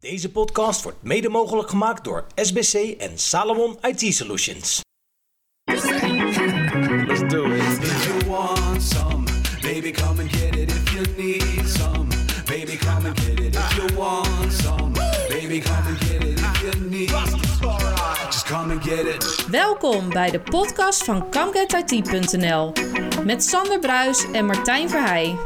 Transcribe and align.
Deze 0.00 0.30
podcast 0.30 0.82
wordt 0.82 1.02
mede 1.02 1.28
mogelijk 1.28 1.68
gemaakt 1.68 2.04
door 2.04 2.26
SBC 2.34 2.74
en 2.98 3.18
Salomon 3.18 3.78
IT 3.82 4.14
Solutions. 4.14 4.80
Let's 5.64 7.28
do 7.28 7.44
it. 7.44 7.62
If 7.82 8.06
you 8.06 8.30
want 8.30 8.82
some, 8.82 9.24
baby, 9.62 9.90
come 9.90 10.20
and 10.20 10.36
get 10.36 10.56
it. 10.56 10.70
If 10.70 10.92
you 10.92 11.04
need 11.16 11.68
some, 11.68 12.06
baby, 12.46 12.76
come 12.76 13.08
and 13.08 13.20
get 13.20 13.40
it. 13.40 13.54
If 13.56 13.76
you 13.76 13.94
want 13.96 14.52
some, 14.52 14.92
baby, 15.28 15.60
come 15.60 15.86
and 15.86 15.98
get 15.98 16.22
it. 16.24 16.38
If 16.38 16.62
you 16.62 16.88
need, 16.88 17.08
just 18.30 18.46
come 18.46 18.72
and 18.72 18.82
get 18.82 19.04
it. 19.14 19.46
Welkom 19.50 20.08
bij 20.08 20.30
de 20.30 20.40
podcast 20.40 21.04
van 21.04 21.30
ComeGetIT.nl 21.30 22.72
met 23.24 23.44
Sander 23.44 23.78
Bruis 23.78 24.30
en 24.32 24.46
Martijn 24.46 24.90
Verheij. 24.90 25.36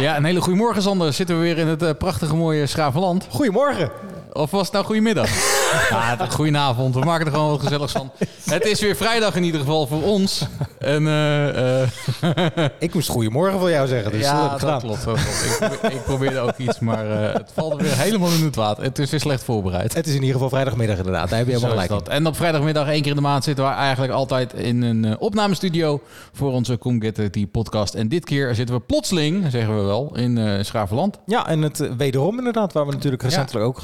Ja, 0.00 0.16
een 0.16 0.24
hele 0.24 0.40
goede 0.40 0.58
morgen, 0.58 0.82
Sander. 0.82 1.12
Zitten 1.12 1.36
we 1.36 1.42
weer 1.42 1.58
in 1.58 1.66
het 1.66 1.82
eh, 1.82 1.90
prachtige 1.98 2.36
mooie 2.36 2.66
Schravenland. 2.66 3.26
Goedemorgen. 3.30 3.90
Of 4.32 4.50
was 4.50 4.62
het 4.62 4.72
nou 4.72 4.84
goedemiddag? 4.84 5.28
ja, 5.90 6.16
goedenavond. 6.30 6.94
We 6.94 7.00
maken 7.00 7.26
er 7.26 7.32
gewoon 7.32 7.50
wat 7.50 7.60
gezelligs 7.60 7.92
van. 7.92 8.10
Het 8.44 8.64
is 8.64 8.80
weer 8.80 8.96
vrijdag 8.96 9.36
in 9.36 9.42
ieder 9.44 9.60
geval 9.60 9.86
voor 9.86 10.02
ons. 10.02 10.46
En, 10.78 11.06
eh, 11.06 11.82
eh, 11.82 11.88
Ik 12.78 12.94
moest 12.94 13.08
goedemorgen 13.08 13.58
voor 13.58 13.70
jou 13.70 13.88
zeggen, 13.88 14.12
dus 14.12 14.20
ja, 14.20 14.48
dat 14.48 14.58
klopt. 14.58 14.82
Dat 14.82 15.02
klopt. 15.02 15.20
Ik, 15.20 15.56
probeer- 15.58 15.92
ik 15.92 16.02
probeerde 16.02 16.38
ook 16.38 16.56
iets, 16.56 16.78
maar 16.78 17.10
eh, 17.10 17.32
het 17.34 17.50
valt 17.54 17.72
er 17.72 17.78
weer 17.78 17.96
helemaal 17.96 18.30
in 18.30 18.44
het 18.44 18.56
water. 18.56 18.84
Het 18.84 18.98
is 18.98 19.10
weer 19.10 19.20
slecht 19.20 19.44
voorbereid. 19.44 19.94
Het 19.94 20.06
is 20.06 20.12
in 20.14 20.20
ieder 20.20 20.34
geval 20.34 20.48
vrijdagmiddag 20.48 20.96
inderdaad, 20.96 21.28
daar 21.28 21.38
heb 21.38 21.46
je 21.48 21.52
helemaal 21.54 21.78
gelijk. 21.86 22.08
En 22.08 22.26
op 22.26 22.36
vrijdagmiddag 22.36 22.88
één 22.88 23.00
keer 23.00 23.10
in 23.10 23.16
de 23.16 23.22
maand 23.22 23.44
zitten 23.44 23.64
we 23.64 23.70
eigenlijk 23.70 24.12
altijd 24.12 24.52
in 24.52 24.82
een 24.82 25.18
opnamestudio 25.18 26.00
voor 26.32 26.52
onze 26.52 26.78
Come 26.78 27.00
Get 27.00 27.18
It 27.18 27.50
podcast. 27.50 27.94
En 27.94 28.08
dit 28.08 28.24
keer 28.24 28.54
zitten 28.54 28.74
we 28.74 28.80
plotseling, 28.80 29.46
zeggen 29.50 29.76
we 29.76 29.82
wel, 29.82 30.10
in 30.16 30.64
Schravenland. 30.64 31.14
in. 31.14 31.20
Ja, 31.26 31.46
en 31.46 31.62
het 31.62 31.96
wederom 31.96 32.38
inderdaad, 32.38 32.72
waar 32.72 32.86
we 32.86 32.92
natuurlijk 32.92 33.22
recentelijk 33.22 33.66
ook 33.66 33.80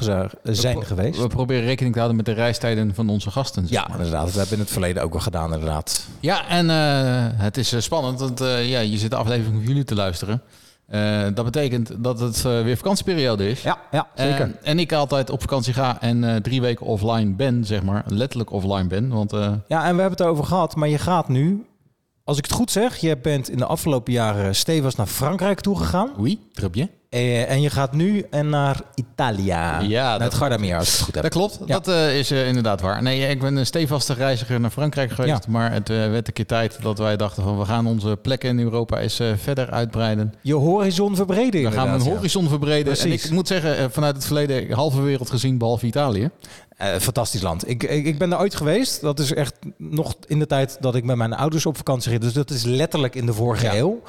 zijn 0.55 0.85
geweest. 0.85 1.19
We 1.21 1.27
proberen 1.27 1.63
rekening 1.63 1.93
te 1.93 1.99
houden 1.99 2.23
met 2.23 2.35
de 2.35 2.41
reistijden 2.41 2.95
van 2.95 3.09
onze 3.09 3.31
gasten. 3.31 3.67
zeg 3.67 3.79
Ja, 3.79 3.87
maar. 3.87 3.97
inderdaad. 3.97 4.25
Dat 4.25 4.33
hebben 4.33 4.49
we 4.49 4.55
in 4.55 4.61
het 4.61 4.71
verleden 4.71 5.03
ook 5.03 5.11
wel 5.11 5.21
gedaan, 5.21 5.53
inderdaad. 5.53 6.05
Ja, 6.19 6.47
en 6.47 6.69
eh, 6.69 7.39
het 7.43 7.57
is 7.57 7.73
eh, 7.73 7.79
spannend, 7.79 8.19
want 8.19 8.41
eh, 8.41 8.69
ja, 8.69 8.79
je 8.79 8.97
zit 8.97 9.09
de 9.09 9.15
aflevering 9.15 9.55
van 9.55 9.67
jullie 9.67 9.83
te 9.83 9.95
luisteren. 9.95 10.41
Dat 11.33 11.45
betekent 11.45 11.91
dat 12.03 12.19
het 12.19 12.41
weer 12.41 12.77
vakantieperiode 12.77 13.49
is. 13.49 13.61
Ja, 13.61 13.77
ja 13.91 14.07
zeker. 14.15 14.57
En 14.63 14.79
ik 14.79 14.93
altijd 14.93 15.29
op 15.29 15.41
vakantie 15.41 15.73
ga 15.73 16.01
en 16.01 16.41
drie 16.41 16.61
weken 16.61 16.85
offline 16.85 17.33
ben, 17.33 17.65
zeg 17.65 17.83
maar. 17.83 18.03
Letterlijk 18.07 18.51
offline 18.51 18.87
ben. 18.87 19.09
Want 19.09 19.31
ja, 19.31 19.57
en 19.67 19.95
we 19.95 20.01
hebben 20.01 20.09
het 20.09 20.19
erover 20.19 20.43
gehad, 20.45 20.75
maar 20.75 20.89
je 20.89 20.97
gaat 20.97 21.27
nu, 21.27 21.65
als 22.23 22.37
ik 22.37 22.43
het 22.43 22.53
goed 22.53 22.71
zeg, 22.71 22.97
je 22.97 23.17
bent 23.17 23.49
in 23.49 23.57
de 23.57 23.65
afgelopen 23.65 24.13
jaren 24.13 24.55
stevig 24.55 24.97
naar 24.97 25.07
Frankrijk 25.07 25.59
toegegaan. 25.59 26.09
oei, 26.19 26.39
trapje. 26.53 26.89
Eh, 27.09 27.49
en 27.51 27.61
je 27.61 27.69
gaat 27.69 27.93
nu 27.93 28.25
en 28.29 28.49
naar 28.49 28.81
Italia. 28.95 29.79
Ja, 29.79 30.03
naar 30.09 30.19
dat- 30.19 30.27
het 30.27 30.37
Gardameer, 30.37 30.77
als 30.77 30.87
ik 30.87 30.93
het 30.95 31.03
goed 31.03 31.13
heb. 31.13 31.23
Dat 31.23 31.31
klopt, 31.31 31.59
Ja. 31.65 31.65
dat 31.79 31.87
eh, 31.87 32.17
is 32.19 32.31
eh, 32.31 32.47
inderdaad 32.47 32.81
waar. 32.81 33.01
Nee, 33.03 33.27
ik 33.29 33.39
ben 33.39 33.55
een 33.55 33.65
stevastige 33.65 34.19
reiziger 34.19 34.59
naar 34.59 34.69
Frankrijk 34.69 35.11
geweest. 35.11 35.43
Ja. 35.45 35.51
Maar 35.51 35.71
het 35.71 35.89
eh, 35.89 35.95
werd 35.95 36.27
een 36.27 36.33
keer 36.33 36.45
tijd 36.45 36.77
dat 36.81 36.97
wij 36.97 37.17
dachten 37.17 37.43
van... 37.43 37.57
we 37.59 37.65
gaan 37.65 37.85
onze 37.87 38.17
plekken 38.21 38.49
in 38.49 38.59
Europa 38.59 38.99
eens 38.99 39.19
eh, 39.19 39.27
verder 39.37 39.71
uitbreiden. 39.71 40.33
Je 40.41 40.53
horizon 40.53 41.15
verbreden 41.15 41.63
We 41.63 41.71
gaan 41.71 41.89
een 41.89 42.01
horizon 42.01 42.47
verbreden. 42.49 42.93
En 42.93 42.99
Precies. 42.99 43.25
ik 43.25 43.31
moet 43.31 43.47
zeggen, 43.47 43.77
eh, 43.77 43.85
vanuit 43.89 44.15
het 44.15 44.25
verleden 44.25 44.71
halve 44.71 45.01
wereld 45.01 45.29
gezien, 45.29 45.57
behalve 45.57 45.85
Italië. 45.85 46.29
Eh, 46.77 46.95
fantastisch 46.99 47.41
land. 47.41 47.69
Ik, 47.69 47.83
ik, 47.83 48.05
ik 48.05 48.17
ben 48.17 48.29
daar 48.29 48.39
ooit 48.39 48.55
geweest. 48.55 49.01
Dat 49.01 49.19
is 49.19 49.33
echt 49.33 49.53
nog 49.77 50.15
in 50.27 50.39
de 50.39 50.45
tijd 50.47 50.77
dat 50.79 50.95
ik 50.95 51.03
met 51.03 51.15
mijn 51.15 51.33
ouders 51.33 51.65
op 51.65 51.77
vakantie 51.77 52.09
ging. 52.11 52.21
Dus 52.23 52.33
dat 52.33 52.49
is 52.49 52.63
letterlijk 52.63 53.15
in 53.15 53.25
de 53.25 53.33
vorige 53.33 53.65
Ja. 53.65 53.75
eeuw. 53.75 54.01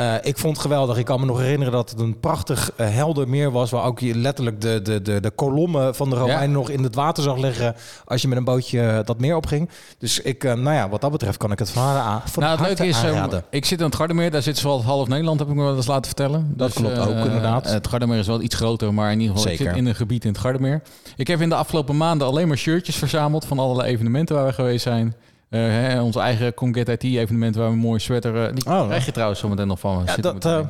Eh, 0.00 0.14
ik 0.22 0.38
vond 0.38 0.52
het 0.52 0.62
geweldig. 0.62 0.96
Ik 0.96 1.04
kan 1.04 1.20
me 1.20 1.26
nog 1.26 1.38
herinneren 1.38 1.72
dat 1.72 1.90
het 1.90 2.00
een 2.00 2.20
prachtig 2.20 2.72
eh, 2.76 2.88
helder 2.88 3.28
meer 3.28 3.50
was. 3.50 3.70
Waar 3.70 3.84
ook 3.84 3.98
je 4.00 4.14
letterlijk 4.14 4.60
de, 4.60 4.82
de, 4.82 5.02
de, 5.02 5.20
de 5.20 5.30
kolommen 5.30 5.94
van 5.94 6.10
de 6.10 6.16
Romeinen 6.16 6.48
Ja. 6.48 6.54
nog 6.54 6.68
in 6.70 6.82
het 6.82 6.94
water 6.94 7.22
zag 7.22 7.36
liggen. 7.36 7.74
Als 8.04 8.22
je 8.22 8.28
met 8.28 8.38
een 8.38 8.44
bootje 8.44 8.80
eh, 8.80 8.98
dat 9.04 9.20
meer 9.20 9.36
opging. 9.36 9.68
Dus 9.98 10.20
ik, 10.20 10.42
nou 10.42 10.72
ja, 10.72 10.88
wat 10.88 11.00
dat 11.00 11.10
betreft 11.10 11.36
kan 11.36 11.52
ik 11.52 11.58
het 11.58 11.70
van, 11.70 11.82
aan, 11.82 12.22
van 12.24 12.42
nou, 12.42 12.58
het 12.58 12.66
leuke 12.66 12.86
is, 12.86 13.02
eh, 13.02 13.08
aanraden. 13.08 13.44
ik 13.50 13.64
zit 13.64 13.80
aan 13.80 13.86
het 13.86 13.94
Gardermeer. 13.94 14.30
Daar 14.30 14.42
zit 14.42 14.58
zoals 14.58 14.82
half 14.84 15.08
Nederland, 15.08 15.38
heb 15.38 15.48
ik 15.48 15.54
me 15.54 15.62
wel 15.62 15.76
eens 15.76 15.86
laten 15.86 16.06
vertellen. 16.06 16.52
Dat 16.56 16.72
klopt 16.72 16.96
eh, 16.96 17.08
ook, 17.08 17.24
inderdaad. 17.24 17.70
Het 17.70 17.88
Gardermeer 17.88 18.18
is 18.18 18.26
wel 18.26 18.40
iets 18.42 18.54
groter, 18.54 18.94
maar 18.94 19.12
in 19.12 19.20
ieder 19.20 19.36
geval, 19.36 19.50
ik 19.50 19.56
Zeker. 19.56 19.72
zit 19.72 19.82
in 19.82 19.88
een 19.88 19.94
gebied 19.94 20.24
in 20.24 20.30
het 20.30 20.40
Gardermeer. 20.40 20.82
Ik 21.16 21.26
heb 21.26 21.40
in 21.40 21.48
de 21.48 21.54
afgelopen 21.54 21.96
maanden 21.96 22.26
alleen 22.26 22.48
maar 22.48 22.56
shirtjes 22.56 22.96
verzameld 22.96 23.44
van 23.44 23.58
allerlei 23.58 23.88
evenementen 23.88 24.34
waar 24.36 24.46
we 24.46 24.52
geweest 24.52 24.82
zijn. 24.82 25.14
Eh, 25.50 25.60
hè, 25.60 26.00
ons 26.02 26.16
eigen 26.16 26.54
Come 26.54 26.72
Get 26.74 26.88
IT 26.88 27.02
evenement 27.02 27.54
waar 27.54 27.66
we 27.66 27.72
een 27.72 27.78
mooie 27.78 27.98
sweater... 27.98 28.46
eh, 28.46 28.54
die 28.54 28.66
Oh, 28.66 28.86
krijg 28.86 29.04
je 29.04 29.12
trouwens 29.12 29.40
zometeen 29.40 29.66
nog 29.66 29.80
van. 29.80 30.02
Ja, 30.06 30.16
dat, 30.16 30.44
eh. 30.44 30.60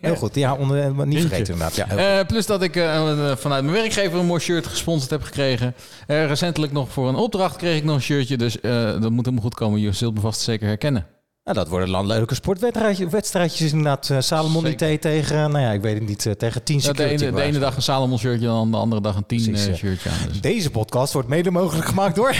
Heel 0.00 0.16
goed. 0.16 0.34
Ja, 0.34 0.54
onder, 0.54 0.90
niet 0.94 1.04
Eentje. 1.04 1.20
vergeten 1.20 1.52
inderdaad. 1.52 1.98
Ja, 1.98 2.24
plus 2.24 2.46
dat 2.46 2.62
ik 2.62 2.72
vanuit 3.36 3.64
mijn 3.64 3.72
werkgever 3.76 4.18
een 4.18 4.26
mooi 4.26 4.40
shirt 4.40 4.66
gesponsord 4.66 5.10
heb 5.10 5.22
gekregen. 5.22 5.74
Recentelijk 6.06 6.72
nog 6.72 6.88
voor 6.92 7.08
een 7.08 7.14
opdracht 7.14 7.56
kreeg 7.56 7.76
ik 7.76 7.84
nog 7.84 7.94
een 7.94 8.02
shirtje. 8.02 8.36
Dus 8.36 8.56
dat 8.60 9.10
moet 9.10 9.24
helemaal 9.24 9.44
goed 9.44 9.54
komen. 9.54 9.80
Je 9.80 9.92
zult 9.92 10.14
me 10.14 10.20
vast 10.20 10.40
zeker 10.40 10.66
herkennen. 10.66 11.06
Nou, 11.46 11.58
dat 11.58 11.68
worden 11.68 11.90
dan 11.90 12.06
leuke 12.06 12.34
sportwedstrijdjes. 12.34 13.10
Wedstrijdjes 13.10 13.70
inderdaad. 13.72 14.10
eh, 14.10 14.16
Salomon 14.20 14.66
IT 14.66 15.00
tegen, 15.00 15.36
nou 15.50 15.58
ja, 15.64 15.70
ik 15.70 15.80
weet 15.80 15.94
het 15.94 16.08
niet, 16.08 16.26
eh, 16.26 16.32
tegen 16.32 16.62
10 16.62 16.80
Ja, 16.82 16.92
de, 16.92 17.04
ene, 17.04 17.32
de 17.32 17.42
ene 17.42 17.58
dag 17.58 17.76
een 17.76 17.82
Salomon 17.82 18.18
shirtje, 18.18 18.46
dan 18.46 18.70
de 18.70 18.76
andere 18.76 19.00
dag 19.00 19.16
een 19.16 19.26
10 19.26 19.42
Precies, 19.42 19.66
eh, 19.66 19.74
shirtje 19.74 20.10
aan. 20.10 20.28
Dus 20.28 20.40
Deze 20.40 20.70
podcast 20.70 21.12
wordt 21.12 21.28
mede 21.28 21.50
mogelijk 21.50 21.86
gemaakt 21.86 22.14
door. 22.16 22.30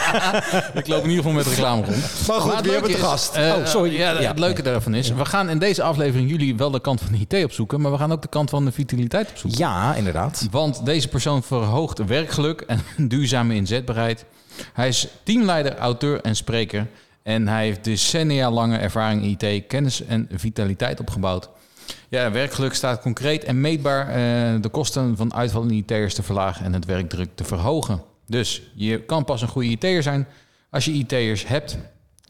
ik 0.80 0.86
loop 0.86 1.02
in 1.02 1.10
ieder 1.10 1.16
geval 1.24 1.32
met 1.32 1.46
reclame 1.46 1.84
rond. 1.84 2.26
Maar 2.26 2.40
goed, 2.40 2.60
wie 2.60 2.72
hebben 2.72 2.90
te 2.90 2.96
is, 2.96 3.02
gast? 3.02 3.36
oh, 3.36 3.64
sorry. 3.66 3.96
Ja, 3.96 4.16
het 4.16 4.38
leuke 4.38 4.62
daarvan 4.62 4.94
is, 4.94 5.10
we 5.10 5.24
gaan 5.24 5.48
in 5.50 5.58
deze 5.58 5.82
aflevering 5.82 6.30
jullie 6.30 6.56
wel 6.56 6.70
de 6.70 6.80
kant 6.80 7.00
van 7.00 7.12
de 7.12 7.18
IT 7.36 7.44
opzoeken, 7.44 7.80
maar 7.80 7.92
we 7.92 7.98
gaan 7.98 8.12
ook 8.12 8.22
de 8.22 8.28
kant 8.28 8.50
van 8.50 8.64
de 8.64 8.72
vitaliteit 8.72 9.28
opzoeken. 9.30 9.58
Ja, 9.58 9.94
inderdaad. 9.94 10.46
Want 10.50 10.84
deze 10.86 11.08
persoon 11.08 11.42
verhoogt 11.42 12.04
werkgeluk 12.04 12.60
en 12.60 12.82
duurzame 13.08 13.54
inzetbaarheid. 13.54 14.24
Hij 14.72 14.88
is 14.88 15.06
teamleider, 15.22 15.76
auteur 15.76 16.20
en 16.20 16.36
spreker. 16.36 16.86
En 17.26 17.48
hij 17.48 17.64
heeft 17.64 17.84
decennia 17.84 18.50
lange 18.50 18.76
ervaring 18.76 19.22
in 19.22 19.36
IT, 19.38 19.66
kennis 19.66 20.04
en 20.04 20.28
vitaliteit 20.32 21.00
opgebouwd. 21.00 21.48
Ja, 22.08 22.30
werkgeluk 22.30 22.74
staat 22.74 23.00
concreet 23.00 23.44
en 23.44 23.60
meetbaar 23.60 24.08
eh, 24.08 24.14
de 24.60 24.68
kosten 24.68 25.16
van 25.16 25.34
uitvallende 25.34 25.74
IT'ers 25.74 26.14
te 26.14 26.22
verlagen 26.22 26.64
en 26.64 26.72
het 26.72 26.84
werkdruk 26.84 27.28
te 27.34 27.44
verhogen. 27.44 28.02
Dus 28.26 28.62
je 28.74 29.04
kan 29.04 29.24
pas 29.24 29.42
een 29.42 29.48
goede 29.48 29.68
IT'er 29.68 30.02
zijn 30.02 30.26
als 30.70 30.84
je 30.84 30.92
IT'ers 30.92 31.46
hebt 31.46 31.78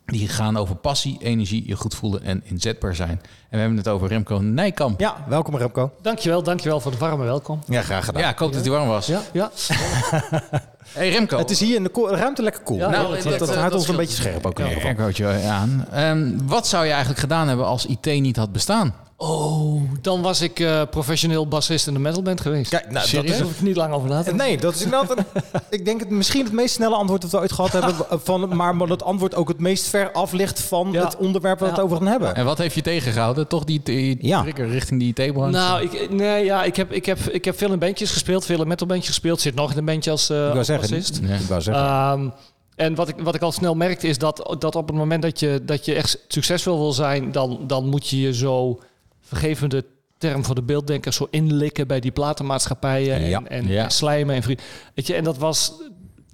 die 0.05 0.29
gaan 0.29 0.57
over 0.57 0.77
passie, 0.77 1.19
energie, 1.21 1.67
je 1.67 1.77
goed 1.77 1.95
voelen 1.95 2.23
en 2.23 2.43
inzetbaar 2.45 2.95
zijn. 2.95 3.21
En 3.21 3.51
we 3.51 3.59
hebben 3.59 3.77
het 3.77 3.89
over 3.89 4.09
Remco 4.09 4.39
Nijkamp. 4.39 5.01
Ja, 5.01 5.25
welkom 5.29 5.57
Remco. 5.57 5.93
Dankjewel, 6.03 6.43
dankjewel 6.43 6.81
voor 6.81 6.93
de 6.93 6.99
warme 6.99 7.25
welkom. 7.25 7.61
Ja, 7.67 7.83
graag 7.83 8.05
gedaan. 8.05 8.23
Ja, 8.23 8.29
ik 8.31 8.39
hoop 8.39 8.53
dat 8.53 8.63
hij 8.63 8.71
warm 8.71 8.89
was. 8.89 9.07
Ja, 9.07 9.23
ja. 9.33 9.51
Hey 10.97 11.11
Remco. 11.11 11.39
Het 11.39 11.51
is 11.51 11.61
hier 11.61 11.75
in 11.77 11.83
de 11.83 11.91
ruimte 12.11 12.43
lekker 12.43 12.63
koel. 12.63 12.77
Ja, 12.79 12.91
Nou, 12.91 13.03
dat- 13.15 13.23
dat, 13.23 13.39
dat- 13.39 13.39
dat 13.39 13.49
houdt 13.57 13.71
dat 13.71 13.81
ons 13.81 13.89
een 13.89 13.97
beetje 13.97 14.17
scherp 14.17 14.47
ook 14.47 14.59
in 14.59 14.65
Ja, 14.65 14.71
ieder 14.75 15.13
geval. 15.15 15.51
aan. 15.51 15.87
Ehm, 15.93 16.31
wat 16.47 16.67
zou 16.67 16.85
je 16.85 16.91
eigenlijk 16.91 17.21
gedaan 17.21 17.49
hebben 17.49 17.67
als 17.67 17.87
IT 17.87 18.07
niet 18.21 18.37
had 18.37 18.53
bestaan? 18.53 18.95
Oh, 19.19 19.83
dan 20.01 20.23
was 20.23 20.41
ik 20.41 20.61
eh, 20.61 20.83
professioneel 20.91 21.49
bassist 21.49 21.87
in 21.87 21.93
de 21.93 21.99
metalband 21.99 22.41
geweest. 22.41 22.71
Kijk, 22.71 22.83
nou, 22.83 22.95
dat 22.95 23.07
Serieus? 23.07 23.35
is... 23.35 23.41
Hoef 23.41 23.51
ik 23.53 23.61
niet 23.61 23.77
lang 23.77 23.93
over 23.95 24.09
na 24.09 24.23
te. 24.23 24.35
Nee, 24.35 24.57
dat 24.57 24.75
is 24.75 24.83
inderdaad 24.83 25.19
een, 25.19 25.25
ik 25.79 25.85
denk 25.85 26.01
het, 26.01 26.11
misschien 26.11 26.45
het 26.45 26.53
meest 26.53 26.75
snelle 26.75 26.95
antwoord 26.95 27.23
dat 27.23 27.31
we 27.31 27.39
ooit 27.39 27.53
gehad 27.53 27.73
hebben. 27.73 27.95
Van, 28.11 28.57
maar 28.57 28.77
dat 28.87 29.03
antwoord 29.03 29.35
ook 29.35 29.49
het 29.49 29.59
meest 29.61 29.87
ver 29.89 30.13
af 30.13 30.33
ligt 30.33 30.61
van 30.61 30.89
Ja. 30.93 31.05
het 31.05 31.17
onderwerp 31.17 31.59
waar 31.59 31.69
we 31.69 31.75
het 31.75 31.85
over 31.85 31.97
gaan 31.97 32.07
hebben. 32.07 32.35
En 32.35 32.45
wat 32.45 32.59
heeft 32.59 32.75
je 32.75 32.83
tegengehouden? 32.83 33.47
Toch 33.49 33.65
die, 33.65 33.81
die 33.83 34.19
Ja. 34.21 34.41
trigger 34.43 34.69
richting 34.69 35.01
die 35.01 35.09
IT-branche? 35.27 35.51
Nou, 35.51 35.83
ik, 35.83 36.11
nee, 36.13 36.45
ja, 36.45 36.65
ik, 36.65 36.77
heb, 36.77 36.93
ik, 36.93 37.07
heb, 37.07 37.19
ik 37.19 37.45
heb 37.45 37.59
veel 37.59 37.73
in 37.73 37.79
bandjes 37.79 38.11
gespeeld, 38.11 38.45
veel 38.45 38.61
in 38.61 38.69
metalbandjes 38.69 39.09
gespeeld. 39.09 39.41
Zit 39.41 39.55
nog 39.55 39.73
in 39.73 39.79
een 39.79 39.85
bandje 39.85 40.11
als, 40.11 40.31
eh 40.31 40.51
als 40.57 40.67
zeggen, 40.67 40.86
bassist. 40.91 41.21
Ja. 41.23 41.35
ik 41.35 41.41
wou 41.41 41.61
zeggen. 41.61 41.85
Ehm, 41.85 42.29
en 42.77 42.95
wat 42.95 43.09
ik, 43.09 43.17
wat 43.19 43.35
ik 43.35 43.43
al 43.43 43.53
snel 43.53 43.75
merkte 43.75 44.09
is 44.09 44.19
dat, 44.19 44.57
dat 44.59 44.75
op 44.77 44.87
het 44.89 44.97
moment 44.97 45.23
dat 45.23 45.41
je, 45.41 45.61
dat 45.65 45.85
je 45.85 45.95
echt 45.95 46.25
succesvol 46.29 46.79
wil 46.79 46.93
zijn, 46.93 47.33
dan, 47.33 47.61
dan 47.67 47.89
moet 47.89 48.09
je 48.09 48.21
je 48.21 48.35
zo, 48.35 48.81
vergevende 49.21 49.85
term 50.19 50.45
voor 50.45 50.55
de 50.55 50.63
beelddenkers, 50.63 51.17
zo 51.17 51.27
inlikken 51.31 51.87
bij 51.87 52.01
die 52.01 52.11
platenmaatschappijen 52.11 53.15
en, 53.17 53.29
Ja. 53.29 53.43
en, 53.45 53.67
Ja. 53.69 53.85
en 53.85 53.91
slijmen 53.91 54.35
en 54.35 54.43
vrienden. 54.43 54.65
Weet 54.95 55.07
je, 55.07 55.15
en 55.15 55.25
dat 55.25 55.39
was, 55.39 55.73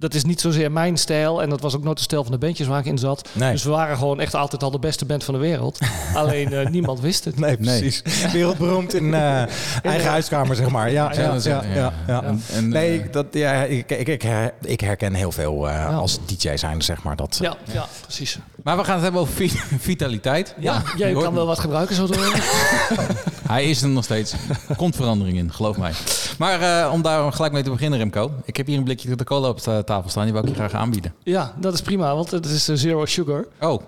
dat 0.03 0.13
is 0.13 0.23
niet 0.23 0.41
zozeer 0.41 0.71
mijn 0.71 0.97
stijl 0.97 1.41
en 1.41 1.49
dat 1.49 1.61
was 1.61 1.75
ook 1.75 1.83
nooit 1.83 1.97
de 1.97 2.03
stijl 2.03 2.23
van 2.23 2.31
de 2.31 2.37
bandjes 2.37 2.67
waar 2.67 2.79
ik 2.79 2.85
in 2.85 2.97
zat. 2.97 3.29
Nee. 3.31 3.51
Dus 3.51 3.63
we 3.63 3.69
waren 3.69 3.97
gewoon 3.97 4.19
echt 4.19 4.35
altijd 4.35 4.63
al 4.63 4.71
de 4.71 4.79
beste 4.79 5.05
band 5.05 5.23
van 5.23 5.33
de 5.33 5.39
wereld. 5.39 5.79
Alleen 6.15 6.53
eh, 6.53 6.67
niemand 6.69 6.99
wist 6.99 7.25
het. 7.25 7.39
Nee, 7.39 7.57
precies. 7.57 8.01
Wereldberoemd 8.31 8.93
in 8.93 9.13
eh, 9.13 9.41
eigen 9.91 10.09
huiskamer, 10.09 10.55
zeg 10.55 10.69
maar. 10.69 10.91
Ja, 10.91 11.11
ja, 11.13 11.21
ja. 11.21 11.39
ja, 11.43 11.63
ja. 11.75 11.93
ja. 12.07 12.23
En- 12.23 12.43
en, 12.53 12.69
Nee, 12.69 12.87
eh, 12.87 12.93
ik- 13.05 13.13
dat, 13.13 13.25
ja, 13.31 13.63
ik, 13.63 13.91
ik, 13.91 14.07
ik, 14.07 14.21
her- 14.21 14.53
ik 14.61 14.79
herken 14.79 15.13
heel 15.13 15.31
veel 15.31 15.69
eh, 15.69 15.97
als 15.97 16.19
DJ 16.25 16.55
zijn, 16.55 16.81
zeg 16.81 17.03
maar. 17.03 17.15
Dat, 17.15 17.37
Ja, 17.41 17.55
ja, 17.73 17.85
precies. 18.01 18.39
Maar 18.63 18.77
we 18.77 18.83
gaan 18.83 18.93
het 18.93 19.03
hebben 19.03 19.21
over 19.21 19.33
vi- 19.33 19.59
vitaliteit. 19.89 20.55
Ja, 20.59 20.81
jij 20.97 21.13
kan 21.13 21.33
wel 21.33 21.45
wat 21.45 21.59
gebruiken 21.59 21.95
zo 21.95 22.07
te 22.07 22.17
horen. 22.19 22.41
Hij 23.53 23.69
is 23.69 23.81
er 23.81 23.89
nog 23.89 24.03
steeds. 24.03 24.33
Er 24.69 24.75
komt 24.75 24.95
verandering 24.95 25.37
in, 25.37 25.53
geloof 25.53 25.77
mij. 25.77 25.91
Maar 26.37 26.61
eh, 26.85 26.91
om 26.93 27.01
daar 27.01 27.33
gelijk 27.33 27.53
mee 27.53 27.63
te 27.63 27.69
beginnen, 27.69 27.99
Remco. 27.99 28.31
Ik 28.45 28.57
heb 28.57 28.67
hier 28.67 28.77
een 28.77 28.83
blikje 28.83 29.15
de 29.15 29.23
cola 29.23 29.47
op 29.47 29.63
de 29.63 29.81
tafel 29.85 30.09
staan. 30.09 30.23
Die 30.23 30.33
wil 30.33 30.41
ik 30.43 30.49
je 30.49 30.55
graag 30.55 30.73
aanbieden. 30.73 31.13
Ja, 31.23 31.53
dat 31.59 31.73
is 31.73 31.81
prima, 31.81 32.15
want 32.15 32.31
het 32.31 32.45
is 32.45 32.69
eh, 32.69 32.75
zero 32.75 33.05
sugar. 33.05 33.45
Oh, 33.61 33.81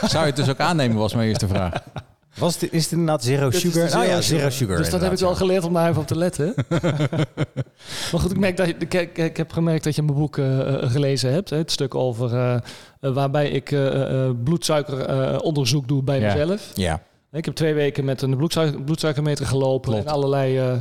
zou 0.00 0.18
je 0.24 0.26
het 0.30 0.36
dus 0.36 0.48
ook 0.48 0.60
aannemen, 0.60 0.96
was 0.96 1.14
mijn 1.14 1.28
eerste 1.28 1.48
vraag. 1.48 1.72
Was 2.38 2.58
is 2.62 2.82
het 2.82 2.92
inderdaad 2.92 3.24
zero 3.24 3.50
Dit 3.50 3.60
sugar? 3.60 3.88
zero 3.88 4.00
oh 4.02 4.06
ja, 4.08 4.20
sugar. 4.20 4.38
zero 4.38 4.50
sugar. 4.50 4.76
Dus 4.76 4.90
dat 4.90 5.00
heb 5.00 5.12
ik 5.12 5.18
wel 5.18 5.30
ja. 5.30 5.36
geleerd 5.36 5.64
om 5.64 5.72
daar 5.72 5.88
even 5.88 6.00
op 6.00 6.06
te 6.06 6.16
letten. 6.16 6.54
maar 8.12 8.20
goed, 8.20 8.30
ik, 8.30 8.38
merk 8.38 8.56
dat, 8.56 8.66
je- 8.66 9.10
ik, 9.24 9.36
heb 9.36 9.52
gemerkt 9.52 9.84
dat 9.84 9.94
je 9.96 10.02
mijn 10.02 10.18
boek 10.18 10.38
eh, 10.38 10.60
eh, 10.82 10.90
gelezen 10.90 11.32
hebt. 11.32 11.50
Hè, 11.50 11.56
het 11.56 11.70
stuk 11.72 11.94
over 11.94 12.34
eh, 12.36 12.56
waarbij 13.14 13.48
ik 13.50 13.70
eh, 13.72 14.30
bloedsuikeronderzoek 14.44 15.88
doe 15.88 16.02
bij 16.02 16.20
Ja. 16.20 16.32
mezelf. 16.34 16.70
Ja. 16.74 17.02
Ik 17.32 17.44
heb 17.44 17.54
twee 17.54 17.74
weken 17.74 18.04
met 18.04 18.22
een 18.22 18.36
bloedsuiker, 18.36 18.82
bloedsuikermeter 18.82 19.46
gelopen 19.46 19.90
Klopt. 19.92 20.06
en 20.06 20.12
allerlei 20.12 20.80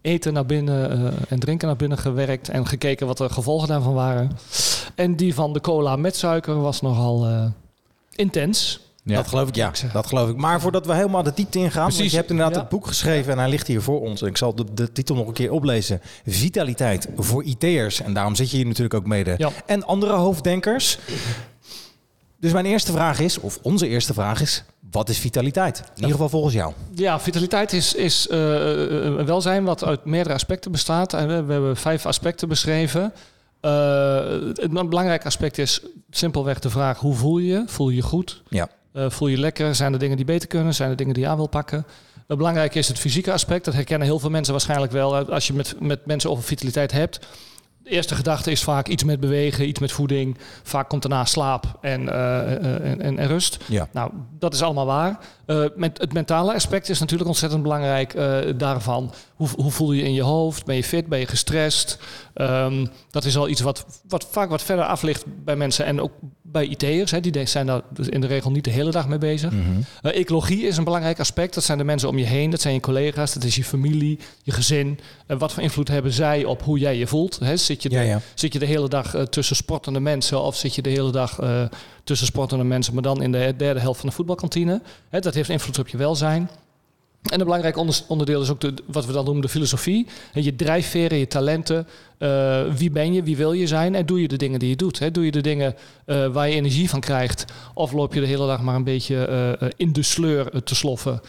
eten 0.00 0.32
naar 0.32 0.46
binnen 0.46 1.12
en 1.28 1.38
drinken 1.38 1.66
naar 1.66 1.76
binnen 1.76 1.98
gewerkt 1.98 2.48
en 2.48 2.66
gekeken 2.66 3.06
wat 3.06 3.16
de 3.18 3.28
gevolgen 3.28 3.68
daarvan 3.68 3.94
waren. 3.94 4.30
En 4.94 5.16
die 5.16 5.34
van 5.34 5.52
de 5.52 5.60
cola 5.60 5.96
met 5.96 6.16
suiker 6.16 6.60
was 6.60 6.80
nogal 6.80 7.26
eh, 7.26 7.44
intens. 8.14 8.80
Ja. 9.04 9.16
Dat 9.16 9.28
geloof 9.28 9.48
ik, 9.48 9.54
ja. 9.54 9.72
Dat 9.92 10.06
geloof 10.06 10.28
ik. 10.28 10.36
Maar 10.36 10.60
voordat 10.60 10.86
we 10.86 10.94
helemaal 10.94 11.22
de 11.22 11.32
diepte 11.34 11.58
ingaan, 11.58 11.82
want 11.82 11.94
Precies. 11.94 12.10
je 12.10 12.16
hebt 12.16 12.30
inderdaad 12.30 12.54
Ja. 12.54 12.60
het 12.60 12.68
boek 12.70 12.86
geschreven 12.86 13.32
en 13.32 13.38
hij 13.38 13.48
ligt 13.48 13.66
hier 13.66 13.82
voor 13.82 14.00
ons. 14.00 14.22
En 14.22 14.28
ik 14.28 14.36
zal 14.36 14.54
de, 14.54 14.64
de 14.74 14.92
titel 14.92 15.14
nog 15.14 15.26
een 15.26 15.32
keer 15.32 15.50
oplezen. 15.52 16.00
Vitaliteit 16.26 17.08
voor 17.16 17.44
IT'ers. 17.44 18.02
En 18.02 18.14
daarom 18.14 18.34
zit 18.34 18.50
je 18.50 18.56
hier 18.56 18.66
natuurlijk 18.66 18.94
ook 18.94 19.06
mede. 19.06 19.34
Ja. 19.38 19.50
En 19.66 19.84
andere 19.84 20.12
hoofddenkers. 20.12 20.98
Dus 22.40 22.52
mijn 22.52 22.66
eerste 22.66 22.92
vraag 22.92 23.20
is, 23.20 23.38
of 23.40 23.58
onze 23.62 23.88
eerste 23.88 24.14
vraag 24.14 24.40
is, 24.40 24.64
wat 24.90 25.08
is 25.08 25.18
vitaliteit? 25.18 25.78
In 25.78 25.92
ieder 25.94 26.10
geval 26.10 26.28
volgens 26.28 26.54
jou. 26.54 26.72
Ja, 26.94 27.20
vitaliteit 27.20 27.72
is, 27.72 27.94
is 27.94 28.28
eh, 28.28 28.38
een 28.38 29.26
welzijn 29.26 29.64
wat 29.64 29.84
uit 29.84 30.04
meerdere 30.04 30.34
aspecten 30.34 30.72
bestaat. 30.72 31.12
En 31.14 31.28
we, 31.28 31.42
we 31.42 31.52
hebben 31.52 31.76
vijf 31.76 32.06
aspecten 32.06 32.48
beschreven. 32.48 33.12
Eh, 33.60 34.16
het 34.30 34.58
een 34.74 34.88
belangrijk 34.88 35.24
aspect 35.26 35.58
is 35.58 35.82
simpelweg 36.10 36.58
de 36.58 36.70
vraag: 36.70 36.98
hoe 36.98 37.14
voel 37.14 37.38
je 37.38 37.46
je? 37.52 37.62
Voel 37.66 37.88
je 37.88 37.96
je 37.96 38.02
goed? 38.02 38.42
Ja. 38.48 38.68
Eh, 38.92 39.10
voel 39.10 39.28
je 39.28 39.38
lekker? 39.38 39.74
Zijn 39.74 39.92
er 39.92 39.98
dingen 39.98 40.16
die 40.16 40.24
beter 40.24 40.48
kunnen? 40.48 40.74
Zijn 40.74 40.90
er 40.90 40.96
dingen 40.96 41.14
die 41.14 41.22
je 41.22 41.28
aan 41.28 41.36
wil 41.36 41.46
pakken? 41.46 41.86
Het 42.26 42.36
belangrijke 42.36 42.78
is 42.78 42.88
het 42.88 42.98
fysieke 42.98 43.32
aspect. 43.32 43.64
Dat 43.64 43.74
herkennen 43.74 44.06
heel 44.06 44.18
veel 44.18 44.30
mensen 44.30 44.52
waarschijnlijk 44.52 44.92
wel. 44.92 45.18
Eh, 45.18 45.28
Als 45.28 45.46
je 45.46 45.52
met, 45.52 45.74
met 45.80 46.06
mensen 46.06 46.30
over 46.30 46.44
vitaliteit 46.44 46.92
hebt. 46.92 47.26
De 47.82 47.90
eerste 47.90 48.14
gedachte 48.14 48.50
is 48.50 48.62
vaak 48.62 48.88
iets 48.88 49.04
met 49.04 49.20
bewegen, 49.20 49.68
iets 49.68 49.80
met 49.80 49.92
voeding. 49.92 50.38
Vaak 50.62 50.88
komt 50.88 51.02
daarna 51.02 51.24
slaap 51.24 51.78
en, 51.80 52.08
eh, 52.08 52.52
en, 52.90 53.00
en, 53.00 53.18
en 53.18 53.26
rust. 53.26 53.58
Ja. 53.68 53.88
Nou, 53.92 54.10
dat 54.38 54.54
is 54.54 54.62
allemaal 54.62 54.86
waar. 54.86 55.18
Met 55.76 55.98
het 55.98 56.12
mentale 56.12 56.54
aspect 56.54 56.88
is 56.88 57.00
natuurlijk 57.00 57.28
ontzettend 57.28 57.62
belangrijk 57.62 58.14
daarvan. 58.56 59.12
Hoe, 59.42 59.62
hoe 59.62 59.70
voel 59.70 59.92
je 59.92 60.02
je 60.02 60.08
in 60.08 60.14
je 60.14 60.22
hoofd? 60.22 60.64
Ben 60.64 60.76
je 60.76 60.84
fit? 60.84 61.06
Ben 61.06 61.18
je 61.18 61.26
gestrest? 61.26 61.98
Ehm, 62.34 62.86
dat 63.10 63.24
is 63.24 63.36
al 63.36 63.48
iets 63.48 63.60
wat, 63.60 63.86
wat 64.08 64.26
vaak 64.30 64.48
wat 64.48 64.62
verder 64.62 64.84
af 64.84 65.02
ligt 65.02 65.24
bij 65.44 65.56
mensen 65.56 65.84
en 65.84 66.00
ook 66.00 66.12
bij 66.42 66.66
IT'ers. 66.66 67.10
Die 67.20 67.46
zijn 67.46 67.66
daar 67.66 67.80
dus 67.90 68.08
in 68.08 68.20
de 68.20 68.26
regel 68.26 68.50
niet 68.50 68.64
de 68.64 68.70
hele 68.70 68.90
dag 68.90 69.08
mee 69.08 69.18
bezig. 69.18 69.52
Mhm. 69.52 69.62
Eh, 70.02 70.16
ecologie 70.20 70.66
is 70.66 70.76
een 70.76 70.84
belangrijk 70.84 71.20
aspect. 71.20 71.54
Dat 71.54 71.64
zijn 71.64 71.78
de 71.78 71.84
mensen 71.84 72.08
om 72.08 72.18
je 72.18 72.24
heen, 72.24 72.50
dat 72.50 72.60
zijn 72.60 72.74
je 72.74 72.80
collega's, 72.80 73.34
dat 73.34 73.44
is 73.44 73.56
je 73.56 73.64
familie, 73.64 74.18
je 74.42 74.52
gezin. 74.52 74.98
En 75.26 75.38
wat 75.38 75.52
voor 75.52 75.62
invloed 75.62 75.88
hebben 75.88 76.12
zij 76.12 76.44
op 76.44 76.62
hoe 76.62 76.78
jij 76.78 76.96
je 76.96 77.06
voelt? 77.06 77.38
Hè, 77.38 77.56
zit, 77.56 77.82
je 77.82 77.88
de, 77.88 77.94
Ja, 77.94 78.02
ja. 78.02 78.20
zit 78.34 78.52
je 78.52 78.58
de 78.58 78.66
hele 78.66 78.88
dag 78.88 79.14
eh, 79.14 79.22
tussen 79.22 79.56
sportende 79.56 80.00
mensen 80.00 80.42
of 80.42 80.56
zit 80.56 80.74
je 80.74 80.82
de 80.82 80.90
hele 80.90 81.12
dag 81.12 81.38
eh, 81.38 81.62
tussen 82.04 82.26
sportende 82.26 82.64
mensen, 82.64 82.94
maar 82.94 83.02
dan 83.02 83.22
in 83.22 83.32
de 83.32 83.54
derde 83.56 83.80
helft 83.80 84.00
van 84.00 84.08
de 84.08 84.14
voetbalkantine? 84.14 84.82
Hè, 85.08 85.20
dat 85.20 85.34
heeft 85.34 85.48
invloed 85.48 85.78
op 85.78 85.88
je 85.88 85.96
welzijn. 85.96 86.50
En 87.22 87.38
een 87.38 87.44
belangrijk 87.44 87.76
onder- 87.76 88.02
onderdeel 88.08 88.42
is 88.42 88.50
ook 88.50 88.60
de, 88.60 88.74
wat 88.86 89.06
we 89.06 89.12
dan 89.12 89.24
noemen 89.24 89.42
de 89.42 89.48
filosofie. 89.48 90.06
Je 90.32 90.56
drijfveren, 90.56 91.18
je 91.18 91.26
talenten. 91.26 91.86
Eh, 92.18 92.62
wie 92.76 92.90
ben 92.90 93.12
je, 93.12 93.22
wie 93.22 93.36
wil 93.36 93.52
je 93.52 93.66
zijn? 93.66 93.94
En 93.94 94.06
doe 94.06 94.20
je 94.20 94.28
de 94.28 94.36
dingen 94.36 94.58
die 94.58 94.68
je 94.68 94.76
doet? 94.76 94.98
Hè? 94.98 95.10
Doe 95.10 95.24
je 95.24 95.30
de 95.30 95.40
dingen 95.40 95.74
eh, 96.04 96.26
waar 96.26 96.48
je 96.48 96.54
energie 96.54 96.90
van 96.90 97.00
krijgt? 97.00 97.44
Of 97.74 97.92
loop 97.92 98.14
je 98.14 98.20
de 98.20 98.26
hele 98.26 98.46
dag 98.46 98.60
maar 98.62 98.74
een 98.74 98.84
beetje 98.84 99.24
eh, 99.24 99.68
in 99.76 99.92
de 99.92 100.02
sleur 100.02 100.62
te 100.62 100.74
sloffen? 100.74 101.20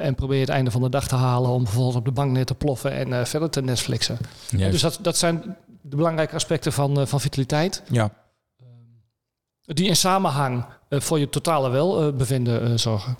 en 0.00 0.14
probeer 0.14 0.34
je 0.36 0.44
het 0.44 0.50
einde 0.50 0.70
van 0.70 0.82
de 0.82 0.88
dag 0.88 1.08
te 1.08 1.14
halen 1.14 1.50
om 1.50 1.64
vervolgens 1.64 1.96
op 1.96 2.04
de 2.04 2.10
bank 2.10 2.32
neer 2.32 2.44
te 2.44 2.54
ploffen 2.54 2.92
en 2.92 3.26
verder 3.26 3.50
te 3.50 3.62
Netflixen. 3.62 4.18
Juist. 4.48 4.72
Dus 4.72 4.80
dat, 4.80 4.98
dat 5.02 5.16
zijn 5.16 5.56
de 5.82 5.96
belangrijke 5.96 6.34
aspecten 6.34 6.72
van, 6.72 7.06
van 7.08 7.20
vitaliteit. 7.20 7.82
Ja. 7.90 8.10
Die 9.62 9.86
in 9.86 9.96
samenhang 9.96 10.64
voor 10.88 11.18
je 11.18 11.28
totale 11.28 11.70
welbevinden 11.70 12.78
zorgen. 12.78 13.16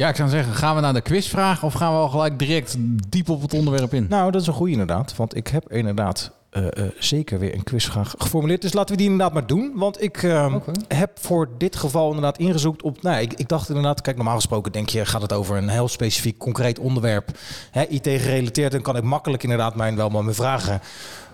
Ja, 0.00 0.08
ik 0.08 0.16
zou 0.16 0.28
zeggen, 0.28 0.54
gaan 0.54 0.74
we 0.74 0.80
naar 0.80 0.92
de 0.92 1.00
quizvraag 1.00 1.62
of 1.62 1.72
gaan 1.72 1.92
we 1.92 1.98
al 1.98 2.08
gelijk 2.08 2.38
direct 2.38 2.76
diep 3.08 3.28
op 3.28 3.42
het 3.42 3.54
onderwerp 3.54 3.94
in? 3.94 4.06
Nou, 4.08 4.30
dat 4.30 4.40
is 4.40 4.46
een 4.46 4.52
goede 4.52 4.72
inderdaad. 4.72 5.16
Want 5.16 5.36
ik 5.36 5.46
heb 5.46 5.72
inderdaad 5.72 6.30
eh, 6.50 6.66
eh, 6.66 6.90
zeker 6.98 7.38
weer 7.38 7.54
een 7.54 7.62
quizvraag 7.62 8.14
geformuleerd. 8.18 8.62
Dus 8.62 8.72
laten 8.72 8.90
we 8.90 9.00
die 9.00 9.10
inderdaad 9.10 9.32
maar 9.32 9.46
doen. 9.46 9.72
Want 9.74 10.02
ik 10.02 10.22
eh, 10.22 10.54
Oké. 10.54 10.72
heb 10.88 11.10
voor 11.18 11.48
dit 11.58 11.76
geval 11.76 12.06
inderdaad 12.06 12.38
ingezoekt 12.38 12.82
op... 12.82 13.02
Nou, 13.02 13.20
ik, 13.20 13.32
ik 13.32 13.48
dacht 13.48 13.68
inderdaad, 13.68 14.00
kijk, 14.00 14.16
normaal 14.16 14.34
gesproken 14.34 14.72
denk 14.72 14.88
je... 14.88 15.06
gaat 15.06 15.22
het 15.22 15.32
over 15.32 15.56
een 15.56 15.68
heel 15.68 15.88
specifiek, 15.88 16.38
concreet 16.38 16.78
onderwerp. 16.78 17.30
Hè, 17.70 17.82
IT 17.82 18.08
gerelateerd. 18.08 18.72
Dan 18.72 18.82
kan 18.82 18.96
ik 18.96 19.02
makkelijk 19.02 19.42
inderdaad 19.42 19.74
mijn, 19.74 19.96
wel 19.96 20.08
maar 20.08 20.24
mijn 20.24 20.36
vragen 20.36 20.80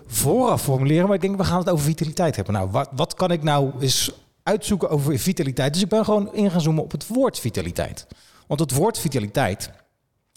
vooraf 0.07 0.61
formuleren. 0.61 1.05
Maar 1.05 1.15
ik 1.15 1.21
denk, 1.21 1.37
we 1.37 1.43
gaan 1.43 1.59
het 1.59 1.69
over 1.69 1.85
vitaliteit 1.85 2.35
hebben. 2.35 2.53
Nou, 2.53 2.69
wat, 2.71 2.89
wat 2.95 3.13
kan 3.13 3.31
ik 3.31 3.43
nou 3.43 3.71
eens 3.79 4.11
uitzoeken 4.43 4.89
over 4.89 5.19
vitaliteit? 5.19 5.73
Dus 5.73 5.81
ik 5.81 5.89
ben 5.89 6.05
gewoon 6.05 6.33
in 6.33 6.51
gaan 6.51 6.61
zoomen 6.61 6.83
op 6.83 6.91
het 6.91 7.07
woord 7.07 7.39
vitaliteit. 7.39 8.07
Want 8.47 8.59
het 8.59 8.71
woord 8.71 8.99
vitaliteit 8.99 9.69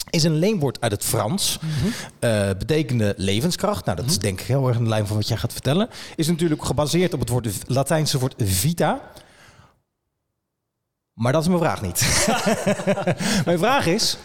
is 0.09 0.23
een 0.23 0.35
leenwoord 0.35 0.81
uit 0.81 0.91
het 0.91 1.03
Frans. 1.03 1.59
eh, 2.19 2.47
betekende 2.57 3.13
levenskracht. 3.17 3.85
Nou, 3.85 3.97
dat 3.97 4.05
is 4.05 4.17
denk 4.19 4.39
ik 4.41 4.47
heel 4.47 4.67
erg 4.67 4.77
in 4.77 4.83
de 4.83 4.89
lijn 4.89 5.07
van 5.07 5.15
wat 5.15 5.27
jij 5.27 5.37
gaat 5.37 5.51
vertellen. 5.53 5.89
Is 6.15 6.27
natuurlijk 6.27 6.65
gebaseerd 6.65 7.13
op 7.13 7.19
het 7.19 7.29
woord, 7.29 7.47
Latijnse 7.67 8.19
woord 8.19 8.33
vita. 8.37 9.01
Maar 11.13 11.31
dat 11.31 11.41
is 11.41 11.47
mijn 11.47 11.59
vraag 11.59 11.81
niet. 11.81 12.27
mijn 13.45 13.57
vraag 13.59 13.85
is, 13.85 14.17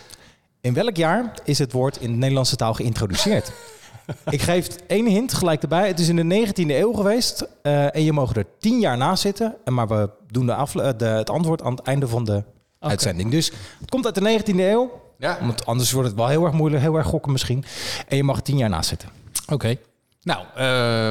in 0.61 0.75
welk 0.75 0.97
jaar 0.97 1.39
is 1.45 1.59
het 1.59 1.73
woord 1.73 1.97
in 2.01 2.11
de 2.11 2.17
Nederlandse 2.17 2.57
taal 2.57 2.75
geïntroduceerd? 2.75 3.53
Ik 4.31 4.41
geef 4.43 4.69
één 4.87 5.07
hint 5.07 5.35
gelijk 5.35 5.63
erbij. 5.63 5.87
Het 5.89 5.99
is 6.01 6.09
in 6.09 6.29
de 6.29 6.47
19e 6.47 6.53
eeuw 6.71 6.93
geweest. 6.93 7.47
eh, 7.63 7.95
en 7.95 8.03
je 8.03 8.13
mag 8.13 8.37
er 8.37 8.47
tien 8.59 8.79
jaar 8.81 8.97
naast 8.97 9.23
zitten. 9.23 9.55
En 9.65 9.75
maar 9.75 9.89
we 9.89 10.11
doen 10.31 10.47
de 10.47 10.55
afle- 10.55 10.97
de, 10.97 11.05
het 11.05 11.31
antwoord 11.31 11.63
aan 11.63 11.75
het 11.75 11.87
einde 11.87 12.09
van 12.09 12.25
de 12.25 12.45
uitzending. 12.81 13.31
Dus 13.31 13.51
het 13.81 13.91
komt 13.91 14.05
uit 14.05 14.15
de 14.15 14.41
19e 14.53 14.57
eeuw. 14.59 15.01
Ja. 15.19 15.39
Want 15.41 15.67
anders 15.67 15.93
wordt 15.93 16.09
het 16.09 16.17
wel 16.17 16.29
heel 16.29 16.45
erg 16.45 16.53
moeilijk, 16.53 16.83
heel 16.83 16.97
erg 16.97 17.07
gokken 17.07 17.33
misschien. 17.33 17.65
En 18.09 18.17
je 18.17 18.23
mag 18.25 18.41
tien 18.43 18.57
jaar 18.57 18.69
naast 18.69 18.89
zitten. 18.89 19.09
Oké. 19.49 19.77
Nou, 20.23 20.41
eh, 20.41 20.57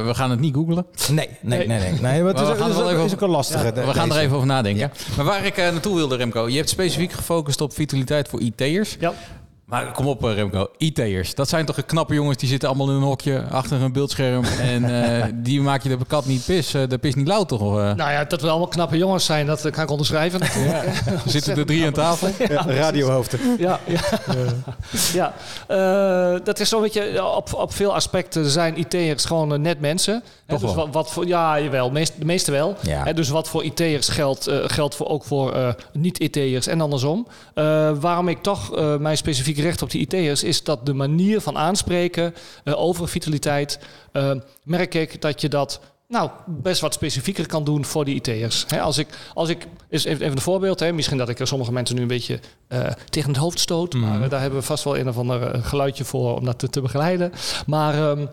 we 0.05 0.11
gaan 0.13 0.29
het 0.29 0.39
niet 0.39 0.53
googlen. 0.55 0.85
Nee, 1.11 1.29
nee, 1.41 1.67
nee, 1.67 1.79
nee. 1.79 1.91
nee, 1.91 2.23
maar 2.23 2.33
het 2.33 2.33
Maar 2.33 2.33
is, 2.35 2.39
we 2.41 2.45
het 2.47 2.57
gaan 2.57 2.69
is, 2.69 2.75
wel 2.75 2.85
ook- 2.85 2.91
even 2.91 3.05
is 3.05 3.13
ook 3.13 3.21
een 3.21 3.29
lastige. 3.29 3.71
we 3.73 3.93
gaan 3.93 4.11
er 4.11 4.17
even 4.17 4.35
over 4.35 4.47
nadenken. 4.47 4.91
Maar 5.15 5.25
waar 5.25 5.45
ik 5.45 5.57
eh, 5.57 5.71
naartoe 5.71 5.95
wilde, 5.95 6.15
Remco. 6.15 6.49
Je 6.49 6.55
hebt 6.57 6.69
specifiek 6.69 7.11
gefocust 7.11 7.61
op 7.61 7.73
vitaliteit 7.73 8.27
voor 8.27 8.39
IT'ers. 8.41 8.95
Ja. 8.99 9.13
Maar 9.65 9.91
kom 9.91 10.07
op, 10.07 10.23
eh, 10.25 10.33
Remco. 10.33 10.67
IT'ers. 10.77 11.35
Dat 11.35 11.49
zijn 11.49 11.65
toch 11.65 11.85
knappe 11.85 12.13
jongens 12.13 12.37
die 12.37 12.49
zitten 12.49 12.69
allemaal 12.69 12.89
in 12.89 12.95
een 12.95 13.01
hokje 13.01 13.43
achter 13.51 13.81
een 13.81 13.91
beeldscherm. 13.91 14.43
en 14.73 15.03
eh, 15.03 15.25
die 15.33 15.61
maak 15.61 15.83
je 15.83 15.89
de 15.89 15.97
kat 16.07 16.25
niet 16.25 16.45
pis, 16.45 16.73
eh, 16.73 16.81
de 16.87 16.97
pis 16.97 17.15
niet 17.15 17.27
lauw 17.27 17.43
toch? 17.43 17.61
Eh? 17.61 17.93
Nou 17.93 18.11
ja, 18.11 18.23
dat 18.23 18.41
we 18.41 18.49
allemaal 18.49 18.67
knappe 18.67 18.97
jongens 18.97 19.25
zijn, 19.25 19.45
dat 19.45 19.69
kan 19.69 19.83
ik 19.83 19.89
onderschrijven. 19.89 20.41
Er 21.25 21.31
zitten 21.31 21.57
er 21.57 21.65
drie 21.65 21.85
aan 21.85 21.93
tafel. 21.93 22.27
Ja, 22.47 22.65
radiohoofden. 22.67 23.39
Ja, 23.57 23.79
ja. 23.85 23.99
ja. 25.13 25.33
Eh, 25.67 26.39
dat 26.43 26.59
is 26.59 26.69
zo'n 26.69 26.81
beetje, 26.81 27.25
op, 27.25 27.53
op 27.53 27.73
veel 27.73 27.93
aspecten 27.93 28.49
zijn 28.49 28.79
IT'ers 28.79 29.25
gewoon 29.25 29.61
net 29.61 29.79
mensen. 29.79 30.23
Toch 30.47 30.59
dus 30.59 30.73
wel? 30.73 30.85
wat, 30.85 30.93
wat 30.93 31.11
voor, 31.11 31.27
ja, 31.27 31.59
jawel, 31.59 31.91
meest, 31.91 32.13
de 32.19 32.25
meeste 32.25 32.51
wel. 32.51 32.75
Ja. 32.81 33.03
Hè, 33.03 33.13
dus 33.13 33.29
wat 33.29 33.49
voor 33.49 33.63
IT'ers 33.63 34.07
geldt, 34.07 34.47
eh, 34.47 34.57
geldt 34.65 34.95
voor, 34.95 35.07
ook 35.07 35.23
voor 35.23 35.53
eh, 35.53 35.69
niet-IT'ers 35.93 36.67
en 36.67 36.81
andersom. 36.81 37.27
Eh, 37.53 37.91
waarom 37.99 38.27
ik 38.27 38.41
toch 38.41 38.75
eh, 38.75 38.97
mij 38.97 39.15
specifiek 39.55 39.63
richt 39.63 39.81
op 39.81 39.91
die 39.91 40.01
IT'ers, 40.01 40.43
is 40.43 40.63
dat 40.63 40.85
de 40.85 40.93
manier 40.93 41.41
van 41.41 41.57
aanspreken 41.57 42.33
eh, 42.63 42.81
over 42.81 43.07
vitaliteit, 43.07 43.79
eh, 44.11 44.31
merk 44.63 44.93
ik 44.93 45.21
dat 45.21 45.41
je 45.41 45.49
dat 45.49 45.79
nou, 46.07 46.29
best 46.47 46.81
wat 46.81 46.93
specifieker 46.93 47.47
kan 47.47 47.63
doen 47.63 47.85
voor 47.85 48.05
die 48.05 48.15
IT'ers. 48.15 48.65
Als 48.79 48.97
ik, 48.97 49.07
als 49.33 49.49
ik 49.49 49.67
is 49.89 50.05
even 50.05 50.31
een 50.31 50.41
voorbeeld, 50.41 50.79
hè, 50.79 50.91
misschien 50.91 51.17
dat 51.17 51.29
ik 51.29 51.39
er 51.39 51.47
sommige 51.47 51.71
mensen 51.71 51.95
nu 51.95 52.01
een 52.01 52.07
beetje 52.07 52.39
eh, 52.67 52.91
tegen 53.09 53.29
het 53.29 53.39
hoofd 53.39 53.59
stoot, 53.59 53.93
maar 53.93 54.21
eh, 54.23 54.29
daar 54.29 54.41
hebben 54.41 54.59
we 54.59 54.65
vast 54.65 54.83
wel 54.83 54.97
een 54.97 55.09
of 55.09 55.17
ander 55.17 55.63
geluidje 55.63 56.05
voor 56.05 56.35
om 56.35 56.45
dat 56.45 56.59
te, 56.59 56.69
te 56.69 56.81
begeleiden. 56.81 57.31
Maar 57.65 57.93
ehm, 57.93 58.25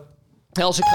als 0.52 0.78
ik. 0.78 0.84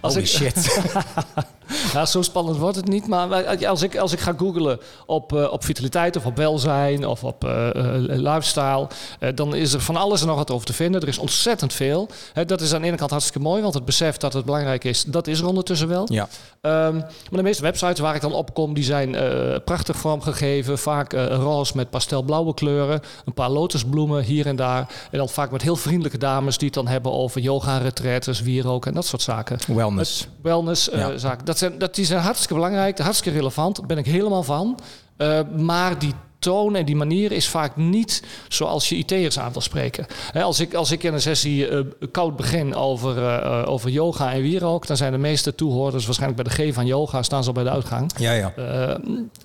als 0.00 0.14
Holy 0.14 0.24
ik, 0.24 0.26
shit. 0.26 0.56
ja, 1.92 2.06
zo 2.16 2.22
spannend 2.22 2.56
wordt 2.56 2.76
het 2.76 2.88
niet. 2.88 3.06
Maar 3.06 3.46
als 3.66 3.82
ik, 3.82 3.96
als 3.96 4.12
ik 4.12 4.20
ga 4.20 4.34
googlen 4.36 4.78
op, 5.06 5.32
eh, 5.32 5.52
op 5.52 5.64
vitaliteit 5.64 6.16
of 6.16 6.26
op 6.26 6.36
welzijn 6.36 7.06
of 7.06 7.24
op 7.24 7.44
eh, 7.44 7.68
lifestyle, 7.94 8.86
dan 9.34 9.54
is 9.54 9.72
er 9.72 9.80
van 9.80 9.96
alles 9.96 10.20
en 10.20 10.26
nog 10.26 10.36
wat 10.36 10.50
over 10.50 10.66
te 10.66 10.72
vinden. 10.72 11.00
Er 11.00 11.08
is 11.08 11.18
ontzettend 11.18 11.72
veel. 11.72 12.08
Dat 12.46 12.60
is 12.60 12.74
aan 12.74 12.80
de 12.80 12.86
ene 12.86 12.96
kant 12.96 13.10
hartstikke 13.10 13.40
mooi, 13.40 13.62
want 13.62 13.74
het 13.74 13.84
besef 13.84 14.16
dat 14.16 14.32
het 14.32 14.44
belangrijk 14.44 14.84
is, 14.84 15.04
dat 15.04 15.26
is 15.26 15.40
er 15.40 15.46
ondertussen 15.46 15.88
wel. 15.88 16.06
Ja. 16.12 16.28
Ehm, 16.60 16.94
maar 16.96 17.06
de 17.30 17.42
meeste 17.42 17.62
websites 17.62 17.98
waar 17.98 18.14
ik 18.14 18.20
dan 18.20 18.32
op 18.32 18.54
kom, 18.54 18.74
die 18.74 18.84
zijn 18.84 19.16
prachtig 19.64 19.96
vormgegeven. 19.96 20.78
Vaak 20.78 21.12
roze 21.12 21.72
met 21.76 21.90
pastelblauwe 21.90 22.54
kleuren. 22.54 23.00
Een 23.24 23.34
paar 23.34 23.50
lotusbloemen 23.50 24.22
hier 24.22 24.46
en 24.46 24.56
daar. 24.56 24.88
En 25.10 25.18
dan 25.18 25.28
vaak 25.28 25.50
met 25.50 25.62
heel 25.62 25.76
vriendelijke 25.76 26.18
dames 26.18 26.56
die 26.58 26.66
het 26.66 26.74
dan 26.76 26.88
hebben 26.88 27.12
over 27.12 27.40
yoga, 27.40 27.78
retretes, 27.78 28.40
wierook 28.40 28.86
en 28.86 28.94
dat 28.94 29.06
soort 29.06 29.22
zaken. 29.22 29.58
Wellness. 29.66 30.28
Wellness 30.42 30.88
Ja. 30.92 31.16
zaken. 31.18 31.44
Dat 31.44 31.57
zijn, 31.58 31.78
dat, 31.78 31.94
die 31.94 32.04
zijn 32.04 32.20
hartstikke 32.20 32.54
belangrijk, 32.54 32.98
hartstikke 32.98 33.38
relevant. 33.38 33.76
Daar 33.76 33.86
ben 33.86 33.98
ik 33.98 34.06
helemaal 34.06 34.42
van. 34.42 34.78
Eh, 35.16 35.40
maar 35.56 35.98
die 35.98 36.12
toon 36.38 36.76
en 36.76 36.84
die 36.84 36.96
manier 36.96 37.32
is 37.32 37.48
vaak 37.48 37.76
niet 37.76 38.22
zoals 38.48 38.88
je 38.88 38.96
IT'ers 38.96 39.38
aan 39.38 39.52
wil 39.52 39.60
spreken. 39.60 40.06
Als, 40.34 40.60
ik, 40.60 40.74
als 40.74 40.90
ik 40.90 41.02
in 41.02 41.12
een 41.12 41.20
sessie 41.20 41.68
eh, 41.68 41.80
koud 42.10 42.36
begin 42.36 42.74
over, 42.74 43.24
eh, 43.24 43.68
over 43.68 43.90
yoga 43.90 44.32
en 44.32 44.42
wierook... 44.42 44.86
dan 44.86 44.96
zijn 44.96 45.12
de 45.12 45.18
meeste 45.18 45.54
toehoorders 45.54 46.04
waarschijnlijk 46.04 46.42
bij 46.42 46.54
de 46.54 46.70
G 46.70 46.74
van 46.74 46.86
yoga... 46.86 47.22
staan 47.22 47.42
ze 47.42 47.48
al 47.48 47.54
bij 47.54 47.64
de 47.64 47.70
uitgang. 47.70 48.12
Ja, 48.18 48.32
ja. 48.32 48.52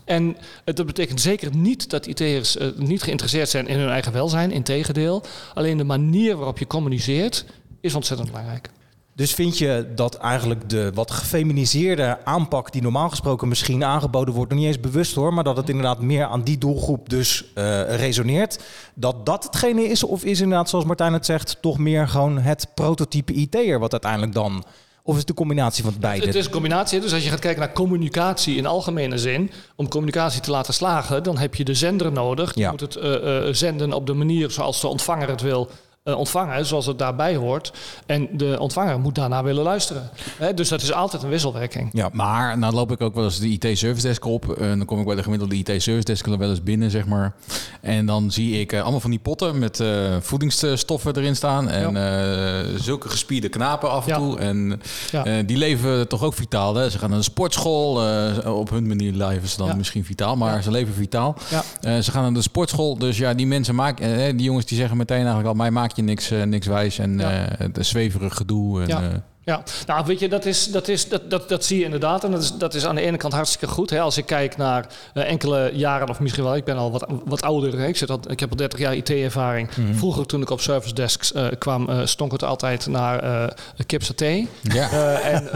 En 0.06 0.38
het, 0.64 0.76
dat 0.76 0.86
betekent 0.86 1.22
zeker 1.22 1.56
niet 1.56 1.90
dat 1.90 2.06
IT'ers 2.06 2.58
niet 2.76 3.04
geïnteresseerd 3.04 3.50
zijn 3.50 3.68
in 3.68 3.80
hun 3.80 3.90
eigen 3.90 4.12
welzijn. 4.12 4.52
Integendeel. 4.52 5.24
Alleen 5.54 5.78
de 5.78 5.84
manier 5.84 6.36
waarop 6.36 6.58
je 6.58 6.68
communiceert 6.68 7.46
is 7.82 7.96
ontzettend 7.96 8.30
belangrijk. 8.30 8.70
Dus 9.16 9.34
vind 9.34 9.58
je 9.58 9.92
dat 9.96 10.16
eigenlijk 10.16 10.70
de 10.70 10.92
wat 10.94 11.12
gefeminiseerde 11.12 12.18
aanpak 12.26 12.72
die 12.72 12.82
normaal 12.82 13.10
gesproken 13.10 13.48
misschien 13.48 13.84
aangeboden 13.84 14.34
wordt, 14.34 14.50
nog 14.52 14.60
niet 14.60 14.68
eens 14.68 14.80
bewust 14.80 15.16
hoor, 15.16 15.34
maar 15.34 15.44
dat 15.44 15.58
het 15.58 15.70
inderdaad 15.70 16.02
meer 16.02 16.26
aan 16.26 16.42
die 16.44 16.58
doelgroep 16.58 17.10
dus 17.10 17.44
eh, 17.54 17.96
resoneert, 17.96 18.60
dat 18.94 19.26
dat 19.26 19.44
hetgene 19.44 19.84
is? 19.84 20.04
Of 20.04 20.24
is 20.24 20.42
inderdaad, 20.42 20.70
zoals 20.70 20.86
Martijn 20.86 21.14
het 21.14 21.26
zegt, 21.26 21.58
toch 21.62 21.78
meer 21.78 22.08
gewoon 22.08 22.38
het 22.38 22.68
prototype 22.76 23.34
IT'er 23.34 23.80
wat 23.80 23.92
uiteindelijk 23.92 24.34
dan, 24.34 24.64
of 25.04 25.14
is 25.14 25.20
het 25.20 25.28
de 25.28 25.34
combinatie 25.34 25.84
van 25.84 25.92
het 25.92 26.02
beide? 26.02 26.26
Het 26.26 26.36
is 26.36 26.46
een 26.46 26.52
combinatie. 26.52 27.00
Dus 27.00 27.14
als 27.14 27.24
je 27.24 27.30
gaat 27.30 27.40
kijken 27.40 27.60
naar 27.60 27.74
communicatie 27.74 28.56
in 28.56 28.66
algemene 28.66 29.18
zin, 29.18 29.52
om 29.76 29.88
communicatie 29.88 30.42
te 30.42 30.52
laten 30.52 30.74
slagen, 30.74 31.24
dan 31.24 31.38
heb 31.38 31.56
je 31.56 31.64
de 31.64 31.74
zender 31.74 32.12
nodig. 32.12 32.54
Je 32.56 32.60
Ja. 32.62 32.72
moet 32.72 32.80
het 32.80 32.96
eh, 32.96 33.48
eh, 33.48 33.54
zenden 33.54 33.94
op 33.94 34.08
de 34.08 34.14
manier 34.14 34.52
zoals 34.52 34.82
de 34.82 34.88
ontvanger 34.88 35.30
het 35.30 35.42
wil 35.42 35.70
eh, 36.04 36.18
ontvangen, 36.18 36.66
zoals 36.66 36.86
het 36.86 37.00
daarbij 37.00 37.36
hoort. 37.36 37.74
En 38.06 38.28
de 38.32 38.60
ontvanger 38.60 39.00
moet 39.00 39.16
daarna 39.16 39.44
willen 39.44 39.64
luisteren. 39.64 40.10
Hè, 40.38 40.54
dus 40.54 40.70
dat 40.70 40.82
is 40.82 40.94
altijd 40.94 41.24
een 41.24 41.30
wisselwerking. 41.30 41.90
ja, 41.94 42.10
Maar 42.14 42.58
nou 42.58 42.74
loop 42.74 42.92
ik 42.92 43.02
ook 43.02 43.16
wel 43.16 43.24
eens 43.24 43.40
de 43.40 43.48
IT-service 43.48 44.08
desk 44.08 44.26
op. 44.26 44.50
En 44.52 44.78
dan 44.78 44.86
kom 44.86 45.00
ik 45.00 45.06
bij 45.06 45.16
de 45.16 45.24
gemiddelde 45.24 45.56
IT-service 45.56 46.04
desk 46.06 46.26
wel 46.26 46.50
eens 46.50 46.64
binnen, 46.64 46.92
zeg 46.92 47.06
maar. 47.06 47.34
En 47.82 48.06
dan 48.06 48.32
zie 48.32 48.60
ik 48.60 48.72
eh, 48.72 48.82
allemaal 48.82 49.00
van 49.00 49.10
die 49.10 49.20
potten 49.20 49.60
met 49.60 49.80
eh, 49.80 50.16
voedingsstoffen 50.22 51.18
erin 51.18 51.36
staan. 51.36 51.70
En 51.70 51.96
eh, 51.98 52.80
zulke 52.80 53.10
gespierde 53.10 53.50
knapen 53.50 53.90
af 53.92 54.04
en 54.08 54.12
Ja. 54.14 54.18
toe. 54.18 54.40
En 54.40 54.82
Ja. 55.12 55.26
eh, 55.26 55.34
die 55.46 55.58
leven 55.58 56.08
toch 56.08 56.24
ook 56.24 56.34
vitaal. 56.34 56.76
Hè? 56.76 56.90
Ze 56.90 56.98
gaan 57.00 57.10
naar 57.10 57.18
de 57.20 57.24
sportschool. 57.26 58.02
eh, 58.08 58.56
op 58.56 58.70
hun 58.70 58.88
manier 58.88 59.12
leven 59.14 59.48
ze 59.48 59.58
dan 59.58 59.78
misschien 59.78 60.06
vitaal, 60.06 60.36
maar 60.36 60.64
ze 60.64 60.72
leven 60.72 60.94
vitaal. 60.94 61.36
Ja. 61.50 61.64
Eh, 61.82 62.00
ze 62.00 62.12
gaan 62.12 62.22
naar 62.24 62.34
de 62.34 62.42
sportschool. 62.42 62.98
Dus 62.98 63.18
ja, 63.18 63.34
die 63.34 63.48
mensen 63.48 63.76
maken, 63.76 64.16
eh, 64.26 64.32
die 64.32 64.42
jongens 64.44 64.66
die 64.66 64.78
zeggen 64.78 64.98
meteen 64.98 65.18
eigenlijk 65.18 65.48
al, 65.48 65.54
mij 65.54 65.72
maak 65.72 65.92
je 65.96 66.02
niks, 66.02 66.32
eh, 66.32 66.44
niks 66.44 66.68
wijs. 66.68 67.00
En 67.00 67.18
Ja. 67.18 67.46
eh, 67.48 67.58
het 67.74 67.86
zweverig 67.86 68.36
gedoe. 68.36 68.82
En, 68.82 68.88
Ja. 68.88 69.24
Ja, 69.46 69.64
nou 69.88 70.06
weet 70.06 70.20
je, 70.20 70.30
dat, 70.30 70.46
is, 70.46 70.68
dat, 70.72 70.88
is, 70.88 71.10
dat, 71.10 71.30
dat, 71.30 71.50
dat 71.50 71.66
zie 71.66 71.78
je 71.80 71.84
inderdaad. 71.84 72.24
En 72.24 72.32
dat 72.32 72.42
is, 72.42 72.52
dat 72.54 72.74
is 72.74 72.86
aan 72.86 72.96
de 72.96 73.02
ene 73.02 73.18
kant 73.18 73.34
hartstikke 73.34 73.68
goed. 73.74 73.90
Hè. 73.90 74.00
Als 74.00 74.18
ik 74.18 74.26
kijk 74.26 74.58
naar 74.58 74.88
eh, 75.14 75.30
enkele 75.30 75.72
jaren, 75.74 76.10
of 76.10 76.20
misschien 76.20 76.44
wel, 76.44 76.56
ik 76.56 76.64
ben 76.64 76.78
al 76.78 76.92
wat, 76.92 77.06
wat 77.26 77.42
ouder. 77.42 77.80
Hè. 77.80 77.88
Ik, 77.88 77.98
zit 77.98 78.10
al, 78.10 78.20
ik 78.28 78.40
heb 78.40 78.50
al 78.50 78.56
30 78.56 78.80
jaar 78.80 78.96
IT-ervaring. 78.96 79.70
Vroeger, 79.94 80.26
toen 80.26 80.42
ik 80.42 80.50
op 80.50 80.62
service 80.62 80.94
desks 80.94 81.32
eh, 81.34 81.48
kwam, 81.58 81.90
eh, 81.90 82.00
stonk 82.04 82.32
het 82.32 82.44
altijd 82.44 82.88
naar 82.88 83.20
eh 83.20 83.86
kip 83.86 84.04
saté. 84.04 84.46
ja. 84.62 84.90
En, 85.20 85.50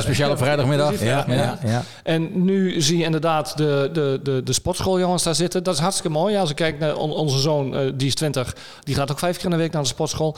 speciaal 0.02 0.30
op 0.30 0.38
vrijdagmiddag. 0.38 1.02
Ja, 1.02 1.24
ja. 1.64 1.82
En 2.02 2.44
nu 2.44 2.80
zie 2.80 2.98
je 2.98 3.04
inderdaad 3.04 3.56
de, 3.56 3.90
de, 3.92 4.20
de, 4.22 4.42
de 4.42 4.52
sportschooljongens 4.52 5.22
daar 5.22 5.34
zitten. 5.34 5.62
Dat 5.62 5.74
is 5.74 5.80
hartstikke 5.80 6.10
mooi. 6.18 6.36
Als 6.36 6.50
ik 6.50 6.56
kijk 6.56 6.78
naar 6.78 6.96
on- 6.96 7.12
onze 7.12 7.38
zoon, 7.38 7.92
die 7.96 8.06
is 8.06 8.14
20, 8.14 8.56
die 8.82 8.94
gaat 8.94 9.10
ook 9.10 9.18
vijf 9.18 9.36
keer 9.36 9.44
in 9.44 9.50
de 9.50 9.56
week 9.56 9.72
naar 9.72 9.82
de 9.82 9.88
sportschool. 9.88 10.36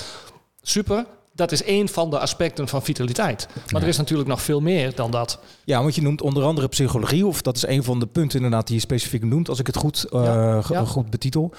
Super. 0.62 1.04
Dat 1.37 1.52
is 1.52 1.62
één 1.62 1.88
van 1.88 2.11
de 2.11 2.19
aspecten 2.19 2.69
van 2.69 2.83
vitaliteit. 2.83 3.49
Maar 3.71 3.83
er 3.83 3.88
is 3.88 3.97
natuurlijk 3.97 4.28
nog 4.28 4.43
veel 4.43 4.61
meer 4.61 4.95
dan 4.95 5.11
dat. 5.11 5.38
Ja, 5.64 5.83
want 5.83 5.95
je 5.95 6.02
noemt 6.02 6.23
onder 6.23 6.43
andere 6.43 6.69
psychologie, 6.69 7.26
of 7.26 7.43
dat 7.43 7.57
is 7.57 7.66
een 7.66 7.83
van 7.85 7.99
de 8.00 8.07
punten 8.07 8.37
inderdaad 8.37 8.66
die 8.66 8.75
je 8.76 8.81
specifiek 8.83 9.25
noemt, 9.25 9.49
als 9.49 9.59
ik 9.59 9.66
het 9.66 9.76
goed, 9.76 10.07
eh, 10.12 10.25
Ja, 10.25 10.62
ge- 10.62 10.73
ja. 10.73 10.85
goed 10.85 11.11
betitel. 11.11 11.52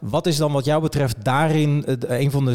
Wat 0.00 0.26
is 0.26 0.36
dan 0.36 0.52
wat 0.52 0.64
jou 0.64 0.82
betreft 0.82 1.24
daarin 1.24 1.82
het- 1.86 2.08
een 2.08 2.30
van 2.30 2.44
de 2.44 2.52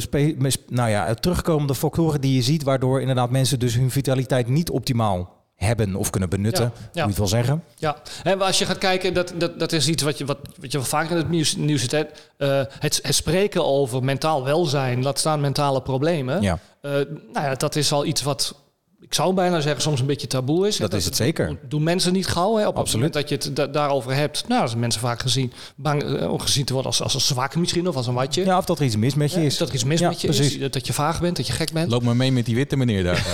nou 0.68 0.90
ja, 0.90 1.14
terugkomende 1.14 1.76
factoren 1.76 2.22
die 2.22 2.34
je 2.36 2.42
ziet, 2.42 2.64
waardoor 2.64 3.00
inderdaad 3.02 3.30
mensen 3.30 3.60
dus 3.60 3.76
hun 3.76 3.92
vitaliteit 3.92 4.48
niet 4.48 4.70
optimaal 4.70 5.38
hebben 5.60 5.96
of 5.96 6.10
kunnen 6.10 6.30
benutten, 6.30 6.64
Ja, 6.64 6.82
ja. 6.92 7.02
je 7.02 7.08
het 7.08 7.18
wil 7.18 7.28
zeggen. 7.28 7.64
Ja, 7.76 7.98
en 8.24 8.42
als 8.42 8.60
je 8.60 8.66
gaat 8.66 8.78
kijken, 8.78 9.14
dat, 9.14 9.34
dat, 9.38 9.60
dat 9.60 9.72
is 9.72 9.88
iets 9.88 10.04
wat 10.04 10.18
je, 10.18 10.26
wat, 10.26 10.38
wat 10.60 10.72
je 10.72 10.78
wel 10.78 10.88
vaker 10.88 11.12
in 11.12 11.18
het 11.18 11.30
nieuws, 11.30 11.56
nieuws 11.56 11.82
ziet. 11.82 11.94
Eh, 11.94 12.06
het, 12.80 13.00
het 13.02 13.16
spreken 13.16 13.66
over 13.66 14.04
mentaal 14.04 14.44
welzijn, 14.44 15.04
laat 15.04 15.20
staan 15.20 15.42
mentale 15.42 15.82
problemen. 15.82 16.42
Ja, 16.42 16.60
Eh, 16.82 16.92
nou 17.34 17.46
ja, 17.46 17.56
dat 17.56 17.76
is 17.76 17.92
al 17.92 18.06
iets 18.06 18.22
wat, 18.22 18.56
ik 19.02 19.14
zou 19.14 19.34
bijna 19.34 19.60
zeggen, 19.60 19.82
soms 19.82 20.00
een 20.00 20.06
beetje 20.06 20.28
taboe 20.28 20.68
is. 20.68 20.78
dat 20.78 20.94
is 20.94 21.06
het 21.06 21.16
zeker. 21.16 21.58
doen- 21.70 21.84
mensen 21.84 22.14
niet 22.14 22.28
gauw. 22.28 22.56
Hè? 22.58 22.68
Op 22.68 22.78
Absoluut. 22.78 22.86
het 22.88 22.94
moment 22.94 23.14
dat 23.14 23.30
je 23.30 23.36
het 23.50 23.56
da- 23.56 23.68
daarover 23.80 24.14
hebt, 24.16 24.48
nou, 24.48 24.68
zijn 24.68 24.80
mensen 24.80 25.02
vaak 25.02 25.20
gezien, 25.22 25.52
bang 25.76 26.04
eh, 26.04 26.32
om 26.32 26.40
gezien 26.40 26.66
te 26.66 26.74
worden 26.74 26.92
als, 26.92 27.02
als 27.02 27.14
een 27.14 27.20
zwak 27.22 27.56
misschien, 27.56 27.88
of 27.88 27.96
als 27.96 28.08
een 28.08 28.14
watje. 28.14 28.46
Ja, 28.46 28.58
of 28.58 28.66
dat 28.66 28.80
er 28.80 28.86
iets 28.86 28.96
mis 28.96 29.16
met 29.16 29.32
je 29.32 29.40
Ja, 29.40 29.46
is. 29.46 29.58
Dat 29.58 29.68
er 29.68 29.74
iets 29.74 29.84
mis 29.84 30.00
Ja, 30.00 30.08
met 30.10 30.22
je 30.22 30.28
precies. 30.28 30.58
is, 30.58 30.72
dat 30.72 30.88
je 30.88 30.94
vaag 30.94 31.22
bent, 31.22 31.36
dat 31.38 31.48
je 31.48 31.54
gek 31.54 31.72
bent. 31.72 31.92
Loop 31.92 32.04
maar 32.04 32.16
mee 32.16 32.32
met 32.32 32.46
die 32.46 32.56
witte 32.56 32.76
meneer 32.78 33.04
daar. 33.04 33.26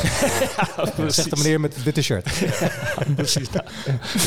Zegt 1.08 1.30
de 1.30 1.36
meneer 1.38 1.60
met 1.60 1.76
het 1.76 1.84
witte 1.84 2.02
shirt. 2.02 2.30
Precies. 3.16 3.48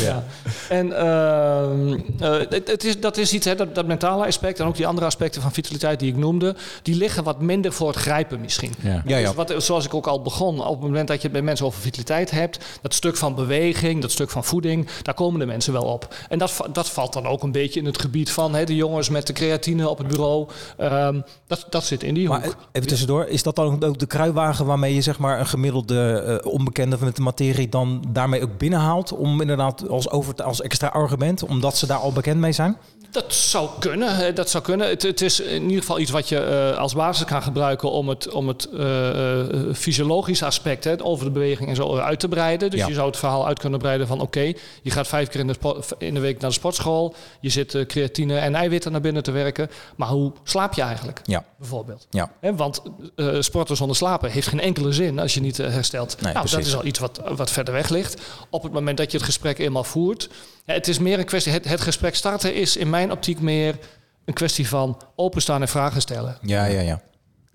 Ja. 0.01 0.23
En 0.69 0.97
ehm, 0.97 1.99
eh, 2.19 2.37
het, 2.49 2.67
het 2.67 2.83
is, 2.83 2.99
dat 2.99 3.17
is 3.17 3.33
iets, 3.33 3.45
hè, 3.45 3.55
dat, 3.55 3.75
dat 3.75 3.85
mentale 3.85 4.25
aspect 4.25 4.59
en 4.59 4.65
ook 4.65 4.75
die 4.75 4.87
andere 4.87 5.05
aspecten 5.05 5.41
van 5.41 5.51
vitaliteit 5.51 5.99
die 5.99 6.09
ik 6.09 6.17
noemde, 6.17 6.55
die 6.81 6.95
liggen 6.95 7.23
wat 7.23 7.41
minder 7.41 7.73
voor 7.73 7.87
het 7.87 7.97
grijpen 7.97 8.41
misschien. 8.41 8.73
Ja. 8.81 9.01
Ja, 9.05 9.17
ja. 9.17 9.25
Dus 9.27 9.35
wat, 9.35 9.63
zoals 9.63 9.85
ik 9.85 9.93
ook 9.93 10.07
al 10.07 10.21
begon, 10.21 10.61
op 10.65 10.71
het 10.71 10.81
moment 10.81 11.07
dat 11.07 11.21
je 11.21 11.28
het 11.29 11.37
bij 11.37 11.47
mensen 11.47 11.65
over 11.65 11.81
vitaliteit 11.81 12.31
hebt, 12.31 12.79
dat 12.81 12.93
stuk 12.93 13.17
van 13.17 13.35
beweging, 13.35 14.01
dat 14.01 14.11
stuk 14.11 14.29
van 14.29 14.43
voeding, 14.43 14.87
daar 15.01 15.13
komen 15.13 15.39
de 15.39 15.45
mensen 15.45 15.73
wel 15.73 15.83
op. 15.83 16.15
En 16.29 16.39
dat, 16.39 16.59
dat 16.71 16.89
valt 16.89 17.13
dan 17.13 17.25
ook 17.25 17.43
een 17.43 17.51
beetje 17.51 17.79
in 17.79 17.85
het 17.85 18.01
gebied 18.01 18.31
van 18.31 18.55
hè, 18.55 18.63
de 18.63 18.75
jongens 18.75 19.09
met 19.09 19.27
de 19.27 19.33
creatine 19.33 19.89
op 19.89 19.97
het 19.97 20.07
bureau. 20.07 20.47
Ehm, 20.77 21.21
dat, 21.47 21.65
dat 21.69 21.83
zit 21.83 22.03
in 22.03 22.13
die 22.13 22.27
hoek. 22.27 22.37
Maar 22.37 22.53
even 22.71 22.87
tussendoor, 22.87 23.25
is 23.25 23.43
dat 23.43 23.55
dan 23.55 23.83
ook 23.83 23.99
de 23.99 24.05
kruiwagen 24.05 24.65
waarmee 24.65 24.95
je 24.95 25.01
zeg 25.01 25.19
maar 25.19 25.39
een 25.39 25.47
gemiddelde 25.47 26.11
eh, 26.43 26.51
onbekende 26.51 26.97
met 26.99 27.15
de 27.15 27.21
materie 27.21 27.69
dan 27.69 28.03
daarmee 28.07 28.43
ook 28.43 28.57
binnenhaalt 28.57 29.11
om 29.11 29.41
inderdaad 29.41 29.89
als, 29.89 30.09
over, 30.09 30.43
als 30.43 30.61
extra 30.61 30.87
argument, 30.87 31.43
omdat 31.43 31.77
ze 31.77 31.87
daar 31.87 31.97
al 31.97 32.11
bekend 32.11 32.39
mee 32.39 32.51
zijn? 32.51 32.77
Dat 33.11 33.33
zou 33.33 33.69
kunnen. 33.79 34.35
Dat 34.35 34.49
zou 34.49 34.63
kunnen. 34.63 34.87
Het, 34.87 35.01
het 35.01 35.21
is 35.21 35.39
in 35.39 35.61
ieder 35.63 35.79
geval 35.79 35.99
iets 35.99 36.11
wat 36.11 36.29
je 36.29 36.39
eh, 36.39 36.77
als 36.77 36.93
basis 36.93 37.25
kan 37.25 37.41
gebruiken 37.41 37.91
om 37.91 38.09
het, 38.09 38.29
om 38.31 38.47
het 38.47 38.69
eh, 38.73 39.39
eh, 39.39 39.47
fysiologische 39.75 40.45
aspect 40.45 40.83
hè, 40.83 41.03
over 41.03 41.25
de 41.25 41.31
beweging 41.31 41.69
en 41.69 41.75
zo 41.75 41.97
uit 41.97 42.19
te 42.19 42.27
breiden. 42.27 42.69
Dus 42.69 42.79
Ja. 42.79 42.87
je 42.87 42.93
zou 42.93 43.07
het 43.07 43.17
verhaal 43.17 43.47
uit 43.47 43.59
kunnen 43.59 43.79
breiden 43.79 44.07
van 44.07 44.21
oké, 44.21 44.53
je 44.81 44.91
gaat 44.91 45.07
vijf 45.07 45.27
keer 45.29 45.39
in 45.39 45.47
de, 45.47 45.53
spo- 45.53 45.81
in 45.97 46.13
de 46.13 46.19
week 46.19 46.39
naar 46.39 46.49
de 46.49 46.55
sportschool. 46.55 47.13
Je 47.39 47.49
zit 47.49 47.83
creatine 47.87 48.37
en 48.37 48.55
eiwitten 48.55 48.91
naar 48.91 49.01
binnen 49.01 49.23
te 49.23 49.31
werken. 49.31 49.69
Maar 49.95 50.07
hoe 50.07 50.31
slaap 50.43 50.73
je 50.73 50.81
eigenlijk? 50.81 51.21
Ja, 51.23 51.43
Bijvoorbeeld. 51.59 52.07
ja. 52.09 52.31
Hè, 52.39 52.55
want 52.55 52.81
eh 53.15 53.35
sporten 53.39 53.75
zonder 53.75 53.95
slapen 53.95 54.31
heeft 54.31 54.47
geen 54.47 54.59
enkele 54.59 54.91
zin 54.93 55.19
als 55.19 55.33
je 55.33 55.39
niet 55.41 55.59
eh, 55.59 55.69
herstelt. 55.71 56.21
Nee, 56.21 56.33
nou, 56.33 56.49
dat 56.49 56.59
is 56.59 56.75
al 56.75 56.85
iets 56.85 56.99
wat, 56.99 57.21
wat 57.35 57.51
verder 57.51 57.73
weg 57.73 57.89
ligt. 57.89 58.21
Op 58.49 58.63
het 58.63 58.71
moment 58.71 58.97
dat 58.97 59.11
je 59.11 59.17
het 59.17 59.25
gesprek 59.25 59.57
eenmaal 59.57 59.83
voert. 59.83 60.29
Ja, 60.65 60.73
het 60.73 60.87
is 60.87 60.99
meer 60.99 61.19
een 61.19 61.25
kwestie. 61.25 61.51
Het, 61.51 61.65
het 61.67 61.81
gesprek 61.81 62.15
starten 62.15 62.53
is 62.55 62.77
in 62.77 62.89
mijn 62.89 63.11
optiek 63.11 63.39
meer 63.41 63.77
een 64.25 64.33
kwestie 64.33 64.67
van 64.67 65.01
openstaan 65.15 65.61
en 65.61 65.67
vragen 65.67 66.01
stellen. 66.01 66.37
Ja, 66.41 66.65
ja, 66.65 66.81
ja. 66.81 67.01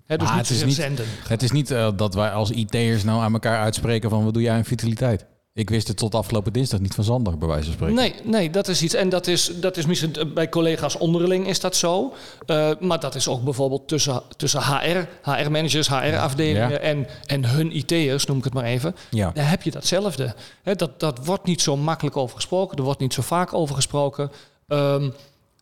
Hè, 0.05 0.17
dus 0.17 0.27
Maar 0.27 0.37
niet 0.37 0.47
het 0.47 0.57
is 0.57 0.63
niet- 0.65 0.75
zenden. 0.75 1.05
Het 1.27 1.43
is 1.43 1.51
niet 1.51 1.71
eh, 1.71 1.89
dat 1.95 2.13
wij 2.13 2.31
als 2.31 2.49
IT'ers 2.51 3.03
nou 3.03 3.21
aan 3.21 3.33
elkaar 3.33 3.59
uitspreken 3.59 4.09
van 4.09 4.23
wat 4.23 4.33
doe 4.33 4.43
jij 4.43 4.53
aan 4.55 4.65
vitaliteit. 4.65 5.25
Ik 5.55 5.69
wist 5.69 5.87
het 5.87 5.97
tot 5.97 6.15
afgelopen 6.15 6.53
dinsdag 6.53 6.79
niet 6.79 6.93
van 6.93 7.03
Zander, 7.03 7.37
bij 7.37 7.47
wijze 7.47 7.63
van 7.65 7.73
spreken. 7.73 7.95
Nee, 7.95 8.13
nee, 8.23 8.49
dat 8.49 8.67
is 8.67 8.81
iets. 8.81 8.93
En 8.93 9.09
dat 9.09 9.27
is, 9.27 9.51
dat 9.59 9.77
is 9.77 9.85
misschien 9.85 10.15
eh, 10.15 10.33
bij 10.33 10.49
collega's 10.49 10.97
onderling 10.97 11.47
is 11.47 11.59
dat 11.59 11.75
zo. 11.75 12.13
Eh, 12.45 12.71
maar 12.79 12.99
dat 12.99 13.15
is 13.15 13.27
ook 13.27 13.43
bijvoorbeeld 13.43 13.87
tussen, 13.87 14.21
tussen 14.37 14.61
HR, 14.63 15.07
HR-managers, 15.31 15.87
HR-afdelingen 15.89 16.69
Ja. 16.69 16.77
en, 16.77 17.07
en 17.25 17.45
hun 17.45 17.75
IT'ers, 17.77 18.25
noem 18.25 18.37
ik 18.37 18.43
het 18.43 18.53
maar 18.53 18.63
even. 18.63 18.95
Ja. 19.09 19.31
Daar 19.33 19.49
heb 19.49 19.61
je 19.63 19.71
datzelfde. 19.71 20.35
Dat, 20.63 20.99
dat 20.99 21.25
wordt 21.25 21.45
niet 21.45 21.61
zo 21.61 21.77
makkelijk 21.77 22.17
over 22.17 22.35
gesproken. 22.35 22.77
Er 22.77 22.83
wordt 22.83 22.99
niet 22.99 23.13
zo 23.13 23.21
vaak 23.21 23.53
over 23.53 23.75
gesproken. 23.75 24.31
Ehm, 24.67 25.09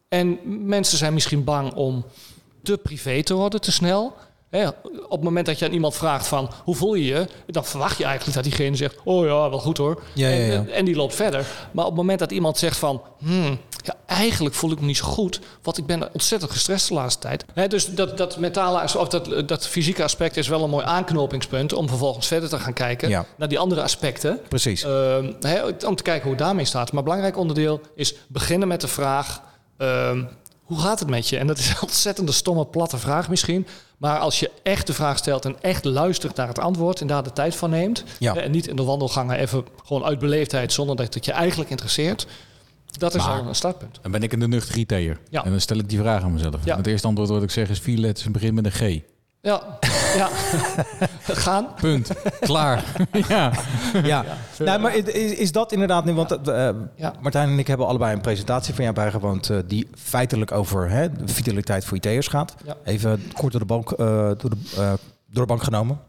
en 0.10 0.40
mensen 0.68 0.98
zijn 0.98 1.14
misschien 1.14 1.44
bang 1.44 1.74
om 1.74 2.06
te 2.64 2.78
privé 2.78 3.24
te 3.24 3.34
worden, 3.34 3.62
te 3.62 3.72
snel. 3.72 4.14
Hè, 4.54 4.68
op 4.68 5.10
het 5.10 5.24
moment 5.24 5.46
dat 5.46 5.60
je 5.60 5.66
aan 5.66 5.72
iemand 5.72 5.96
vraagt 5.96 6.28
van 6.28 6.52
hoe 6.64 6.76
voel 6.76 6.94
je 6.94 7.06
je, 7.06 7.28
dan 7.46 7.66
verwacht 7.66 7.98
je 7.98 8.04
eigenlijk 8.04 8.36
dat 8.36 8.44
diegene 8.44 8.76
zegt, 8.76 8.96
oh 9.04 9.26
ja, 9.26 9.50
wel 9.50 9.60
goed 9.60 9.78
hoor. 9.78 10.04
Ja, 10.14 10.28
ja, 10.28 10.46
ja. 10.46 10.54
En, 10.54 10.70
en 10.70 10.86
die 10.86 10.96
loopt 10.96 11.16
verder. 11.16 11.46
Maar 11.72 11.84
op 11.84 11.90
het 11.90 12.00
moment 12.00 12.20
dat 12.20 12.32
iemand 12.32 12.58
zegt 12.58 12.78
van, 12.78 13.02
hmm, 13.18 13.60
ja, 13.84 13.96
eigenlijk 14.06 14.56
voel 14.56 14.72
ik 14.72 14.80
me 14.80 14.86
niet 14.86 14.98
zo 14.98 15.06
goed, 15.06 15.40
want 15.62 15.78
ik 15.78 15.86
ben 15.86 16.14
ontzettend 16.14 16.52
gestrest 16.52 16.88
de 16.88 16.94
laatste 16.94 17.22
tijd. 17.22 17.46
Hè, 17.54 17.68
dus 17.68 17.86
dat, 17.86 18.18
dat 18.18 18.38
mentale 18.38 18.84
of 18.98 19.08
dat, 19.08 19.48
dat 19.48 19.68
fysieke 19.68 20.04
aspect 20.04 20.38
is 20.38 20.48
wel 20.48 20.64
een 20.64 20.70
mooi 20.70 20.86
aanknopingspunt 20.86 21.74
om 21.74 21.88
vervolgens 21.88 22.28
verder 22.28 22.50
te 22.50 22.60
gaan 22.60 22.74
kijken 22.74 23.26
naar 23.38 23.50
die 23.50 23.60
andere 23.60 23.82
aspecten. 23.82 24.40
Precies. 24.50 24.84
Ehm, 24.84 25.32
hè, 25.40 25.66
om 25.66 25.96
te 25.96 26.04
kijken 26.04 26.24
hoe 26.24 26.32
het 26.32 26.44
daarmee 26.44 26.66
staat. 26.66 26.92
Maar 26.92 27.04
belangrijk 27.04 27.38
onderdeel 27.38 27.82
is 27.96 28.16
beginnen 28.28 28.68
met 28.68 28.82
de 28.82 28.88
vraag: 28.88 29.42
ehm, 29.78 30.24
hoe 30.64 30.80
gaat 30.80 31.00
het 31.00 31.10
met 31.10 31.30
je? 31.30 31.38
En 31.38 31.48
dat 31.48 31.58
is 31.58 31.70
een 31.70 31.82
ontzettende 31.82 32.32
stomme, 32.32 32.66
platte 32.66 32.98
vraag 32.98 33.30
misschien. 33.30 33.68
Maar 34.04 34.20
als 34.20 34.40
je 34.40 34.52
echt 34.64 34.88
de 34.88 34.94
vraag 34.94 35.18
stelt 35.18 35.46
en 35.46 35.56
echt 35.62 35.86
luistert 35.86 36.36
naar 36.36 36.48
het 36.48 36.60
antwoord 36.60 37.02
en 37.02 37.08
daar 37.08 37.24
de 37.24 37.34
tijd 37.34 37.56
voor 37.56 37.70
neemt. 37.70 38.04
Ja. 38.20 38.36
En 38.36 38.52
niet 38.52 38.68
in 38.68 38.76
de 38.76 38.84
wandelgangen 38.84 39.38
even 39.38 39.66
gewoon 39.86 40.04
uit 40.04 40.20
beleefdheid 40.20 40.74
zonder 40.74 40.96
dat 40.96 41.14
het 41.14 41.26
je 41.26 41.32
eigenlijk 41.32 41.70
interesseert. 41.70 42.28
Dat 42.98 43.16
is 43.16 43.26
Maar- 43.26 43.40
al 43.42 43.48
een 43.48 43.56
startpunt. 43.56 44.00
Dan 44.02 44.12
ben 44.12 44.24
ik 44.24 44.34
een 44.34 44.40
de 44.40 44.48
nuchter 44.48 44.78
IT'er. 44.78 45.20
Ja. 45.30 45.44
En 45.44 45.52
dan 45.52 45.60
stel 45.62 45.78
ik 45.78 45.90
die 45.90 46.00
vraag 46.00 46.24
aan 46.24 46.34
mezelf. 46.34 46.56
Ja. 46.64 46.78
Het 46.78 46.88
eerste 46.88 47.08
antwoord 47.08 47.30
wat 47.30 47.44
ik 47.44 47.52
zeg 47.52 47.70
is 47.70 47.80
vier 47.80 47.98
letters 47.98 48.26
en 48.26 48.32
begint 48.32 48.54
met 48.54 48.66
een 48.66 48.72
G. 48.72 49.02
Ja, 49.44 49.78
ja. 50.16 50.30
gaan. 51.46 51.68
Punt. 51.76 52.12
Klaar. 52.40 52.84
ja. 53.28 53.52
Ja, 54.04 54.26
nou, 54.60 54.80
maar 54.80 54.96
is, 54.96 55.34
is 55.34 55.52
dat 55.52 55.72
inderdaad 55.72 56.06
nu? 56.06 56.14
Want 56.14 56.32
eh, 56.48 56.70
Ja. 56.96 57.14
Martijn 57.22 57.50
en 57.50 57.60
ik 57.60 57.68
hebben 57.68 57.88
allebei 57.88 58.14
een 58.14 58.22
presentatie 58.22 58.74
van 58.74 58.84
jou 58.84 58.96
bijgewoond... 58.96 59.50
eh, 59.50 59.58
die 59.68 59.88
feitelijk 59.96 60.52
over 60.52 60.90
hè, 60.90 61.12
de 61.12 61.28
vitaliteit 61.28 61.86
voor 61.86 61.98
IT'ers 61.98 62.28
gaat. 62.28 62.56
Ja. 62.66 62.76
Even 62.84 63.22
kort 63.34 63.52
door 63.52 63.62
de, 63.62 63.68
bank, 63.68 63.92
eh, 63.92 63.98
door, 64.38 64.50
de, 64.50 64.58
eh, 64.78 64.94
door 65.26 65.42
de 65.42 65.46
bank 65.46 65.64
genomen. 65.64 66.00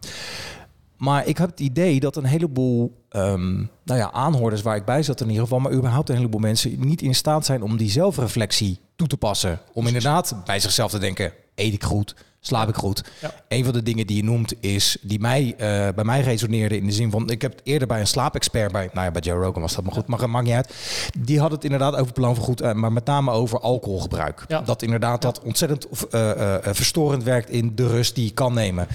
Maar 0.96 1.26
ik 1.26 1.38
heb 1.38 1.50
het 1.50 1.60
idee 1.60 2.00
dat 2.00 2.16
een 2.16 2.24
heleboel 2.24 3.04
ehm, 3.08 3.54
nou 3.84 3.98
ja, 4.00 4.12
aanhoorders 4.12 4.62
waar 4.62 4.76
ik 4.76 4.84
bij 4.84 5.02
zat 5.02 5.20
in 5.20 5.26
ieder 5.26 5.42
geval... 5.42 5.58
maar 5.58 5.72
überhaupt 5.72 6.08
een 6.08 6.16
heleboel 6.16 6.40
mensen 6.40 6.80
niet 6.80 7.02
in 7.02 7.14
staat 7.14 7.46
zijn 7.46 7.62
om 7.62 7.76
die 7.76 7.90
zelfreflectie 7.90 8.80
toe 8.96 9.06
te 9.06 9.16
passen. 9.16 9.60
Om 9.72 9.86
inderdaad 9.86 10.36
bij 10.44 10.60
zichzelf 10.60 10.90
te 10.90 10.98
denken, 10.98 11.32
eet 11.54 11.72
ik 11.72 11.84
goed? 11.84 12.14
Slaap 12.46 12.68
ik 12.68 12.74
goed? 12.74 13.04
Ja. 13.20 13.34
Een 13.48 13.64
van 13.64 13.72
de 13.72 13.82
dingen 13.82 14.06
die 14.06 14.16
je 14.16 14.24
noemt 14.24 14.54
is, 14.60 14.96
die 15.00 15.20
mij, 15.20 15.54
eh, 15.58 15.94
bij 15.94 16.04
mij 16.04 16.20
resoneerde 16.20 16.76
in 16.76 16.86
de 16.86 16.92
zin 16.92 17.10
van, 17.10 17.30
ik 17.30 17.42
heb 17.42 17.52
het 17.52 17.60
eerder 17.64 17.88
bij 17.88 18.00
een 18.00 18.06
slaapexpert 18.06 18.72
bij, 18.72 18.90
nou 18.92 19.06
ja, 19.06 19.12
bij 19.12 19.22
Joe 19.22 19.44
Rogan 19.44 19.62
was 19.62 19.74
dat, 19.74 19.84
maar 19.84 19.92
goed, 19.92 20.06
maar 20.06 20.30
maakt 20.30 20.44
niet 20.44 20.54
uit. 20.54 20.74
Die 21.18 21.40
had 21.40 21.50
het 21.50 21.64
inderdaad 21.64 21.96
over 21.96 22.12
belang 22.12 22.36
van 22.36 22.44
goed, 22.44 22.60
eh, 22.60 22.72
maar 22.72 22.92
met 22.92 23.06
name 23.06 23.30
over 23.30 23.60
alcoholgebruik. 23.60 24.44
Ja. 24.48 24.60
Dat 24.60 24.82
inderdaad 24.82 25.22
dat 25.22 25.40
ontzettend 25.40 25.88
eh, 26.10 26.56
verstorend 26.60 27.22
werkt 27.22 27.50
in 27.50 27.74
de 27.74 27.86
rust 27.86 28.14
die 28.14 28.24
je 28.24 28.32
kan 28.32 28.54
nemen. 28.54 28.86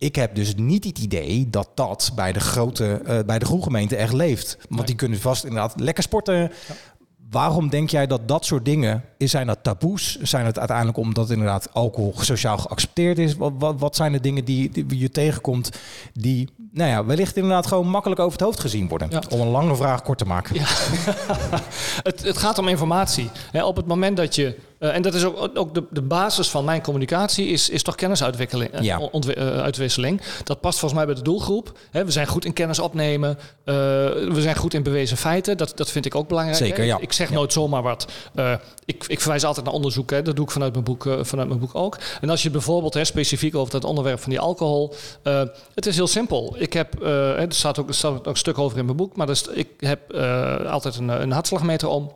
Ik 0.00 0.16
heb 0.16 0.34
dus 0.34 0.54
niet 0.54 0.84
het 0.84 0.98
idee 0.98 1.50
dat 1.50 1.68
dat 1.74 2.12
bij 2.14 2.32
de 2.32 2.40
grote, 2.40 3.00
eh, 3.04 3.18
bij 3.26 3.38
de 3.38 3.44
groegemeente 3.44 3.96
echt 3.96 4.12
leeft. 4.12 4.58
Want 4.68 4.86
die 4.86 4.96
kunnen 4.96 5.20
vast 5.20 5.44
inderdaad 5.44 5.80
lekker 5.80 6.02
sporten. 6.02 6.50
Waarom 7.30 7.68
denk 7.68 7.90
jij 7.90 8.06
dat 8.06 8.28
dat 8.28 8.44
soort 8.44 8.64
dingen, 8.64 9.04
zijn 9.18 9.46
dat 9.46 9.58
taboes? 9.62 10.18
Zijn 10.20 10.46
het 10.46 10.58
uiteindelijk 10.58 10.98
omdat 10.98 11.30
inderdaad 11.30 11.74
alcohol 11.74 12.14
sociaal 12.16 12.58
geaccepteerd 12.58 13.18
is? 13.18 13.36
Wat, 13.36 13.52
wat, 13.58 13.80
wat 13.80 13.96
zijn 13.96 14.12
de 14.12 14.20
dingen 14.20 14.44
die, 14.44 14.86
die 14.86 14.98
je 14.98 15.10
tegenkomt 15.10 15.70
die, 16.12 16.48
nou 16.72 16.90
ja, 16.90 17.04
wellicht 17.04 17.36
inderdaad 17.36 17.66
gewoon 17.66 17.88
makkelijk 17.88 18.20
over 18.20 18.32
het 18.32 18.40
hoofd 18.40 18.60
gezien 18.60 18.88
worden? 18.88 19.10
Ja. 19.10 19.22
Om 19.28 19.40
een 19.40 19.48
lange 19.48 19.76
vraag 19.76 20.02
kort 20.02 20.18
te 20.18 20.24
maken. 20.24 20.54
Ja. 20.54 20.66
het, 22.08 22.22
het 22.22 22.38
gaat 22.38 22.58
om 22.58 22.68
informatie. 22.68 23.30
Op 23.52 23.76
het 23.76 23.86
moment 23.86 24.16
dat 24.16 24.34
je, 24.34 24.58
eh, 24.80 24.94
en 24.94 25.02
dat 25.02 25.14
is 25.14 25.24
ook, 25.24 25.50
ook 25.54 25.74
de, 25.74 25.84
de 25.90 26.02
basis 26.02 26.48
van 26.48 26.64
mijn 26.64 26.82
communicatie, 26.82 27.46
is, 27.46 27.68
is 27.68 27.82
toch 27.82 27.94
kennisuitwisseling. 27.94 28.70
eh, 28.70 28.82
Ja. 28.82 28.98
eh, 29.12 29.60
uitwisseling. 29.60 30.20
Dat 30.44 30.60
past 30.60 30.78
volgens 30.78 31.00
mij 31.00 31.06
bij 31.08 31.14
de 31.22 31.22
doelgroep. 31.30 31.78
We 31.92 32.10
zijn 32.10 32.26
goed 32.26 32.44
in 32.44 32.52
kennis 32.52 32.78
opnemen. 32.78 33.38
we 33.64 34.36
zijn 34.38 34.56
goed 34.56 34.74
in 34.74 34.82
bewezen 34.82 35.16
feiten. 35.16 35.56
Dat, 35.56 35.72
dat 35.76 35.90
vind 35.90 36.06
ik 36.06 36.14
ook 36.14 36.28
belangrijk. 36.28 36.58
Zeker, 36.58 36.84
ja. 36.84 36.98
Ik 37.00 37.12
zeg 37.12 37.30
nooit 37.30 37.52
zomaar 37.52 37.82
wat. 37.82 38.06
Ik, 38.84 39.04
ik 39.06 39.20
verwijs 39.20 39.44
altijd 39.44 39.64
naar 39.64 39.74
onderzoek. 39.74 40.10
Hè. 40.10 40.22
Dat 40.22 40.36
doe 40.36 40.44
ik 40.44 40.50
vanuit 40.50 40.72
mijn, 40.72 40.84
boek, 40.84 41.02
vanuit 41.20 41.48
mijn 41.48 41.60
boek 41.60 41.74
ook. 41.74 41.98
En 42.20 42.30
als 42.30 42.42
je 42.42 42.50
bijvoorbeeld 42.50 42.94
hè, 42.94 43.04
specifiek 43.04 43.54
over 43.54 43.72
dat 43.72 43.84
onderwerp 43.84 44.20
van 44.20 44.30
die 44.30 44.40
alcohol. 44.40 44.94
het 45.74 45.86
is 45.86 45.96
heel 45.96 46.06
simpel. 46.06 46.54
Ik 46.58 46.72
heb, 46.72 47.02
er, 47.02 47.46
staat 47.48 47.78
ook, 47.78 47.88
er 47.88 47.94
staat 47.94 48.12
ook 48.12 48.26
een 48.26 48.36
stuk 48.36 48.58
over 48.58 48.78
in 48.78 48.84
mijn 48.84 48.96
boek. 48.96 49.16
Maar 49.16 49.28
ik 49.52 49.68
heb 49.78 50.12
altijd 50.66 50.96
een, 50.96 51.08
een 51.08 51.32
hartslagmeter 51.32 51.88
om. 51.88 52.12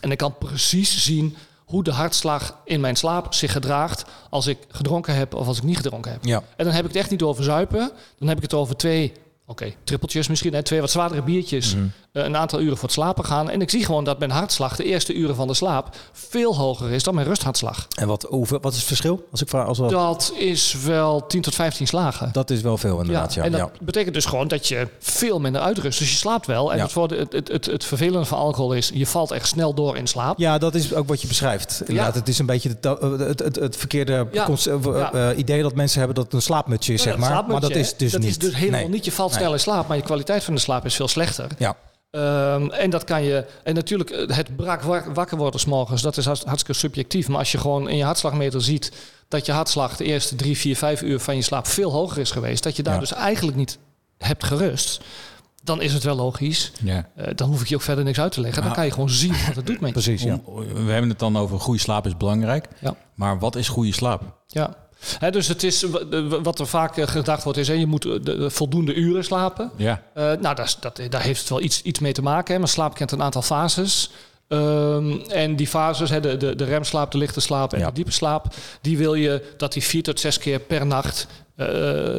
En 0.00 0.10
ik 0.10 0.18
kan 0.18 0.38
precies 0.38 1.04
zien 1.04 1.36
hoe 1.68 1.84
de 1.84 1.92
hartslag 1.92 2.60
in 2.64 2.80
mijn 2.80 2.96
slaap 2.96 3.34
zich 3.34 3.52
gedraagt 3.52 4.04
als 4.30 4.46
ik 4.46 4.58
gedronken 4.68 5.14
heb 5.14 5.34
of 5.34 5.46
als 5.46 5.56
ik 5.56 5.62
niet 5.62 5.76
gedronken 5.76 6.12
heb. 6.12 6.24
Ja. 6.24 6.42
En 6.56 6.64
dan 6.64 6.74
heb 6.74 6.82
ik 6.82 6.88
het 6.88 7.00
echt 7.00 7.10
niet 7.10 7.22
over 7.22 7.44
zuipen. 7.44 7.92
Dan 8.18 8.28
heb 8.28 8.36
ik 8.36 8.42
het 8.42 8.54
over 8.54 8.76
twee, 8.76 9.12
oké, 9.46 9.72
trippeltjes 9.84 10.28
misschien, 10.28 10.54
hè, 10.54 10.62
twee 10.62 10.80
wat 10.80 10.90
zwaardere 10.90 11.22
biertjes. 11.22 11.74
Mhm. 11.74 11.86
Een 12.24 12.36
aantal 12.36 12.60
uren 12.60 12.74
voor 12.76 12.82
het 12.84 12.92
slapen 12.92 13.24
gaan. 13.24 13.50
En 13.50 13.60
ik 13.60 13.70
zie 13.70 13.84
gewoon 13.84 14.04
dat 14.04 14.18
mijn 14.18 14.30
hartslag 14.30 14.76
de 14.76 14.84
eerste 14.84 15.14
uren 15.14 15.34
van 15.34 15.46
de 15.46 15.54
slaap 15.54 15.96
veel 16.12 16.56
hoger 16.56 16.90
is 16.90 17.02
dan 17.02 17.14
mijn 17.14 17.26
rusthartslag. 17.26 17.86
En 17.98 18.06
wat, 18.08 18.26
hoeveel, 18.28 18.58
wat 18.60 18.72
is 18.72 18.78
het 18.78 18.86
verschil? 18.86 19.26
Als 19.30 19.42
ik 19.42 19.48
vraag, 19.48 19.66
als 19.66 19.78
we, 19.78 19.88
Dat 19.88 20.32
is 20.36 20.76
wel 20.84 21.26
10 21.26 21.40
tot 21.42 21.54
15 21.54 21.86
slagen. 21.86 22.28
dat 22.32 22.50
is 22.50 22.60
wel 22.60 22.76
veel 22.76 22.98
inderdaad. 23.00 23.34
Ja, 23.34 23.42
en 23.42 23.50
dat 23.52 23.60
ja. 23.60 23.70
betekent 23.80 24.14
dus 24.14 24.24
gewoon 24.24 24.48
dat 24.48 24.68
je 24.68 24.88
veel 24.98 25.40
minder 25.40 25.60
uitrust. 25.60 25.98
Dus 25.98 26.10
je 26.10 26.16
slaapt 26.16 26.46
wel. 26.46 26.72
En 26.72 26.76
Ja. 26.78 26.86
het, 27.00 27.10
het, 27.10 27.32
het, 27.32 27.48
het, 27.48 27.66
het 27.66 27.84
vervelende 27.84 28.24
van 28.26 28.38
alcohol 28.38 28.72
is, 28.72 28.90
je 28.94 29.06
valt 29.06 29.30
echt 29.30 29.46
snel 29.48 29.74
door 29.74 29.96
in 29.96 30.06
slaap. 30.06 30.38
Ja, 30.38 30.58
dat 30.58 30.74
is 30.74 30.94
ook 30.94 31.08
wat 31.08 31.20
je 31.22 31.26
beschrijft. 31.28 31.82
Inderdaad, 31.86 32.14
het 32.14 32.28
is 32.28 32.38
een 32.38 32.46
beetje 32.46 32.76
eh, 32.80 32.92
het, 33.18 33.38
het, 33.38 33.56
het 33.56 33.76
verkeerde 33.76 34.26
Ja. 34.32 34.48
eh, 34.48 34.78
Ja. 34.82 35.12
eh, 35.12 35.38
idee 35.38 35.62
dat 35.62 35.74
mensen 35.74 35.98
hebben 35.98 36.16
dat 36.16 36.24
het 36.24 36.34
een 36.34 36.42
slaapmutsje 36.42 36.92
is, 36.92 37.02
Ja, 37.04 37.10
zeg 37.10 37.18
maar. 37.20 37.44
Maar 37.46 37.60
dat 37.60 37.70
is 37.70 37.96
dus 37.96 38.12
dat 38.12 38.20
niet. 38.20 38.30
is 38.30 38.38
dus 38.38 38.54
helemaal 38.56 38.80
Nee. 38.80 38.88
niet. 38.88 39.04
Je 39.04 39.12
valt 39.12 39.32
snel 39.32 39.52
in 39.52 39.60
slaap, 39.60 39.88
maar 39.88 39.96
je 39.96 40.02
kwaliteit 40.02 40.44
van 40.44 40.54
de 40.54 40.60
slaap 40.60 40.84
is 40.84 40.94
veel 40.94 41.08
slechter. 41.08 41.46
Ja, 41.58 41.76
Ehm, 42.10 42.68
en 42.70 42.90
dat 42.90 43.04
kan 43.04 43.22
je. 43.22 43.44
En 43.64 43.74
natuurlijk, 43.74 44.10
eh, 44.10 44.36
het 44.36 44.56
brak 44.56 44.82
wak- 44.82 45.14
wakker 45.14 45.36
worden 45.36 45.60
's 45.60 45.64
morgens, 45.64 46.02
dat 46.02 46.16
is 46.16 46.24
hartst- 46.24 46.44
hartstikke 46.44 46.78
subjectief. 46.80 47.28
Maar 47.28 47.38
als 47.38 47.52
je 47.52 47.58
gewoon 47.58 47.88
in 47.88 47.96
je 47.96 48.04
hartslagmeter 48.04 48.62
ziet 48.62 48.92
dat 49.28 49.46
je 49.46 49.52
hartslag 49.52 49.96
de 49.96 50.04
eerste 50.04 50.34
drie, 50.36 50.56
vier, 50.58 50.76
vijf 50.76 51.02
uur 51.02 51.20
van 51.20 51.36
je 51.36 51.42
slaap 51.42 51.66
veel 51.66 51.92
hoger 51.92 52.18
is 52.18 52.30
geweest, 52.30 52.62
dat 52.62 52.76
je 52.76 52.82
daar 52.82 52.94
Ja. 52.94 53.00
dus 53.00 53.12
eigenlijk 53.12 53.56
niet 53.56 53.78
hebt 54.18 54.44
gerust, 54.44 55.00
dan 55.62 55.80
is 55.82 55.92
het 55.92 56.02
wel 56.02 56.16
logisch. 56.16 56.72
ja. 56.82 57.08
Eh, 57.16 57.26
dan 57.34 57.48
hoef 57.48 57.60
ik 57.60 57.68
je 57.68 57.74
ook 57.74 57.82
verder 57.82 58.04
niks 58.04 58.20
uit 58.20 58.32
te 58.32 58.40
leggen. 58.40 58.58
Dan 58.62 58.66
Maar- 58.70 58.76
kan 58.78 58.86
je 58.86 58.92
gewoon 58.92 59.10
zien 59.10 59.34
wat 59.46 59.56
het 59.56 59.66
doet 59.66 59.80
met 59.80 59.88
je. 59.88 59.92
precies. 60.02 60.22
Ja. 60.22 60.40
We 60.84 60.90
hebben 60.92 61.10
het 61.10 61.18
dan 61.18 61.36
over 61.36 61.60
goede 61.60 61.80
slaap 61.80 62.06
is 62.06 62.16
belangrijk. 62.16 62.66
Ja. 62.80 62.94
Maar 63.14 63.38
wat 63.38 63.56
is 63.56 63.68
goede 63.68 63.92
slaap? 63.92 64.22
Ja. 64.46 64.74
Dus 65.30 65.48
het 65.48 65.62
is, 65.62 65.84
wat 66.42 66.58
er 66.58 66.66
vaak 66.66 66.96
eh, 66.96 67.06
gedacht 67.06 67.42
wordt, 67.44 67.58
is 67.58 67.68
hè, 67.68 67.74
je 67.74 67.86
moet 67.86 68.04
eh, 68.04 68.12
de, 68.12 68.36
de 68.36 68.50
voldoende 68.50 68.94
uren 68.94 69.24
slapen. 69.24 69.70
Ja. 69.76 70.02
Eh, 70.14 70.22
nou, 70.24 70.54
dat, 70.54 70.66
is- 70.66 70.76
dat, 70.80 71.00
daar 71.08 71.22
heeft 71.22 71.40
het 71.40 71.48
wel 71.48 71.60
iets, 71.60 71.82
iets 71.82 71.98
mee 71.98 72.12
te 72.12 72.22
maken. 72.22 72.52
Hè. 72.54 72.58
Maar 72.60 72.68
slaap 72.68 72.94
kent 72.94 73.12
een 73.12 73.22
aantal 73.22 73.42
fases. 73.42 74.10
Ehm, 74.48 75.12
en 75.28 75.56
die 75.56 75.66
fases, 75.66 76.10
hè, 76.10 76.20
de, 76.20 76.36
de, 76.36 76.54
de 76.54 76.64
remslaap, 76.64 77.10
de 77.10 77.18
lichte 77.18 77.40
slaap 77.40 77.72
en 77.72 77.78
Ja. 77.78 77.86
de 77.86 77.92
diepe 77.92 78.10
slaap, 78.12 78.46
die 78.80 78.98
wil 78.98 79.14
je 79.14 79.54
dat 79.56 79.72
die 79.72 79.82
vier 79.82 80.02
tot 80.02 80.20
zes 80.20 80.38
keer 80.38 80.58
per 80.60 80.86
nacht 80.86 81.26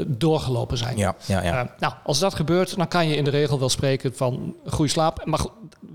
doorgelopen 0.07 0.77
zijn. 0.77 0.97
Ja, 0.97 1.15
ja, 1.25 1.43
ja. 1.43 1.61
Eh, 1.63 1.69
nou, 1.79 1.93
als 2.03 2.19
dat 2.19 2.33
gebeurt, 2.35 2.75
dan 2.77 2.87
kan 2.87 3.07
je 3.07 3.15
in 3.15 3.23
de 3.23 3.29
regel 3.29 3.59
wel 3.59 3.69
spreken 3.69 4.15
van 4.15 4.55
goede 4.65 4.91
slaap. 4.91 5.25
Maar 5.25 5.39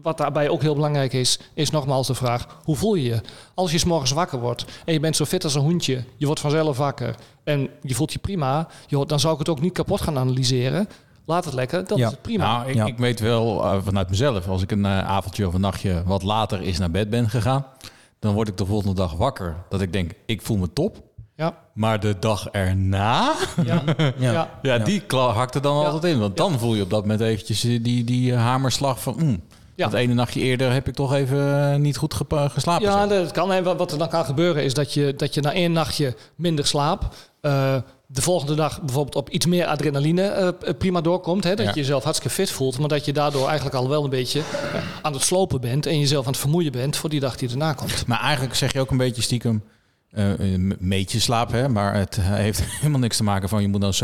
wat 0.03 0.19
daarbij 0.19 0.49
ook 0.49 0.63
heel 0.63 0.75
belangrijk 0.75 1.13
is, 1.13 1.39
is 1.55 1.71
nogmaals 1.71 2.07
de 2.07 2.15
vraag: 2.15 2.47
hoe 2.65 2.77
voel 2.77 2.95
je 2.95 3.05
je? 3.05 3.21
Als 3.55 3.73
je 3.73 3.79
's 3.79 3.85
morgens 3.85 4.11
wakker 4.11 4.39
wordt 4.41 4.65
en 4.85 4.93
je 4.93 5.01
bent 5.01 5.17
zo 5.17 5.25
fit 5.25 5.45
als 5.45 5.55
een 5.55 5.61
hondje, 5.61 6.05
je 6.17 6.27
wordt 6.27 6.41
vanzelf 6.41 6.77
wakker 6.77 7.15
en 7.45 7.69
je 7.83 7.95
voelt 7.95 8.13
je 8.13 8.19
prima, 8.19 8.69
joh, 8.87 9.07
dan 9.07 9.21
zou 9.21 9.33
ik 9.33 9.39
het 9.39 9.49
ook 9.49 9.61
niet 9.61 9.73
kapot 9.73 10.01
gaan 10.01 10.19
analyseren. 10.19 10.89
Laat 11.27 11.45
het 11.45 11.55
lekker, 11.55 11.87
dan 11.87 11.99
Ja. 11.99 12.05
is 12.07 12.11
het 12.13 12.23
prima. 12.23 12.57
Nou, 12.57 12.69
ik, 12.69 12.75
Ja. 12.75 12.85
ik 12.87 12.99
weet 12.99 13.21
wel 13.21 13.65
eh, 13.65 13.79
vanuit 13.85 14.09
mezelf, 14.11 14.49
als 14.49 14.63
ik 14.63 14.71
een 14.71 14.85
eh, 14.85 14.99
avondje 15.09 15.47
of 15.47 15.55
een 15.55 15.61
nachtje 15.61 16.03
wat 16.07 16.23
later 16.23 16.63
is 16.63 16.79
naar 16.79 16.91
bed 16.91 17.11
ben 17.11 17.31
gegaan, 17.31 17.67
dan 18.19 18.35
word 18.35 18.49
ik 18.49 18.57
de 18.57 18.67
volgende 18.67 18.95
dag 18.95 19.13
wakker. 19.17 19.57
Dat 19.69 19.81
ik 19.81 19.93
denk, 19.93 20.13
ik 20.27 20.43
voel 20.43 20.57
me 20.57 20.73
top. 20.73 21.03
Ja, 21.37 21.57
Maar 21.75 22.01
de 22.01 22.17
dag 22.19 22.49
erna, 22.49 23.35
ja, 23.65 23.83
Ja. 24.19 24.59
ja. 24.63 24.79
die 24.79 25.01
kla- 25.01 25.33
hakt 25.33 25.55
er 25.55 25.63
dan 25.63 25.77
Ja. 25.81 25.85
altijd 25.89 26.13
in. 26.15 26.21
Want 26.21 26.37
dan 26.37 26.59
voel 26.59 26.75
je 26.75 26.83
op 26.83 26.91
dat 26.91 27.01
moment 27.01 27.21
eventjes 27.21 27.61
die, 27.61 28.05
die 28.05 28.33
eh, 28.33 28.39
hamerslag 28.39 29.01
van... 29.03 29.15
Mm, 29.19 29.43
Ja. 29.77 29.85
Dat 29.89 29.95
ene 30.01 30.15
nachtje 30.15 30.41
eerder 30.41 30.73
heb 30.73 30.89
ik 30.89 30.95
toch 30.95 31.15
even 31.15 31.71
eh, 31.73 31.77
niet 31.79 31.97
goed 31.97 32.15
geslapen. 32.29 32.87
Ja, 32.87 33.09
zeg. 33.09 33.19
dat 33.19 33.33
kan. 33.33 33.53
En 33.53 33.65
wat 33.65 33.93
er 33.93 33.99
dan 33.99 34.09
kan 34.09 34.25
gebeuren 34.25 34.65
is 34.65 34.75
dat 34.75 34.93
je, 34.95 35.15
dat 35.17 35.35
je 35.35 35.41
na 35.41 35.53
één 35.53 35.73
nachtje 35.73 36.17
minder 36.37 36.67
slaapt. 36.67 37.31
eh, 37.41 37.77
de 38.07 38.23
volgende 38.23 38.55
dag 38.55 38.81
bijvoorbeeld 38.83 39.15
op 39.17 39.31
iets 39.31 39.47
meer 39.47 39.67
adrenaline 39.67 40.23
eh, 40.23 40.49
prima 40.79 41.01
doorkomt. 41.01 41.45
Hè? 41.45 41.55
Dat 41.55 41.65
Ja. 41.67 41.71
je 41.75 41.81
jezelf 41.81 42.05
hartstikke 42.05 42.35
fit 42.35 42.51
voelt. 42.51 42.79
Maar 42.79 42.89
dat 42.89 43.05
je 43.05 43.13
daardoor 43.13 43.47
eigenlijk 43.47 43.77
al 43.77 43.89
wel 43.89 44.05
een 44.05 44.11
beetje 44.11 44.43
aan 45.03 45.13
het 45.13 45.23
slopen 45.23 45.61
bent. 45.61 45.87
En 45.87 45.99
jezelf 45.99 46.25
aan 46.27 46.33
het 46.33 46.41
vermoeien 46.41 46.73
bent 46.73 46.97
voor 46.97 47.11
die 47.11 47.21
dag 47.21 47.37
die 47.37 47.51
erna 47.51 47.73
komt. 47.73 48.07
Maar 48.07 48.21
eigenlijk 48.21 48.55
zeg 48.55 48.73
je 48.73 48.81
ook 48.81 48.91
een 48.91 48.97
beetje 48.97 49.23
stiekem... 49.23 49.63
eh, 50.15 50.53
een 50.53 51.07
slaap, 51.07 51.53
hè? 51.53 51.69
maar 51.69 51.95
het 51.95 52.19
heeft 52.21 52.63
helemaal 52.81 53.01
niks 53.01 53.17
te 53.17 53.23
maken 53.25 53.49
van... 53.49 53.63
je 53.63 53.69
moet 53.69 53.81
dan 53.81 53.95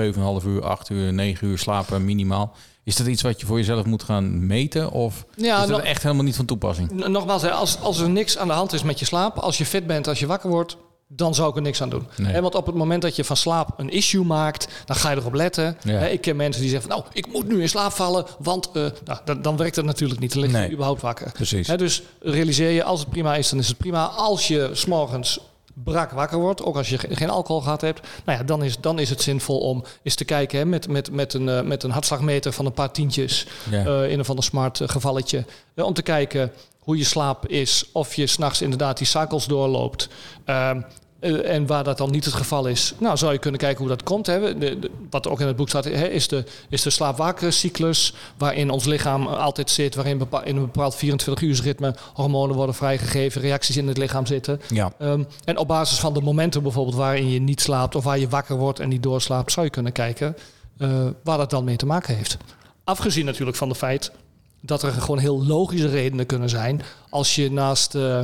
7,5 0.42 0.46
uur, 0.46 0.64
8 0.64 0.88
uur, 0.90 1.12
9 1.12 1.46
uur 1.46 1.58
slapen 1.58 2.04
minimaal. 2.04 2.54
Is 2.84 2.96
dat 2.96 3.06
iets 3.06 3.22
wat 3.22 3.40
je 3.40 3.46
voor 3.46 3.56
jezelf 3.56 3.84
moet 3.84 4.02
gaan 4.02 4.46
meten? 4.46 4.90
Of 4.90 5.24
Ja, 5.36 5.62
is 5.62 5.68
dat 5.68 5.80
echt 5.82 6.02
helemaal 6.02 6.24
niet 6.24 6.36
van 6.36 6.44
toepassing? 6.44 7.06
Nogmaals, 7.08 7.44
als, 7.50 7.80
als 7.80 7.98
er 8.00 8.08
niks 8.10 8.38
aan 8.38 8.46
de 8.46 8.52
hand 8.54 8.72
is 8.72 8.82
met 8.82 8.98
je 8.98 9.04
slaap. 9.04 9.38
Als 9.38 9.58
je 9.58 9.66
fit 9.66 9.86
bent, 9.86 10.08
als 10.08 10.18
je 10.18 10.26
wakker 10.26 10.50
wordt. 10.50 10.76
Dan 11.12 11.34
zou 11.34 11.50
ik 11.50 11.56
er 11.56 11.62
niks 11.62 11.82
aan 11.82 11.88
doen. 11.90 12.06
Nee. 12.16 12.40
Want 12.40 12.54
op 12.54 12.66
het 12.66 12.74
moment 12.74 13.02
dat 13.02 13.16
je 13.16 13.24
van 13.24 13.36
slaap 13.36 13.74
een 13.76 13.88
issue 13.90 14.24
maakt, 14.24 14.68
dan 14.84 14.96
ga 14.96 15.10
je 15.10 15.16
erop 15.16 15.34
letten. 15.34 15.76
Ja. 15.82 16.00
Ik 16.00 16.20
ken 16.20 16.36
mensen 16.36 16.62
die 16.62 16.70
zeggen 16.70 16.90
van, 16.90 16.98
nou, 16.98 17.10
ik 17.12 17.32
moet 17.32 17.48
nu 17.48 17.60
in 17.60 17.68
slaap 17.68 17.92
vallen, 17.92 18.24
want 18.38 18.70
eh, 18.72 18.86
nou, 19.04 19.18
dan, 19.24 19.42
dan 19.42 19.56
werkt 19.56 19.76
het 19.76 19.84
natuurlijk 19.84 20.20
niet. 20.20 20.32
Dan 20.32 20.42
lig 20.42 20.50
je 20.50 20.56
Nee. 20.56 20.70
überhaupt 20.72 21.00
wakker. 21.02 21.32
Precies. 21.32 21.66
Dus 21.66 22.02
realiseer 22.20 22.70
je, 22.70 22.84
als 22.84 23.00
het 23.00 23.08
prima 23.08 23.36
is, 23.36 23.48
dan 23.50 23.58
is 23.58 23.68
het 23.68 23.76
prima. 23.76 24.04
Als 24.04 24.48
je 24.48 24.70
s'morgens 24.72 25.40
brak 25.84 26.10
wakker 26.10 26.38
wordt, 26.38 26.62
ook 26.64 26.76
als 26.76 26.88
je 26.88 26.98
ge- 26.98 27.14
geen 27.16 27.30
alcohol 27.30 27.62
gehad 27.62 27.80
hebt, 27.80 28.08
nou 28.24 28.38
ja, 28.38 28.44
dan 28.44 28.62
is, 28.64 28.78
dan 28.78 28.98
is 28.98 29.10
het 29.10 29.22
zinvol 29.22 29.58
om 29.58 29.84
eens 30.02 30.14
te 30.14 30.24
kijken 30.24 30.58
hè, 30.58 30.64
met, 30.64 30.88
met, 30.88 31.10
met, 31.12 31.34
een, 31.34 31.48
eh, 31.48 31.60
met 31.62 31.82
een 31.82 31.90
hartslagmeter 31.90 32.52
van 32.52 32.66
een 32.66 32.72
paar 32.72 32.92
tientjes 32.92 33.46
Ja. 33.70 33.84
eh, 33.84 34.10
in 34.10 34.18
een 34.18 34.24
van 34.24 34.36
een 34.36 34.42
smart 34.42 34.80
eh, 34.80 34.88
gevalletje. 34.88 35.44
om 35.74 35.94
te 35.94 36.02
kijken 36.02 36.52
hoe 36.78 36.96
je 36.98 37.04
slaap 37.04 37.46
is, 37.46 37.84
of 37.92 38.14
je 38.14 38.26
s'nachts 38.26 38.62
inderdaad 38.62 38.98
die 38.98 39.06
cycles 39.06 39.44
doorloopt. 39.46 40.08
Eh, 41.20 41.54
en 41.54 41.66
waar 41.66 41.84
dat 41.84 41.98
dan 41.98 42.10
niet 42.10 42.24
het 42.24 42.34
geval 42.34 42.66
is, 42.66 42.94
nou 42.98 43.16
zou 43.16 43.32
je 43.32 43.38
kunnen 43.38 43.60
kijken 43.60 43.78
hoe 43.78 43.88
dat 43.88 44.02
komt. 44.02 44.26
Hè. 44.26 44.58
De, 44.58 44.78
de- 44.78 44.90
wat 45.10 45.28
ook 45.28 45.40
in 45.40 45.46
het 45.46 45.56
boek 45.56 45.68
staat, 45.68 45.84
hè, 45.84 46.08
is 46.08 46.28
de, 46.28 46.44
is 46.68 46.82
de 46.82 48.10
waarin 48.36 48.70
ons 48.70 48.84
lichaam 48.84 49.26
altijd 49.26 49.70
zit, 49.70 49.94
waarin 49.94 50.20
in 50.44 50.56
een 50.56 50.62
bepaald 50.64 50.96
24-uursritme 51.04 51.94
hormonen 52.14 52.56
worden 52.56 52.74
vrijgegeven, 52.74 53.40
reacties 53.40 53.76
in 53.76 53.88
het 53.88 53.96
lichaam 53.98 54.26
zitten. 54.26 54.60
Ja. 54.68 54.92
Ehm, 54.98 55.22
en 55.44 55.58
op 55.58 55.68
basis 55.68 55.98
van 55.98 56.14
de 56.14 56.20
momenten 56.20 56.62
bijvoorbeeld 56.62 56.96
waarin 56.96 57.30
je 57.30 57.40
niet 57.40 57.60
slaapt 57.60 57.94
of 57.94 58.04
waar 58.04 58.18
je 58.18 58.28
wakker 58.28 58.56
wordt 58.56 58.80
en 58.80 58.88
niet 58.88 59.02
doorslaapt, 59.02 59.52
zou 59.52 59.66
je 59.66 59.72
kunnen 59.72 59.92
kijken 59.92 60.36
eh, 60.78 61.06
waar 61.24 61.38
dat 61.38 61.50
dan 61.50 61.64
mee 61.64 61.76
te 61.76 61.86
maken 61.86 62.16
heeft. 62.16 62.36
Afgezien 62.84 63.24
natuurlijk 63.24 63.56
van 63.56 63.68
het 63.68 63.78
feit 63.78 64.10
dat 64.60 64.82
er 64.82 64.92
gewoon 64.92 65.18
heel 65.18 65.46
logische 65.46 65.88
redenen 65.88 66.26
kunnen 66.26 66.48
zijn 66.48 66.82
als 67.10 67.34
je 67.34 67.50
naast 67.50 67.94
eh, 67.94 68.22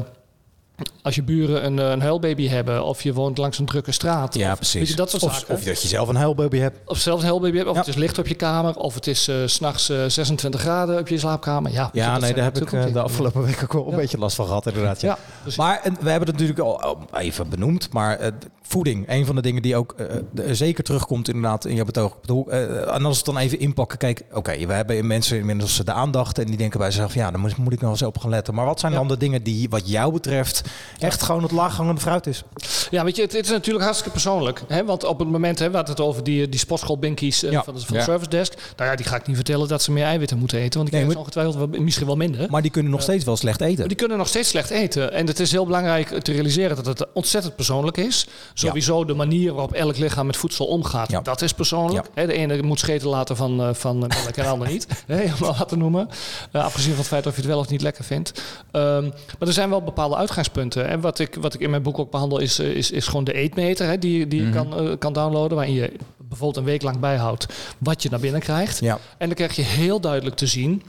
als 1.03 1.15
je 1.15 1.23
buren 1.23 1.65
een, 1.65 1.79
eh, 1.79 1.91
een 1.91 2.01
huilbaby 2.01 2.49
hebben 2.49 2.85
of 2.85 3.03
je 3.03 3.13
woont 3.13 3.39
langs 3.39 3.59
een 3.59 3.65
drukke 3.67 3.93
straat. 3.93 4.35
Ja, 4.35 4.51
of, 4.53 4.57
precies. 4.57 4.89
Je, 4.89 4.97
dat 4.97 5.11
soort 5.11 5.23
of, 5.23 5.35
zaken. 5.35 5.55
of 5.55 5.63
dat 5.65 5.83
je 5.83 5.89
zelf 5.89 6.09
een 6.09 6.17
huilbaby 6.17 6.59
hebt. 6.59 6.79
Of 6.85 6.99
zelfs 6.99 7.23
een 7.23 7.29
huilbaby 7.29 7.57
hebt, 7.57 7.69
of 7.69 7.75
Ja. 7.75 7.81
het 7.81 7.89
is 7.89 7.95
licht 7.95 8.19
op 8.19 8.27
je 8.27 8.35
kamer, 8.35 8.77
of 8.77 8.95
het 8.95 9.07
is 9.07 9.29
eh, 9.29 9.37
s 9.47 9.55
s'nachts 9.55 9.85
26 10.07 10.61
graden 10.61 10.99
op 10.99 11.09
je 11.09 11.19
slaapkamer. 11.19 11.73
Ja, 11.73 11.91
Ja, 11.93 12.19
nee, 12.19 12.35
daar 12.35 12.45
heb 12.45 12.57
ik 12.57 12.73
eh, 12.73 12.85
de 12.93 13.01
afgelopen 13.03 13.43
week 13.45 13.63
ook 13.63 13.73
wel 13.73 13.89
een 13.91 13.97
beetje 13.97 14.19
last 14.19 14.37
van 14.37 14.47
gehad, 14.47 14.67
inderdaad. 14.67 15.01
Ja. 15.01 15.19
Maar 15.57 15.81
en 15.83 15.97
we 16.01 16.11
hebben 16.11 16.29
het 16.29 16.39
natuurlijk 16.41 16.59
al 16.59 16.99
even 17.13 17.49
benoemd, 17.49 17.93
maar 17.93 18.19
eh, 18.19 18.33
voeding, 18.69 19.05
een 19.09 19.27
van 19.27 19.35
de 19.35 19.43
dingen 19.43 19.63
die 19.63 19.77
ook 19.77 19.93
eh, 19.97 20.07
de- 20.33 20.55
zeker 20.55 20.85
terugkomt 20.85 21.29
inderdaad 21.29 21.65
in 21.65 21.75
jouw 21.75 21.85
betoog. 21.85 22.13
Ik 22.13 22.21
bedoel, 22.21 22.51
eh, 22.51 22.61
en 22.95 23.05
als 23.05 23.21
we 23.21 23.25
het 23.25 23.25
dan 23.25 23.39
even 23.39 23.59
inpakken, 23.61 23.99
kijk, 23.99 24.23
oké, 24.33 24.67
we 24.67 24.73
hebben 24.73 25.07
mensen 25.07 25.39
inmiddels 25.39 25.77
de 25.85 25.93
aandacht 25.93 26.39
en 26.39 26.45
die 26.47 26.57
denken 26.57 26.79
bij 26.79 26.91
zichzelf, 26.91 27.15
ja, 27.15 27.31
dan 27.31 27.41
moet, 27.41 27.57
moet 27.57 27.73
ik 27.73 27.81
nog 27.81 27.91
eens 27.91 28.03
op 28.03 28.19
gaan 28.19 28.31
letten. 28.31 28.55
Maar 28.55 28.65
wat 28.67 28.81
zijn 28.81 28.93
Ja. 28.93 28.99
dan 28.99 29.09
de 29.09 29.17
dingen 29.17 29.43
die, 29.43 29.69
wat 29.69 29.89
jou 29.91 30.13
betreft, 30.13 30.63
echt 30.99 31.23
gewoon 31.23 31.43
het 31.43 31.53
laaghangende 31.53 32.01
fruit 32.01 32.27
is? 32.27 32.43
Ja, 32.91 33.05
weet 33.05 33.17
je, 33.17 33.23
het, 33.23 33.33
het 33.33 33.45
is 33.45 33.51
natuurlijk 33.51 33.85
hartstikke 33.85 34.13
persoonlijk. 34.13 34.63
Hè? 34.69 34.85
Want 34.85 35.05
op 35.05 35.19
het 35.19 35.29
moment, 35.29 35.59
hè, 35.59 35.71
we 35.71 35.77
hadden 35.77 35.95
het 35.95 36.05
over 36.05 36.25
die, 36.25 36.49
die 36.49 36.61
sportschoolbinkies 36.61 37.43
eh, 37.43 37.51
Ja. 37.51 37.63
van 37.65 37.75
de, 37.75 37.81
van 37.81 37.95
Ja. 37.97 38.05
de 38.05 38.11
service 38.11 38.31
desk. 38.31 38.53
Nou 38.77 38.91
ja, 38.91 38.97
die 38.97 39.07
ga 39.07 39.17
ik 39.17 39.27
niet 39.27 39.37
vertellen 39.37 39.69
dat 39.69 39.83
ze 39.83 39.93
meer 39.93 40.05
eiwitten 40.05 40.39
moeten 40.39 40.59
eten. 40.59 40.79
Want 40.79 40.91
die 40.91 41.01
Nee, 41.01 41.09
krijgen 41.09 41.19
ongetwijfeld 41.21 41.71
wel, 41.71 41.81
misschien 41.83 42.07
wel 42.07 42.17
minder. 42.17 42.47
Maar 42.51 42.63
die 42.63 42.71
kunnen 42.71 42.93
nog 42.93 43.03
steeds 43.03 43.25
wel 43.25 43.37
slecht 43.37 43.61
eten. 43.61 43.89
Die 43.89 43.97
kunnen 43.97 44.19
nog 44.19 44.29
steeds 44.29 44.49
slecht 44.49 44.71
eten. 44.71 45.13
En 45.13 45.27
het 45.27 45.41
is 45.41 45.51
heel 45.51 45.65
belangrijk 45.67 46.09
te 46.23 46.33
realiseren 46.33 46.77
dat 46.77 46.87
het 46.87 47.07
ontzettend 47.13 47.57
persoonlijk 47.57 47.97
is. 47.97 48.27
Sowieso 48.59 49.05
de 49.05 49.15
manier 49.15 49.53
waarop 49.53 49.73
elk 49.73 49.97
lichaam 49.97 50.27
met 50.27 50.37
voedsel 50.37 50.67
omgaat, 50.67 51.25
dat 51.25 51.43
is 51.43 51.53
persoonlijk. 51.53 52.07
De 52.15 52.33
ene 52.33 52.63
moet 52.63 52.79
scheten 52.79 53.09
laten 53.09 53.37
van, 53.37 53.61
eh, 53.61 53.75
van 53.75 53.99
melk 53.99 54.13
en 54.13 54.33
de 54.35 54.49
ander 54.49 54.69
niet. 54.73 54.87
Om 55.09 55.17
maar 55.41 55.55
wat 55.59 55.69
te 55.69 55.77
noemen. 55.77 56.09
Eh, 56.53 56.65
afgezien 56.65 56.91
van 56.91 56.99
het 56.99 57.09
feit 57.09 57.27
of 57.27 57.35
je 57.35 57.41
het 57.41 57.51
wel 57.51 57.59
of 57.59 57.69
niet 57.69 57.83
lekker 57.83 58.05
vindt. 58.05 58.43
Ehm, 58.71 59.03
maar 59.39 59.49
er 59.49 59.53
zijn 59.53 59.71
wel 59.71 59.83
bepaalde 59.83 60.17
uitgangspunten. 60.17 60.89
En 60.89 61.01
wat 61.01 61.19
ik, 61.19 61.35
wat 61.41 61.55
ik 61.55 61.61
in 61.61 61.71
mijn 61.71 61.83
boek 61.83 61.99
ook 61.99 62.11
behandel 62.11 62.39
is, 62.39 62.59
eh, 62.59 62.71
is, 62.71 62.91
is 62.91 63.07
gewoon 63.07 63.25
de 63.25 63.33
eetmeter. 63.33 63.87
Hè, 63.87 63.99
die 63.99 64.29
die 64.29 64.45
je 64.45 64.51
kan, 64.51 64.79
eh, 64.79 64.93
kan 64.99 65.13
downloaden. 65.13 65.57
Waarin 65.57 65.75
je 65.75 65.93
bijvoorbeeld 66.17 66.57
een 66.57 66.73
week 66.73 66.83
lang 66.83 66.99
bijhoudt 66.99 67.47
wat 67.79 68.03
je 68.03 68.11
naar 68.11 68.21
binnen 68.21 68.41
krijgt. 68.41 68.81
Ja. 68.81 68.99
En 69.19 69.27
dan 69.27 69.37
krijg 69.37 69.57
je 69.57 69.63
heel 69.63 70.01
duidelijk 70.01 70.37
te 70.37 70.47
zien 70.47 70.83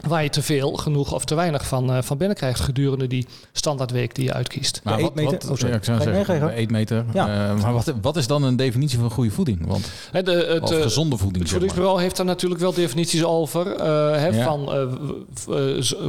waar 0.00 0.22
je 0.22 0.28
te 0.30 0.42
veel, 0.42 0.72
genoeg 0.72 1.12
of 1.14 1.24
te 1.24 1.34
weinig 1.34 1.66
van, 1.66 1.92
eh, 1.92 1.98
van 2.02 2.16
binnen 2.18 2.36
krijgt 2.36 2.60
gedurende 2.60 3.06
die 3.06 3.26
standaardweek 3.52 4.14
die 4.14 4.24
je 4.24 4.32
uitkiest. 4.32 4.80
Maar 4.84 4.94
wat, 4.94 5.02
eetmeter? 5.02 5.30
wat, 5.32 5.50
Oh, 5.50 5.56
sorry. 5.56 5.68
ja, 5.72 5.76
ik 5.78 5.84
zou 5.84 5.98
Nee, 5.98 6.06
nee, 6.06 6.16
zeggen, 6.16 6.38
ga 6.40 6.44
je 6.46 6.50
de 6.52 6.58
eetmeter. 6.60 7.04
Ja. 7.12 7.54
Maar 7.62 7.72
wat, 7.72 7.92
wat 8.02 8.16
is 8.16 8.26
dan 8.26 8.42
een 8.42 8.56
definitie 8.56 8.98
van 8.98 9.10
goede 9.10 9.30
voeding? 9.30 9.66
Want, 9.66 9.90
Hè, 10.12 10.22
de, 10.22 10.32
het, 10.32 10.62
of 10.62 10.70
eh, 10.70 10.82
gezonde 10.82 11.16
voeding, 11.16 11.38
Het 11.38 11.48
zeg 11.48 11.60
maar. 11.60 11.68
voedingsbureau 11.68 12.00
heeft 12.00 12.16
daar 12.16 12.26
natuurlijk 12.26 12.60
wel 12.60 12.72
definities 12.72 13.24
over. 13.24 13.72
eh, 13.76 14.34
Ja. 14.36 14.44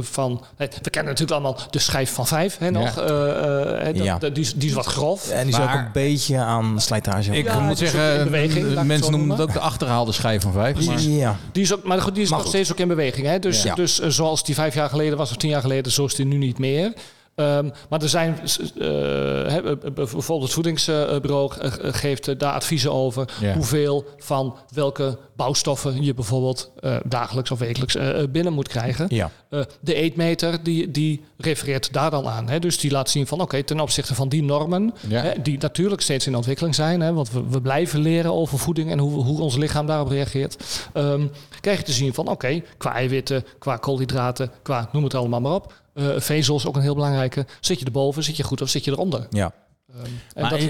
van, 0.00 0.42
we 0.56 0.68
kennen 0.90 1.12
natuurlijk 1.12 1.30
allemaal 1.30 1.56
de 1.70 1.78
schijf 1.78 2.12
van 2.12 2.26
vijf. 2.26 2.58
Hè, 2.58 2.70
nog, 2.70 2.94
Ja. 2.96 3.02
Eh, 3.02 3.78
eh, 3.78 3.82
hè, 3.84 4.18
dat- 4.18 4.34
die, 4.34 4.44
is, 4.44 4.54
die 4.54 4.68
is 4.68 4.74
wat 4.74 4.86
grof. 4.86 5.28
En 5.30 5.46
die 5.46 5.54
is 5.56 5.60
ook 5.62 5.72
een 5.74 5.88
beetje 5.92 6.36
aan 6.38 6.80
slijtage. 6.80 7.36
Ik 7.36 7.44
Ja, 7.44 7.60
moet 7.60 7.78
zeggen, 7.78 8.24
beweging, 8.24 8.82
mensen 8.82 9.10
noemen 9.12 9.30
het 9.30 9.40
ook 9.40 9.52
de 9.52 9.58
achterhaalde 9.60 10.12
schijf 10.12 10.42
van 10.42 10.52
vijf. 10.52 10.86
Maar, 10.86 11.00
ja. 11.00 11.36
Die 11.52 11.62
is 11.62 11.74
ook, 11.74 11.82
maar 11.84 12.00
goed, 12.00 12.14
die 12.14 12.22
is 12.22 12.30
nog 12.30 12.46
steeds 12.46 12.72
ook 12.72 12.78
in 12.78 12.88
beweging. 12.88 13.26
Hè? 13.26 13.38
Dus, 13.38 13.62
Ja. 13.62 13.74
Dus 13.78 14.00
eh, 14.00 14.08
zoals 14.08 14.44
die 14.44 14.54
vijf 14.54 14.74
jaar 14.74 14.88
geleden 14.88 15.18
was 15.18 15.30
of 15.30 15.36
tien 15.36 15.50
jaar 15.50 15.60
geleden, 15.60 15.92
zo 15.92 16.04
is 16.04 16.14
die 16.14 16.26
nu 16.26 16.36
niet 16.36 16.58
meer. 16.58 16.92
Ehm, 17.38 17.68
maar 17.88 18.02
er 18.02 18.08
zijn, 18.08 18.38
eh, 18.78 19.72
bijvoorbeeld 19.94 20.42
het 20.42 20.52
voedingsbureau 20.52 21.52
eh, 21.60 21.72
geeft 21.80 22.38
daar 22.38 22.52
adviezen 22.52 22.92
over 22.92 23.28
hoeveel 23.54 24.04
van 24.16 24.56
welke 24.74 25.18
bouwstoffen 25.36 26.02
je 26.02 26.14
bijvoorbeeld 26.14 26.72
eh, 26.80 26.96
dagelijks 27.04 27.50
of 27.50 27.58
wekelijks 27.58 27.96
binnen 28.30 28.52
moet 28.52 28.68
krijgen. 28.68 29.06
Ja. 29.08 29.30
De 29.80 29.94
eetmeter 29.94 30.62
die, 30.62 30.90
die 30.90 31.24
refereert 31.36 31.92
daar 31.92 32.10
dan 32.10 32.26
aan. 32.26 32.48
Hè? 32.48 32.58
Dus 32.58 32.78
die 32.78 32.90
laat 32.90 33.10
zien 33.10 33.26
van 33.26 33.40
oké, 33.40 33.62
ten 33.62 33.80
opzichte 33.80 34.14
van 34.14 34.28
die 34.28 34.42
normen, 34.42 34.94
Ja. 35.08 35.22
hè, 35.22 35.32
die 35.42 35.58
natuurlijk 35.58 36.02
steeds 36.02 36.26
in 36.26 36.36
ontwikkeling 36.36 36.74
zijn, 36.74 37.00
hè, 37.00 37.12
want 37.12 37.30
we, 37.30 37.42
we 37.48 37.60
blijven 37.60 38.00
leren 38.00 38.32
over 38.32 38.58
voeding 38.58 38.90
en 38.90 38.98
hoe, 38.98 39.24
hoe 39.24 39.40
ons 39.40 39.56
lichaam 39.56 39.86
daarop 39.86 40.08
reageert, 40.08 40.86
ehm, 40.92 41.26
krijg 41.60 41.78
je 41.78 41.84
te 41.84 41.92
zien 41.92 42.14
van 42.14 42.28
oké, 42.28 42.62
qua 42.76 42.92
eiwitten, 42.94 43.44
qua 43.58 43.76
koolhydraten, 43.76 44.50
qua 44.62 44.88
noem 44.92 45.04
het 45.04 45.14
allemaal 45.14 45.40
maar 45.40 45.54
op. 45.54 45.72
Eh 45.98 46.20
vezels 46.20 46.66
ook 46.66 46.76
een 46.76 46.82
heel 46.82 46.94
belangrijke. 46.94 47.46
Zit 47.60 47.78
je 47.78 47.84
erboven, 47.84 48.24
zit 48.24 48.36
je 48.36 48.42
goed 48.42 48.60
of 48.60 48.68
zit 48.68 48.84
je 48.84 48.90
eronder? 48.90 49.26
ja. 49.30 49.52
Ehm, 49.94 50.04
en 50.34 50.42
Maar 50.42 50.50
dat, 50.50 50.60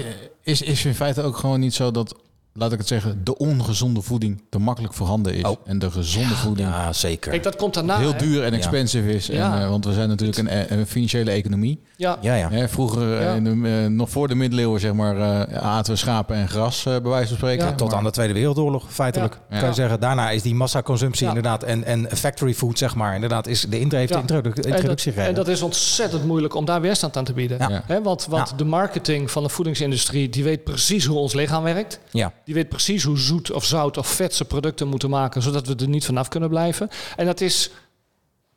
is, 0.43 0.61
is 0.61 0.85
in 0.85 0.95
feite 0.95 1.21
ook 1.21 1.37
gewoon 1.37 1.59
niet 1.59 1.73
zo 1.73 1.91
dat, 1.91 2.15
laat 2.59 2.71
ik 2.71 2.77
het 2.77 2.87
zeggen, 2.87 3.21
de 3.23 3.37
ongezonde 3.37 4.01
voeding 4.01 4.43
te 4.49 4.59
makkelijk 4.59 4.93
voorhanden 4.93 5.33
is. 5.33 5.43
Oh. 5.43 5.55
En 5.65 5.79
de 5.79 5.91
gezonde 5.91 6.33
voeding 6.35 6.67
ja, 6.69 6.93
zeker. 6.93 7.31
kijk, 7.31 7.43
dat 7.43 7.55
komt 7.55 7.73
daarna. 7.73 7.97
heel 7.97 8.11
hè. 8.11 8.17
duur 8.17 8.43
en 8.43 8.51
Ja. 8.51 8.57
expensive 8.57 9.13
is. 9.13 9.29
En, 9.29 9.35
Ja. 9.35 9.61
eh, 9.61 9.69
want 9.69 9.85
we 9.85 9.93
zijn 9.93 10.09
natuurlijk 10.09 10.37
een, 10.37 10.77
een 10.79 10.85
financiële 10.87 11.31
economie. 11.31 11.81
Ja, 11.95 12.17
Ja, 12.21 12.35
ja. 12.35 12.49
Hè, 12.49 12.69
vroeger, 12.69 13.13
eh, 13.17 13.23
Ja. 13.23 13.33
in 13.33 13.43
de, 13.43 13.69
eh, 13.83 13.85
nog 13.89 14.09
voor 14.09 14.27
de 14.27 14.35
middeleeuwen, 14.35 14.79
zeg 14.79 14.93
maar, 14.93 15.17
eh, 15.47 15.57
aten 15.63 15.93
we 15.93 15.99
schapen 15.99 16.35
en 16.35 16.49
gras, 16.49 16.85
eh, 16.85 16.91
bij 16.93 17.11
wijze 17.11 17.27
van 17.27 17.37
spreken. 17.37 17.65
Ja. 17.65 17.73
Tot 17.75 17.93
aan 17.93 18.03
de 18.03 18.11
Tweede 18.11 18.33
Wereldoorlog, 18.33 18.85
feitelijk. 18.89 19.39
Ja. 19.49 19.59
Kan 19.59 19.67
je 19.67 19.73
zeggen. 19.75 19.99
Daarna 19.99 20.29
is 20.29 20.41
die 20.41 20.55
massaconsumptie 20.55 21.23
Ja. 21.23 21.27
inderdaad 21.29 21.63
en, 21.63 21.83
en 21.83 22.07
factory 22.13 22.53
food, 22.53 22.77
zeg 22.77 22.95
maar. 22.95 23.13
Inderdaad, 23.15 23.47
is 23.47 23.61
de 23.69 23.77
heeft 23.77 23.91
Ja. 23.91 24.15
de 24.15 24.21
introdu- 24.21 24.49
En 24.49 24.55
dat, 24.55 24.65
introductie 24.65 25.13
en 25.13 25.33
dat 25.33 25.47
is 25.47 25.61
ontzettend 25.61 26.25
moeilijk 26.25 26.55
om 26.55 26.65
daar 26.65 26.81
weerstand 26.81 27.17
aan 27.17 27.23
te 27.23 27.33
bieden. 27.33 27.57
Ja. 27.69 27.83
Hè, 27.85 28.01
want 28.01 28.25
want 28.29 28.49
Ja. 28.49 28.55
de 28.55 28.65
marketing 28.65 29.31
van 29.31 29.43
de 29.43 29.49
voedingsindustrie, 29.49 30.29
die 30.29 30.43
weet 30.43 30.63
precies 30.63 31.05
hoe 31.05 31.17
ons 31.17 31.33
lichaam 31.33 31.63
werkt. 31.63 31.99
Ja. 32.11 32.33
Die 32.49 32.57
weet 32.57 32.69
precies 32.69 33.03
hoe 33.03 33.17
zoet 33.17 33.51
of 33.51 33.65
zout 33.65 33.97
of 33.97 34.07
vet 34.07 34.35
ze 34.35 34.45
producten 34.45 34.87
moeten 34.87 35.09
maken, 35.09 35.41
zodat 35.41 35.67
we 35.67 35.75
er 35.75 35.87
niet 35.87 36.05
vanaf 36.05 36.27
kunnen 36.27 36.49
blijven. 36.49 36.89
En 37.15 37.25
dat 37.25 37.41
is, 37.41 37.69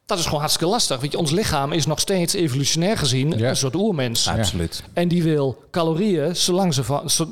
dat 0.06 0.18
is 0.18 0.24
gewoon 0.24 0.40
hartstikke 0.40 0.70
lastig. 0.72 1.00
Weet 1.00 1.12
je, 1.12 1.18
ons 1.18 1.30
lichaam 1.30 1.72
is 1.72 1.86
nog 1.86 2.00
steeds 2.00 2.34
evolutionair 2.34 2.98
gezien 2.98 3.38
Ja. 3.38 3.48
een 3.48 3.56
soort 3.56 3.74
oermens. 3.74 4.28
Absoluut. 4.28 4.82
En 4.92 5.08
die 5.08 5.22
wil 5.22 5.64
calorieën 5.70 6.36
zolang 6.36 6.74
ze, 6.74 6.82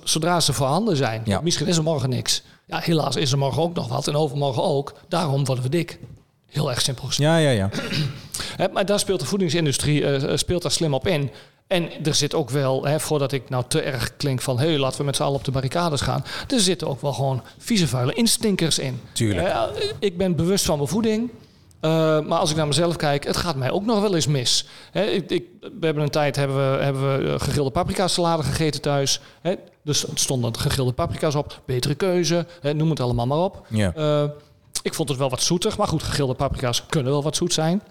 zodra 0.05 0.40
ze 0.40 0.53
voorhanden 0.53 0.96
zijn. 0.96 1.23
Ja. 1.25 1.40
Misschien 1.40 1.66
is 1.66 1.77
er 1.77 1.83
morgen 1.83 2.09
niks. 2.09 2.42
Ja, 2.66 2.79
helaas 2.79 3.16
is 3.16 3.33
er 3.33 3.38
morgen 3.38 3.62
ook 3.62 3.75
nog 3.75 3.88
wat 3.88 4.09
en 4.09 4.16
overmorgen 4.16 4.62
ook. 4.62 4.94
Daarom 5.09 5.44
worden 5.44 5.64
we 5.64 5.70
dik. 5.70 5.99
Heel 6.46 6.70
erg 6.70 6.81
simpel 6.81 7.07
gezegd. 7.07 7.29
Ja, 7.29 7.37
ja, 7.37 7.51
ja. 7.51 7.70
Maar 8.73 8.87
daar 8.87 8.99
speelt 8.99 9.20
de 9.20 9.27
voedingsindustrie 9.27 10.05
eh, 10.07 10.37
speelt 10.37 10.62
daar 10.62 10.70
slim 10.70 10.94
op 10.94 11.07
in. 11.07 11.31
En 11.70 12.04
er 12.04 12.14
zit 12.14 12.35
ook 12.35 12.50
wel, 12.50 12.85
hè, 12.85 13.00
voordat 13.00 13.33
ik 13.33 13.48
nou 13.48 13.64
te 13.68 13.80
erg 13.80 14.16
klink 14.16 14.40
van... 14.40 14.59
hé, 14.59 14.66
hey, 14.66 14.78
laten 14.78 14.98
we 14.98 15.04
met 15.04 15.16
z'n 15.16 15.22
allen 15.22 15.38
op 15.38 15.44
de 15.44 15.50
barricades 15.50 16.00
gaan... 16.00 16.24
er 16.48 16.61
zitten 16.61 16.88
ook 16.88 17.00
wel 17.00 17.12
gewoon 17.12 17.42
vieze, 17.59 17.88
vuile 17.88 18.12
instinkers 18.12 18.78
in. 18.78 19.00
Tuurlijk. 19.12 19.54
Ik 19.98 20.16
ben 20.16 20.37
bewust 20.37 20.64
van 20.64 20.76
mijn 20.76 20.88
voeding... 20.88 21.30
eh, 21.80 21.90
maar 22.20 22.38
als 22.38 22.50
ik 22.50 22.56
naar 22.56 22.66
mezelf 22.66 22.96
kijk, 22.96 23.24
het 23.24 23.37
gaat 23.37 23.56
mij 23.56 23.70
ook 23.70 23.85
nog 23.85 24.00
wel 24.00 24.14
eens 24.14 24.26
mis. 24.26 24.66
Ik, 24.92 25.30
ik, 25.30 25.44
we 25.61 25.85
hebben 25.85 26.02
een 26.02 26.11
tijd 26.11 26.37
hebben 26.37 26.56
we, 26.56 26.85
hebben 26.85 27.18
we 27.18 27.33
eh, 27.33 27.40
gegrilde 27.40 27.70
paprika 27.70 28.09
salade 28.09 28.42
gegeten 28.42 28.80
thuis. 28.80 29.20
Dus 29.85 30.06
er 30.06 30.18
stonden 30.18 30.59
gegrilde 30.59 30.92
paprika's 30.92 31.35
op. 31.35 31.61
Betere 31.64 31.94
keuze, 31.94 32.46
noem 32.74 32.90
het 32.90 33.00
allemaal 33.00 33.26
maar 33.26 33.38
op. 33.38 33.66
Ja. 33.68 33.92
Eh, 33.94 34.24
ik 34.83 34.94
vond 34.94 35.09
het 35.09 35.18
wel 35.18 35.30
wat 35.30 35.42
zoetig, 35.42 35.78
maar 35.78 35.88
goed, 35.88 36.02
gegrilde 36.02 36.35
paprika's 36.35 36.87
kunnen 36.87 37.12
wel 37.12 37.22
wat 37.22 37.37
zoet 37.37 37.52
zijn. 37.52 37.83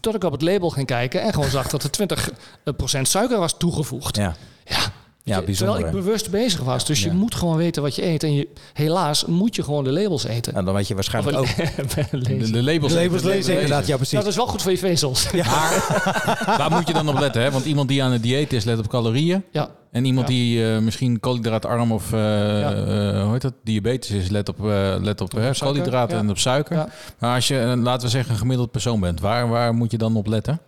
Tot 0.00 0.14
ik 0.14 0.24
op 0.24 0.32
het 0.32 0.42
label 0.42 0.70
ging 0.70 0.86
kijken 0.86 1.22
en 1.22 1.32
gewoon 1.32 1.50
zag 1.50 1.68
dat 1.68 1.82
er 1.82 1.90
20% 2.98 3.00
suiker 3.02 3.38
was 3.38 3.56
toegevoegd. 3.56 4.16
Ja. 4.16 4.34
Ja, 4.64 4.92
Ja, 5.26 5.42
bijzonder. 5.42 5.74
Terwijl 5.76 5.96
ik 5.96 6.04
bewust 6.04 6.30
bezig 6.30 6.60
was. 6.60 6.86
Dus 6.86 7.02
je 7.02 7.10
moet 7.12 7.34
gewoon 7.34 7.56
weten 7.56 7.82
wat 7.82 7.94
je 7.96 8.06
eet. 8.06 8.22
En 8.22 8.34
je, 8.34 8.48
helaas 8.72 9.24
moet 9.24 9.54
je 9.56 9.62
gewoon 9.62 9.84
de 9.84 9.92
labels 9.92 10.24
eten. 10.24 10.52
Nou, 10.52 10.64
dan 10.64 10.74
weet 10.74 10.88
je 10.88 10.94
waarschijnlijk 10.94 11.36
ook. 11.36 11.46
De, 11.56 12.04
lezen. 12.18 12.52
de 12.52 12.62
labels, 12.62 12.92
De 12.92 13.02
labels 13.02 13.22
lezen, 13.22 13.54
inderdaad. 13.54 13.86
Ja, 13.86 13.94
precies. 13.96 14.12
Nou, 14.12 14.24
dat 14.24 14.32
is 14.32 14.38
wel 14.38 14.48
goed 14.48 14.62
voor 14.62 14.70
je 14.70 14.78
vezels. 14.78 15.26
Ja. 15.32 15.44
Daar 16.58 16.70
moet 16.76 16.86
je 16.86 16.92
dan 16.92 17.08
op 17.08 17.18
letten, 17.18 17.42
hè? 17.42 17.50
Want 17.50 17.64
iemand 17.64 17.88
die 17.88 18.02
aan 18.02 18.12
het 18.12 18.22
dieet 18.22 18.52
is, 18.52 18.64
let 18.64 18.78
op 18.78 18.88
calorieën. 18.88 19.44
ja. 19.52 19.70
En 19.90 20.04
iemand 20.04 20.28
Ja. 20.28 20.34
die 20.34 20.72
eh, 20.72 20.78
misschien 20.78 21.20
koolhydraatarm 21.20 21.92
of 21.92 22.12
eh, 22.12 22.60
eh, 23.16 23.22
hoe 23.22 23.32
heet 23.32 23.42
dat, 23.42 23.52
diabetes 23.64 24.10
is, 24.10 24.28
let 24.28 24.48
op, 24.48 24.58
eh, 24.68 24.94
let 25.00 25.20
op 25.20 25.30
koolhydraten 25.58 26.16
ja. 26.16 26.22
en 26.22 26.30
op 26.30 26.38
suiker. 26.38 26.76
Ja. 26.76 26.88
Maar 27.18 27.34
als 27.34 27.48
je, 27.48 27.74
laten 27.82 28.02
we 28.06 28.08
zeggen, 28.12 28.32
een 28.32 28.38
gemiddeld 28.38 28.70
persoon 28.70 29.00
bent, 29.00 29.20
waar, 29.20 29.48
waar 29.48 29.74
moet 29.74 29.90
je 29.90 29.98
dan 29.98 30.16
op 30.16 30.26
letten? 30.26 30.60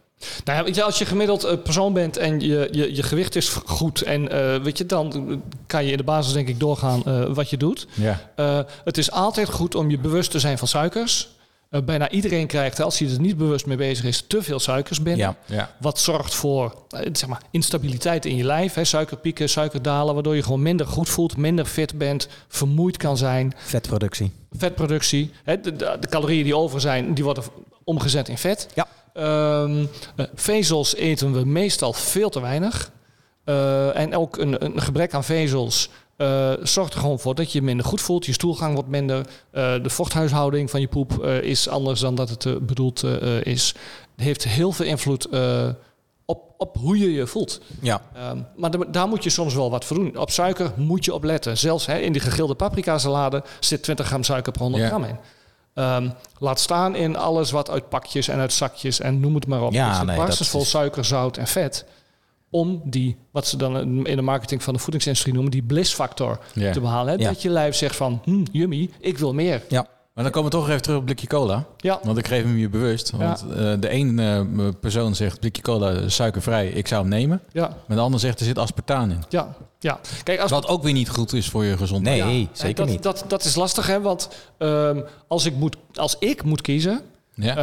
Nou 0.44 0.72
ja, 0.72 0.82
als 0.82 0.98
je 0.98 1.04
gemiddeld 1.04 1.44
eh, 1.44 1.56
persoon 1.62 1.92
bent 1.92 2.16
en 2.16 2.40
je, 2.40 2.68
je, 2.72 2.94
je 2.94 3.02
gewicht 3.02 3.36
is 3.36 3.48
goed... 3.48 4.02
en 4.02 4.28
eh, 4.30 4.62
weet 4.62 4.78
je, 4.78 4.86
dan 4.86 5.42
kan 5.66 5.84
je 5.84 5.90
in 5.90 5.96
de 5.96 6.02
basis 6.04 6.32
denk 6.32 6.48
ik 6.48 6.60
doorgaan 6.60 7.04
eh, 7.04 7.24
wat 7.34 7.50
je 7.50 7.56
doet. 7.56 7.86
Ja. 7.94 8.30
Eh, 8.36 8.60
het 8.84 8.98
is 8.98 9.10
altijd 9.10 9.48
goed 9.50 9.74
om 9.74 9.90
je 9.90 9.98
bewust 9.98 10.30
te 10.30 10.38
zijn 10.38 10.58
van 10.58 10.68
suikers. 10.68 11.28
Eh, 11.70 11.82
bijna 11.82 12.10
iedereen 12.10 12.46
krijgt, 12.46 12.80
als 12.80 12.98
hij 12.98 13.10
er 13.10 13.20
niet 13.20 13.36
bewust 13.36 13.66
mee 13.66 13.76
bezig 13.76 14.04
is, 14.04 14.24
te 14.26 14.42
veel 14.42 14.58
suikers 14.58 15.02
binnen. 15.02 15.26
Ja. 15.46 15.54
Ja. 15.56 15.70
Wat 15.80 15.98
zorgt 15.98 16.34
voor 16.34 16.74
eh, 16.88 17.00
zeg 17.12 17.28
maar, 17.28 17.42
instabiliteit 17.50 18.24
in 18.24 18.36
je 18.36 18.44
lijf. 18.44 18.74
Hè? 18.74 18.84
Suikerpieken, 18.84 19.48
suikerdalen, 19.48 20.14
waardoor 20.14 20.36
je 20.36 20.42
gewoon 20.42 20.62
minder 20.62 20.86
goed 20.86 21.08
voelt, 21.08 21.36
minder 21.36 21.64
fit 21.64 21.98
bent, 21.98 22.28
vermoeid 22.48 22.96
kan 22.96 23.16
zijn. 23.16 23.54
Vetproductie. 23.56 24.32
Vetproductie, 24.52 25.30
hè? 25.44 25.60
De, 25.60 25.76
de, 25.76 25.96
de 26.00 26.08
calorieën 26.08 26.44
die 26.44 26.56
over 26.56 26.80
zijn, 26.80 27.14
die 27.14 27.24
worden 27.24 27.44
omgezet 27.84 28.28
in 28.28 28.38
vet. 28.38 28.68
Ja. 28.74 28.86
Eh, 29.16 29.70
vezels 30.34 30.94
eten 30.94 31.32
we 31.32 31.44
meestal 31.44 31.92
veel 31.92 32.28
te 32.28 32.40
weinig. 32.40 32.90
Eh, 33.44 33.96
en 33.96 34.16
ook 34.16 34.36
een, 34.38 34.64
een 34.64 34.80
gebrek 34.80 35.14
aan 35.14 35.24
vezels 35.24 35.88
eh, 36.16 36.52
zorgt 36.62 36.94
er 36.94 37.00
gewoon 37.00 37.18
voor 37.18 37.34
dat 37.34 37.52
je 37.52 37.58
je 37.58 37.64
minder 37.64 37.86
goed 37.86 38.00
voelt. 38.00 38.26
Je 38.26 38.32
stoelgang 38.32 38.74
wordt 38.74 38.88
minder. 38.88 39.26
de 39.50 39.90
vochthuishouding 39.90 40.70
van 40.70 40.80
je 40.80 40.88
poep 40.88 41.24
is 41.24 41.68
anders 41.68 42.00
dan 42.00 42.14
dat 42.14 42.28
het 42.28 42.66
bedoeld 42.66 43.02
is. 43.42 43.74
Het 44.16 44.24
heeft 44.24 44.44
heel 44.44 44.72
veel 44.72 44.86
invloed 44.86 45.28
op, 46.24 46.54
op 46.58 46.76
hoe 46.76 46.98
je 46.98 47.12
je 47.12 47.26
voelt. 47.26 47.60
Ja. 47.80 48.00
Ehm, 48.14 48.38
maar 48.56 48.70
da- 48.70 48.84
daar 48.90 49.08
moet 49.08 49.24
je 49.24 49.30
soms 49.30 49.54
wel 49.54 49.70
wat 49.70 49.84
voor 49.84 49.96
doen. 49.96 50.16
Op 50.18 50.30
suiker 50.30 50.72
moet 50.76 51.04
je 51.04 51.14
op 51.14 51.24
letten. 51.24 51.58
Zelfs 51.58 51.86
hè, 51.86 51.98
in 51.98 52.12
die 52.12 52.20
gegrilde 52.20 52.54
paprika 52.54 52.98
salade 52.98 53.42
zit 53.60 53.82
20 53.82 54.06
gram 54.06 54.22
suiker 54.22 54.52
per 54.52 54.60
100 54.62 54.82
Ja. 54.82 54.88
gram 54.88 55.04
in. 55.04 55.16
Ehm, 55.76 56.08
laat 56.38 56.60
staan 56.60 56.94
in 56.94 57.16
alles 57.16 57.50
wat 57.50 57.70
uit 57.70 57.88
pakjes 57.88 58.28
en 58.28 58.38
uit 58.38 58.52
zakjes 58.52 59.00
en 59.00 59.20
noem 59.20 59.34
het 59.34 59.46
maar 59.46 59.62
op. 59.62 59.72
Ja, 59.72 59.94
zit 59.94 60.06
nee, 60.06 60.16
dat 60.16 60.36
vol 60.46 60.60
is- 60.60 60.70
suiker, 60.70 61.04
zout 61.04 61.36
en 61.36 61.46
vet. 61.46 61.84
Om 62.50 62.80
die, 62.84 63.16
wat 63.30 63.46
ze 63.46 63.56
dan 63.56 64.06
in 64.06 64.16
de 64.16 64.22
marketing 64.22 64.62
van 64.62 64.74
de 64.74 64.80
voedingsindustrie 64.80 65.32
noemen, 65.34 65.52
die 65.52 65.62
blissfactor 65.62 66.38
te 66.72 66.80
behalen. 66.80 67.18
Ja. 67.18 67.28
Dat 67.28 67.42
je 67.42 67.48
lijf 67.50 67.74
zegt 67.76 67.96
van, 67.96 68.20
hm, 68.24 68.44
yummy, 68.52 68.90
ik 69.00 69.18
wil 69.18 69.34
meer. 69.34 69.62
Ja. 69.68 69.86
Maar 70.16 70.24
dan 70.24 70.34
komen 70.34 70.50
we 70.50 70.56
toch 70.56 70.68
even 70.68 70.82
terug 70.82 70.98
op 70.98 71.04
blikje 71.04 71.26
cola. 71.26 71.64
Ja, 71.76 71.98
Want 72.02 72.18
ik 72.18 72.26
geef 72.26 72.42
hem 72.42 72.56
je 72.56 72.68
bewust. 72.68 73.10
Want 73.10 73.44
eh, 73.50 73.56
de 73.80 73.92
een 73.92 74.18
eh, 74.18 74.68
persoon 74.80 75.14
zegt 75.14 75.40
blikje 75.40 75.62
cola 75.62 75.90
is 75.90 76.14
suikervrij, 76.14 76.68
ik 76.68 76.88
zou 76.88 77.00
hem 77.00 77.10
nemen. 77.10 77.40
ja, 77.52 77.76
Maar 77.86 77.96
de 77.96 78.02
ander 78.02 78.20
zegt 78.20 78.38
er 78.40 78.46
zit 78.46 78.58
aspartaan 78.58 79.10
in. 79.10 79.22
ja, 79.28 79.54
ja. 79.78 80.00
Kijk, 80.24 80.40
als 80.40 80.50
Wat 80.50 80.66
ook 80.68 80.82
weer 80.82 80.92
niet 80.92 81.08
goed 81.08 81.32
is 81.32 81.48
voor 81.48 81.64
je 81.64 81.76
gezondheid. 81.76 82.24
Nee, 82.24 82.40
Ja, 82.40 82.46
zeker 82.52 82.74
dat, 82.74 82.86
niet. 82.88 83.02
Dat, 83.02 83.24
dat 83.28 83.44
is 83.44 83.54
lastig, 83.54 83.86
hè? 83.86 84.00
Want 84.00 84.28
ehm, 84.58 85.00
als, 85.28 85.46
ik 85.46 85.54
moet, 85.54 85.76
als 85.94 86.16
ik 86.18 86.42
moet 86.42 86.60
kiezen, 86.60 87.00
Ja. 87.34 87.56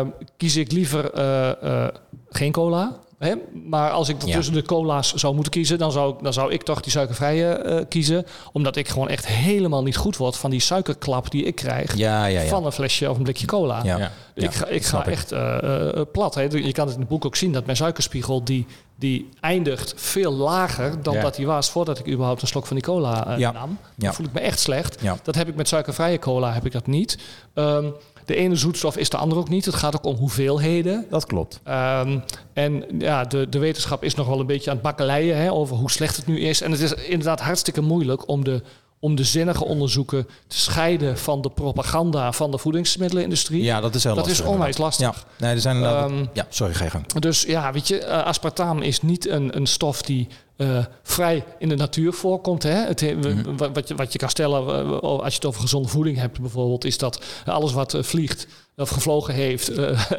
ehm, 0.00 0.08
kies 0.36 0.56
ik 0.56 0.72
liever 0.72 1.12
eh, 1.12 1.84
eh, 1.84 1.88
geen 2.28 2.52
cola. 2.52 2.96
Hè? 3.20 3.34
Maar 3.64 3.90
als 3.90 4.08
ik 4.08 4.22
Ja. 4.24 4.34
tussen 4.36 4.54
de 4.54 4.62
cola's 4.62 5.12
zou 5.14 5.34
moeten 5.34 5.52
kiezen, 5.52 5.78
dan 5.78 5.92
zou, 5.92 6.12
ik- 6.14 6.22
dan 6.22 6.32
zou 6.32 6.52
ik 6.52 6.62
toch 6.62 6.80
die 6.80 6.92
suikervrije 6.92 7.46
eh, 7.52 7.84
kiezen. 7.88 8.26
Omdat 8.52 8.76
ik 8.76 8.88
gewoon 8.88 9.08
echt 9.08 9.26
helemaal 9.26 9.82
niet 9.82 9.96
goed 9.96 10.16
word 10.16 10.36
van 10.36 10.50
die 10.50 10.60
suikerklap 10.60 11.30
die 11.30 11.44
ik 11.44 11.54
krijg 11.54 11.96
Ja, 11.96 12.24
ja, 12.26 12.40
ja. 12.40 12.48
van 12.48 12.66
een 12.66 12.72
flesje 12.72 13.10
of 13.10 13.16
een 13.16 13.22
blikje 13.22 13.46
cola. 13.46 13.80
Ja. 13.84 13.98
Ja. 13.98 14.10
Ik 14.34 14.52
ga, 14.54 14.66
ik 14.66 14.84
ga 14.84 15.06
echt 15.06 15.32
eh, 15.32 15.96
eh, 15.98 16.06
plat. 16.12 16.34
Hè. 16.34 16.42
Je 16.42 16.72
kan 16.72 16.84
het 16.86 16.94
in 16.94 17.00
het 17.00 17.08
boek 17.08 17.24
ook 17.24 17.36
zien 17.36 17.52
dat 17.52 17.64
mijn 17.64 17.76
suikerspiegel 17.76 18.44
die, 18.44 18.66
die 18.96 19.28
eindigt 19.40 19.92
veel 19.96 20.32
lager 20.32 21.02
dan 21.02 21.14
Ja. 21.14 21.20
dat 21.22 21.34
die 21.34 21.46
was 21.46 21.70
voordat 21.70 21.98
ik 21.98 22.08
überhaupt 22.08 22.42
een 22.42 22.48
slok 22.48 22.66
van 22.66 22.76
die 22.76 22.84
cola 22.84 23.26
eh, 23.32 23.38
Ja. 23.38 23.52
nam. 23.52 23.78
Ja. 23.80 24.04
Dan 24.04 24.14
voel 24.14 24.26
ik 24.26 24.32
me 24.32 24.40
echt 24.40 24.58
slecht. 24.58 24.96
Ja. 25.00 25.16
Dat 25.22 25.34
heb 25.34 25.48
ik 25.48 25.54
met 25.54 25.68
suikervrije 25.68 26.18
cola 26.18 26.52
heb 26.52 26.66
ik 26.66 26.72
dat 26.72 26.86
niet. 26.86 27.18
Ehm, 27.54 27.86
de 28.30 28.36
ene 28.36 28.56
zoetstof 28.56 28.96
is 28.96 29.08
de 29.08 29.16
andere 29.16 29.40
ook 29.40 29.48
niet. 29.48 29.64
Het 29.64 29.74
gaat 29.74 29.96
ook 29.96 30.04
om 30.04 30.16
hoeveelheden. 30.16 31.06
Dat 31.10 31.26
klopt. 31.26 31.60
Ehm, 31.64 32.18
en 32.52 32.84
ja, 32.98 33.24
de, 33.24 33.48
de 33.48 33.58
wetenschap 33.58 34.04
is 34.04 34.14
nog 34.14 34.26
wel 34.26 34.40
een 34.40 34.46
beetje 34.46 34.70
aan 34.70 34.76
het 34.76 34.84
bakkeleien 34.84 35.36
hè, 35.36 35.52
over 35.52 35.76
hoe 35.76 35.90
slecht 35.90 36.16
het 36.16 36.26
nu 36.26 36.40
is. 36.40 36.60
En 36.60 36.70
het 36.70 36.80
is 36.80 36.94
inderdaad 36.94 37.40
hartstikke 37.40 37.80
moeilijk 37.80 38.28
om 38.28 38.44
de, 38.44 38.62
om 39.00 39.14
de 39.14 39.24
zinnige 39.24 39.64
onderzoeken 39.64 40.26
te 40.46 40.60
scheiden 40.60 41.18
van 41.18 41.40
de 41.40 41.50
propaganda 41.50 42.32
van 42.32 42.50
de 42.50 42.58
voedingsmiddelenindustrie. 42.58 43.62
Ja, 43.62 43.80
dat 43.80 43.94
is 43.94 44.04
heel 44.04 44.14
dat 44.14 44.26
lastig. 44.26 44.44
is 44.46 44.50
onwijs 44.52 44.78
lastig. 44.78 45.06
Ja, 45.06 45.14
nee, 45.46 45.54
er 45.54 45.60
zijn. 45.60 45.84
Ehm, 45.84 46.24
ja, 46.32 46.46
sorry, 46.48 46.74
ga 46.74 46.84
je 46.84 46.90
gang. 46.90 47.06
Dus 47.12 47.42
ja, 47.42 47.72
weet 47.72 47.88
je, 47.88 47.98
eh, 47.98 48.24
aspartaam 48.24 48.82
is 48.82 49.02
niet 49.02 49.28
een, 49.28 49.56
een 49.56 49.66
stof 49.66 50.02
die 50.02 50.28
eh, 50.56 50.84
vrij 51.02 51.44
in 51.58 51.68
de 51.68 51.76
natuur 51.76 52.12
voorkomt. 52.12 52.62
Hè? 52.62 52.70
Het, 52.86 53.00
Mhm. 53.16 53.56
wa- 53.56 53.72
wat, 53.72 53.88
je, 53.88 53.94
wat 53.94 54.12
je 54.12 54.18
kan 54.18 54.28
stellen 54.30 54.68
eh, 54.68 54.98
als 55.00 55.28
je 55.28 55.34
het 55.34 55.44
over 55.44 55.60
gezonde 55.60 55.88
voeding 55.88 56.16
hebt 56.18 56.40
bijvoorbeeld, 56.40 56.84
is 56.84 56.98
dat 56.98 57.22
alles 57.46 57.72
wat 57.72 57.96
vliegt 58.00 58.46
of 58.76 58.88
gevlogen 58.88 59.34
heeft, 59.34 59.70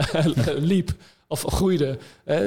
liep 0.73 0.91
of 1.31 1.45
groeide, 1.47 1.97
eh, 2.23 2.39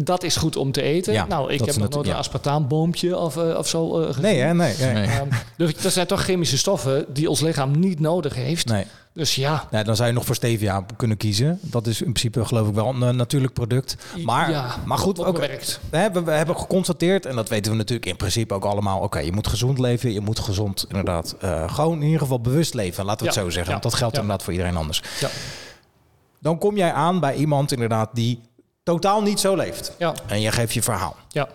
dat 0.00 0.22
is 0.22 0.36
goed 0.36 0.56
om 0.56 0.72
te 0.72 0.82
eten. 0.82 1.12
Ja, 1.12 1.26
nou, 1.26 1.52
ik 1.52 1.58
heb 1.58 1.66
nog 1.68 1.76
nooit 1.78 1.90
natu- 1.90 2.08
een 2.08 2.12
ja. 2.14 2.18
aspartaampoompje 2.18 3.18
of, 3.18 3.36
eh, 3.36 3.56
of 3.58 3.68
zo 3.68 3.88
gezien. 3.90 4.22
Nee, 4.22 4.38
hè? 4.40 4.54
Nee. 4.54 4.74
nee. 4.78 4.92
Nee. 4.92 5.06
Ehm, 5.06 5.28
dus 5.56 5.74
dat 5.76 5.92
zijn 5.92 6.06
toch 6.06 6.22
chemische 6.22 6.58
stoffen 6.58 7.04
die 7.12 7.28
ons 7.30 7.40
lichaam 7.40 7.78
niet 7.80 8.00
nodig 8.00 8.34
heeft. 8.34 8.66
nee. 8.66 8.84
Dus 9.12 9.34
ja, 9.34 9.66
Nee, 9.70 9.84
dan 9.84 9.96
zou 9.96 10.08
je 10.08 10.14
nog 10.14 10.24
voor 10.24 10.34
stevia 10.34 10.84
kunnen 10.96 11.16
kiezen. 11.16 11.58
Dat 11.62 11.86
is 11.86 11.98
in 12.02 12.12
principe 12.12 12.44
geloof 12.44 12.68
ik 12.68 12.74
wel 12.74 12.88
een 12.88 13.02
eh, 13.02 13.08
natuurlijk 13.10 13.52
product. 13.52 13.96
Maar, 14.24 14.50
ja, 14.50 14.76
maar 14.84 14.98
goed, 14.98 15.24
ook, 15.24 15.38
werkt. 15.38 15.80
we, 15.90 15.96
hebben, 15.96 16.24
we 16.24 16.30
hebben 16.30 16.56
geconstateerd, 16.56 17.26
en 17.26 17.36
dat 17.36 17.48
weten 17.48 17.72
we 17.72 17.78
natuurlijk 17.78 18.06
in 18.06 18.16
principe 18.16 18.54
ook 18.54 18.64
allemaal. 18.64 19.00
Oké, 19.00 19.18
je 19.18 19.32
moet 19.32 19.46
gezond 19.46 19.78
leven, 19.78 20.12
je 20.12 20.20
moet 20.20 20.38
gezond 20.38 20.84
inderdaad 20.88 21.34
gewoon 21.66 21.96
in 21.98 22.02
ieder 22.04 22.20
geval 22.20 22.40
bewust 22.40 22.74
leven. 22.74 23.04
Laten 23.04 23.26
we 23.26 23.32
Ja, 23.32 23.38
het 23.38 23.44
zo 23.44 23.50
zeggen, 23.50 23.64
ja, 23.74 23.80
want 23.80 23.82
dat 23.82 23.94
geldt 23.94 24.14
ja. 24.14 24.20
inderdaad 24.20 24.44
voor 24.44 24.52
iedereen 24.54 24.76
anders. 24.76 25.02
Ja. 25.20 25.28
Dan 26.40 26.58
kom 26.58 26.76
jij 26.76 26.92
aan 26.92 27.20
bij 27.20 27.34
iemand 27.34 27.72
inderdaad 27.72 28.08
die 28.12 28.40
totaal 28.82 29.22
niet 29.22 29.40
zo 29.40 29.54
leeft. 29.56 29.92
Ja, 29.98 30.14
En 30.26 30.40
je 30.40 30.52
geeft 30.52 30.74
je 30.74 30.82
verhaal. 30.82 31.16
ja. 31.28 31.48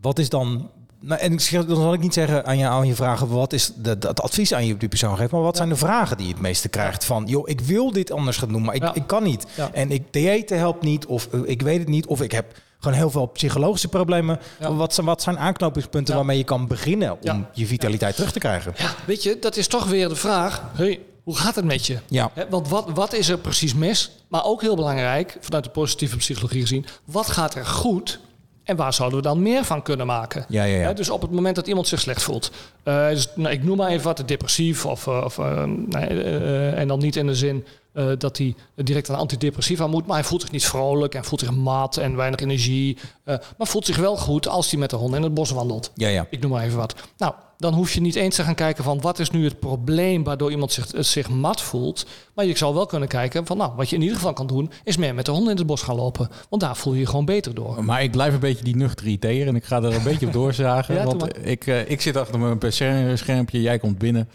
Wat 0.00 0.18
is 0.18 0.28
dan... 0.28 0.70
Nou, 1.02 1.20
en 1.20 1.30
dan 1.66 1.76
zal 1.76 1.92
ik 1.92 2.00
niet 2.00 2.14
zeggen 2.14 2.46
aan 2.46 2.58
je, 2.58 2.66
aan 2.66 2.86
je 2.86 2.94
vragen... 2.94 3.28
wat 3.28 3.52
is 3.52 3.72
de, 3.76 3.98
de- 3.98 4.08
het 4.08 4.20
advies 4.22 4.54
aan 4.54 4.66
je 4.66 4.72
op 4.74 4.80
die 4.80 4.88
persoon 4.88 5.16
geeft... 5.16 5.30
maar 5.32 5.40
wat 5.42 5.56
zijn 5.56 5.68
de 5.68 5.76
vragen 5.76 6.16
die 6.16 6.26
je 6.26 6.32
het 6.32 6.42
meeste 6.42 6.68
krijgt? 6.68 7.04
Van, 7.04 7.24
joh, 7.26 7.48
ik 7.48 7.60
wil 7.60 7.92
dit 7.92 8.10
anders 8.10 8.36
gaan 8.36 8.48
doen, 8.48 8.62
maar 8.62 8.74
ik, 8.74 8.82
Ja. 8.82 8.94
ik 8.94 9.06
kan 9.06 9.22
niet. 9.22 9.46
Ja. 9.56 9.70
En 9.72 9.90
ik, 9.90 10.12
diëten 10.12 10.58
helpt 10.58 10.82
niet, 10.82 11.06
of 11.06 11.28
eh, 11.32 11.40
ik 11.44 11.62
weet 11.62 11.78
het 11.78 11.88
niet... 11.88 12.06
of 12.06 12.20
ik 12.22 12.32
heb 12.32 12.54
gewoon 12.78 12.96
heel 12.96 13.10
veel 13.10 13.26
psychologische 13.26 13.88
problemen. 13.88 14.38
Ja. 14.60 14.74
Wat, 14.74 14.94
zijn, 14.94 15.06
wat 15.06 15.22
zijn 15.22 15.38
aanknopingspunten 15.38 16.12
Ja. 16.12 16.18
waarmee 16.18 16.38
je 16.38 16.44
kan 16.44 16.66
beginnen... 16.66 17.10
om 17.12 17.18
Ja. 17.20 17.50
je 17.52 17.66
vitaliteit 17.66 18.14
terug 18.14 18.32
te 18.32 18.38
krijgen? 18.38 18.72
Ja, 18.76 18.90
weet 19.06 19.22
je, 19.22 19.38
dat 19.40 19.56
is 19.56 19.66
toch 19.66 19.86
weer 19.86 20.08
de 20.08 20.16
vraag. 20.16 20.62
Hey, 20.72 21.00
hoe 21.30 21.38
gaat 21.38 21.54
het 21.54 21.64
met 21.64 21.86
je? 21.86 21.98
Ja. 22.08 22.30
Want 22.48 22.68
wat, 22.68 22.90
wat 22.94 23.12
is 23.12 23.28
er 23.28 23.38
precies 23.38 23.74
mis? 23.74 24.10
Maar 24.28 24.44
ook 24.44 24.60
heel 24.60 24.76
belangrijk, 24.76 25.36
vanuit 25.40 25.64
de 25.64 25.70
positieve 25.70 26.16
psychologie 26.16 26.60
gezien, 26.60 26.86
wat 27.04 27.26
gaat 27.26 27.54
er 27.54 27.66
goed? 27.66 28.20
En 28.64 28.76
waar 28.76 28.94
zouden 28.94 29.18
we 29.18 29.24
dan 29.24 29.42
meer 29.42 29.64
van 29.64 29.82
kunnen 29.82 30.06
maken? 30.06 30.44
Ja, 30.48 30.64
ja, 30.64 30.80
ja. 30.80 30.92
Dus 30.92 31.10
op 31.10 31.22
het 31.22 31.30
moment 31.30 31.56
dat 31.56 31.66
iemand 31.66 31.88
zich 31.88 32.00
slecht 32.00 32.22
voelt. 32.22 32.50
dus, 32.82 33.28
nou, 33.34 33.54
ik 33.54 33.64
noem 33.64 33.76
maar 33.76 33.88
even 33.90 34.04
wat, 34.04 34.22
depressief. 34.26 34.86
Of, 34.86 35.06
eh, 35.06 35.22
of, 35.24 35.38
nee, 35.66 36.06
eh, 36.06 36.78
en 36.78 36.88
dan 36.88 36.98
niet 36.98 37.16
in 37.16 37.26
de 37.26 37.34
zin 37.34 37.66
eh, 37.92 38.06
dat 38.18 38.38
hij 38.38 38.54
direct 38.74 39.10
aan 39.10 39.16
antidepressiva 39.16 39.86
moet. 39.86 40.06
Maar 40.06 40.16
hij 40.16 40.24
voelt 40.24 40.40
zich 40.40 40.50
niet 40.50 40.64
vrolijk 40.66 41.14
en 41.14 41.24
voelt 41.24 41.40
zich 41.40 41.50
mat 41.50 41.96
en 41.96 42.16
weinig 42.16 42.40
energie. 42.40 42.98
eh, 43.24 43.36
maar 43.58 43.66
voelt 43.66 43.86
zich 43.86 43.96
wel 43.96 44.16
goed 44.16 44.48
als 44.48 44.70
hij 44.70 44.80
met 44.80 44.90
de 44.90 44.96
hond 44.96 45.14
in 45.14 45.22
het 45.22 45.34
bos 45.34 45.50
wandelt. 45.50 45.90
Ja, 45.94 46.08
ja. 46.08 46.26
Ik 46.30 46.40
noem 46.40 46.50
maar 46.50 46.64
even 46.64 46.76
wat. 46.78 46.94
Nou, 47.16 47.34
dan 47.58 47.74
hoef 47.74 47.92
je 47.92 48.00
niet 48.00 48.14
eens 48.14 48.34
te 48.36 48.42
gaan 48.42 48.54
kijken 48.54 48.84
van 48.84 49.00
wat 49.00 49.18
is 49.18 49.30
nu 49.30 49.44
het 49.44 49.58
probleem 49.60 50.24
waardoor 50.24 50.50
iemand 50.50 50.72
zich, 50.72 50.92
eh, 50.92 51.02
zich 51.02 51.28
mat 51.28 51.60
voelt. 51.60 52.06
Maar 52.34 52.44
je 52.44 52.56
zou 52.56 52.74
wel 52.74 52.86
kunnen 52.86 53.08
kijken 53.08 53.46
van 53.46 53.56
nou, 53.56 53.72
wat 53.76 53.88
je 53.88 53.96
in 53.96 54.02
ieder 54.02 54.16
geval 54.16 54.32
kan 54.32 54.46
doen, 54.46 54.70
is 54.84 54.96
meer 54.96 55.14
met 55.14 55.24
de 55.26 55.30
hond 55.32 55.48
in 55.48 55.56
het 55.56 55.66
bos 55.66 55.82
gaan 55.82 55.96
lopen. 55.96 56.28
Want 56.48 56.62
daar 56.62 56.76
voel 56.76 56.92
je 56.92 57.00
je 57.00 57.06
gewoon 57.06 57.24
beter 57.24 57.54
door. 57.54 57.84
Maar 57.84 58.02
ik 58.02 58.10
blijf 58.10 58.34
een 58.34 58.40
beetje 58.40 58.64
die 58.64 58.76
nuchtere 58.76 59.10
IT'er 59.10 59.46
en 59.46 59.56
ik 59.56 59.64
ga 59.64 59.76
er 59.82 59.94
een 59.94 60.02
beetje 60.02 60.26
op 60.26 60.32
doorzagen. 60.42 60.94
Ja, 60.94 61.04
want 61.04 61.46
ik, 61.46 61.66
ik 61.66 62.00
zit 62.00 62.16
achter 62.16 62.38
mijn 62.38 62.58
PC-schermpje, 62.58 63.60
jij 63.60 63.78
komt 63.78 63.98
binnen 63.98 64.28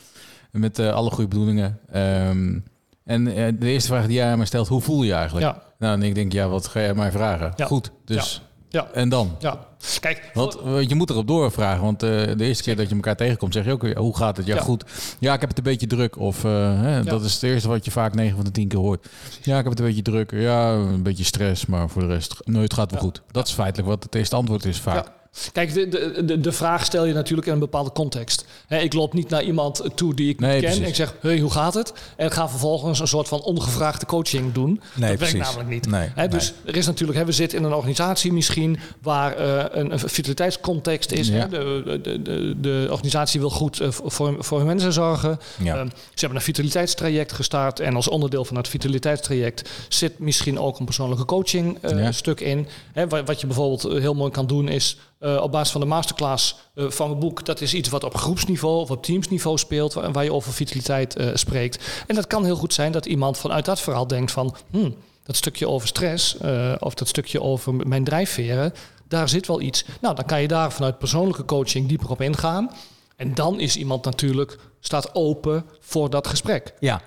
met 0.52 0.80
alle 0.80 1.10
goede 1.10 1.28
bedoelingen. 1.28 1.80
Ehm, 1.92 2.60
en 3.06 3.28
eh, 3.28 3.54
de 3.60 3.68
eerste 3.68 3.90
vraag 3.90 4.06
die 4.06 4.16
jij 4.16 4.32
aan 4.32 4.38
mij 4.38 4.46
stelt, 4.48 4.68
hoe 4.68 4.82
voel 4.82 5.04
je 5.04 5.14
eigenlijk? 5.14 5.46
Ja, 5.46 5.62
Nou, 5.80 5.94
en 5.94 6.04
ik 6.04 6.16
denk, 6.16 6.32
ja, 6.32 6.48
wat 6.48 6.68
ga 6.68 6.80
jij 6.80 6.94
mij 6.94 7.12
vragen? 7.12 7.54
Ja. 7.56 7.66
Goed, 7.66 7.92
dus 8.06 8.42
ja, 8.70 8.88
en 8.94 9.10
dan? 9.10 9.36
ja. 9.40 9.60
Kijk, 10.00 10.32
Want 10.34 10.56
eh, 10.56 10.82
je 10.82 10.96
moet 10.96 11.10
erop 11.10 11.28
doorvragen, 11.28 11.84
want 11.84 12.04
eh, 12.04 12.10
de 12.10 12.36
eerste 12.46 12.64
keer 12.64 12.76
dat 12.76 12.90
je 12.90 12.96
elkaar 12.96 13.16
tegenkomt, 13.16 13.54
zeg 13.54 13.66
je 13.66 13.72
ook, 13.72 13.88
hoe 13.94 14.18
gaat 14.18 14.38
het? 14.38 14.46
Ja, 14.46 14.56
Ja. 14.56 14.62
goed. 14.62 14.84
Ja, 15.20 15.34
ik 15.34 15.40
heb 15.40 15.50
het 15.50 15.58
een 15.58 15.64
beetje 15.64 15.88
druk. 15.88 16.18
Of 16.20 16.42
hè, 16.44 17.04
dat 17.04 17.24
is 17.24 17.34
het 17.34 17.44
eerste 17.44 17.68
wat 17.68 17.86
je 17.86 17.92
vaak 17.92 18.14
9 18.14 18.36
van 18.36 18.46
de 18.46 18.52
10 18.52 18.68
keer 18.68 18.80
hoort. 18.80 19.08
Ja, 19.42 19.58
ik 19.58 19.64
heb 19.64 19.72
het 19.72 19.80
een 19.80 19.86
beetje 19.86 20.02
druk. 20.02 20.32
Ja, 20.32 20.72
een 20.72 21.04
beetje 21.04 21.24
stress, 21.24 21.66
maar 21.66 21.90
voor 21.90 22.02
de 22.02 22.08
rest, 22.08 22.36
nee, 22.44 22.62
het 22.62 22.74
gaat 22.74 22.92
wel 22.92 23.00
goed. 23.02 23.22
Dat 23.32 23.48
is 23.48 23.54
feitelijk 23.54 23.88
wat 23.88 24.04
het 24.04 24.16
eerste 24.16 24.36
antwoord 24.36 24.66
is 24.66 24.80
vaak. 24.80 25.12
Kijk, 25.52 25.74
de, 25.74 26.24
de, 26.26 26.40
de, 26.40 26.52
vraag 26.52 26.86
stel 26.86 27.06
je 27.06 27.14
natuurlijk 27.14 27.48
in 27.48 27.54
een 27.54 27.60
bepaalde 27.60 27.92
context. 27.92 28.46
Ik 28.70 28.94
loop 28.94 29.14
niet 29.14 29.30
naar 29.30 29.44
iemand 29.44 29.84
toe 29.96 30.14
die 30.14 30.30
ik 30.30 30.40
niet 30.40 30.50
Nee, 30.50 30.60
ken. 30.60 30.62
precies. 30.62 30.82
En 30.84 30.88
ik 30.90 30.96
zeg, 30.96 31.16
hey, 31.22 31.40
hoe 31.40 31.52
gaat 31.52 31.74
het? 31.74 31.94
En 32.18 32.32
ga 32.32 32.50
vervolgens 32.50 33.00
een 33.00 33.08
soort 33.08 33.28
van 33.28 33.42
ongevraagde 33.42 34.06
coaching 34.06 34.54
doen. 34.54 34.82
Nee, 34.96 35.10
dat 35.10 35.20
werkt 35.20 35.38
namelijk 35.38 35.70
niet. 35.70 35.88
Nee, 35.88 36.28
dus 36.28 36.54
er 36.66 36.76
is 36.76 36.86
natuurlijk, 36.86 37.26
we 37.26 37.32
zitten 37.32 37.58
in 37.58 37.64
een 37.64 37.74
organisatie 37.74 38.34
misschien 38.34 38.80
waar 39.02 39.36
eh, 39.36 39.64
een, 39.80 39.92
een 39.92 40.00
vitaliteitscontext 40.00 41.12
is. 41.12 41.28
Ja. 41.28 41.46
De, 41.48 42.00
de, 42.04 42.22
de, 42.22 42.56
de 42.60 42.88
organisatie 42.92 43.40
wil 43.40 43.50
goed 43.50 43.80
eh, 43.80 43.88
voor, 43.92 44.36
voor 44.40 44.58
hun 44.58 44.68
mensen 44.68 44.94
zorgen. 44.94 45.40
Ja. 45.64 45.76
Ehm, 45.76 45.88
ze 45.88 46.20
hebben 46.20 46.38
een 46.38 46.44
vitaliteitstraject 46.44 47.32
gestart. 47.32 47.80
En 47.80 47.96
als 47.96 48.08
onderdeel 48.08 48.46
van 48.46 48.58
het 48.58 48.68
vitaliteitstraject 48.68 49.70
zit 49.90 50.20
misschien 50.20 50.60
ook 50.60 50.80
een 50.80 50.86
persoonlijke 50.86 51.26
coaching 51.26 51.78
eh, 51.82 51.98
Ja. 52.00 52.12
stuk 52.12 52.40
in. 52.40 52.68
Wat, 53.10 53.26
wat 53.26 53.42
je 53.42 53.48
bijvoorbeeld 53.48 54.02
heel 54.02 54.14
mooi 54.14 54.32
kan 54.32 54.48
doen 54.48 54.68
is. 54.68 54.98
Eh, 55.20 55.42
op 55.42 55.52
basis 55.52 55.72
van 55.72 55.82
de 55.82 55.88
masterclass 55.88 56.56
eh, 56.76 56.90
van 56.90 57.10
het 57.10 57.20
boek. 57.20 57.46
Dat 57.46 57.62
is 57.62 57.74
iets 57.74 57.90
wat 57.90 58.04
op 58.04 58.18
groepsniveau 58.18 58.80
of 58.80 58.92
op 58.92 59.04
teamsniveau 59.04 59.58
speelt, 59.58 59.94
waar, 59.94 60.24
je 60.24 60.34
over 60.34 60.54
vitaliteit 60.54 61.16
eh, 61.16 61.30
spreekt. 61.34 62.04
En 62.08 62.16
dat 62.16 62.28
kan 62.28 62.46
heel 62.46 62.56
goed 62.56 62.74
zijn 62.74 62.92
dat 62.92 63.06
iemand 63.06 63.38
vanuit 63.38 63.66
dat 63.66 63.82
verhaal 63.82 64.08
denkt 64.08 64.32
van, 64.32 64.56
hmm, 64.72 64.96
dat 65.24 65.36
stukje 65.36 65.68
over 65.68 65.88
stress 65.88 66.38
of 66.80 66.94
dat 66.94 67.08
stukje 67.08 67.42
over 67.42 67.74
mijn 67.74 68.04
drijfveren, 68.04 68.74
daar 69.08 69.30
zit 69.30 69.48
wel 69.48 69.62
iets. 69.62 69.86
Nou, 70.02 70.16
dan 70.16 70.26
kan 70.26 70.42
je 70.42 70.48
daar 70.48 70.72
vanuit 70.72 70.98
persoonlijke 70.98 71.46
coaching 71.46 71.88
dieper 71.88 72.10
op 72.10 72.22
ingaan. 72.22 72.72
En 73.16 73.34
dan 73.34 73.60
is 73.60 73.78
iemand 73.78 74.06
natuurlijk, 74.06 74.60
staat 74.80 75.16
open 75.16 75.66
voor 75.80 76.10
dat 76.10 76.28
gesprek. 76.28 76.74
Ja. 76.80 77.02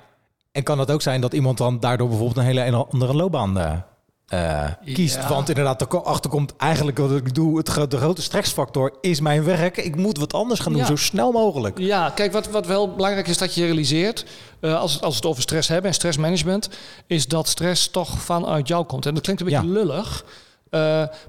En 0.53 0.63
kan 0.63 0.79
het 0.79 0.91
ook 0.91 1.03
zijn 1.03 1.21
dat 1.21 1.33
iemand 1.33 1.59
dan 1.59 1.81
daardoor 1.81 2.09
bijvoorbeeld 2.09 2.39
een 2.39 2.45
hele 2.45 2.87
andere 2.91 3.15
loopbaan 3.15 3.85
eh, 4.29 4.65
kiest? 4.85 5.15
Ja. 5.15 5.29
Want 5.29 5.49
inderdaad, 5.49 5.93
erachter 5.93 6.31
komt 6.31 6.57
eigenlijk 6.57 6.99
wat 6.99 7.11
ik 7.11 7.35
doe. 7.35 7.57
Het, 7.59 7.91
de 7.91 7.97
grote 7.97 8.23
stressfactor 8.23 8.93
is 9.01 9.21
mijn 9.21 9.45
werk. 9.45 9.77
Ik 9.77 9.97
moet 9.97 10.19
wat 10.19 10.33
anders 10.33 10.61
gaan 10.61 10.73
doen, 10.73 10.81
Ja. 10.81 10.87
zo 10.87 10.97
snel 10.97 11.33
mogelijk. 11.33 11.79
Ja, 11.79 12.11
kijk, 12.11 12.33
wat, 12.33 12.49
wat 12.51 12.67
wel 12.67 12.95
belangrijk 12.95 13.29
is 13.29 13.39
dat 13.39 13.55
je 13.55 13.65
realiseert, 13.65 14.25
eh, 14.61 14.81
als, 14.81 14.93
het, 14.95 15.03
als 15.03 15.13
we 15.13 15.21
het 15.21 15.27
over 15.29 15.43
stress 15.43 15.69
hebben 15.69 15.89
en 15.91 15.95
stressmanagement, 15.97 16.69
is 17.07 17.27
dat 17.27 17.49
stress 17.49 17.89
toch 17.89 18.19
vanuit 18.19 18.69
jou 18.69 18.85
komt. 18.85 19.07
En 19.07 19.15
dat 19.15 19.23
klinkt 19.23 19.41
een 19.43 19.49
beetje 19.49 19.67
Ja. 19.67 19.73
lullig, 19.73 20.25
eh, 20.71 20.81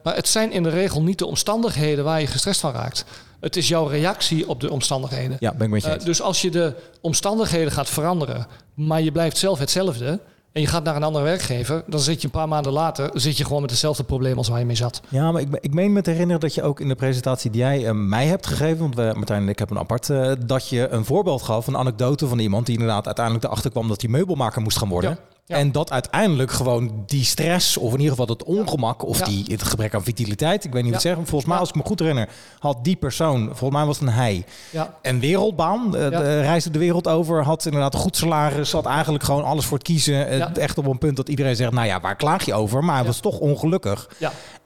maar 0.04 0.16
het 0.16 0.28
zijn 0.28 0.52
in 0.52 0.64
de 0.64 0.70
regel 0.70 1.02
niet 1.02 1.18
de 1.18 1.26
omstandigheden 1.26 2.04
waar 2.04 2.22
je 2.22 2.28
gestrest 2.28 2.60
van 2.60 2.72
raakt. 2.72 3.06
Het 3.40 3.56
is 3.56 3.68
jouw 3.68 3.86
reactie 3.86 4.50
op 4.50 4.60
de 4.60 4.72
omstandigheden. 4.72 5.38
Ja, 5.40 5.54
ben 5.54 5.62
ik 5.66 5.70
met 5.74 5.84
je 5.84 6.06
dus 6.06 6.22
als 6.22 6.42
je 6.42 6.50
de 6.52 6.74
omstandigheden 7.02 7.72
gaat 7.72 7.90
veranderen, 7.90 8.48
maar 8.74 9.02
je 9.02 9.12
blijft 9.12 9.38
zelf 9.38 9.60
hetzelfde 9.60 10.20
en 10.52 10.62
je 10.62 10.68
gaat 10.68 10.84
naar 10.84 10.96
een 10.96 11.04
andere 11.04 11.24
werkgever, 11.24 11.84
dan 11.88 12.00
zit 12.00 12.22
je 12.22 12.26
een 12.28 12.34
paar 12.34 12.48
maanden 12.48 12.72
later 12.72 13.10
zit 13.14 13.38
je 13.38 13.46
gewoon 13.46 13.62
met 13.62 13.70
hetzelfde 13.70 14.04
probleem 14.04 14.38
als 14.38 14.48
waar 14.48 14.60
je 14.60 14.66
mee 14.66 14.76
zat. 14.76 15.02
Ja, 15.10 15.32
maar 15.32 15.42
ik, 15.42 15.48
ik 15.62 15.74
meen 15.74 15.94
me 15.94 16.02
te 16.02 16.10
herinneren 16.10 16.42
dat 16.42 16.54
je 16.54 16.64
ook 16.64 16.80
in 16.80 16.88
de 16.88 16.96
presentatie 16.96 17.52
die 17.52 17.62
jij 17.62 17.86
eh, 17.86 17.94
mij 17.94 18.26
hebt 18.26 18.48
gegeven, 18.48 18.80
want 18.80 18.96
we, 18.96 19.12
Martijn 19.16 19.42
en 19.42 19.50
ik 19.50 19.60
hebben 19.60 19.78
een 19.78 19.84
apart, 19.84 20.10
eh, 20.10 20.32
dat 20.46 20.70
je 20.70 20.88
een 20.90 21.06
voorbeeld 21.06 21.42
gaf, 21.42 21.68
een 21.68 21.78
anekdote 21.78 22.28
van 22.28 22.40
iemand 22.40 22.66
die 22.66 22.76
inderdaad 22.76 23.06
uiteindelijk 23.06 23.46
erachter 23.46 23.72
kwam 23.72 23.88
dat 23.88 24.02
hij 24.02 24.10
meubelmaker 24.10 24.62
moest 24.62 24.78
gaan 24.78 24.90
worden. 24.90 25.10
Ja, 25.10 25.39
ja. 25.50 25.56
En 25.56 25.72
dat 25.72 25.92
uiteindelijk 25.92 26.52
gewoon 26.52 27.04
die 27.06 27.24
stress, 27.24 27.78
of 27.78 27.94
in 27.94 28.00
ieder 28.00 28.10
geval 28.16 28.28
het 28.28 28.44
ongemak, 28.44 29.06
of 29.06 29.18
Ja. 29.20 29.26
die, 29.26 29.46
het 29.48 29.64
gebrek 29.64 29.94
aan 29.94 30.04
vitaliteit, 30.04 30.64
ik 30.66 30.74
weet 30.74 30.84
niet 30.84 30.92
wat 30.92 31.02
zeggen. 31.02 31.26
Volgens 31.28 31.50
mij, 31.50 31.60
als 31.60 31.70
ik 31.70 31.76
me 31.76 31.82
goed 31.86 32.00
herinner, 32.00 32.30
had 32.60 32.84
die 32.84 32.96
persoon, 32.96 33.46
volgens 33.46 33.72
mij 33.72 33.86
was 33.86 34.00
het 34.00 34.08
een 34.08 34.14
hij, 34.14 34.46
een 35.02 35.20
wereldbaan. 35.20 35.96
eh, 35.96 36.10
de- 36.10 36.42
reisde 36.42 36.70
de 36.70 36.80
wereld 36.80 37.08
over, 37.08 37.44
had 37.44 37.66
inderdaad 37.66 37.96
goed 37.96 38.16
salaris, 38.18 38.72
had 38.72 38.86
eigenlijk 38.86 39.24
gewoon 39.24 39.44
alles 39.44 39.66
voor 39.66 39.78
het 39.78 39.88
kiezen. 39.88 40.28
Eh. 40.28 40.58
Echt 40.64 40.78
op 40.78 40.86
een 40.88 40.98
punt 40.98 41.16
dat 41.16 41.30
iedereen 41.30 41.56
zegt, 41.56 41.72
nou 41.72 41.88
ja, 41.88 42.00
waar 42.00 42.16
klaag 42.16 42.46
je 42.46 42.54
over? 42.54 42.84
Maar 42.84 42.96
hij 42.96 43.06
was 43.06 43.20
toch 43.20 43.40
ongelukkig. 43.40 44.10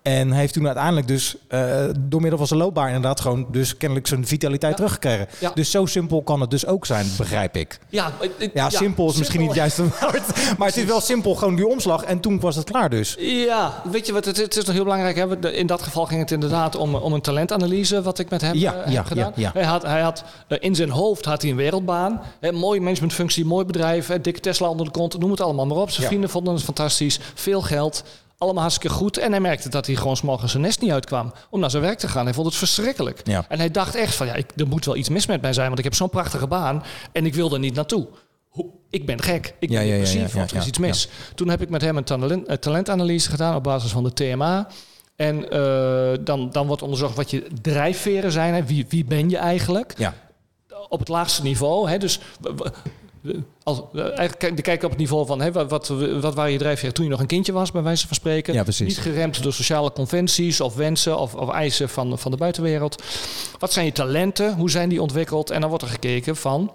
En 0.04 0.32
heeft 0.32 0.54
toen 0.54 0.66
uiteindelijk 0.66 1.08
dus 1.08 1.36
eh, 1.48 1.84
door 2.00 2.20
middel 2.22 2.38
van 2.38 2.48
zijn 2.48 2.60
loopbaan 2.60 2.88
inderdaad 2.88 3.20
gewoon 3.22 3.48
dus 3.52 3.78
kennelijk 3.78 4.08
zijn 4.08 4.28
vitaliteit 4.28 4.72
Ja. 4.72 4.78
teruggekregen. 4.78 5.28
Ja. 5.40 5.52
Dus 5.54 5.72
zo 5.72 5.86
simpel 5.86 6.22
kan 6.22 6.42
het 6.42 6.50
dus 6.52 6.66
ook 6.66 6.86
zijn, 6.86 7.06
begrijp 7.18 7.56
ik. 7.58 7.80
Ja, 7.90 8.12
Ja, 8.54 8.70
simpel 8.70 9.10
is 9.10 9.16
misschien 9.18 9.40
niet 9.40 9.50
het 9.50 9.58
juiste 9.58 9.82
woord. 10.02 10.58
Maar 10.58 10.68
het 10.68 10.78
is 10.78 10.84
wel 10.86 11.02
simpel, 11.02 11.36
gewoon 11.36 11.56
die 11.56 11.68
omslag. 11.68 12.04
En 12.04 12.20
toen 12.20 12.40
was 12.40 12.56
het 12.56 12.70
klaar 12.72 12.90
dus. 12.90 13.16
Ja, 13.20 13.82
weet 13.92 14.06
je 14.06 14.14
wat, 14.14 14.26
het, 14.26 14.38
het 14.38 14.56
is 14.58 14.64
nog 14.66 14.76
heel 14.76 14.84
belangrijk. 14.84 15.16
Hè? 15.16 15.52
In 15.52 15.68
dat 15.68 15.82
geval 15.82 16.06
ging 16.06 16.20
het 16.22 16.32
inderdaad 16.32 16.76
om, 16.76 16.96
om 16.96 17.14
een 17.14 17.22
talentanalyse, 17.22 18.02
wat 18.02 18.20
ik 18.20 18.30
met 18.30 18.42
hem 18.42 18.56
ja, 18.56 18.84
heb 18.86 19.06
gedaan. 19.06 19.32
ja, 19.36 19.42
ja. 19.42 19.52
Hij 19.54 19.64
had, 19.66 19.82
hij 19.84 20.02
had 20.02 20.24
eh, 20.48 20.58
in 20.62 20.76
zijn 20.76 20.90
hoofd 20.90 21.26
had 21.26 21.42
hij 21.42 21.52
een 21.52 21.58
wereldbaan. 21.58 22.22
Hè, 22.40 22.52
mooie 22.52 22.80
managementfunctie, 22.82 23.46
mooi 23.46 23.66
bedrijf, 23.66 24.08
hè, 24.08 24.22
dikke 24.22 24.40
Tesla 24.40 24.68
onder 24.68 24.86
de 24.86 24.92
kont, 24.92 25.20
noem 25.20 25.32
het 25.32 25.42
allemaal 25.42 25.66
maar 25.66 25.78
op. 25.78 25.90
Zijn 25.90 26.08
vrienden 26.08 26.30
vonden 26.30 26.54
het 26.54 26.64
fantastisch, 26.64 27.20
veel 27.34 27.62
geld. 27.62 28.04
Allemaal 28.44 28.62
hartstikke 28.62 28.96
goed. 28.96 29.18
En 29.18 29.32
hij 29.32 29.40
merkte 29.40 29.70
dat 29.70 29.86
hij 29.86 29.96
gewoon 29.96 30.16
's 30.18 30.22
morgens 30.22 30.52
zijn 30.52 30.64
nest 30.64 30.82
niet 30.82 30.92
uitkwam 30.92 31.34
om 31.50 31.60
naar 31.60 31.70
zijn 31.72 31.84
werk 31.84 32.00
te 32.00 32.08
gaan. 32.08 32.26
Hij 32.26 32.34
vond 32.34 32.48
het 32.48 32.56
verschrikkelijk. 32.56 33.22
Ja. 33.24 33.46
En 33.50 33.58
hij 33.58 33.72
dacht 33.72 33.96
echt 33.96 34.16
van, 34.16 34.28
ja, 34.28 34.34
ik, 34.34 34.52
er 34.56 34.68
moet 34.68 34.86
wel 34.86 34.96
iets 34.96 35.10
mis 35.10 35.26
met 35.26 35.42
mij 35.42 35.54
zijn, 35.54 35.68
want 35.68 35.78
ik 35.78 35.84
heb 35.84 35.94
zo'n 35.94 36.10
prachtige 36.10 36.48
baan 36.48 36.84
en 37.12 37.26
ik 37.26 37.34
wil 37.34 37.54
er 37.54 37.60
niet 37.60 37.74
naartoe. 37.76 38.08
Ik 38.90 39.06
ben 39.06 39.22
gek. 39.22 39.54
Ik 39.60 39.70
Ja, 39.70 39.78
ben 39.78 39.88
ja, 39.88 39.92
depressief, 39.92 40.34
ja, 40.34 40.38
want 40.38 40.52
er 40.52 40.58
is 40.58 40.66
iets 40.66 40.78
mis. 40.78 41.10
Toen 41.36 41.50
heb 41.50 41.62
ik 41.62 41.70
met 41.70 41.82
hem 41.82 41.98
een 41.98 42.04
talent, 42.04 42.62
talentanalyse 42.62 43.30
gedaan 43.30 43.56
op 43.56 43.64
basis 43.64 43.92
van 43.92 44.04
de 44.04 44.14
TMA. 44.14 44.68
En 45.16 45.50
eh, 45.50 46.18
dan, 46.20 46.50
dan 46.50 46.68
wordt 46.68 46.82
onderzocht 46.82 47.16
wat 47.16 47.32
je 47.32 47.48
drijfveren 47.62 48.32
zijn. 48.32 48.54
Hè. 48.54 48.64
Wie, 48.64 48.86
wie 48.90 49.06
ben 49.06 49.30
je 49.30 49.38
eigenlijk? 49.38 49.94
Ja. 49.98 50.14
Op 50.90 51.00
het 51.00 51.08
laagste 51.08 51.44
niveau. 51.44 51.90
Hè. 51.90 51.98
Dus 51.98 52.20
als, 53.64 53.82
eh, 53.94 54.18
eigenlijk 54.18 54.64
kijken 54.64 54.84
op 54.84 54.90
het 54.90 55.00
niveau 55.00 55.26
van 55.26 55.42
hè, 55.42 55.52
wat, 55.52 55.70
wat, 55.70 55.88
wat 56.22 56.36
waren 56.36 56.52
je 56.52 56.58
drijfveren 56.58 56.94
toen 56.94 57.06
je 57.06 57.12
nog 57.12 57.20
een 57.20 57.26
kindje 57.28 57.52
was, 57.52 57.72
bij 57.72 57.84
wijze 57.84 58.08
van 58.08 58.16
spreken. 58.16 58.54
Ja. 58.54 58.64
Niet 58.78 58.98
geremd 58.98 59.44
door 59.44 59.54
sociale 59.54 59.92
conventies 59.92 60.62
of 60.62 60.76
wensen 60.76 61.18
of, 61.18 61.36
of 61.36 61.50
eisen 61.50 61.90
van, 61.90 62.20
van 62.20 62.32
de 62.32 62.38
buitenwereld. 62.38 63.04
Wat 63.60 63.74
zijn 63.74 63.86
je 63.86 63.92
talenten? 63.92 64.56
Hoe 64.56 64.70
zijn 64.70 64.90
die 64.90 65.02
ontwikkeld? 65.02 65.50
En 65.50 65.60
dan 65.62 65.70
wordt 65.70 65.84
er 65.84 65.90
gekeken 65.92 66.36
van 66.36 66.72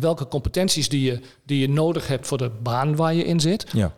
welke 0.00 0.28
competenties 0.28 0.88
die 0.88 1.02
je, 1.02 1.20
die 1.46 1.60
je 1.60 1.68
nodig 1.68 2.06
hebt 2.06 2.26
voor 2.26 2.38
de 2.38 2.50
baan 2.62 2.96
waar 2.96 3.14
je 3.14 3.24
in 3.24 3.40
zit 3.40 3.66
Ja. 3.72 3.94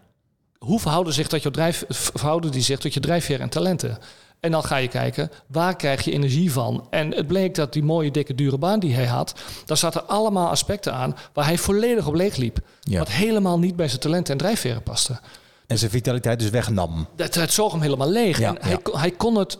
hoe 0.58 0.80
verhouden, 0.80 1.12
zich 1.12 1.26
tot 1.28 1.42
je 1.42 1.50
drijf, 1.50 1.84
verhouden 1.88 2.50
die 2.50 2.62
zich 2.62 2.78
tot 2.78 2.94
je 2.94 3.00
drijfveer 3.00 3.40
en 3.40 3.48
talenten? 3.48 3.98
En 4.40 4.50
dan 4.50 4.64
ga 4.64 4.76
je 4.76 4.88
kijken, 4.88 5.30
waar 5.46 5.76
krijg 5.76 6.04
je 6.04 6.12
energie 6.12 6.52
van? 6.52 6.86
En 6.90 7.14
het 7.14 7.26
bleek 7.26 7.54
dat 7.54 7.72
die 7.72 7.82
mooie, 7.82 8.10
dikke, 8.10 8.34
dure 8.34 8.58
baan 8.58 8.80
die 8.80 8.94
hij 8.94 9.06
had... 9.06 9.34
daar 9.64 9.76
zaten 9.76 10.08
allemaal 10.08 10.48
aspecten 10.48 10.92
aan 10.94 11.16
waar 11.32 11.44
hij 11.44 11.58
volledig 11.58 12.06
op 12.06 12.14
leeg 12.14 12.36
liep. 12.36 12.58
Ja. 12.80 12.98
Wat 12.98 13.08
helemaal 13.08 13.58
niet 13.58 13.76
bij 13.76 13.88
zijn 13.88 14.00
talenten 14.00 14.32
en 14.32 14.38
drijfveren 14.38 14.82
paste. 14.82 15.20
En 15.66 15.78
zijn 15.78 15.90
vitaliteit 15.90 16.38
dus 16.38 16.50
wegnam. 16.50 17.06
Dat, 17.16 17.34
het 17.34 17.52
zoog 17.52 17.72
hem 17.72 17.80
helemaal 17.80 18.10
leeg. 18.10 18.38
Ja, 18.38 18.48
en 18.48 18.56
hij, 18.60 18.78
ja. 18.84 18.98
hij 18.98 19.10
kon 19.10 19.36
het 19.36 19.58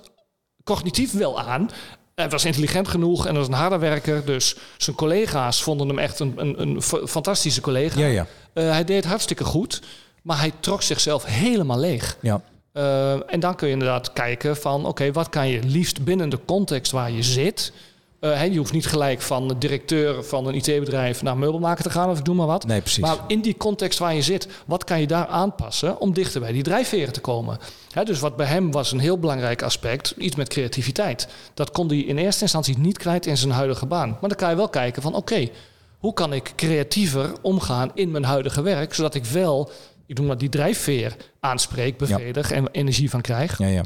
cognitief 0.65 1.13
wel 1.13 1.41
aan. 1.41 1.71
Hij 2.15 2.29
was 2.29 2.45
intelligent 2.45 2.89
genoeg 2.89 3.27
en 3.27 3.35
was 3.35 3.47
een 3.47 3.53
harde 3.53 3.79
werker. 3.79 4.25
Dus 4.25 4.57
zijn 4.77 4.97
collega's 4.97 5.63
vonden 5.63 5.89
hem 5.89 5.99
echt 5.99 6.21
een, 6.21 6.33
een, 6.37 6.61
een 6.61 6.83
fantastische 7.09 7.61
collega. 7.61 7.99
Ja, 8.01 8.07
ja. 8.07 8.27
Eh, 8.53 8.71
hij 8.71 8.85
deed 8.85 9.05
hartstikke 9.05 9.45
goed, 9.45 9.83
maar 10.23 10.39
hij 10.39 10.53
trok 10.61 10.83
zichzelf 10.83 11.25
helemaal 11.25 11.79
leeg. 11.79 12.17
Ja. 12.21 12.41
Eh, 12.77 13.33
en 13.33 13.41
dan 13.41 13.55
kun 13.55 13.67
je 13.67 13.73
inderdaad 13.73 14.13
kijken 14.13 14.57
van, 14.57 14.87
oké, 14.87 15.13
wat 15.13 15.29
kan 15.29 15.49
je 15.49 15.63
liefst 15.63 16.05
binnen 16.05 16.29
de 16.29 16.39
context 16.45 16.93
waar 16.93 17.11
je 17.11 17.23
zit... 17.23 17.73
Eh, 18.21 18.53
je 18.53 18.59
hoeft 18.59 18.73
niet 18.73 18.87
gelijk 18.87 19.21
van 19.21 19.49
de 19.49 19.59
directeur 19.59 20.25
van 20.25 20.47
een 20.47 20.55
IT-bedrijf 20.55 21.23
naar 21.23 21.37
meubelmaker 21.37 21.85
te 21.85 21.91
gaan 21.91 22.11
of 22.11 22.23
doe 22.23 22.35
maar 22.35 22.47
wat. 22.47 22.67
Nee, 22.67 22.81
precies. 22.81 23.03
Maar 23.03 23.17
in 23.27 23.41
die 23.41 23.57
context 23.57 23.99
waar 23.99 24.15
je 24.15 24.23
zit, 24.23 24.49
wat 24.67 24.85
kan 24.85 25.01
je 25.01 25.07
daar 25.07 25.27
aanpassen 25.27 26.01
om 26.01 26.13
dichter 26.13 26.41
bij 26.41 26.53
die 26.53 26.63
drijfveren 26.63 27.13
te 27.13 27.21
komen? 27.21 27.59
Hè, 27.91 28.05
dus 28.05 28.21
wat 28.21 28.37
bij 28.37 28.47
hem 28.47 28.71
was 28.71 28.93
een 28.93 28.99
heel 28.99 29.19
belangrijk 29.19 29.63
aspect, 29.63 30.15
iets 30.17 30.37
met 30.37 30.49
creativiteit. 30.49 31.29
Dat 31.55 31.71
kon 31.71 31.89
hij 31.89 31.99
in 31.99 32.19
eerste 32.19 32.43
instantie 32.43 32.79
niet 32.79 32.99
kwijt 32.99 33.27
in 33.27 33.37
zijn 33.37 33.53
huidige 33.53 33.87
baan. 33.87 34.09
Maar 34.09 34.29
dan 34.29 34.39
kan 34.39 34.51
je 34.51 34.57
wel 34.57 34.69
kijken 34.69 35.03
van, 35.03 35.15
oké, 35.15 35.49
hoe 35.99 36.13
kan 36.13 36.33
ik 36.33 36.53
creatiever 36.57 37.33
omgaan 37.43 37.91
in 37.95 38.11
mijn 38.11 38.25
huidige 38.25 38.63
werk, 38.63 38.95
zodat 38.95 39.15
ik 39.15 39.25
wel, 39.25 39.71
ik 40.07 40.17
noem 40.19 40.27
maar 40.27 40.39
die 40.39 40.49
drijfveer 40.49 41.17
aanspreek, 41.41 41.99
bevredig 41.99 42.51
en 42.51 42.69
energie 42.71 43.11
van 43.11 43.21
krijg. 43.21 43.59
Ja, 43.59 43.67
ja. 43.67 43.83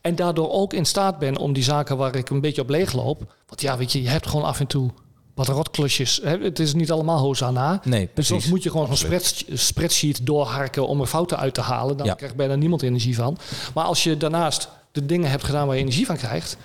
En 0.00 0.14
daardoor 0.14 0.50
ook 0.50 0.72
in 0.72 0.84
staat 0.84 1.18
ben 1.18 1.36
om 1.36 1.52
die 1.52 1.62
zaken 1.62 1.96
waar 1.96 2.14
ik 2.16 2.30
een 2.30 2.40
beetje 2.40 2.62
op 2.62 2.68
leeg 2.68 2.92
loop. 2.92 3.34
Want 3.46 3.60
ja, 3.60 3.76
weet 3.76 3.92
je, 3.92 4.02
je 4.02 4.08
hebt 4.08 4.26
gewoon 4.26 4.44
af 4.46 4.60
en 4.60 4.66
toe 4.66 4.90
wat 5.34 5.48
rotklusjes. 5.48 6.20
Hè? 6.22 6.38
Het 6.38 6.58
is 6.58 6.74
niet 6.74 6.90
allemaal 6.90 7.18
Hosanna. 7.18 7.80
Nee, 7.84 8.00
En 8.00 8.12
precies. 8.12 8.30
soms 8.32 8.46
moet 8.46 8.62
je 8.62 8.70
gewoon 8.70 8.90
een 8.90 8.96
spreadsheet, 8.96 9.58
spreadsheet 9.60 10.26
doorharken 10.26 10.86
om 10.88 11.00
er 11.00 11.06
fouten 11.06 11.38
uit 11.38 11.54
te 11.54 11.60
halen. 11.60 11.96
Dan 11.96 12.06
Ja. 12.06 12.14
krijgt 12.14 12.36
bijna 12.36 12.54
niemand 12.54 12.82
energie 12.82 13.14
van. 13.16 13.38
Maar 13.74 13.84
als 13.84 14.04
je 14.04 14.16
daarnaast 14.16 14.68
de 14.92 15.06
dingen 15.06 15.30
hebt 15.30 15.44
gedaan 15.44 15.66
waar 15.66 15.76
je 15.76 15.82
energie 15.82 16.06
van 16.06 16.16
krijgt, 16.16 16.56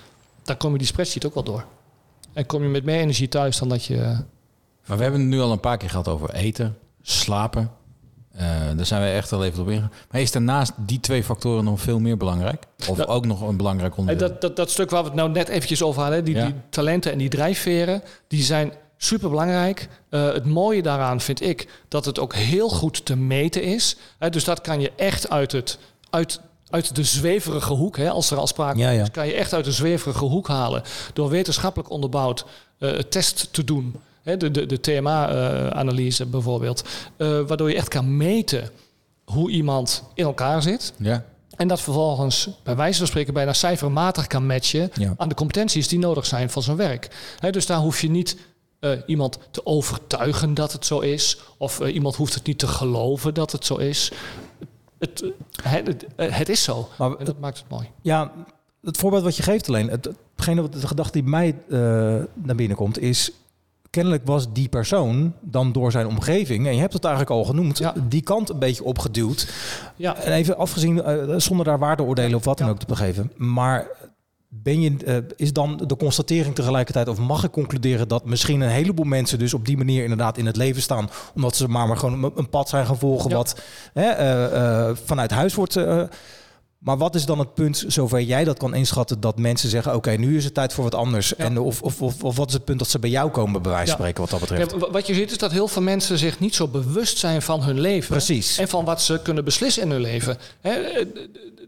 dan 0.42 0.56
kom 0.56 0.72
je 0.72 0.78
die 0.78 0.86
spreadsheet 0.86 1.26
ook 1.26 1.34
wel 1.34 1.42
door. 1.44 1.64
En 2.32 2.46
kom 2.46 2.62
je 2.62 2.68
met 2.68 2.84
meer 2.84 3.00
energie 3.00 3.28
thuis 3.28 3.58
dan 3.58 3.68
dat 3.68 3.84
je. 3.84 3.96
Maar 4.86 4.96
we 4.96 5.02
hebben 5.02 5.20
het 5.20 5.28
nu 5.30 5.40
al 5.40 5.52
een 5.52 5.60
paar 5.60 5.76
keer 5.76 5.90
gehad 5.90 6.08
over 6.08 6.34
eten, 6.34 6.76
slapen. 7.02 7.70
Eh, 8.32 8.46
daar 8.76 8.86
zijn 8.86 9.02
we 9.02 9.08
echt 9.08 9.32
al 9.32 9.44
even 9.44 9.62
op 9.62 9.68
ingegaan. 9.68 9.92
Maar 10.10 10.20
is 10.20 10.30
daarnaast 10.32 10.72
die 10.76 11.00
twee 11.00 11.24
factoren 11.24 11.64
nog 11.64 11.80
veel 11.80 11.98
meer 11.98 12.16
belangrijk? 12.16 12.62
Of 12.88 12.96
Dat- 12.96 13.06
ook 13.08 13.26
nog 13.26 13.40
een 13.40 13.56
belangrijk 13.56 13.96
onderdeel? 13.96 14.28
dat, 14.28 14.40
dat, 14.40 14.56
dat 14.56 14.70
stuk 14.70 14.90
waar 14.90 15.00
we 15.02 15.08
het 15.08 15.16
nou 15.16 15.30
net 15.30 15.48
eventjes 15.48 15.82
over 15.82 16.02
hadden, 16.02 16.24
die, 16.24 16.34
Ja. 16.34 16.44
die 16.44 16.54
talenten 16.70 17.12
en 17.12 17.18
die 17.18 17.28
drijfveren, 17.28 18.02
die 18.28 18.42
zijn 18.42 18.72
super 18.96 19.30
belangrijk. 19.30 19.88
het 20.10 20.44
mooie 20.46 20.82
daaraan 20.82 21.20
vind 21.20 21.42
ik 21.42 21.68
dat 21.88 22.04
het 22.04 22.18
ook 22.18 22.34
heel 22.34 22.68
goed 22.68 23.04
te 23.04 23.16
meten 23.16 23.62
is. 23.62 23.96
Hè, 24.18 24.30
dus 24.30 24.44
dat 24.44 24.60
kan 24.60 24.80
je 24.80 24.92
echt 24.96 25.30
uit, 25.30 25.52
het, 25.52 25.78
uit, 26.10 26.40
uit 26.70 26.96
de 26.96 27.04
zweverige 27.04 27.72
hoek, 27.72 27.96
hè, 27.96 28.10
als 28.10 28.30
er 28.30 28.38
al 28.38 28.46
sprake 28.46 28.78
Ja, 28.78 28.90
ja. 28.90 29.02
is, 29.02 29.10
kan 29.10 29.26
je 29.26 29.32
echt 29.34 29.52
uit 29.52 29.64
de 29.64 29.72
zweverige 29.72 30.24
hoek 30.24 30.48
halen 30.48 30.82
door 31.12 31.28
wetenschappelijk 31.30 31.90
onderbouwd 31.90 32.44
eh, 32.78 32.92
een 32.96 33.08
test 33.08 33.48
te 33.52 33.64
doen. 33.64 33.94
De 34.22 34.50
de, 34.50 34.66
de 34.66 34.80
TMA-analyse 34.80 36.26
bijvoorbeeld. 36.26 36.82
eh, 37.16 37.40
waardoor 37.46 37.68
je 37.70 37.76
echt 37.76 37.88
kan 37.88 38.16
meten 38.16 38.70
hoe 39.24 39.50
iemand 39.50 40.02
in 40.14 40.24
elkaar 40.24 40.62
zit. 40.62 40.92
ja. 40.96 41.24
En 41.56 41.68
dat 41.68 41.80
vervolgens 41.80 42.48
bij 42.62 42.76
wijze 42.76 42.98
van 42.98 43.06
spreken 43.06 43.34
bijna 43.34 43.52
cijfermatig 43.52 44.26
kan 44.26 44.46
matchen 44.46 44.90
Ja. 44.94 45.14
aan 45.16 45.28
de 45.28 45.34
competenties 45.34 45.88
die 45.88 45.98
nodig 45.98 46.26
zijn 46.26 46.50
van 46.50 46.62
zijn 46.62 46.76
werk. 46.76 47.10
Dus 47.50 47.66
daar 47.66 47.78
hoef 47.78 48.00
je 48.00 48.10
niet 48.10 48.36
eh, 48.80 48.90
iemand 49.06 49.38
te 49.50 49.66
overtuigen 49.66 50.54
dat 50.54 50.72
het 50.72 50.86
zo 50.86 50.98
is. 51.00 51.40
Of 51.58 51.80
eh, 51.80 51.94
iemand 51.94 52.16
hoeft 52.16 52.34
het 52.34 52.46
niet 52.46 52.58
te 52.58 52.66
geloven 52.66 53.34
dat 53.34 53.52
het 53.52 53.64
zo 53.66 53.76
is. 53.76 54.12
Het, 54.98 55.22
eh, 55.64 55.72
het, 55.72 56.06
eh, 56.16 56.40
is 56.48 56.62
zo. 56.62 56.88
Maar 56.98 57.14
En 57.16 57.24
dat 57.24 57.38
maakt 57.38 57.58
het 57.58 57.68
mooi. 57.68 57.90
Ja, 58.00 58.32
het 58.82 58.96
voorbeeld 58.96 59.22
wat 59.22 59.36
je 59.36 59.42
geeft 59.42 59.68
alleen, 59.68 59.88
het, 59.90 60.08
hetgene 60.36 60.60
wat 60.62 60.72
de 60.72 60.86
gedachte 60.86 61.12
die 61.12 61.28
mij 61.28 61.56
eh, 61.68 61.78
naar 62.34 62.56
binnen 62.56 62.76
komt, 62.76 62.98
is 62.98 63.30
kennelijk 63.92 64.26
was 64.26 64.52
die 64.52 64.68
persoon 64.68 65.32
dan 65.40 65.72
door 65.72 65.90
zijn 65.90 66.06
omgeving, 66.06 66.66
en 66.66 66.74
je 66.74 66.80
hebt 66.80 66.92
het 66.92 67.04
eigenlijk 67.04 67.34
al 67.34 67.44
genoemd, 67.44 67.78
Ja. 67.78 67.94
die 68.08 68.22
kant 68.22 68.48
een 68.50 68.58
beetje 68.58 68.84
opgeduwd. 68.84 69.52
Ja. 69.96 70.16
En 70.16 70.32
even 70.32 70.56
afgezien, 70.56 71.02
eh, 71.02 71.34
zonder 71.36 71.64
daar 71.66 71.78
waardeoordelen 71.78 72.34
of 72.36 72.44
wat 72.44 72.58
dan 72.58 72.66
Ja. 72.66 72.72
ook 72.72 72.78
te 72.78 72.86
begeven. 72.86 73.32
Maar 73.36 73.86
ben 74.48 74.80
je, 74.80 74.96
eh, 75.06 75.16
is 75.36 75.52
dan 75.52 75.80
de 75.86 75.96
constatering 75.96 76.54
tegelijkertijd, 76.54 77.08
of 77.08 77.18
mag 77.18 77.44
ik 77.44 77.50
concluderen 77.50 78.08
dat 78.08 78.24
misschien 78.24 78.60
een 78.60 78.68
heleboel 78.70 79.04
mensen 79.04 79.38
dus 79.38 79.54
op 79.54 79.66
die 79.66 79.76
manier 79.76 80.02
inderdaad 80.02 80.38
in 80.38 80.46
het 80.46 80.56
leven 80.56 80.82
staan, 80.82 81.08
omdat 81.34 81.56
ze 81.56 81.68
maar, 81.68 81.86
maar 81.88 81.96
gewoon 81.96 82.24
een, 82.24 82.32
een 82.34 82.48
pad 82.48 82.68
zijn 82.68 82.86
gaan 82.86 82.98
volgen 82.98 83.30
Ja. 83.30 83.36
wat 83.36 83.60
hè, 83.92 84.08
eh, 84.08 84.96
vanuit 85.04 85.30
huis 85.30 85.54
wordt. 85.54 85.76
Maar 86.82 86.98
wat 86.98 87.14
is 87.14 87.24
dan 87.24 87.38
het 87.38 87.54
punt, 87.54 87.84
zover 87.86 88.20
jij 88.20 88.44
dat 88.44 88.58
kan 88.58 88.74
inschatten, 88.74 89.20
dat 89.20 89.38
mensen 89.38 89.68
zeggen: 89.68 89.94
Oké, 89.94 90.10
nu 90.10 90.36
is 90.36 90.44
het 90.44 90.54
tijd 90.54 90.72
voor 90.72 90.84
wat 90.84 90.94
anders? 90.94 91.36
En 91.36 91.58
of, 91.58 91.82
of, 91.82 92.02
of, 92.02 92.24
of 92.24 92.36
wat 92.36 92.48
is 92.48 92.54
het 92.54 92.64
punt 92.64 92.78
dat 92.78 92.88
ze 92.88 92.98
bij 92.98 93.10
jou 93.10 93.30
komen, 93.30 93.62
bij 93.62 93.72
wijze 93.72 93.86
van 93.86 93.96
spreken, 93.96 94.20
wat 94.20 94.30
dat 94.30 94.40
betreft? 94.40 94.70
Ja, 94.70 94.90
wat 94.90 95.06
je 95.06 95.14
ziet 95.14 95.30
is 95.30 95.38
dat 95.38 95.52
heel 95.52 95.68
veel 95.68 95.82
mensen 95.82 96.18
zich 96.18 96.40
niet 96.40 96.54
zo 96.54 96.68
bewust 96.68 97.18
zijn 97.18 97.42
van 97.42 97.62
hun 97.62 97.80
leven. 97.80 98.10
Precies. 98.10 98.58
En 98.58 98.68
van 98.68 98.84
wat 98.84 99.02
ze 99.02 99.20
kunnen 99.22 99.44
beslissen 99.44 99.82
in 99.82 99.90
hun 99.90 100.00
leven. 100.00 100.38
Hè, 100.60 100.70
eh, 100.70 101.06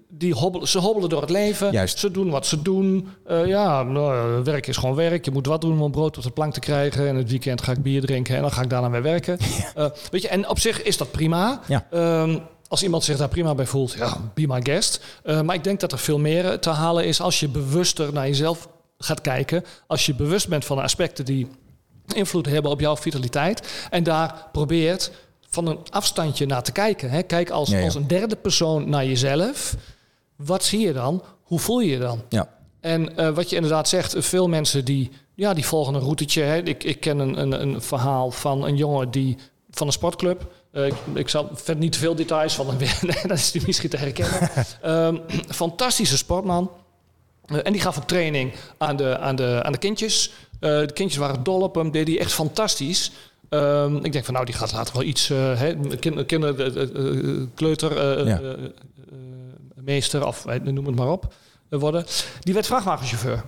die 0.08 0.34
hobbelen, 0.34 0.68
ze 0.68 0.78
hobbelen 0.78 1.08
door 1.08 1.20
het 1.20 1.30
leven. 1.30 1.72
Juist. 1.72 1.98
Ze 1.98 2.10
doen 2.10 2.30
wat 2.30 2.46
ze 2.46 2.62
doen. 2.62 3.08
Eh, 3.26 3.46
ja, 3.46 3.82
nou, 3.82 4.42
werk 4.44 4.66
is 4.66 4.76
gewoon 4.76 4.94
werk. 4.94 5.24
Je 5.24 5.30
moet 5.30 5.46
wat 5.46 5.60
doen 5.60 5.80
om 5.80 5.90
brood 5.90 6.16
op 6.16 6.22
de 6.22 6.30
plank 6.30 6.52
te 6.52 6.60
krijgen. 6.60 7.08
En 7.08 7.16
het 7.16 7.30
weekend 7.30 7.62
ga 7.62 7.72
ik 7.72 7.82
bier 7.82 8.00
drinken 8.00 8.36
en 8.36 8.40
dan 8.42 8.52
ga 8.52 8.62
ik 8.62 8.70
daarna 8.70 8.90
weer 8.90 9.02
werken. 9.02 9.38
Eh, 9.74 9.86
weet 10.10 10.22
je, 10.22 10.28
en 10.28 10.48
op 10.48 10.58
zich 10.58 10.82
is 10.82 10.96
dat 10.96 11.10
prima. 11.10 11.60
Ja. 11.66 11.86
Ehm, 11.90 12.38
als 12.74 12.82
iemand 12.82 13.04
zich 13.04 13.16
daar 13.16 13.28
prima 13.28 13.54
bij 13.54 13.66
voelt, 13.66 13.92
ja, 13.92 14.16
be 14.34 14.46
my 14.46 14.60
guest. 14.62 15.00
Eh, 15.22 15.40
maar 15.40 15.54
ik 15.54 15.64
denk 15.64 15.80
dat 15.80 15.92
er 15.92 15.98
veel 15.98 16.18
meer 16.18 16.50
eh, 16.50 16.58
te 16.58 16.70
halen 16.70 17.04
is 17.04 17.20
als 17.20 17.40
je 17.40 17.48
bewuster 17.48 18.12
naar 18.12 18.26
jezelf 18.26 18.68
gaat 18.98 19.20
kijken. 19.20 19.64
Als 19.86 20.06
je 20.06 20.14
bewust 20.14 20.48
bent 20.48 20.64
van 20.64 20.76
de 20.76 20.82
aspecten 20.82 21.24
die 21.24 21.48
invloed 22.14 22.46
hebben 22.46 22.70
op 22.70 22.80
jouw 22.80 22.96
vitaliteit. 22.96 23.86
En 23.90 24.02
daar 24.02 24.48
probeert 24.52 25.10
van 25.48 25.66
een 25.66 25.78
afstandje 25.90 26.46
naar 26.46 26.62
te 26.62 26.72
kijken. 26.72 27.10
Hè. 27.10 27.22
Kijk 27.22 27.50
als, 27.50 27.68
Ja, 27.68 27.78
ja. 27.78 27.84
als 27.84 27.94
een 27.94 28.06
derde 28.06 28.36
persoon 28.36 28.88
naar 28.88 29.06
jezelf. 29.06 29.76
Wat 30.36 30.64
zie 30.64 30.80
je 30.80 30.92
dan? 30.92 31.22
Hoe 31.42 31.58
voel 31.58 31.80
je 31.80 31.90
je 31.90 31.98
dan? 31.98 32.22
Ja. 32.28 32.48
En 32.80 33.16
eh, 33.16 33.28
wat 33.28 33.50
je 33.50 33.56
inderdaad 33.56 33.88
zegt, 33.88 34.14
veel 34.18 34.48
mensen 34.48 34.84
die, 34.84 35.10
ja, 35.34 35.54
die 35.54 35.66
volgen 35.66 35.94
een 35.94 36.00
routetje. 36.00 36.42
Hè. 36.42 36.56
Ik, 36.56 36.84
ik 36.84 37.00
ken 37.00 37.18
een, 37.18 37.40
een, 37.40 37.60
een 37.62 37.82
verhaal 37.82 38.30
van 38.30 38.64
een 38.64 38.76
jongen 38.76 39.10
die 39.10 39.36
van 39.70 39.86
een 39.86 39.92
sportclub. 39.92 40.52
Eh, 40.74 40.86
ik, 40.86 40.94
ik 41.14 41.28
zal 41.28 41.50
verder 41.52 41.82
niet 41.82 41.92
te 41.92 41.98
veel 41.98 42.14
details 42.14 42.54
van 42.54 42.66
hem 42.68 42.78
weer. 42.84 42.98
Dat 43.26 43.38
is 43.38 43.50
die 43.50 43.62
misschien 43.66 43.90
te 43.90 43.96
herkennen. 43.96 44.50
Ehm, 44.82 45.16
fantastische 45.62 46.16
sportman. 46.16 46.70
Eh, 47.46 47.58
en 47.62 47.72
die 47.72 47.80
gaf 47.80 47.96
een 47.96 48.04
training 48.06 48.52
aan 48.78 48.96
de, 48.96 49.18
aan 49.18 49.36
de, 49.36 49.60
aan 49.62 49.72
de 49.72 49.78
kindjes. 49.78 50.32
Eh, 50.60 50.70
de 50.78 50.92
kindjes 50.94 51.18
waren 51.20 51.42
dol 51.42 51.60
op 51.60 51.74
hem, 51.74 51.90
deed 51.90 52.06
hij 52.08 52.18
echt 52.18 52.32
fantastisch. 52.32 53.10
Ehm, 53.48 53.96
ik 53.96 54.12
denk 54.12 54.24
van 54.24 54.34
nou, 54.34 54.46
die 54.46 54.54
gaat 54.54 54.72
later 54.72 54.94
wel 54.94 55.02
iets, 55.02 55.28
hè, 55.28 55.74
kinder, 55.98 56.24
kinder, 56.24 56.60
eh, 56.60 56.82
eh, 56.82 57.28
eh, 57.38 57.46
kleuter, 57.54 57.96
eh, 58.18 58.26
Ja. 58.26 58.40
eh, 58.40 58.50
eh, 58.50 58.58
meester 59.74 60.26
of 60.26 60.44
noem 60.62 60.86
het 60.86 60.96
maar 60.96 61.08
op, 61.10 61.34
worden. 61.68 62.06
Die 62.40 62.54
werd 62.54 62.66
vrachtwagenchauffeur. 62.66 63.44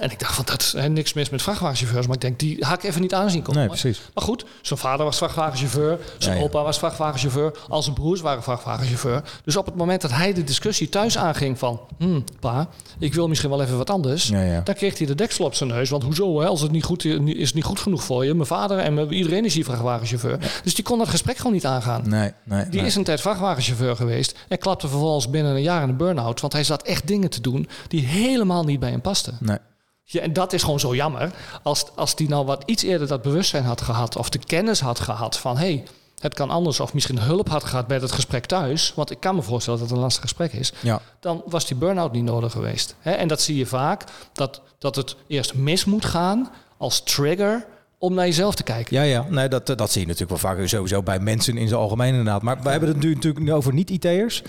En 0.00 0.10
ik 0.10 0.18
dacht 0.20 0.34
van, 0.34 0.44
dat 0.44 0.60
is 0.60 0.72
hè, 0.72 0.88
niks 0.88 1.12
mis 1.12 1.30
met 1.30 1.42
vrachtwagenchauffeurs. 1.42 2.06
Maar 2.06 2.14
ik 2.14 2.20
denk, 2.20 2.38
die 2.38 2.64
haak 2.64 2.82
ik 2.82 2.88
even 2.88 3.00
niet 3.00 3.14
aanzien 3.14 3.42
komen. 3.42 3.60
Nee, 3.60 3.68
precies. 3.68 4.00
Maar 4.14 4.24
goed, 4.24 4.44
zijn 4.62 4.78
vader 4.78 5.04
was 5.04 5.16
vrachtwagenchauffeur. 5.16 5.98
Zijn 6.18 6.34
Ja, 6.34 6.40
ja. 6.40 6.46
opa 6.46 6.62
was 6.62 6.78
vrachtwagenchauffeur. 6.78 7.52
Al 7.68 7.82
zijn 7.82 7.94
broers 7.94 8.20
waren 8.20 8.42
vrachtwagenchauffeur. 8.42 9.22
Dus 9.44 9.56
op 9.56 9.66
het 9.66 9.74
moment 9.74 10.00
dat 10.02 10.10
hij 10.10 10.32
de 10.32 10.44
discussie 10.44 10.88
thuis 10.88 11.18
aanging 11.18 11.58
van... 11.58 11.80
Hmm, 11.98 12.24
pa, 12.40 12.68
ik 12.98 13.14
wil 13.14 13.28
misschien 13.28 13.50
wel 13.50 13.62
even 13.62 13.76
wat 13.76 13.90
anders. 13.90 14.28
Ja. 14.28 14.60
Dan 14.60 14.74
kreeg 14.74 14.98
hij 14.98 15.06
de 15.06 15.14
deksel 15.14 15.44
op 15.44 15.54
zijn 15.54 15.70
neus. 15.70 15.90
Want 15.90 16.02
hoezo, 16.02 16.40
hè? 16.40 16.46
als 16.46 16.60
het 16.60 16.70
niet 16.70 16.84
goed 16.84 17.04
is, 17.04 17.16
is 17.24 17.46
het 17.46 17.54
niet 17.54 17.64
goed 17.64 17.80
genoeg 17.80 18.02
voor 18.04 18.24
je. 18.24 18.34
Mijn 18.34 18.46
vader 18.46 18.78
en 18.78 18.94
mijn- 18.94 19.12
iedereen 19.12 19.44
is 19.44 19.54
hier 19.54 19.64
vrachtwagenchauffeur. 19.64 20.38
Dus 20.64 20.74
die 20.74 20.84
kon 20.84 20.98
dat 20.98 21.08
gesprek 21.08 21.36
gewoon 21.36 21.52
niet 21.52 21.66
aangaan. 21.66 22.08
Nee, 22.08 22.32
nee. 22.44 22.64
Die 22.68 22.78
nee. 22.80 22.86
is 22.88 22.94
een 22.94 23.04
tijd 23.04 23.20
vrachtwagenchauffeur 23.20 23.96
geweest. 23.96 24.38
En 24.48 24.58
klapte 24.58 24.88
vervolgens 24.88 25.30
binnen 25.30 25.54
een 25.54 25.62
jaar 25.62 25.82
in 25.82 25.88
de 25.88 25.94
burn-out. 25.94 26.40
Want 26.40 26.52
hij 26.52 26.64
zat 26.64 26.82
echt 26.82 27.06
dingen 27.06 27.30
te 27.30 27.40
doen 27.40 27.68
die 27.88 28.06
helemaal 28.06 28.64
niet 28.64 28.80
bij 28.80 28.90
hem 28.90 29.00
pasten. 29.00 29.36
Nee. 29.40 29.58
Ja, 30.04 30.20
en 30.20 30.32
dat 30.32 30.52
is 30.52 30.62
gewoon 30.62 30.80
zo 30.80 30.94
jammer. 30.94 31.32
Als, 31.62 31.84
als 31.96 32.14
die 32.14 32.28
nou 32.28 32.46
wat 32.46 32.62
iets 32.66 32.82
eerder 32.82 33.06
dat 33.08 33.22
bewustzijn 33.22 33.64
had 33.64 33.80
gehad... 33.80 34.16
of 34.16 34.28
de 34.28 34.38
kennis 34.38 34.80
had 34.80 35.00
gehad 35.00 35.38
van... 35.38 35.56
hey, 35.56 35.84
het 36.18 36.34
kan 36.34 36.50
anders 36.50 36.80
of 36.80 36.94
misschien 36.94 37.18
hulp 37.18 37.48
had 37.48 37.64
gehad 37.64 37.86
bij 37.86 37.98
het 37.98 38.12
gesprek 38.12 38.46
thuis... 38.46 38.92
want 38.94 39.10
ik 39.10 39.20
kan 39.20 39.34
me 39.34 39.42
voorstellen 39.42 39.78
dat 39.78 39.88
het 39.88 39.96
een 39.96 40.02
lastig 40.02 40.22
gesprek 40.22 40.52
is... 40.52 40.72
Ja. 40.80 41.00
dan 41.20 41.42
was 41.46 41.66
die 41.66 41.76
burn-out 41.76 42.12
niet 42.12 42.24
nodig 42.24 42.52
geweest. 42.52 42.96
En 43.02 43.28
dat 43.28 43.40
zie 43.40 43.56
je 43.56 43.66
vaak, 43.66 44.04
dat, 44.32 44.60
dat 44.78 44.96
het 44.96 45.16
eerst 45.26 45.54
mis 45.54 45.84
moet 45.84 46.04
gaan 46.04 46.50
als 46.76 47.02
trigger... 47.02 47.66
om 47.98 48.14
naar 48.14 48.26
jezelf 48.26 48.54
te 48.54 48.62
kijken. 48.62 48.96
Ja, 48.96 49.02
ja. 49.02 49.26
Nee, 49.28 49.48
dat, 49.48 49.66
dat 49.66 49.92
zie 49.92 50.00
je 50.00 50.06
natuurlijk 50.06 50.42
wel 50.42 50.52
vaak 50.52 50.66
sowieso 50.68 51.02
bij 51.02 51.20
mensen 51.20 51.56
in 51.56 51.68
zijn 51.68 51.80
algemeen 51.80 52.10
inderdaad. 52.10 52.42
Maar 52.42 52.62
we 52.62 52.70
hebben 52.70 52.88
het 52.88 52.98
nu 52.98 53.14
natuurlijk 53.14 53.50
over 53.50 53.72
niet-IT'ers. 53.72 54.42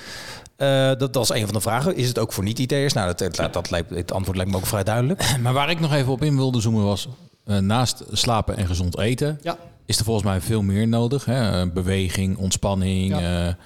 Eh, 0.64 1.00
dat, 1.00 1.14
dat 1.14 1.24
is 1.24 1.30
een 1.30 1.46
van 1.46 1.54
de 1.54 1.62
vragen. 1.62 1.96
Is 1.96 2.08
het 2.08 2.20
ook 2.20 2.34
voor 2.34 2.44
niet-IT'ers? 2.44 2.94
Nou, 2.94 3.14
dat, 3.16 3.36
dat, 3.36 3.54
dat 3.54 3.72
lijkt, 3.72 3.90
het 3.90 4.12
antwoord 4.12 4.38
lijkt 4.38 4.52
me 4.52 4.58
ook 4.58 4.66
vrij 4.66 4.84
duidelijk. 4.84 5.24
Maar 5.44 5.54
waar 5.54 5.70
ik 5.70 5.80
nog 5.80 5.94
even 5.94 6.12
op 6.12 6.24
in 6.24 6.36
wilde 6.36 6.62
zoomen 6.62 6.84
was... 6.84 7.08
eh, 7.46 7.58
naast 7.58 8.04
slapen 8.12 8.58
en 8.58 8.68
gezond 8.68 8.98
eten... 9.00 9.40
Ja. 9.42 9.58
is 9.86 9.98
er 9.98 10.04
volgens 10.06 10.26
mij 10.26 10.42
veel 10.42 10.62
meer 10.62 10.88
nodig. 10.88 11.26
Hè? 11.26 11.62
Eh, 11.62 11.72
Beweging, 11.74 12.38
ontspanning. 12.38 13.20
Ja. 13.20 13.58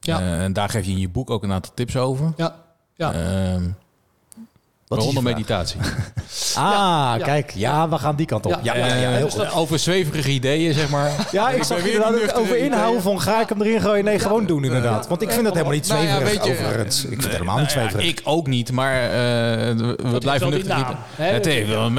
Ja. 0.00 0.20
en 0.20 0.52
daar 0.52 0.68
geef 0.68 0.84
je 0.86 0.92
in 0.92 0.98
je 0.98 1.08
boek 1.08 1.30
ook 1.30 1.42
een 1.42 1.52
aantal 1.52 1.72
tips 1.74 1.96
over. 1.96 2.32
Ja, 2.36 2.54
ja. 2.94 3.12
Ehm, 3.12 3.62
Wat 3.62 3.62
is 3.62 3.70
je 4.83 4.83
waaronder 4.96 5.22
meditatie. 5.22 5.80
Ah, 6.56 6.62
Ja. 7.18 7.24
kijk. 7.24 7.50
Ja, 7.54 7.88
we 7.88 7.98
gaan 7.98 8.16
die 8.16 8.26
kant 8.26 8.46
op. 8.46 8.58
Ja. 8.62 8.76
Ja, 8.76 8.86
ja, 8.86 8.94
ja, 8.94 9.10
heel 9.10 9.26
Eh, 9.26 9.32
goed. 9.32 9.52
over 9.52 9.78
zweverige 9.78 10.30
ideeën, 10.30 10.74
zeg 10.74 10.88
maar. 10.88 11.10
Ja, 11.32 11.50
ik 11.50 11.62
zag 11.64 11.78
inderdaad 11.78 12.10
nuchter 12.10 12.36
over 12.40 12.56
in 12.56 12.64
inhouden 12.64 13.02
van 13.02 13.20
ga 13.20 13.40
ik 13.40 13.48
hem 13.48 13.62
erin 13.62 13.80
gooien? 13.80 14.04
Nee, 14.04 14.18
gewoon 14.18 14.46
doen 14.46 14.64
inderdaad. 14.64 15.08
Want 15.08 15.22
ik 15.22 15.30
vind 15.30 15.44
dat 15.44 15.52
helemaal 15.52 15.72
niet 15.74 15.88
Nou 15.88 16.04
ja, 16.04 16.16
zweverig 16.16 16.42
overigens. 16.50 17.02
Ik 17.02 17.08
vind 17.08 17.22
het 17.22 17.32
helemaal 17.32 17.54
Nou 17.54 17.66
niet 17.66 17.74
ja, 17.74 17.80
zweverig. 17.80 18.06
ik 18.08 18.20
ook 18.24 18.46
niet, 18.46 18.72
maar 18.72 19.02
eh, 19.02 19.10
we 20.10 20.16
blijven 20.18 20.50
nuchter. 20.50 20.86
Het 21.16 21.44
heeft 21.44 21.68
wel. 21.68 21.92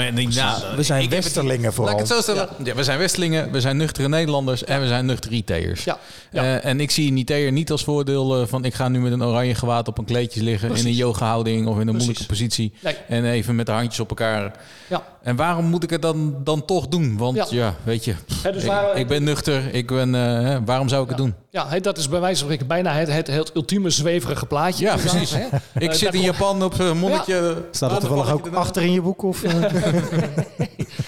We 0.75 0.83
zijn 0.83 1.09
westerlingen 1.09 1.63
Laat 1.63 1.73
vooral. 1.73 1.93
ik 1.93 1.99
het 1.99 2.07
zo 2.07 2.21
stellen. 2.21 2.47
Ja, 2.63 2.75
we 2.75 2.83
zijn 2.83 2.99
Westelingen, 2.99 3.51
we 3.51 3.61
zijn 3.61 3.77
nuchtere 3.77 4.07
Nederlanders 4.09 4.63
en 4.63 4.81
we 4.81 4.87
zijn 4.87 5.05
nuchtere 5.05 5.35
IT'ers. 5.35 5.85
Eh, 6.31 6.65
en 6.65 6.79
ik 6.79 6.91
zie 6.91 7.11
een 7.11 7.17
IT'er 7.17 7.51
niet 7.51 7.71
als 7.71 7.83
voordeel 7.83 8.41
eh, 8.41 8.47
van 8.47 8.65
ik 8.65 8.73
ga 8.73 8.87
nu 8.87 8.99
met 8.99 9.11
een 9.11 9.23
oranje 9.23 9.55
gewaad 9.55 9.87
op 9.87 9.97
een 9.97 10.05
kleedje 10.05 10.43
liggen 10.43 10.75
in 10.75 10.85
een 10.85 10.93
yoga 10.93 11.25
houding 11.25 11.67
of 11.67 11.79
in 11.79 11.87
een 11.87 11.95
moeilijke 11.95 12.25
positie. 12.25 12.73
Nee. 12.85 12.97
En 13.07 13.25
even 13.25 13.55
met 13.55 13.65
de 13.65 13.71
handjes 13.71 13.99
op 13.99 14.09
elkaar. 14.09 14.51
ja. 14.87 15.03
En 15.23 15.35
waarom 15.35 15.65
moet 15.65 15.83
ik 15.83 15.89
het 15.89 16.01
dan, 16.01 16.35
dan 16.43 16.65
toch 16.65 16.87
doen? 16.87 17.17
Want 17.17 17.35
ja, 17.35 17.45
Ja. 17.49 17.73
weet 17.83 18.05
je, 18.05 18.15
dus 18.43 18.63
ik, 18.95 19.07
ben 19.07 19.23
nuchter. 19.23 19.73
Ik 19.73 19.87
ben, 19.87 20.15
eh, 20.15 20.57
waarom 20.65 20.89
zou 20.89 21.03
ik 21.03 21.09
het 21.09 21.17
doen? 21.17 21.33
Ja, 21.55 21.67
hè, 21.69 21.79
dat 21.79 21.97
is 21.97 22.09
bij 22.09 22.19
wijze 22.19 22.35
van 22.37 22.45
spreken 22.45 22.67
bijna 22.67 22.93
het, 22.93 23.07
het, 23.11 23.27
het 23.27 23.51
ultieme 23.55 23.89
zweverige 23.89 24.45
plaatje. 24.45 24.85
Ja, 24.85 24.95
precies. 24.95 25.31
hè. 25.35 25.45
Ik 25.79 25.89
Eh, 25.89 25.95
zit 25.95 26.13
in 26.13 26.21
Japan 26.21 26.63
op 26.63 26.79
een 26.79 26.97
monnikje. 26.97 27.55
Staat 27.71 27.89
dat 27.89 27.99
toevallig 27.99 28.31
ook 28.31 28.47
achter 28.53 28.81
in 28.83 28.91
je 28.91 29.01
boek? 29.01 29.23
Of, 29.23 29.43
eh? 29.43 29.53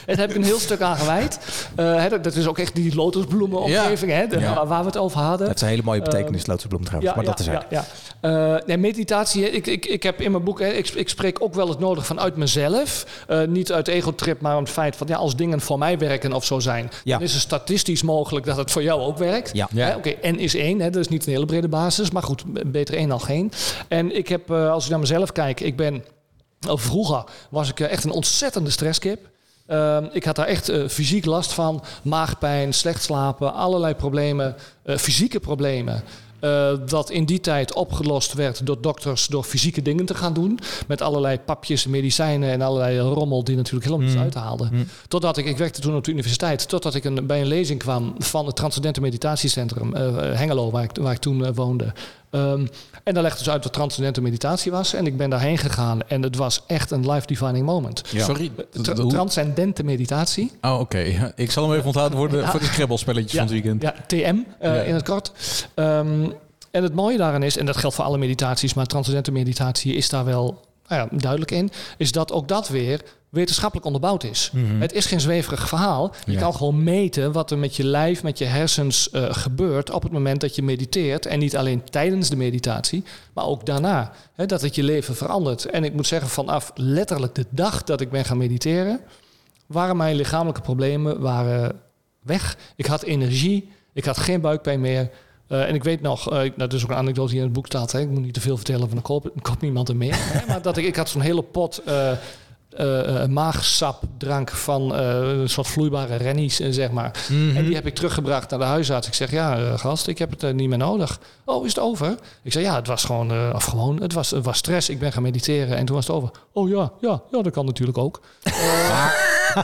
Het 0.06 0.18
heb 0.18 0.30
ik 0.30 0.36
een 0.36 0.44
heel 0.44 0.60
stuk 0.60 0.82
aan 0.82 0.96
gewijd. 0.98 1.40
Eh, 1.76 1.96
hè, 1.96 2.20
dat, 2.22 2.36
is 2.36 2.48
ook 2.48 2.58
echt 2.58 2.76
die 2.76 2.96
lotusbloemenomgeving, 2.96 4.12
hè, 4.12 4.28
de- 4.28 4.40
Ja. 4.40 4.54
waar, 4.56 4.68
waar 4.68 4.80
we 4.80 4.86
het 4.86 4.98
over 4.98 5.20
hadden. 5.20 5.48
Het 5.48 5.56
is 5.56 5.62
een 5.62 5.68
hele 5.68 5.82
mooie 5.86 6.02
betekenis, 6.02 6.46
Lotusbloem 6.46 6.84
trouwens. 6.84 7.16
maar 7.16 7.26
dat 7.26 7.40
is 7.40 7.46
ja, 7.46 7.66
ja. 7.70 7.86
Eh, 8.22 8.56
nee, 8.66 8.78
meditatie, 8.78 9.44
hè, 9.44 9.50
ik, 9.50 9.68
ik, 9.68 9.86
ik 9.86 10.04
heb 10.04 10.22
in 10.22 10.32
mijn 10.32 10.44
boek, 10.44 10.60
hè, 10.60 10.68
ik, 10.68 10.90
ik 10.90 11.10
spreek 11.10 11.42
ook 11.42 11.54
wel 11.54 11.70
het 11.70 11.80
nodig 11.80 12.06
vanuit 12.06 12.36
mezelf. 12.36 13.06
Eh, 13.28 13.42
niet 13.48 13.72
uit 13.72 13.88
ego-trip, 13.88 14.42
maar 14.42 14.56
om 14.58 14.64
het 14.64 14.72
feit 14.72 14.96
van 14.96 15.08
ja, 15.08 15.16
als 15.16 15.36
dingen 15.36 15.62
voor 15.62 15.78
mij 15.78 15.98
werken 15.98 16.34
of 16.34 16.46
zo 16.46 16.60
zijn, 16.60 16.92
Ja. 17.04 17.14
dan 17.14 17.22
is 17.28 17.34
het 17.34 17.42
statistisch 17.42 18.02
mogelijk 18.04 18.46
dat 18.46 18.58
het 18.58 18.72
voor 18.72 18.84
jou 18.84 19.02
ook 19.02 19.18
werkt. 19.18 19.50
Ja. 19.54 19.68
Ja. 19.72 19.86
Hè, 19.88 19.96
Oké, 19.96 20.10
Is 20.40 20.56
één, 20.56 20.80
hè, 20.80 20.90
dat 20.90 21.02
is 21.02 21.08
niet 21.08 21.26
een 21.26 21.34
hele 21.34 21.46
brede 21.46 21.68
basis, 21.68 22.12
maar 22.12 22.24
goed, 22.24 22.72
beter 22.72 22.96
één 22.96 23.10
dan 23.10 23.22
geen. 23.22 23.52
En 23.88 24.16
ik 24.16 24.28
heb, 24.28 24.52
eh, 24.52 24.72
als 24.72 24.84
ik 24.84 24.90
naar 24.90 25.00
mezelf 25.00 25.32
kijk, 25.32 25.60
ik 25.60 25.76
ben, 25.76 26.04
oh, 26.70 26.78
vroeger 26.78 27.24
was 27.50 27.70
ik 27.70 27.80
eh, 27.80 27.92
echt 27.92 28.04
een 28.04 28.12
ontzettende 28.12 28.70
stresskip. 28.70 29.30
Ehm, 29.68 30.06
ik 30.12 30.24
had 30.24 30.36
daar 30.36 30.48
echt 30.48 30.70
eh, 30.70 30.88
fysiek 30.88 31.26
last 31.26 31.54
van. 31.54 31.84
Maagpijn, 32.04 32.74
slecht 32.74 33.04
slapen, 33.04 33.54
allerlei 33.54 33.94
problemen, 33.94 34.56
eh, 34.84 34.98
fysieke 34.98 35.40
problemen. 35.40 36.04
Eh, 36.40 36.72
dat 36.88 37.10
in 37.10 37.26
die 37.26 37.40
tijd 37.40 37.74
opgelost 37.74 38.34
werd 38.34 38.66
door 38.66 38.82
dokters 38.82 39.28
door 39.28 39.44
fysieke 39.44 39.82
dingen 39.82 40.06
te 40.06 40.16
gaan 40.16 40.34
doen. 40.34 40.60
Met 40.88 41.02
allerlei 41.02 41.40
papjes, 41.40 41.86
medicijnen 41.88 42.50
en 42.52 42.62
allerlei 42.62 43.00
rommel 43.00 43.44
die 43.44 43.56
natuurlijk 43.56 43.86
helemaal 43.86 44.06
niets 44.06 44.18
Mm. 44.18 44.24
uithaalde. 44.24 44.68
Mm. 44.72 44.88
Totdat 45.08 45.38
ik, 45.38 45.46
ik 45.46 45.58
werkte 45.58 45.82
toen 45.82 45.96
op 45.96 46.04
de 46.04 46.12
universiteit, 46.12 46.70
totdat 46.70 46.96
ik 46.96 47.04
een, 47.04 47.28
bij 47.28 47.42
een 47.42 47.48
lezing 47.48 47.80
kwam 47.80 48.16
van 48.18 48.46
het 48.46 48.56
Transcendente 48.56 49.02
Meditatiecentrum 49.02 49.94
eh, 49.96 50.16
Hengelo, 50.16 50.72
waar 50.72 50.84
ik, 50.84 50.92
waar 51.02 51.14
ik 51.14 51.20
toen 51.20 51.46
eh, 51.46 51.52
woonde. 51.56 51.94
Ehm, 52.30 52.66
en 53.08 53.14
daar 53.14 53.24
legde 53.24 53.44
ze 53.44 53.52
uit 53.52 53.64
wat 53.64 53.74
transcendente 53.74 54.22
meditatie 54.22 54.72
was. 54.72 54.94
En 54.94 55.06
ik 55.06 55.18
ben 55.18 55.30
daarheen 55.30 55.58
gegaan 55.58 56.00
en 56.08 56.22
het 56.24 56.36
was 56.36 56.64
echt 56.68 56.92
een 56.92 57.12
life-defining 57.12 57.66
moment. 57.66 58.02
Sorry. 58.16 58.52
Tra- 58.82 58.96
hoe- 58.96 59.10
transcendente 59.12 59.84
meditatie. 59.84 60.52
Oh, 60.62 60.80
oké. 60.80 61.32
Ik 61.36 61.52
zal 61.52 61.64
hem 61.64 61.74
even 61.74 61.86
onthouden 61.86 62.18
voor 62.18 62.30
de, 62.30 62.38
Ja. 62.48 62.52
voor 62.52 62.60
de 62.60 62.66
scrabbelspelletjes 62.66 63.32
van 63.32 63.42
het 63.42 63.52
weekend. 63.52 63.82
Ja, 63.82 63.94
TM 64.08 64.16
eh, 64.60 64.76
Ja. 64.76 64.82
in 64.82 64.94
het 64.94 65.04
kort. 65.04 65.32
Ehm, 65.74 66.30
en 66.72 66.84
het 66.84 66.94
mooie 66.94 67.18
daarin 67.18 67.44
is, 67.44 67.58
en 67.58 67.66
dat 67.66 67.78
geldt 67.78 67.96
voor 67.96 68.06
alle 68.06 68.18
meditaties, 68.18 68.74
maar 68.74 68.86
transcendente 68.86 69.32
meditatie 69.32 69.94
is 69.96 70.10
daar 70.10 70.26
wel 70.26 70.66
nou 70.88 71.02
ja, 71.12 71.18
duidelijk 71.18 71.52
in, 71.52 71.70
is 71.98 72.12
dat 72.12 72.32
ook 72.32 72.48
dat 72.48 72.68
weer 72.68 73.02
wetenschappelijk 73.30 73.86
onderbouwd 73.86 74.24
is. 74.24 74.52
Het 74.80 74.94
is 74.94 75.06
geen 75.06 75.20
zweverig 75.22 75.68
verhaal. 75.68 76.14
Je 76.26 76.32
Ja. 76.32 76.40
kan 76.40 76.54
gewoon 76.56 76.84
meten 76.84 77.32
wat 77.32 77.52
er 77.52 77.58
met 77.58 77.76
je 77.76 77.84
lijf, 77.84 78.24
met 78.24 78.38
je 78.38 78.46
hersens 78.46 79.10
eh, 79.10 79.26
gebeurt 79.30 79.92
op 79.92 80.04
het 80.04 80.12
moment 80.12 80.42
dat 80.42 80.56
je 80.56 80.64
mediteert. 80.64 81.26
En 81.26 81.40
niet 81.40 81.58
alleen 81.58 81.84
tijdens 81.84 82.30
de 82.30 82.36
meditatie, 82.36 83.04
maar 83.34 83.46
ook 83.46 83.66
daarna. 83.66 84.12
Hè, 84.34 84.46
dat 84.46 84.62
het 84.62 84.76
je 84.76 84.84
leven 84.84 85.16
verandert. 85.16 85.66
En 85.66 85.84
ik 85.84 85.94
moet 85.94 86.08
zeggen, 86.08 86.30
vanaf 86.30 86.72
letterlijk 86.76 87.36
de 87.36 87.46
dag 87.50 87.84
dat 87.84 88.02
ik 88.02 88.10
ben 88.10 88.26
gaan 88.26 88.38
mediteren, 88.38 89.00
waren 89.66 89.98
mijn 89.98 90.16
lichamelijke 90.16 90.62
problemen 90.62 91.20
waren 91.20 91.80
weg. 92.24 92.58
Ik 92.76 92.86
had 92.86 93.04
energie, 93.04 93.72
ik 93.94 94.06
had 94.06 94.18
geen 94.18 94.42
buikpijn 94.42 94.80
meer. 94.82 95.10
Eh, 95.48 95.68
en 95.68 95.76
ik 95.76 95.84
weet 95.84 96.02
nog, 96.02 96.32
eh, 96.32 96.44
ik- 96.44 96.58
nou, 96.58 96.70
dat 96.70 96.74
is 96.74 96.84
ook 96.84 96.90
een 96.90 96.96
anekdote 96.96 97.30
die 97.30 97.38
in 97.38 97.44
het 97.44 97.54
boek 97.54 97.66
staat. 97.66 97.92
Hè. 97.92 98.00
Ik 98.00 98.10
moet 98.10 98.22
niet 98.24 98.34
te 98.34 98.42
veel 98.42 98.56
vertellen, 98.56 98.80
want 98.90 98.94
dan 98.94 99.22
koopt, 99.42 99.62
niemand 99.62 99.90
er 99.90 99.96
meer. 99.96 100.16
Hè. 100.18 100.46
Maar 100.48 100.62
dat 100.62 100.78
ik, 100.78 100.86
ik 100.86 100.96
had 100.96 101.10
zo'n 101.10 101.22
hele 101.22 101.42
pot 101.44 101.82
eh, 101.86 102.12
maagsapdrank 103.26 104.50
van 104.52 104.94
een 104.94 105.50
soort 105.50 105.68
vloeibare 105.68 106.16
rennies, 106.16 106.56
zeg 106.56 106.92
maar. 106.92 107.12
En 107.56 107.66
die 107.66 107.76
heb 107.76 107.86
ik 107.86 107.96
teruggebracht 107.96 108.50
naar 108.50 108.60
de 108.60 108.66
huisarts. 108.66 109.08
Ik 109.08 109.14
zeg, 109.14 109.32
ja, 109.32 109.78
gast, 109.78 110.08
ik 110.08 110.18
heb 110.18 110.40
het 110.40 110.56
niet 110.56 110.70
meer 110.70 110.78
nodig. 110.78 111.20
Oh, 111.46 111.66
is 111.66 111.76
het 111.76 111.84
over? 111.84 112.16
Ik 112.44 112.52
zeg, 112.52 112.64
ja, 112.64 112.76
het 112.76 112.88
was 112.88 113.04
gewoon, 113.04 113.54
of 113.54 113.64
gewoon, 113.64 114.02
het 114.02 114.14
was, 114.14 114.32
het 114.32 114.46
was 114.46 114.58
stress. 114.58 114.90
Ik 114.90 115.00
ben 115.00 115.12
gaan 115.12 115.24
mediteren 115.24 115.78
en 115.78 115.86
toen 115.86 115.96
was 115.96 116.08
het 116.08 116.16
over. 116.16 116.30
Oh 116.52 116.70
ja, 116.70 116.92
ja, 117.02 117.22
ja, 117.32 117.42
dat 117.42 117.54
kan 117.54 117.66
natuurlijk 117.66 117.98
ook. 117.98 118.22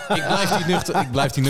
ik, 0.18 0.24
blijf 0.28 0.50
die 0.58 0.66
nuchter, 0.74 0.96
ik 1.02 1.12
blijf 1.12 1.32
die. 1.32 1.44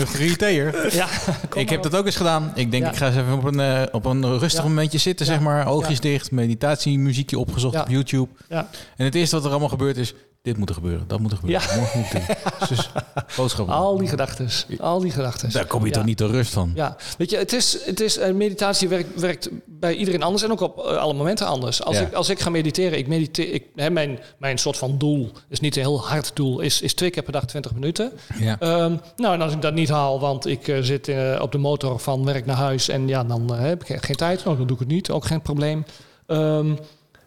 Ja, 0.94 1.06
Ik 1.54 1.68
heb 1.70 1.82
dat 1.82 1.96
ook 1.96 2.06
eens 2.06 2.16
gedaan. 2.16 2.52
Ik 2.54 2.70
denk, 2.70 2.82
Ja. 2.82 2.90
ik 2.90 2.96
ga 2.96 3.06
eens 3.06 3.16
even 3.16 3.32
op 3.32 3.44
een, 3.44 3.60
eh, 3.60 3.82
op 3.92 4.04
een 4.04 4.38
rustig 4.38 4.62
Ja. 4.62 4.68
momentje 4.68 4.98
zitten, 4.98 5.26
zeg 5.26 5.40
maar. 5.40 5.66
Oogjes 5.66 6.00
dicht, 6.00 6.30
meditatie, 6.30 6.98
muziekje 6.98 7.38
opgezocht 7.38 7.80
op 7.80 7.88
YouTube. 7.88 8.28
Ja. 8.48 8.68
En 8.96 9.04
het 9.04 9.14
eerste 9.14 9.34
wat 9.36 9.44
er 9.44 9.50
allemaal 9.50 9.68
gebeurt 9.68 9.96
is, 9.96 10.14
dit 10.44 10.56
moet 10.56 10.68
er 10.68 10.74
gebeuren, 10.74 11.04
dat 11.06 11.20
moet 11.20 11.30
er 11.32 11.36
gebeuren. 11.38 11.68
Ja. 11.70 11.76
Morgen 11.76 11.98
moet. 12.00 12.68
Dus 12.68 12.90
boodschappen. 13.36 13.74
Al 13.74 13.96
die 13.98 14.08
gedachten. 14.08 14.48
Al 14.80 15.00
die 15.00 15.10
gedachten. 15.10 15.50
Daar 15.50 15.66
kom 15.66 15.80
je 15.80 15.86
Ja. 15.88 15.92
toch 15.92 16.04
niet 16.04 16.18
de 16.18 16.26
rust 16.26 16.52
van? 16.52 16.72
Ja, 16.74 16.96
weet 17.18 17.30
je, 17.30 17.36
het 17.36 17.52
is, 17.52 17.84
het 17.84 18.00
is 18.00 18.16
eh, 18.18 18.32
meditatie 18.32 18.88
werkt, 18.88 19.20
werkt 19.20 19.48
bij 19.66 19.94
iedereen 19.94 20.22
anders 20.22 20.42
en 20.42 20.50
ook 20.50 20.60
op 20.60 20.78
eh, 20.78 20.96
alle 20.96 21.14
momenten 21.14 21.46
anders. 21.46 21.82
Als, 21.82 21.96
Ja. 21.96 22.02
ik, 22.02 22.12
als 22.12 22.28
ik 22.28 22.40
ga 22.40 22.50
mediteren, 22.50 22.98
ik 22.98 23.06
mediteer, 23.06 23.52
ik, 23.52 23.64
hè, 23.74 23.90
mijn, 23.90 24.18
mijn 24.38 24.58
soort 24.58 24.76
van 24.76 24.98
doel 24.98 25.30
is 25.48 25.60
niet 25.60 25.76
een 25.76 25.82
heel 25.82 26.06
hard 26.06 26.30
doel, 26.36 26.60
is, 26.60 26.80
is 26.80 26.94
twee 26.94 27.10
keer 27.10 27.22
per 27.22 27.32
dag 27.32 27.44
20 27.44 27.72
minuten. 27.74 28.12
Ja. 28.38 28.56
Ehm, 28.60 28.96
nou, 29.16 29.34
en 29.34 29.40
als 29.40 29.52
ik 29.52 29.62
dat 29.62 29.74
niet 29.74 29.88
haal, 29.88 30.20
want 30.20 30.46
ik 30.46 30.68
eh, 30.68 30.78
zit 30.80 31.10
op 31.40 31.52
de 31.52 31.58
motor 31.58 31.98
van 31.98 32.24
werk 32.24 32.46
naar 32.46 32.56
huis 32.56 32.88
en 32.88 33.08
ja, 33.08 33.24
dan 33.24 33.52
heb 33.54 33.84
ik 33.84 34.04
geen 34.04 34.16
tijd, 34.16 34.44
nou, 34.44 34.56
dan 34.56 34.66
doe 34.66 34.76
ik 34.76 34.82
het 34.82 34.92
niet, 34.92 35.10
ook 35.10 35.24
geen 35.24 35.42
probleem. 35.42 35.84
Ehm, 36.26 36.74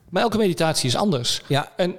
maar 0.09 0.21
elke 0.21 0.37
meditatie 0.37 0.87
is 0.87 0.95
anders. 0.95 1.41
Ja, 1.47 1.71
En 1.75 1.95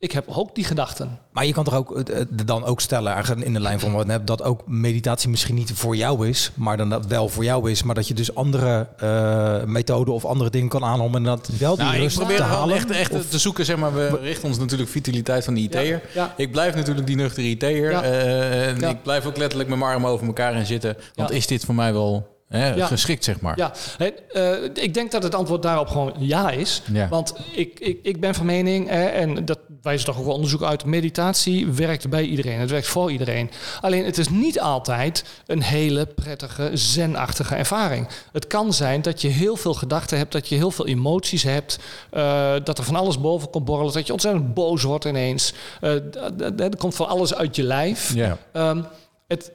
ik 0.00 0.12
heb 0.12 0.24
ook 0.28 0.54
die 0.54 0.64
gedachten. 0.64 1.18
maar 1.32 1.46
je 1.46 1.52
kan 1.52 1.64
toch 1.64 1.74
ook 1.74 2.02
dan 2.46 2.64
ook 2.64 2.80
stellen, 2.80 3.12
eigenlijk 3.12 3.46
in 3.46 3.52
de 3.52 3.60
lijn 3.60 3.80
van 3.80 3.92
wat 3.92 4.06
hebben, 4.06 4.26
dat 4.26 4.42
ook 4.42 4.66
meditatie 4.66 5.28
misschien 5.28 5.54
niet 5.54 5.72
voor 5.74 5.96
jou 5.96 6.28
is, 6.28 6.50
maar 6.54 6.76
dan 6.76 6.88
dat 6.90 7.06
wel 7.06 7.28
voor 7.28 7.44
jou 7.44 7.70
is, 7.70 7.82
maar 7.82 7.94
dat 7.94 8.08
je 8.08 8.14
dus 8.14 8.34
andere 8.34 8.88
eh, 8.98 9.64
methoden 9.64 10.14
of 10.14 10.24
andere 10.24 10.50
dingen 10.50 10.68
kan 10.68 10.84
aanhouden 10.84 11.16
en 11.16 11.22
dat 11.24 11.48
wel 11.58 11.74
die 11.76 11.84
Nou, 11.84 11.96
ik 11.96 12.02
rust 12.02 12.16
probeer 12.16 12.36
te 12.36 12.42
wel 12.42 12.52
halen. 12.52 12.76
echt, 12.76 12.90
echt 12.90 13.30
te 13.30 13.38
zoeken, 13.38 13.64
zeg 13.64 13.76
maar. 13.76 13.94
We 13.94 14.18
richten 14.22 14.48
ons 14.48 14.58
natuurlijk 14.58 14.90
vitaliteit 14.90 15.44
van 15.44 15.54
de 15.54 15.60
IT'er. 15.60 15.84
Ja, 15.86 16.00
ja. 16.14 16.34
Ik 16.36 16.52
blijf 16.52 16.74
natuurlijk 16.74 17.06
die 17.06 17.16
nuchtere 17.16 17.46
IT'er. 17.48 17.90
Ja. 17.90 18.02
Eh, 18.02 18.68
en 18.68 18.82
ik 18.82 19.02
blijf 19.02 19.26
ook 19.26 19.36
letterlijk 19.36 19.68
met 19.68 19.78
mijn 19.78 19.90
armen 19.90 20.10
over 20.10 20.26
elkaar 20.26 20.54
in 20.54 20.66
zitten. 20.66 20.96
Want 21.14 21.28
Ja. 21.30 21.36
is 21.36 21.46
dit 21.46 21.64
voor 21.64 21.74
mij 21.74 21.92
wel 21.92 22.38
hè, 22.48 22.74
Ja. 22.74 22.86
geschikt, 22.86 23.24
zeg 23.24 23.40
maar? 23.40 23.56
Ja, 23.58 23.72
eh, 23.98 24.52
ik 24.74 24.94
denk 24.94 25.10
dat 25.10 25.22
het 25.22 25.34
antwoord 25.34 25.62
daarop 25.62 25.88
gewoon 25.88 26.14
ja 26.18 26.50
is. 26.50 26.82
Ja. 26.92 27.08
Want 27.08 27.34
ik, 27.52 27.80
ik, 27.80 27.98
ik 28.02 28.20
ben 28.20 28.34
van 28.34 28.46
mening, 28.46 28.88
hè, 28.88 29.04
en 29.04 29.44
dat 29.44 29.58
wijst 29.82 30.04
toch 30.04 30.18
ook 30.18 30.24
wel 30.24 30.34
onderzoek 30.34 30.62
uit, 30.62 30.84
meditatie 30.84 31.66
werkt 31.66 32.08
bij 32.08 32.24
iedereen. 32.24 32.58
Het 32.58 32.70
werkt 32.70 32.86
voor 32.86 33.12
iedereen. 33.12 33.50
Alleen 33.80 34.04
het 34.04 34.18
is 34.18 34.28
niet 34.28 34.60
altijd 34.60 35.24
een 35.46 35.62
hele 35.62 36.06
prettige, 36.06 36.70
zenachtige 36.72 37.54
ervaring. 37.54 38.08
Het 38.32 38.46
kan 38.46 38.72
zijn 38.72 39.02
dat 39.02 39.20
je 39.20 39.28
heel 39.28 39.56
veel 39.56 39.74
gedachten 39.74 40.18
hebt, 40.18 40.32
dat 40.32 40.48
je 40.48 40.54
heel 40.54 40.70
veel 40.70 40.86
emoties 40.86 41.42
hebt, 41.42 41.78
eh, 42.10 42.54
dat 42.64 42.78
er 42.78 42.84
van 42.84 42.96
alles 42.96 43.20
boven 43.20 43.50
komt 43.50 43.64
borrelen, 43.64 43.92
dat 43.92 44.06
je 44.06 44.12
ontzettend 44.12 44.54
boos 44.54 44.82
wordt 44.82 45.04
ineens. 45.04 45.52
D- 45.80 46.16
er 46.60 46.76
komt 46.78 46.94
van 46.94 47.08
alles 47.08 47.34
uit 47.34 47.56
je 47.56 47.62
lijf. 47.62 48.14
Ehm, 48.52 48.82
het 49.26 49.52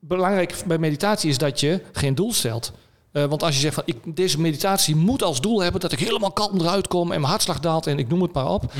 belangrijk 0.00 0.54
bij 0.66 0.78
meditatie 0.78 1.30
is 1.30 1.38
dat 1.38 1.60
je 1.60 1.80
geen 1.92 2.14
doel 2.14 2.32
stelt. 2.32 2.72
Eh, 3.16 3.24
want 3.24 3.42
als 3.42 3.54
je 3.54 3.60
zegt 3.60 3.74
van 3.74 3.82
ik, 3.86 3.96
deze 4.04 4.40
meditatie 4.40 4.96
moet 4.96 5.22
als 5.22 5.40
doel 5.40 5.62
hebben 5.62 5.80
dat 5.80 5.92
ik 5.92 5.98
helemaal 5.98 6.32
kalm 6.32 6.60
eruit 6.60 6.88
kom 6.88 7.12
en 7.12 7.20
mijn 7.20 7.30
hartslag 7.30 7.60
daalt 7.60 7.86
en 7.86 7.98
ik 7.98 8.08
noem 8.08 8.22
het 8.22 8.32
maar 8.32 8.48
op, 8.48 8.72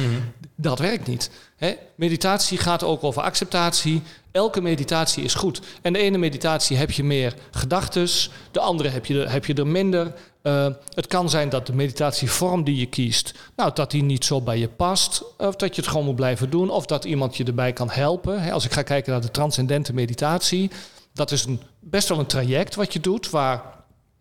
dat 0.56 0.78
werkt 0.78 1.06
niet. 1.06 1.30
Hè? 1.56 1.74
Meditatie 1.94 2.58
gaat 2.58 2.84
ook 2.84 3.04
over 3.04 3.22
acceptatie. 3.22 4.02
Elke 4.32 4.60
meditatie 4.60 5.24
is 5.24 5.34
goed. 5.34 5.60
En 5.82 5.92
de 5.92 5.98
ene 5.98 6.18
meditatie 6.18 6.76
heb 6.76 6.90
je 6.90 7.04
meer 7.04 7.34
gedachtes, 7.50 8.30
de 8.50 8.60
andere 8.60 8.88
heb 8.88 9.06
je 9.06 9.20
er, 9.20 9.30
heb 9.30 9.44
je 9.44 9.54
er 9.54 9.66
minder. 9.66 10.12
Eh, 10.42 10.66
het 10.94 11.06
kan 11.06 11.30
zijn 11.30 11.48
dat 11.48 11.66
de 11.66 11.74
meditatievorm 11.74 12.64
die 12.64 12.76
je 12.76 12.86
kiest, 12.86 13.34
nou, 13.56 13.70
dat 13.74 13.90
die 13.90 14.02
niet 14.02 14.24
zo 14.24 14.40
bij 14.40 14.58
je 14.58 14.68
past. 14.68 15.22
Of 15.36 15.56
dat 15.56 15.74
je 15.74 15.80
het 15.80 15.90
gewoon 15.90 16.06
moet 16.06 16.16
blijven 16.16 16.50
doen. 16.50 16.70
Of 16.70 16.86
dat 16.86 17.04
iemand 17.04 17.36
je 17.36 17.44
erbij 17.44 17.72
kan 17.72 17.90
helpen. 17.90 18.42
Hè, 18.42 18.52
als 18.52 18.64
ik 18.64 18.72
ga 18.72 18.82
kijken 18.82 19.12
naar 19.12 19.20
de 19.20 19.30
transcendente 19.30 19.94
meditatie. 19.94 20.70
Dat 21.12 21.30
is 21.30 21.44
een, 21.44 21.60
best 21.80 22.08
wel 22.08 22.18
een 22.18 22.26
traject 22.26 22.74
wat 22.74 22.92
je 22.92 23.00
doet. 23.00 23.30
Waar, 23.30 23.75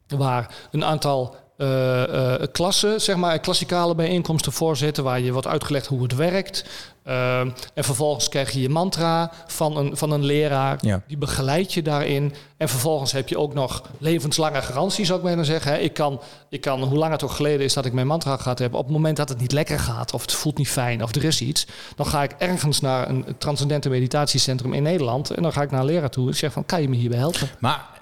waar 0.07 0.55
een 0.71 0.83
aantal 0.83 1.35
eh, 1.57 2.33
klassen, 2.51 3.01
zeg 3.01 3.15
maar, 3.15 3.39
klassikale 3.39 3.95
bijeenkomsten 3.95 4.51
voor 4.51 4.77
zitten. 4.77 5.03
Waar 5.03 5.19
je 5.19 5.31
wordt 5.31 5.47
uitgelegd 5.47 5.87
hoe 5.87 6.03
het 6.03 6.15
werkt. 6.15 6.65
Eh, 7.03 7.39
en 7.73 7.83
vervolgens 7.83 8.29
krijg 8.29 8.51
je 8.51 8.61
je 8.61 8.69
mantra 8.69 9.31
van 9.47 9.77
een, 9.77 9.97
van 9.97 10.11
een 10.11 10.23
leraar. 10.23 10.77
Ja. 10.81 11.01
Die 11.07 11.17
begeleidt 11.17 11.73
je 11.73 11.81
daarin. 11.81 12.33
En 12.57 12.69
vervolgens 12.69 13.11
heb 13.11 13.29
je 13.29 13.37
ook 13.37 13.53
nog 13.53 13.81
levenslange 13.97 14.61
garantie, 14.61 15.05
zou 15.05 15.17
ik 15.19 15.25
bijna 15.25 15.43
zeggen. 15.43 15.71
Hè. 15.71 15.77
Ik 15.77 15.93
kan, 15.93 16.21
ik 16.49 16.61
kan, 16.61 16.83
hoe 16.83 16.97
lang 16.97 17.11
het 17.11 17.23
ook 17.23 17.31
geleden 17.31 17.65
is 17.65 17.73
dat 17.73 17.85
ik 17.85 17.93
mijn 17.93 18.07
mantra 18.07 18.37
gehad 18.37 18.59
heb... 18.59 18.73
op 18.73 18.83
het 18.83 18.93
moment 18.93 19.17
dat 19.17 19.29
het 19.29 19.39
niet 19.39 19.51
lekker 19.51 19.79
gaat, 19.79 20.13
of 20.13 20.21
het 20.21 20.33
voelt 20.33 20.57
niet 20.57 20.69
fijn, 20.69 21.03
of 21.03 21.15
er 21.15 21.23
is 21.23 21.41
iets... 21.41 21.67
dan 21.95 22.05
ga 22.05 22.23
ik 22.23 22.35
ergens 22.37 22.81
naar 22.81 23.09
een 23.09 23.25
transcendente 23.37 23.89
meditatiecentrum 23.89 24.73
in 24.73 24.83
Nederland... 24.83 25.29
en 25.29 25.43
dan 25.43 25.53
ga 25.53 25.61
ik 25.61 25.71
naar 25.71 25.79
een 25.79 25.85
leraar 25.85 26.09
toe 26.09 26.27
en 26.27 26.35
zeg 26.35 26.51
van, 26.51 26.65
kan 26.65 26.81
je 26.81 26.89
me 26.89 26.95
hierbij 26.95 27.19
helpen? 27.19 27.49
Maar 27.59 27.95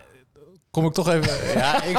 kom 0.73 0.85
ik 0.85 0.93
toch 0.93 1.09
even... 1.09 1.31
Ja, 1.59 1.83
ik... 1.83 1.97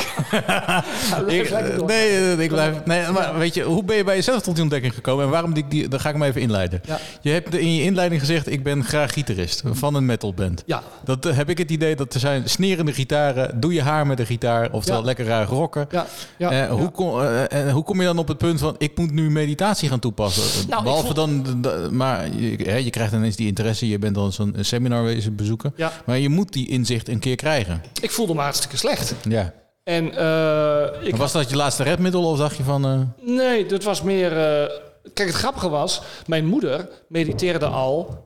ik 1.26 1.50
nee, 1.86 2.08
eh, 2.08 2.38
ik 2.38 2.48
blijf... 2.48 2.84
Nee, 2.84 3.10
maar 3.10 3.38
weet 3.38 3.54
je, 3.54 3.62
hoe 3.62 3.84
ben 3.84 3.96
je 3.96 4.04
bij 4.04 4.14
jezelf 4.14 4.42
tot 4.42 4.54
die 4.54 4.62
ontdekking 4.62 4.94
gekomen? 4.94 5.24
En 5.24 5.30
waarom 5.30 5.54
die, 5.54 5.64
die, 5.68 5.88
dan 5.88 6.00
ga 6.00 6.08
ik 6.08 6.14
hem 6.14 6.24
even 6.24 6.40
inleiden. 6.40 6.80
Ja. 6.86 6.98
Je 7.20 7.30
hebt 7.30 7.54
in 7.54 7.74
je 7.74 7.82
inleiding 7.82 8.20
gezegd, 8.20 8.50
ik 8.50 8.62
ben 8.62 8.84
graag 8.84 9.12
gitarist 9.12 9.62
van 9.66 9.94
een 9.94 10.06
metalband. 10.06 10.62
Ja, 10.66 10.82
Dat 11.04 11.26
eh, 11.26 11.36
heb 11.36 11.48
ik 11.50 11.58
het 11.58 11.70
idee 11.70 11.96
dat 11.96 12.14
er 12.14 12.20
zijn 12.20 12.48
snerende 12.48 12.92
gitaren, 12.92 13.60
doe 13.60 13.72
je 13.72 13.82
haar 13.82 14.06
met 14.06 14.18
een 14.20 14.26
gitaar, 14.26 14.72
oftewel 14.72 15.00
Ja. 15.00 15.06
lekker 15.06 15.24
raar 15.26 15.46
rocken. 15.46 15.86
ja, 15.90 16.06
ja. 16.38 16.50
Eh, 16.50 16.70
hoe, 16.70 16.80
ja. 16.82 16.90
kom, 16.92 17.20
eh, 17.20 17.52
en 17.52 17.70
hoe 17.70 17.84
kom 17.84 18.00
je 18.00 18.06
dan 18.06 18.18
op 18.18 18.28
het 18.28 18.38
punt 18.38 18.60
van 18.60 18.74
ik 18.78 18.98
moet 18.98 19.10
nu 19.12 19.30
meditatie 19.30 19.88
gaan 19.88 19.98
toepassen? 20.00 20.68
Nou, 20.68 20.82
Behalve 20.82 21.04
voel- 21.06 21.14
dan, 21.14 21.44
maar 21.90 22.28
je, 22.36 22.56
hè, 22.64 22.76
je 22.76 22.90
krijgt 22.90 23.12
ineens 23.12 23.36
die 23.36 23.46
interesse, 23.46 23.88
je 23.88 23.98
bent 23.98 24.14
dan 24.14 24.32
zo'n 24.32 24.56
seminar 24.60 25.14
bezoeken. 25.32 25.72
Ja. 25.76 25.92
Maar 26.06 26.18
je 26.18 26.28
moet 26.28 26.52
die 26.52 26.68
inzicht 26.68 27.08
een 27.08 27.18
keer 27.18 27.36
krijgen. 27.36 27.82
Ik 28.00 28.10
voelde 28.10 28.34
me 28.34 28.40
hartstikke 28.64 28.76
slecht. 29.04 29.14
Ja. 29.28 29.52
En 29.84 30.16
eh, 30.16 31.06
ik 31.06 31.16
was 31.16 31.32
dat 31.32 31.50
je 31.50 31.56
laatste 31.56 31.82
redmiddel 31.82 32.24
of 32.30 32.38
dacht 32.38 32.56
je 32.56 32.62
van... 32.62 32.84
eh, 32.86 33.26
Nee, 33.36 33.66
dat 33.66 33.82
was 33.84 34.02
meer. 34.02 34.32
eh, 34.62 34.70
kijk, 35.14 35.28
het 35.28 35.36
grappige 35.38 35.68
was, 35.68 36.02
mijn 36.26 36.46
moeder 36.46 36.88
mediteerde 37.08 37.66
al 37.66 38.22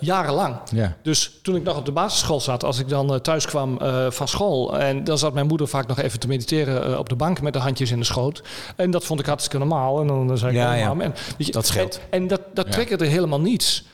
jarenlang. 0.00 0.56
ja. 0.72 0.96
Dus 1.02 1.38
toen 1.42 1.56
ik 1.56 1.62
nog 1.62 1.76
op 1.76 1.84
de 1.84 1.92
basisschool 1.92 2.40
zat, 2.40 2.64
als 2.64 2.78
ik 2.78 2.88
dan 2.88 3.20
thuis 3.20 3.46
kwam 3.46 3.78
van 4.08 4.28
school. 4.28 4.78
En 4.78 5.04
dan 5.04 5.18
zat 5.18 5.32
mijn 5.34 5.46
moeder 5.46 5.68
vaak 5.68 5.86
nog 5.86 5.98
even 5.98 6.20
te 6.20 6.26
mediteren 6.28 6.98
op 6.98 7.08
de 7.08 7.14
bank 7.16 7.40
met 7.40 7.52
de 7.52 7.58
handjes 7.58 7.90
in 7.90 7.98
de 7.98 8.04
schoot. 8.04 8.42
En 8.76 8.90
dat 8.90 9.04
vond 9.04 9.20
ik 9.20 9.26
hartstikke 9.26 9.58
normaal. 9.58 10.00
En 10.00 10.06
dan 10.06 10.38
zei 10.38 10.50
ik, 10.50 10.56
Ja, 10.56 10.72
oh, 10.72 10.78
ja. 10.78 11.04
En, 11.04 11.14
je, 11.36 11.52
Dat 11.52 11.66
scheelt. 11.66 12.00
En, 12.10 12.20
en 12.20 12.26
dat, 12.26 12.40
dat 12.54 12.66
Ja. 12.66 12.72
triggerde 12.72 13.06
helemaal 13.06 13.40
niets. 13.40 13.84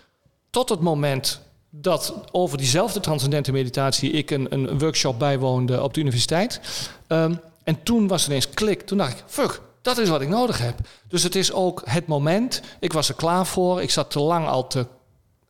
Tot 0.51 0.69
het 0.69 0.81
moment 0.81 1.41
dat 1.81 2.15
over 2.33 2.59
diezelfde 2.59 3.01
transcendente 3.01 3.53
meditatie 3.53 4.11
ik 4.11 4.31
een, 4.31 4.47
een 4.51 4.79
workshop 4.79 5.19
bijwoonde 5.19 5.83
op 5.83 5.95
de 5.95 6.01
universiteit. 6.01 6.61
Ehm, 7.07 7.35
en 7.65 7.83
toen 7.83 8.09
was 8.09 8.23
er 8.23 8.29
ineens 8.29 8.51
klik. 8.51 8.83
Toen 8.83 8.99
dacht 8.99 9.13
ik, 9.13 9.25
fuck, 9.27 9.61
dat 9.83 9.99
is 9.99 10.09
wat 10.09 10.21
ik 10.21 10.29
nodig 10.29 10.59
heb. 10.59 10.79
Dus 11.09 11.23
het 11.23 11.35
is 11.35 11.53
ook 11.53 11.83
het 11.85 12.07
moment. 12.07 12.63
Ik 12.81 12.93
was 12.93 13.09
er 13.09 13.15
klaar 13.15 13.47
voor. 13.47 13.83
Ik 13.83 13.91
zat 13.91 14.11
te 14.11 14.21
lang 14.21 14.47
al 14.47 14.67
te 14.67 14.87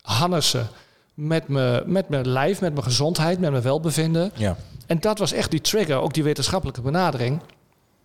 hannessen 0.00 0.68
met, 1.14 1.48
me, 1.48 1.82
met 1.86 2.08
mijn 2.08 2.28
lijf, 2.28 2.60
met 2.60 2.72
mijn 2.72 2.84
gezondheid, 2.84 3.40
met 3.40 3.50
mijn 3.50 3.62
welbevinden. 3.62 4.32
Ja. 4.34 4.56
En 4.86 5.00
dat 5.00 5.18
was 5.18 5.32
echt 5.32 5.50
die 5.50 5.60
trigger, 5.60 5.96
ook 5.96 6.14
die 6.14 6.22
wetenschappelijke 6.22 6.80
benadering. 6.80 7.40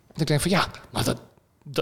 Dat 0.08 0.22
ik 0.22 0.28
denk 0.28 0.42
van 0.42 0.52
ja, 0.52 0.68
maar 0.90 1.04
dat, 1.04 1.22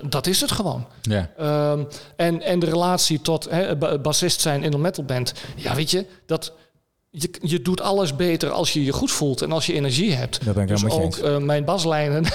dat, 0.09 0.27
is 0.27 0.41
het 0.41 0.51
gewoon. 0.51 0.87
Ja. 1.01 1.29
Ehm, 1.37 1.83
en, 2.15 2.41
en 2.41 2.59
de 2.59 2.65
relatie 2.65 3.21
tot 3.21 3.49
ba- 3.79 3.97
bassist 3.97 4.41
zijn 4.41 4.63
in 4.63 4.73
een 4.73 4.81
metalband. 4.81 5.33
Ja, 5.55 5.75
weet 5.75 5.91
je, 5.91 6.05
dat, 6.25 6.53
je, 7.09 7.29
je 7.41 7.61
doet 7.61 7.81
alles 7.81 8.15
beter 8.15 8.49
als 8.49 8.73
je 8.73 8.83
je 8.83 8.91
goed 8.91 9.11
voelt 9.11 9.41
en 9.41 9.51
als 9.51 9.65
je 9.65 9.73
energie 9.73 10.13
hebt. 10.13 10.45
Dat 10.45 10.53
ben 10.53 10.63
ik 10.63 10.69
dus 10.69 10.85
ook 10.85 11.17
eh, 11.17 11.37
mijn 11.37 11.65
baslijnen. 11.65 12.23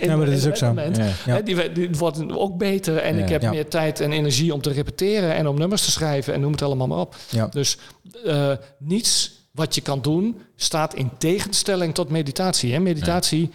Ja, 0.00 0.16
maar 0.16 0.26
dat 0.26 0.34
is 0.34 0.46
ook 0.46 0.56
zo. 0.56 0.66
moment, 0.66 0.96
Ja. 0.96 1.04
Ja. 1.04 1.34
hè, 1.34 1.42
die, 1.42 1.72
die 1.72 1.90
worden 1.90 2.38
ook 2.38 2.56
beter. 2.58 2.96
En 2.96 3.16
Ja. 3.16 3.22
ik 3.22 3.28
heb 3.28 3.42
meer 3.50 3.68
tijd 3.68 4.00
en 4.00 4.12
energie 4.12 4.54
om 4.54 4.60
te 4.60 4.70
repeteren 4.70 5.34
en 5.34 5.46
om 5.48 5.58
nummers 5.58 5.84
te 5.84 5.90
schrijven 5.90 6.34
en 6.34 6.40
noem 6.40 6.52
het 6.52 6.62
allemaal 6.62 6.86
maar 6.86 6.98
op. 6.98 7.16
Dus 7.50 7.76
eh, 8.24 8.52
niets 8.78 9.34
wat 9.52 9.74
je 9.74 9.80
kan 9.80 10.00
doen 10.02 10.40
staat 10.56 10.94
in 10.94 11.10
tegenstelling 11.18 11.94
tot 11.94 12.08
meditatie. 12.10 12.72
Hè? 12.72 12.78
Meditatie 12.80 13.50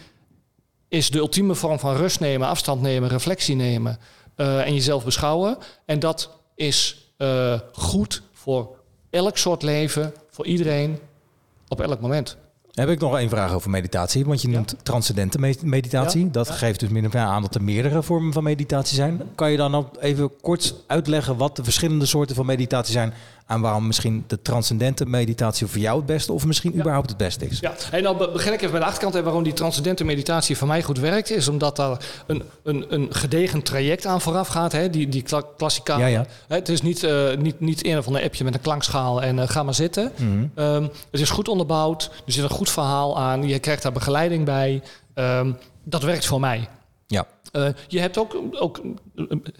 is 0.91 1.09
de 1.09 1.17
ultieme 1.17 1.55
vorm 1.55 1.79
van 1.79 1.95
rust 1.95 2.19
nemen, 2.19 2.47
afstand 2.47 2.81
nemen, 2.81 3.09
reflectie 3.09 3.55
nemen 3.55 3.97
eh, 4.35 4.65
en 4.65 4.73
jezelf 4.73 5.03
beschouwen. 5.03 5.57
En 5.85 5.99
dat 5.99 6.29
is 6.55 7.07
eh, 7.17 7.59
goed 7.73 8.21
voor 8.33 8.75
elk 9.09 9.37
soort 9.37 9.61
leven, 9.63 10.13
voor 10.29 10.45
iedereen, 10.45 10.99
op 11.67 11.81
elk 11.81 12.01
moment. 12.01 12.37
Heb 12.71 12.89
ik 12.89 12.99
nog 12.99 13.17
één 13.17 13.29
vraag 13.29 13.53
over 13.53 13.69
meditatie. 13.69 14.25
Want 14.25 14.41
je 14.41 14.47
noemt 14.47 14.75
transcendente 14.83 15.39
me- 15.39 15.55
meditatie. 15.61 16.23
Ja, 16.25 16.31
Dat 16.31 16.47
ja. 16.47 16.53
geeft 16.53 16.79
dus 16.79 16.89
min 16.89 17.05
of 17.05 17.13
meer 17.13 17.21
aan 17.21 17.41
dat 17.41 17.55
er 17.55 17.63
meerdere 17.63 18.03
vormen 18.03 18.33
van 18.33 18.43
meditatie 18.43 18.95
zijn. 18.95 19.21
Kan 19.35 19.51
je 19.51 19.57
dan 19.57 19.75
ook 19.75 19.95
even 19.99 20.31
kort 20.41 20.75
uitleggen 20.87 21.37
wat 21.37 21.55
de 21.55 21.63
verschillende 21.63 22.05
soorten 22.05 22.35
van 22.35 22.45
meditatie 22.45 22.93
zijn... 22.93 23.13
en 23.51 23.61
waarom 23.61 23.87
misschien 23.87 24.23
de 24.27 24.41
transcendente 24.41 25.05
meditatie 25.05 25.67
voor 25.67 25.79
jou 25.79 25.97
het 25.97 26.05
beste... 26.05 26.33
of 26.33 26.45
misschien 26.45 26.75
überhaupt 26.75 27.09
het 27.09 27.17
beste 27.17 27.45
is? 27.47 27.59
Ja, 27.59 27.73
en 27.91 28.03
dan 28.03 28.17
be- 28.17 28.29
begin 28.33 28.53
ik 28.53 28.59
even 28.59 28.71
bij 28.71 28.79
de 28.79 28.85
achterkant. 28.85 29.15
En 29.15 29.23
waarom 29.23 29.43
die 29.43 29.53
transcendente 29.53 30.03
meditatie 30.03 30.57
voor 30.57 30.67
mij 30.67 30.83
goed 30.83 30.99
werkt, 30.99 31.31
is 31.31 31.47
omdat 31.47 31.75
daar 31.75 31.97
een, 32.27 32.43
een, 32.63 32.85
een 32.89 33.07
gedegen 33.09 33.61
traject 33.61 34.05
aan 34.05 34.21
vooraf 34.21 34.47
gaat. 34.47 34.71
Hè? 34.71 34.89
Die, 34.89 35.07
die 35.09 35.21
kla 35.21 35.41
klassikale. 35.57 36.01
Ja, 36.01 36.07
ja. 36.07 36.25
Hè, 36.47 36.55
het 36.55 36.69
is 36.69 36.81
niet, 36.81 37.03
eh, 37.03 37.35
niet, 37.37 37.59
niet 37.59 37.85
een 37.85 37.97
of 37.97 38.07
ander 38.07 38.23
appje 38.23 38.43
met 38.43 38.53
een 38.53 38.61
klankschaal 38.61 39.21
en 39.21 39.39
eh, 39.39 39.47
ga 39.49 39.63
maar 39.63 39.73
zitten. 39.73 40.11
Mhm. 40.15 40.45
Ehm, 40.55 40.83
het 41.11 41.21
is 41.21 41.29
goed 41.29 41.47
onderbouwd. 41.47 42.11
Er 42.25 42.31
zit 42.33 42.43
een 42.43 42.49
goed 42.49 42.69
verhaal 42.69 43.19
aan. 43.19 43.47
Je 43.47 43.59
krijgt 43.59 43.83
daar 43.83 43.91
begeleiding 43.91 44.45
bij. 44.45 44.81
Ehm, 45.13 45.51
dat 45.83 46.03
werkt 46.03 46.25
voor 46.25 46.39
mij. 46.39 46.67
Eh, 47.51 47.67
je 47.87 47.99
hebt 47.99 48.17
ook, 48.17 48.37
ook 48.51 48.81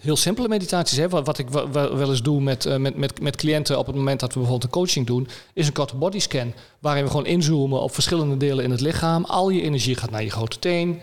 heel 0.00 0.16
simpele 0.16 0.48
meditaties. 0.48 0.98
Hè? 0.98 1.08
Wat, 1.08 1.38
ik 1.38 1.48
wel, 1.48 2.10
eens 2.10 2.22
doe 2.22 2.40
met, 2.40 2.66
eh, 2.66 2.76
met, 2.76 2.96
met, 2.96 3.20
met 3.20 3.36
cliënten 3.36 3.78
op 3.78 3.86
het 3.86 3.94
moment 3.94 4.20
dat 4.20 4.32
we 4.32 4.38
bijvoorbeeld 4.38 4.72
een 4.72 4.80
coaching 4.80 5.06
doen, 5.06 5.28
is 5.54 5.66
een 5.66 5.72
korte 5.72 5.96
bodyscan. 5.96 6.52
Waarin 6.78 7.04
we 7.04 7.10
gewoon 7.10 7.26
inzoomen 7.26 7.80
op 7.80 7.94
verschillende 7.94 8.36
delen 8.36 8.64
in 8.64 8.70
het 8.70 8.80
lichaam. 8.80 9.24
Al 9.24 9.50
je 9.50 9.62
energie 9.62 9.96
gaat 9.96 10.10
naar 10.10 10.22
je 10.22 10.30
grote 10.30 10.58
teen. 10.58 11.00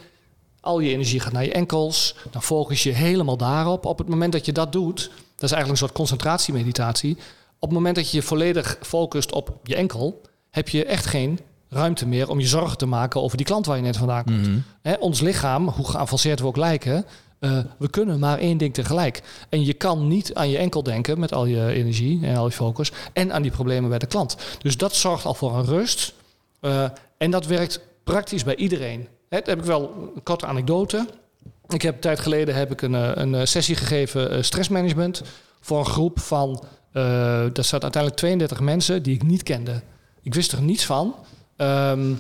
Al 0.62 0.80
je 0.80 0.90
energie 0.90 1.20
gaat 1.20 1.34
naar 1.34 1.44
je 1.44 1.52
enkels. 1.52 2.16
Dan 2.32 2.44
focus 2.44 2.84
je 2.84 2.92
helemaal 2.92 3.38
daarop. 3.38 3.86
Op 3.86 3.98
het 3.98 4.08
moment 4.08 4.32
dat 4.32 4.46
je 4.46 4.52
dat 4.52 4.72
doet, 4.72 5.00
dat 5.36 5.50
is 5.50 5.52
eigenlijk 5.52 5.70
een 5.70 5.78
soort 5.78 5.92
concentratiemeditatie. 5.92 7.18
Op 7.60 7.70
het 7.70 7.78
moment 7.78 7.96
dat 7.96 8.12
je 8.12 8.18
je 8.18 8.24
volledig 8.24 8.78
focust 8.82 9.32
op 9.32 9.60
je 9.64 9.76
enkel, 9.76 10.22
heb 10.50 10.70
je 10.70 10.86
echt 10.86 11.06
geen 11.06 11.40
ruimte 11.70 12.08
meer 12.08 12.30
om 12.30 12.40
je 12.40 12.48
zorgen 12.48 12.78
te 12.78 12.86
maken 12.86 13.22
over 13.22 13.38
die 13.38 13.46
klant 13.46 13.66
waar 13.66 13.76
je 13.76 13.82
net 13.84 13.98
vandaan 13.98 14.24
komt. 14.24 14.48
Mhm. 14.48 14.58
Hè, 14.82 14.94
ons 14.94 15.20
lichaam, 15.22 15.68
hoe 15.68 15.88
geavanceerd 15.90 16.40
we 16.40 16.46
ook 16.46 16.58
lijken, 16.58 17.06
eh, 17.40 17.58
we 17.78 17.90
kunnen 17.90 18.20
maar 18.20 18.38
één 18.38 18.58
ding 18.58 18.74
tegelijk. 18.74 19.22
En 19.50 19.66
je 19.66 19.74
kan 19.74 20.08
niet 20.08 20.34
aan 20.34 20.50
je 20.50 20.58
enkel 20.58 20.84
denken 20.84 21.20
met 21.20 21.34
al 21.34 21.46
je 21.46 21.68
energie 21.68 22.26
en 22.26 22.36
al 22.36 22.46
je 22.46 22.52
focus 22.52 22.92
en 23.14 23.34
aan 23.34 23.42
die 23.42 23.52
problemen 23.52 23.90
bij 23.90 24.00
de 24.00 24.06
klant. 24.06 24.38
Dus 24.62 24.78
dat 24.78 24.96
zorgt 24.96 25.26
al 25.26 25.34
voor 25.34 25.58
een 25.58 25.66
rust. 25.66 26.14
eh, 26.60 26.84
en 27.18 27.32
dat 27.32 27.46
werkt 27.46 27.80
praktisch 28.04 28.44
bij 28.44 28.56
iedereen. 28.56 29.08
Hè, 29.30 29.38
dat 29.38 29.46
heb 29.46 29.60
ik 29.60 29.66
wel 29.66 30.12
een 30.16 30.24
korte 30.24 30.46
anekdote. 30.46 31.08
Ik 31.68 31.82
heb 31.82 31.94
een 31.94 32.00
tijd 32.02 32.20
geleden 32.20 32.56
heb 32.56 32.72
ik 32.72 32.82
een, 32.82 32.96
eh, 32.96 33.12
een 33.14 33.48
sessie 33.48 33.76
gegeven 33.76 34.32
eh, 34.32 34.42
stressmanagement 34.42 35.22
voor 35.60 35.80
een 35.80 35.86
groep 35.86 36.20
van, 36.20 36.64
daar 36.92 37.52
zaten 37.54 37.82
uiteindelijk 37.82 38.16
32 38.16 38.60
mensen 38.60 39.04
die 39.04 39.16
ik 39.16 39.24
niet 39.24 39.44
kende. 39.44 39.82
Ik 40.22 40.34
wist 40.34 40.52
er 40.52 40.62
niets 40.62 40.86
van. 40.86 41.16
Ehm, 41.60 42.14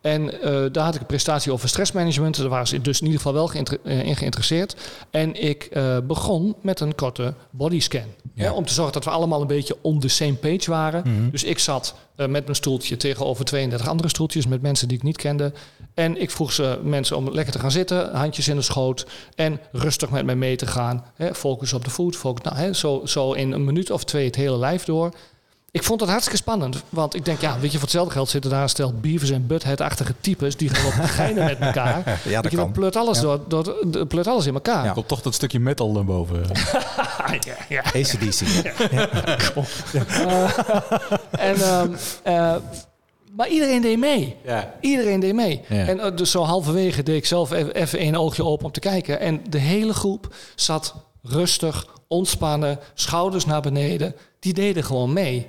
en 0.00 0.42
eh, 0.42 0.64
daar 0.72 0.84
had 0.84 0.94
ik 0.94 1.00
een 1.00 1.06
prestatie 1.06 1.52
over 1.52 1.68
stressmanagement. 1.68 2.36
Daar 2.36 2.48
waren 2.48 2.66
ze 2.66 2.80
dus 2.80 3.00
in 3.00 3.06
ieder 3.06 3.20
geval 3.20 3.34
wel 3.34 3.52
eh, 3.82 4.06
in 4.06 4.16
geïnteresseerd. 4.16 4.76
En 5.10 5.42
ik 5.42 5.64
eh, 5.64 5.98
begon 6.06 6.54
met 6.60 6.80
een 6.80 6.94
korte 6.94 7.34
bodyscan. 7.50 8.04
Ja. 8.34 8.44
Hè, 8.44 8.50
om 8.50 8.64
te 8.64 8.72
zorgen 8.72 8.92
dat 8.92 9.04
we 9.04 9.10
allemaal 9.10 9.40
een 9.40 9.46
beetje 9.46 9.76
on 9.82 10.00
the 10.00 10.08
same 10.08 10.34
page 10.34 10.70
waren. 10.70 11.02
Mhm. 11.06 11.30
Dus 11.30 11.44
ik 11.44 11.58
zat 11.58 11.94
met 12.16 12.30
mijn 12.44 12.54
stoeltje 12.54 12.96
tegenover 12.96 13.44
32 13.44 13.88
andere 13.88 14.08
stoeltjes 14.08 14.46
met 14.46 14.62
mensen 14.62 14.88
die 14.88 14.96
ik 14.96 15.02
niet 15.02 15.16
kende. 15.16 15.52
En 15.94 16.20
ik 16.20 16.30
vroeg 16.30 16.52
ze 16.52 16.78
mensen 16.82 17.16
om 17.16 17.30
lekker 17.30 17.52
te 17.52 17.58
gaan 17.58 17.70
zitten, 17.70 18.16
handjes 18.16 18.48
in 18.48 18.56
de 18.56 18.62
schoot 18.62 19.06
en 19.34 19.60
rustig 19.72 20.10
met 20.10 20.24
mij 20.24 20.36
mee 20.36 20.56
te 20.56 20.66
gaan. 20.66 21.04
Hè, 21.14 21.34
focus 21.34 21.72
op 21.72 21.84
de 21.84 21.90
voet, 21.90 22.16
focus, 22.16 22.44
nou, 22.44 22.56
hè, 22.56 22.72
zo, 22.72 23.02
zo 23.04 23.32
in 23.32 23.52
een 23.52 23.64
minuut 23.64 23.90
of 23.90 24.04
twee 24.04 24.24
het 24.24 24.36
hele 24.36 24.58
lijf 24.58 24.84
door. 24.84 25.14
Ik 25.74 25.82
vond 25.82 26.00
het 26.00 26.08
hartstikke 26.08 26.38
spannend, 26.38 26.82
want 26.88 27.14
ik 27.14 27.24
denk, 27.24 27.40
ja, 27.40 27.52
weet 27.58 27.64
je, 27.64 27.72
voor 27.72 27.80
hetzelfde 27.80 28.12
geld 28.12 28.28
zitten 28.28 28.50
daar 28.50 28.62
een 28.62 28.68
stel 28.68 28.92
Beavers 29.00 29.30
en 29.30 29.46
Butthead-achtige 29.46 30.14
types 30.20 30.56
die 30.56 30.68
gaan 30.68 30.86
op 30.86 30.92
geinen 31.10 31.44
met 31.44 31.58
elkaar. 31.58 31.98
Ja, 31.98 32.04
dat 32.04 32.42
Weet 32.42 32.50
je, 32.50 32.56
dan 32.56 32.64
kan. 32.64 32.72
pleurt 32.72 32.96
alles, 32.96 33.20
door, 33.20 33.40
door, 33.48 33.76
door- 33.86 34.06
pleurt 34.06 34.26
alles 34.26 34.46
in 34.46 34.54
elkaar. 34.54 34.84
Ja. 34.84 34.92
Komt 34.92 35.08
toch 35.08 35.22
dat 35.22 35.34
stukje 35.34 35.60
metal 35.60 35.92
naar 35.92 36.04
boven. 36.04 36.42
ja, 37.40 37.56
ja. 37.68 37.80
ACDC. 37.84 38.40
En, 41.30 41.54
ehm, 41.56 41.92
eh, 42.22 42.54
maar 43.36 43.48
iedereen 43.48 43.82
deed 43.82 43.98
mee. 43.98 44.36
Ja. 44.44 44.74
Iedereen 44.80 45.20
deed 45.20 45.34
mee. 45.34 45.60
Ja. 45.68 45.86
En 45.86 46.00
eh, 46.00 46.16
dus 46.16 46.30
zo 46.30 46.42
halverwege 46.42 47.02
deed 47.02 47.16
ik 47.16 47.26
zelf 47.26 47.52
even, 47.52 47.74
even 47.74 47.98
één 47.98 48.14
oogje 48.14 48.44
open 48.44 48.66
om 48.66 48.72
te 48.72 48.80
kijken. 48.80 49.20
En 49.20 49.40
de 49.48 49.58
hele 49.58 49.94
groep 49.94 50.34
zat 50.54 50.94
rustig, 51.22 51.86
ontspannen, 52.08 52.78
schouders 52.94 53.46
naar 53.46 53.60
beneden. 53.62 54.14
Die 54.38 54.52
deden 54.52 54.84
gewoon 54.84 55.12
mee. 55.12 55.46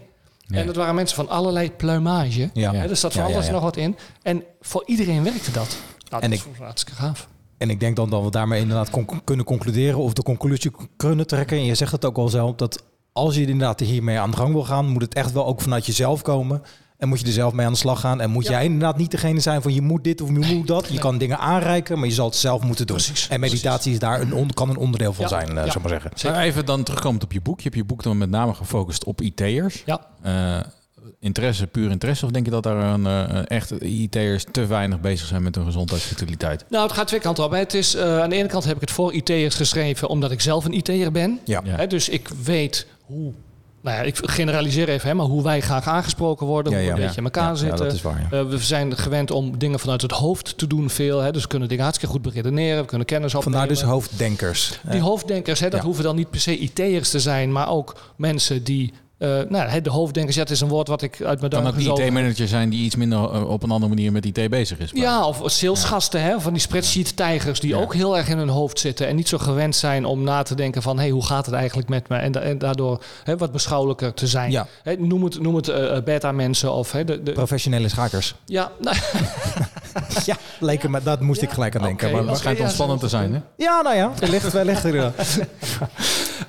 Ja. 0.48 0.58
En 0.60 0.66
dat 0.66 0.76
waren 0.76 0.96
mensen 0.96 1.16
van 1.16 1.30
allerlei 1.30 1.72
pluimage. 1.72 2.50
Ja. 2.54 2.74
Hè, 2.74 2.90
er 2.90 2.96
zat 2.96 3.14
van 3.14 3.24
alles 3.24 3.50
nog 3.50 3.62
wat 3.62 3.78
in. 3.78 3.98
En 4.22 4.44
voor 4.62 4.84
iedereen 4.86 5.24
werkte 5.24 5.52
dat. 5.52 5.78
Nou, 6.10 6.24
En 6.24 6.30
dat 6.30 6.40
ik- 6.40 6.46
hartstikke 6.60 7.02
gaaf. 7.02 7.28
En 7.58 7.70
ik 7.70 7.80
denk 7.80 7.96
dan 7.96 8.10
dat 8.10 8.24
we 8.24 8.32
daarmee 8.32 8.62
inderdaad 8.62 8.90
con- 8.90 9.22
kunnen 9.24 9.46
concluderen 9.46 10.00
of 10.00 10.14
de 10.14 10.24
conclusie 10.24 10.72
kunnen 10.98 11.28
trekken. 11.28 11.58
En 11.58 11.66
je 11.66 11.76
zegt 11.76 11.92
het 11.92 12.06
ook 12.06 12.18
al 12.18 12.30
zelf, 12.30 12.56
dat 12.56 12.84
als 13.14 13.36
je 13.36 13.42
inderdaad 13.42 13.80
hiermee 13.80 14.20
aan 14.20 14.32
de 14.32 14.38
gang 14.38 14.54
wil 14.54 14.64
gaan, 14.64 14.88
moet 14.90 15.02
het 15.02 15.14
echt 15.14 15.32
wel 15.32 15.46
ook 15.46 15.62
vanuit 15.62 15.86
jezelf 15.86 16.22
komen. 16.22 16.62
En 17.06 17.12
moet 17.12 17.20
je 17.20 17.26
er 17.26 17.32
zelf 17.34 17.54
mee 17.54 17.66
aan 17.66 17.72
de 17.72 17.78
slag 17.78 18.00
gaan. 18.00 18.22
En 18.22 18.30
moet 18.30 18.44
Ja. 18.46 18.52
jij 18.52 18.64
inderdaad 18.64 18.98
niet 18.98 19.12
degene 19.12 19.40
zijn 19.40 19.62
van 19.62 19.74
je 19.74 19.82
moet 19.82 20.04
dit 20.04 20.22
of 20.22 20.30
je 20.30 20.40
moet 20.56 20.68
dat. 20.68 20.88
Je 20.92 21.00
kan 21.00 21.18
dingen 21.18 21.38
aanreiken, 21.40 22.00
maar 22.00 22.08
je 22.08 22.14
zal 22.14 22.26
het 22.26 22.36
zelf 22.36 22.64
moeten 22.64 22.88
doen. 22.88 22.96
Precies, 22.96 23.28
en 23.28 23.40
meditatie 23.40 23.92
is 23.92 24.00
daar 24.00 24.22
een 24.22 24.34
on- 24.34 24.54
kan 24.54 24.70
een 24.70 24.78
onderdeel 24.78 25.14
van 25.14 25.24
Ja. 25.24 25.30
zijn, 25.30 25.48
eh 25.50 25.54
Ja. 25.56 25.62
zou 25.64 25.76
ik 25.76 25.82
maar 25.82 25.90
zeggen. 25.90 26.12
Zeker. 26.16 26.40
Even 26.40 26.66
dan 26.66 26.84
terugkomen 26.84 27.22
op 27.24 27.32
je 27.32 27.42
boek. 27.42 27.58
Je 27.58 27.64
hebt 27.64 27.76
je 27.76 27.84
boek 27.84 28.04
dan 28.04 28.18
met 28.18 28.30
name 28.30 28.54
gefocust 28.54 29.04
op 29.04 29.22
IT'ers. 29.22 29.84
Ja. 29.86 30.06
Eh, 30.22 30.60
interesse, 31.20 31.68
puur 31.68 31.92
interesse? 31.92 32.26
Of 32.26 32.32
denk 32.32 32.46
je 32.46 32.52
dat 32.52 32.64
daar 32.64 32.78
een, 32.94 33.06
eh, 33.06 33.42
echt 33.58 33.72
IT'ers 33.84 34.46
te 34.52 34.66
weinig 34.66 35.00
bezig 35.02 35.28
zijn 35.28 35.44
met 35.44 35.56
hun 35.56 35.66
gezondheidsvitaliteit? 35.66 36.66
Nou, 36.70 36.84
het 36.84 36.92
gaat 36.96 37.08
twee 37.08 37.20
kanten 37.20 37.44
op. 37.44 37.52
hè. 37.52 37.58
Het 37.58 37.74
is, 37.74 37.96
eh, 37.96 38.20
aan 38.22 38.30
de 38.30 38.36
ene 38.36 38.48
kant 38.48 38.64
heb 38.66 38.76
ik 38.76 38.82
het 38.82 38.92
voor 38.92 39.14
IT'ers 39.14 39.56
geschreven 39.56 40.08
omdat 40.10 40.32
ik 40.32 40.42
zelf 40.42 40.66
een 40.66 40.74
IT'er 40.74 41.12
ben. 41.12 41.40
Ja. 41.46 41.62
Ja. 41.66 41.76
Hè, 41.76 41.88
dus 41.88 42.10
ik 42.10 42.30
weet 42.44 42.88
hoe, 43.02 43.34
nou 43.86 43.98
ja, 43.98 44.04
ik 44.04 44.18
generaliseer 44.22 44.90
even, 44.90 45.08
hè, 45.10 45.14
maar 45.14 45.26
hoe 45.26 45.44
wij 45.44 45.62
graag 45.62 45.88
aangesproken 45.88 46.46
worden, 46.46 46.72
Ja, 46.72 46.78
hoe 46.78 46.88
we 46.88 46.94
een 46.94 47.00
beetje 47.02 47.18
in 47.18 47.24
elkaar 47.24 47.58
zitten. 47.58 47.78
dat 47.86 47.94
is 47.94 48.02
waar. 48.02 48.28
Ja. 48.32 48.38
Eh, 48.38 48.46
we 48.46 48.58
zijn 48.58 48.98
gewend 48.98 49.32
om 49.32 49.58
dingen 49.58 49.80
vanuit 49.80 50.02
het 50.02 50.12
hoofd 50.12 50.58
te 50.58 50.68
doen 50.68 50.90
veel. 50.90 51.20
Hè, 51.20 51.32
dus 51.32 51.42
we 51.42 51.48
kunnen 51.48 51.68
dingen 51.68 51.84
hartstikke 51.84 52.14
goed 52.14 52.24
beredeneren, 52.24 52.82
we 52.82 52.88
kunnen 52.88 53.08
kennis 53.08 53.36
opnemen. 53.36 53.60
Vandaar 53.60 53.78
dus 53.78 53.88
hoofddenkers. 53.90 54.80
Die 54.90 55.02
hoofddenkers, 55.02 55.60
hè, 55.60 55.70
dat 55.70 55.82
hoeven 55.82 56.04
dan 56.04 56.16
niet 56.16 56.30
per 56.30 56.40
se 56.40 56.58
IT'ers 56.58 57.10
te 57.10 57.20
zijn, 57.20 57.52
maar 57.52 57.70
ook 57.70 57.96
mensen 58.16 58.64
die... 58.64 58.94
eh, 59.18 59.30
nou, 59.50 59.68
hè, 59.70 59.82
de 59.82 59.90
hoofddenkers, 59.90 60.36
ja, 60.36 60.42
het 60.42 60.52
is 60.52 60.62
een 60.62 60.68
woord 60.68 60.88
wat 60.88 61.02
ik 61.02 61.12
uit 61.22 61.40
mijn 61.40 61.52
Kan 61.52 61.64
duim 61.64 61.90
ook 61.90 62.00
IT-manager 62.00 62.48
zijn 62.48 62.70
die 62.70 62.84
iets 62.84 62.96
minder 62.96 63.20
eh, 63.20 63.50
op 63.50 63.64
een 63.64 63.72
andere 63.72 63.94
manier 63.94 64.12
met 64.12 64.26
IT 64.26 64.50
bezig 64.50 64.80
is? 64.80 64.90
Ja, 64.94 65.26
of 65.28 65.42
salesgasten, 65.46 66.22
hè, 66.22 66.40
van 66.42 66.54
die 66.54 66.62
spreadsheet-tijgers 66.62 67.60
die 67.60 67.70
Ja. 67.70 67.82
ook 67.82 67.94
heel 67.94 68.18
erg 68.18 68.28
in 68.30 68.38
hun 68.38 68.50
hoofd 68.50 68.80
zitten 68.80 69.08
en 69.08 69.16
niet 69.16 69.28
zo 69.28 69.38
gewend 69.38 69.76
zijn 69.76 70.06
om 70.06 70.24
na 70.24 70.44
te 70.44 70.56
denken 70.56 70.82
van, 70.82 71.00
hé, 71.00 71.10
hoe 71.10 71.26
gaat 71.26 71.46
het 71.46 71.56
eigenlijk 71.56 71.90
met 71.90 72.10
me? 72.10 72.16
En, 72.18 72.32
da- 72.32 72.40
en 72.40 72.58
daardoor 72.58 73.04
hè, 73.24 73.38
wat 73.38 73.52
beschouwelijker 73.52 74.14
te 74.14 74.28
zijn. 74.28 74.52
Ja. 74.52 74.68
Hè, 74.84 74.96
noem 74.96 75.24
het, 75.24 75.40
noem 75.42 75.56
het 75.56 75.68
eh, 75.68 75.96
eh, 75.98 76.04
beta-mensen 76.04 76.74
of 76.74 76.92
hè, 76.92 77.04
de, 77.06 77.24
de, 77.24 77.32
Professionele 77.32 77.90
schakers. 77.90 78.36
ja, 78.46 78.72
nou, 78.82 78.96
Ja, 80.26 80.38
leken 80.60 80.92
me, 80.92 81.04
dat 81.04 81.20
moest 81.20 81.42
ik 81.42 81.50
gelijk 81.52 81.76
aan 81.76 81.82
denken. 81.82 82.12
Maar, 82.12 82.28
het 82.28 82.38
schijnt 82.38 82.60
ontspannend 82.60 83.00
te 83.00 83.08
zijn, 83.08 83.34
hè? 83.34 83.40
ja, 83.58 83.82
nou 83.82 83.96
ja, 83.96 84.12
wellicht, 84.20 84.52
wellicht 84.52 84.86
inderdaad. 84.86 85.40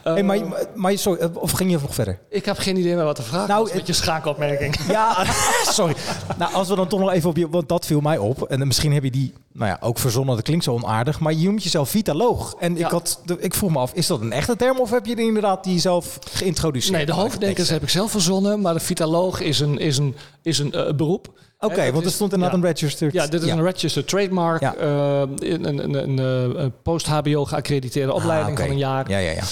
hey, 0.03 0.22
maar, 0.22 0.38
maar 0.74 0.99
sorry, 0.99 1.30
of 1.34 1.51
ging 1.51 1.70
je 1.70 1.78
nog 1.80 1.94
verder? 1.94 2.18
ik 2.30 2.44
heb 2.44 2.59
geen 2.59 2.76
idee 2.76 2.94
meer 2.94 3.05
wat 3.05 3.16
de 3.16 3.22
vraag 3.22 3.49
Nou, 3.49 3.62
was 3.62 3.72
met 3.72 3.86
je 3.86 3.92
schakelopmerking. 3.92 4.76
Ja, 4.88 5.24
sorry. 5.78 5.94
Nou, 6.36 6.53
als 6.55 6.68
we 6.68 6.74
dan 6.74 6.88
toch 6.88 7.01
nog 7.01 7.12
even 7.12 7.30
op 7.30 7.36
je... 7.36 7.49
Want 7.49 7.68
dat 7.68 7.86
viel 7.86 8.01
mij 8.01 8.18
op. 8.18 8.42
En 8.42 8.66
misschien 8.66 8.92
heb 8.92 9.05
je 9.05 9.11
die 9.11 9.34
nou 9.53 9.70
ja, 9.70 9.76
ook 9.80 9.99
verzonnen. 9.99 10.34
Dat 10.34 10.44
klinkt 10.44 10.64
zo 10.64 10.72
onaardig. 10.72 11.20
Maar 11.20 11.32
je 11.32 11.44
noemt 11.44 11.62
jezelf 11.62 11.88
vitaloog. 11.88 12.55
En 12.59 12.76
Ja. 12.76 12.84
ik, 12.84 12.90
had, 12.90 13.22
ik 13.38 13.55
vroeg 13.55 13.70
me 13.70 13.78
af, 13.78 13.92
is 13.94 14.07
dat 14.07 14.20
een 14.20 14.32
echte 14.32 14.57
term? 14.57 14.80
Of 14.80 14.90
heb 14.90 15.07
je 15.07 15.16
die 15.16 15.26
inderdaad 15.26 15.64
die 15.64 15.80
zelf 15.80 16.18
geïntroduceerd? 16.30 16.97
Nee, 16.97 17.07
de 17.07 17.12
hoofddenkers 17.12 17.68
heb 17.68 17.82
ik 17.82 17.88
zelf 17.88 18.11
verzonnen, 18.11 18.61
maar 18.61 18.74
de 18.74 18.80
vitaloog 18.80 19.40
is 19.40 19.61
een, 19.61 19.78
is 19.78 19.99
een, 19.99 20.16
is 20.42 20.59
een 20.59 20.72
eh, 20.72 20.94
beroep. 20.94 21.38
Oké, 21.59 21.92
want 21.92 22.04
er 22.04 22.11
stond 22.11 22.32
inderdaad 22.32 22.59
ja. 22.59 22.64
een 22.64 22.72
registered... 22.74 23.12
Ja, 23.12 23.26
dit 23.26 23.42
is 23.42 23.50
een 23.50 23.62
registered 23.62 24.09
trademark. 24.09 24.61
Ja. 24.61 24.74
eh, 24.74 25.20
een 25.38 25.68
een, 25.68 25.94
een, 25.94 26.18
een, 26.18 26.57
eh, 26.59 26.66
post-HBO 26.82 27.44
geaccrediteerde 27.44 28.12
opleiding 28.12 28.46
Ah, 28.46 28.52
oké. 28.52 28.62
van 28.62 28.70
een 28.70 28.78
jaar. 28.78 29.11
Ja, 29.11 29.18
ja, 29.18 29.30
ja. 29.30 29.42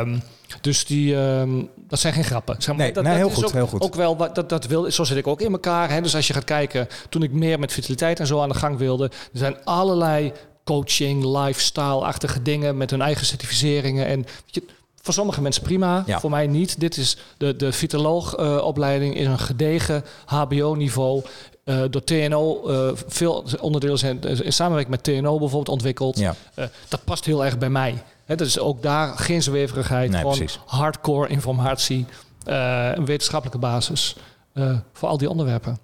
Ehm, 0.00 0.18
Dus 0.60 0.86
die, 0.86 1.16
ehm, 1.16 1.50
dat 1.88 1.98
zijn 1.98 2.12
geen 2.12 2.24
grappen. 2.24 2.54
Zeg 2.58 2.66
maar, 2.66 2.76
Nee, 2.84 2.92
dat, 2.92 3.04
nee, 3.04 3.14
heel 3.16 3.30
goed, 3.30 3.44
ook, 3.44 3.52
heel 3.52 3.66
goed. 3.66 3.80
Ook 3.82 3.94
wel, 3.94 4.16
dat, 4.16 4.48
dat 4.48 4.66
wil, 4.66 4.90
zo 4.90 5.04
zit 5.04 5.16
ik 5.16 5.26
ook 5.26 5.40
in 5.40 5.52
elkaar. 5.52 5.90
Hè. 5.90 6.00
Dus 6.00 6.14
als 6.14 6.26
je 6.26 6.32
gaat 6.32 6.44
kijken, 6.44 6.88
toen 7.08 7.22
ik 7.22 7.32
meer 7.32 7.58
met 7.58 7.72
vitaliteit 7.72 8.20
en 8.20 8.26
zo 8.26 8.40
aan 8.40 8.48
de 8.48 8.54
gang 8.54 8.78
wilde, 8.78 9.04
er 9.04 9.10
zijn 9.38 9.56
allerlei 9.64 10.32
coaching, 10.64 11.24
lifestyle-achtige 11.24 12.42
dingen 12.42 12.76
met 12.76 12.90
hun 12.90 13.00
eigen 13.02 13.26
certificeringen. 13.26 14.06
En 14.06 14.16
weet 14.22 14.54
je, 14.54 14.62
voor 15.02 15.14
sommige 15.14 15.40
mensen 15.42 15.62
prima, 15.62 16.02
Ja. 16.06 16.20
voor 16.20 16.30
mij 16.30 16.46
niet. 16.46 16.80
Dit 16.80 16.96
is 16.96 17.16
de, 17.36 17.56
de 17.56 17.72
vitaloog-opleiding 17.72 19.16
is 19.16 19.26
een 19.26 19.38
gedegen 19.38 20.04
HBO-niveau. 20.24 21.22
Eh, 21.64 21.82
door 21.90 22.04
TNO, 22.04 22.68
eh, 22.68 22.90
veel 23.06 23.44
onderdelen 23.60 23.98
zijn 23.98 24.20
in 24.22 24.52
samenwerking 24.52 24.94
met 24.94 25.02
TNO 25.04 25.30
bijvoorbeeld 25.38 25.68
ontwikkeld. 25.68 26.18
Ja. 26.18 26.34
Eh, 26.54 26.64
dat 26.88 27.04
past 27.04 27.24
heel 27.24 27.44
erg 27.44 27.58
bij 27.58 27.70
mij. 27.70 28.02
Hè, 28.24 28.36
dat 28.36 28.46
is 28.46 28.58
ook 28.58 28.82
daar 28.82 29.18
geen 29.18 29.42
zweverigheid. 29.42 30.10
Nee, 30.10 30.20
gewoon 30.20 30.36
precies. 30.36 30.60
hardcore 30.66 31.28
informatie. 31.28 32.06
eh, 32.44 32.90
een 32.94 33.04
wetenschappelijke 33.04 33.58
basis 33.60 34.16
eh, 34.52 34.76
voor 34.92 35.08
al 35.08 35.18
die 35.18 35.30
onderwerpen. 35.30 35.78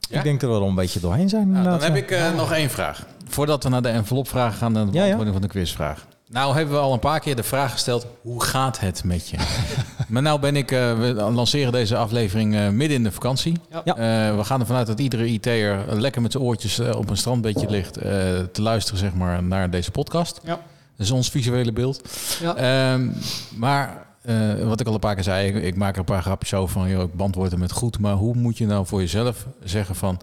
Ja? 0.00 0.16
Ik 0.18 0.24
denk 0.24 0.40
dat 0.40 0.50
we 0.50 0.56
er 0.56 0.62
een 0.62 0.74
beetje 0.74 1.00
doorheen 1.00 1.28
zijn. 1.28 1.50
Nou, 1.52 1.64
dan 1.64 1.80
heb 1.82 1.96
ik 1.96 2.10
eh, 2.10 2.34
nog 2.34 2.52
één 2.52 2.70
vraag. 2.70 3.06
Voordat 3.28 3.62
we 3.62 3.68
naar 3.68 3.82
de 3.82 3.88
envelopvraag 3.88 4.58
gaan 4.58 4.76
en 4.76 4.86
de 4.86 4.92
Ja, 4.92 4.98
ja. 4.98 5.02
beantwoording 5.16 5.32
van 5.32 5.42
de 5.42 5.48
quizvraag. 5.48 6.06
Nou 6.28 6.54
hebben 6.54 6.74
we 6.74 6.80
al 6.80 6.92
een 6.92 6.98
paar 6.98 7.20
keer 7.20 7.36
de 7.36 7.42
vraag 7.42 7.72
gesteld, 7.72 8.06
hoe 8.22 8.42
gaat 8.42 8.80
het 8.80 9.04
met 9.04 9.28
je? 9.28 9.36
maar 10.08 10.22
nou 10.22 10.40
ben 10.40 10.56
ik, 10.56 10.70
eh, 10.70 10.98
we 10.98 11.12
lanceren 11.14 11.72
deze 11.72 11.96
aflevering 11.96 12.54
eh, 12.54 12.68
midden 12.68 12.96
in 12.96 13.02
de 13.02 13.12
vakantie. 13.12 13.60
Ja. 13.84 13.96
Eh, 13.96 14.36
we 14.36 14.44
gaan 14.44 14.60
ervan 14.60 14.76
uit 14.76 14.86
dat 14.86 15.00
iedere 15.00 15.26
IT'er 15.26 15.84
lekker 15.88 16.22
met 16.22 16.32
zijn 16.32 16.44
oortjes 16.44 16.78
op 16.78 17.10
een 17.10 17.16
strandbedje 17.16 17.70
ligt 17.70 17.96
eh, 17.96 18.10
te 18.52 18.62
luisteren 18.62 19.00
zeg 19.00 19.14
maar, 19.14 19.42
naar 19.42 19.70
deze 19.70 19.90
podcast. 19.90 20.40
Ja. 20.44 20.60
Dat 20.96 21.06
is 21.06 21.10
ons 21.10 21.30
visuele 21.30 21.72
beeld. 21.72 22.00
Ja. 22.40 22.56
Ehm, 22.56 23.08
maar 23.56 24.06
eh, 24.24 24.66
wat 24.66 24.80
ik 24.80 24.86
al 24.86 24.94
een 24.94 25.00
paar 25.00 25.14
keer 25.14 25.24
zei, 25.24 25.48
ik, 25.48 25.62
ik 25.62 25.76
maak 25.76 25.92
er 25.92 25.98
een 25.98 26.04
paar 26.04 26.22
grapjes 26.22 26.54
over 26.54 26.72
van, 26.72 26.88
joh, 26.88 27.02
ik 27.02 27.14
beantwoord 27.14 27.50
hem 27.50 27.60
met 27.60 27.72
goed. 27.72 27.98
Maar 27.98 28.14
hoe 28.14 28.34
moet 28.34 28.58
je 28.58 28.66
nou 28.66 28.86
voor 28.86 29.00
jezelf 29.00 29.46
zeggen 29.64 29.94
van, 29.94 30.20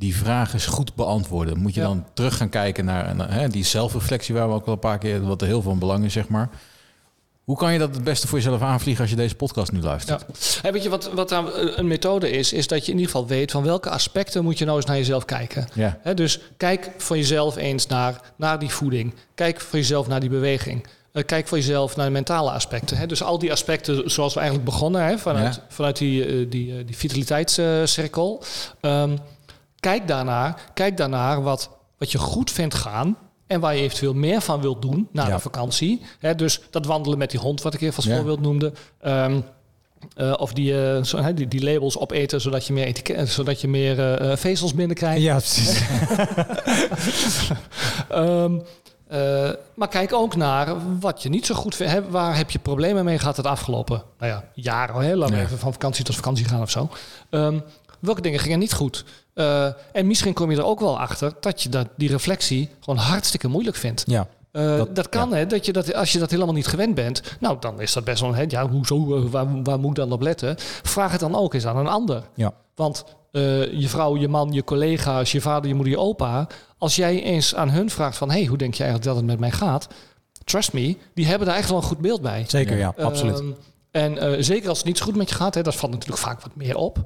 die 0.00 0.16
vraag 0.16 0.54
is 0.54 0.66
goed 0.66 0.94
beantwoorden? 0.94 1.58
Moet 1.58 1.74
je 1.74 1.80
Ja. 1.80 1.86
dan 1.86 2.04
terug 2.14 2.36
gaan 2.36 2.48
kijken 2.48 2.84
naar, 2.84 3.14
naar 3.14 3.32
hè, 3.32 3.48
die 3.48 3.64
zelfreflectie 3.64 4.34
waar 4.34 4.48
we 4.48 4.54
ook 4.54 4.66
al 4.66 4.72
een 4.72 4.78
paar 4.78 4.98
keer, 4.98 5.20
wat 5.22 5.40
er 5.40 5.46
heel 5.46 5.62
veel 5.62 5.70
van 5.70 5.78
belang 5.78 6.04
is, 6.04 6.12
zeg 6.12 6.28
maar. 6.28 6.48
Hoe 7.44 7.56
kan 7.58 7.72
je 7.72 7.78
dat 7.78 7.94
het 7.94 8.04
beste 8.04 8.26
voor 8.28 8.38
jezelf 8.38 8.60
aanvliegen 8.62 9.02
als 9.02 9.10
je 9.10 9.16
deze 9.16 9.34
podcast 9.34 9.72
nu 9.72 9.80
luistert? 9.80 10.24
Weet 10.62 10.82
je 10.82 10.88
wat, 10.88 11.10
wat 11.12 11.28
dan 11.28 11.50
een 11.54 11.86
methode 11.86 12.30
is? 12.30 12.52
Is 12.52 12.66
dat 12.66 12.86
je 12.86 12.92
in 12.92 12.98
ieder 12.98 13.12
geval 13.12 13.26
weet 13.28 13.50
van 13.50 13.62
welke 13.62 13.90
aspecten 13.90 14.44
moet 14.44 14.58
je 14.58 14.64
nou 14.64 14.76
eens 14.76 14.86
naar 14.86 14.96
jezelf 14.96 15.24
kijken. 15.24 15.68
Ja. 15.74 15.98
Dus 16.14 16.40
kijk 16.56 16.90
voor 16.96 17.16
jezelf 17.16 17.56
eens 17.56 17.86
naar, 17.86 18.20
naar 18.36 18.58
die 18.58 18.68
voeding. 18.70 19.14
Kijk 19.34 19.60
voor 19.60 19.78
jezelf 19.78 20.08
naar 20.08 20.20
die 20.20 20.30
beweging. 20.30 20.86
Eh, 21.12 21.24
kijk 21.24 21.48
voor 21.48 21.58
jezelf 21.58 21.96
naar 21.96 22.06
de 22.06 22.12
mentale 22.12 22.50
aspecten. 22.50 22.96
Hè. 22.96 23.06
Dus 23.06 23.22
al 23.22 23.38
die 23.38 23.52
aspecten 23.52 24.10
zoals 24.10 24.34
we 24.34 24.40
eigenlijk 24.40 24.70
begonnen, 24.70 25.04
hè, 25.04 25.18
vanuit, 25.18 25.54
Ja. 25.54 25.62
vanuit 25.68 25.96
die, 25.98 26.24
eh, 26.26 26.50
die, 26.50 26.78
eh, 26.78 26.86
die 26.86 26.96
vitaliteitscirkel. 26.96 28.42
Ehm, 28.80 29.16
kijk 29.80 30.08
daarnaar, 30.08 30.60
kijk 30.74 30.96
daarnaar 30.96 31.42
wat, 31.42 31.70
wat 31.98 32.12
je 32.12 32.18
goed 32.18 32.50
vindt 32.50 32.74
gaan. 32.74 33.16
En 33.46 33.60
waar 33.60 33.74
je 33.76 33.82
eventueel 33.82 34.14
meer 34.14 34.40
van 34.40 34.60
wilt 34.60 34.82
doen 34.82 35.08
na 35.12 35.26
Ja. 35.26 35.34
de 35.34 35.40
vakantie. 35.40 36.02
Hè, 36.18 36.34
dus 36.34 36.60
dat 36.70 36.86
wandelen 36.86 37.18
met 37.18 37.30
die 37.30 37.40
hond, 37.40 37.62
wat 37.62 37.74
ik 37.74 37.80
even 37.80 37.96
als 37.96 38.04
Ja. 38.04 38.14
voorbeeld 38.16 38.40
noemde. 38.40 38.72
Ehm, 39.00 39.40
eh, 40.16 40.32
of 40.36 40.52
die, 40.52 40.86
eh, 40.94 41.02
zo, 41.02 41.34
die, 41.34 41.48
die 41.48 41.62
labels 41.64 41.98
opeten 41.98 42.40
zodat 42.40 42.66
je 42.66 42.72
meer, 42.72 42.84
etiket, 42.86 43.28
zodat 43.28 43.60
je 43.60 43.68
meer 43.68 43.98
eh, 43.98 44.32
eh, 44.32 44.38
vezels 44.38 44.74
binnenkrijgt. 44.74 45.22
Ja, 45.22 45.34
precies. 45.36 45.82
Ehm, 48.08 48.58
eh, 49.08 49.50
maar 49.74 49.88
kijk 49.88 50.12
ook 50.12 50.36
naar 50.36 50.98
wat 51.00 51.22
je 51.22 51.28
niet 51.28 51.46
zo 51.46 51.54
goed 51.54 51.74
vindt. 51.74 51.92
Hè, 51.92 52.08
waar 52.10 52.36
heb 52.36 52.50
je 52.50 52.58
problemen 52.58 53.04
mee 53.04 53.18
gehad 53.18 53.36
het 53.36 53.46
afgelopen 53.46 54.02
nou 54.18 54.32
ja, 54.32 54.44
jaren? 54.54 55.02
Hè? 55.02 55.14
Laten 55.14 55.34
we 55.34 55.40
Ja. 55.40 55.46
even 55.46 55.58
van 55.58 55.72
vakantie 55.72 56.04
tot 56.04 56.14
vakantie 56.14 56.44
gaan 56.44 56.60
of 56.62 56.70
zo. 56.70 56.88
Ehm, 57.30 57.58
welke 58.00 58.20
dingen 58.20 58.40
gingen 58.40 58.58
niet 58.58 58.72
goed? 58.72 59.04
Eh, 59.34 59.66
en 59.92 60.06
misschien 60.06 60.32
kom 60.32 60.50
je 60.50 60.56
er 60.56 60.64
ook 60.64 60.80
wel 60.80 60.98
achter 61.00 61.32
dat 61.40 61.62
je 61.62 61.68
dat, 61.68 61.86
die 61.96 62.08
reflectie 62.08 62.68
gewoon 62.80 62.98
hartstikke 62.98 63.48
moeilijk 63.48 63.76
vindt. 63.76 64.04
ja. 64.06 64.26
Eh, 64.52 64.76
dat, 64.76 64.96
Dat- 64.96 65.08
kan, 65.08 65.34
hè, 65.34 65.46
dat 65.46 65.66
je 65.66 65.72
dat, 65.72 65.94
als 65.94 66.12
je 66.12 66.18
dat 66.18 66.30
helemaal 66.30 66.54
niet 66.54 66.66
gewend 66.66 66.94
bent, 66.94 67.22
nou 67.40 67.56
dan 67.60 67.80
is 67.80 67.92
dat 67.92 68.04
best 68.04 68.20
wel, 68.20 68.34
hè, 68.34 68.44
ja, 68.48 68.68
hoezo, 68.68 69.16
eh, 69.16 69.22
waar, 69.30 69.62
waar 69.62 69.78
moet 69.80 69.90
ik 69.90 69.96
dan 69.96 70.12
op 70.12 70.20
letten? 70.20 70.54
Vraag 70.82 71.10
het 71.10 71.20
dan 71.20 71.34
ook 71.34 71.54
eens 71.54 71.66
aan 71.66 71.76
een 71.76 71.86
ander. 71.86 72.22
Ja. 72.34 72.52
Want 72.74 73.04
eh, 73.32 73.72
je 73.72 73.88
vrouw, 73.88 74.16
je 74.16 74.28
man, 74.28 74.52
je 74.52 74.64
collega's, 74.64 75.32
je 75.32 75.40
vader, 75.40 75.68
je 75.68 75.74
moeder, 75.74 75.92
je 75.92 75.98
opa, 75.98 76.46
als 76.78 76.96
jij 76.96 77.22
eens 77.22 77.54
aan 77.54 77.70
hun 77.70 77.90
vraagt 77.90 78.16
van, 78.16 78.30
hey, 78.30 78.44
hoe 78.44 78.58
denk 78.58 78.74
je 78.74 78.82
eigenlijk 78.82 79.12
dat 79.12 79.16
het 79.22 79.30
met 79.30 79.40
mij 79.40 79.50
gaat? 79.50 79.86
Trust 80.44 80.72
me, 80.72 80.96
die 81.14 81.26
hebben 81.26 81.46
daar 81.46 81.56
echt 81.56 81.68
wel 81.68 81.76
een 81.78 81.82
goed 81.84 81.98
beeld 82.00 82.20
bij. 82.22 82.44
Zeker, 82.48 82.76
ja, 82.78 82.94
absoluut. 82.98 83.38
Ehm, 83.38 83.50
en 83.90 84.18
eh, 84.18 84.42
zeker 84.42 84.68
als 84.68 84.78
het 84.78 84.86
niet 84.86 84.98
zo 84.98 85.04
goed 85.04 85.16
met 85.16 85.28
je 85.28 85.34
gaat, 85.34 85.54
hè, 85.54 85.62
dat 85.62 85.74
valt 85.76 85.92
natuurlijk 85.92 86.20
vaak 86.20 86.40
wat 86.40 86.54
meer 86.56 86.76
op. 86.76 86.98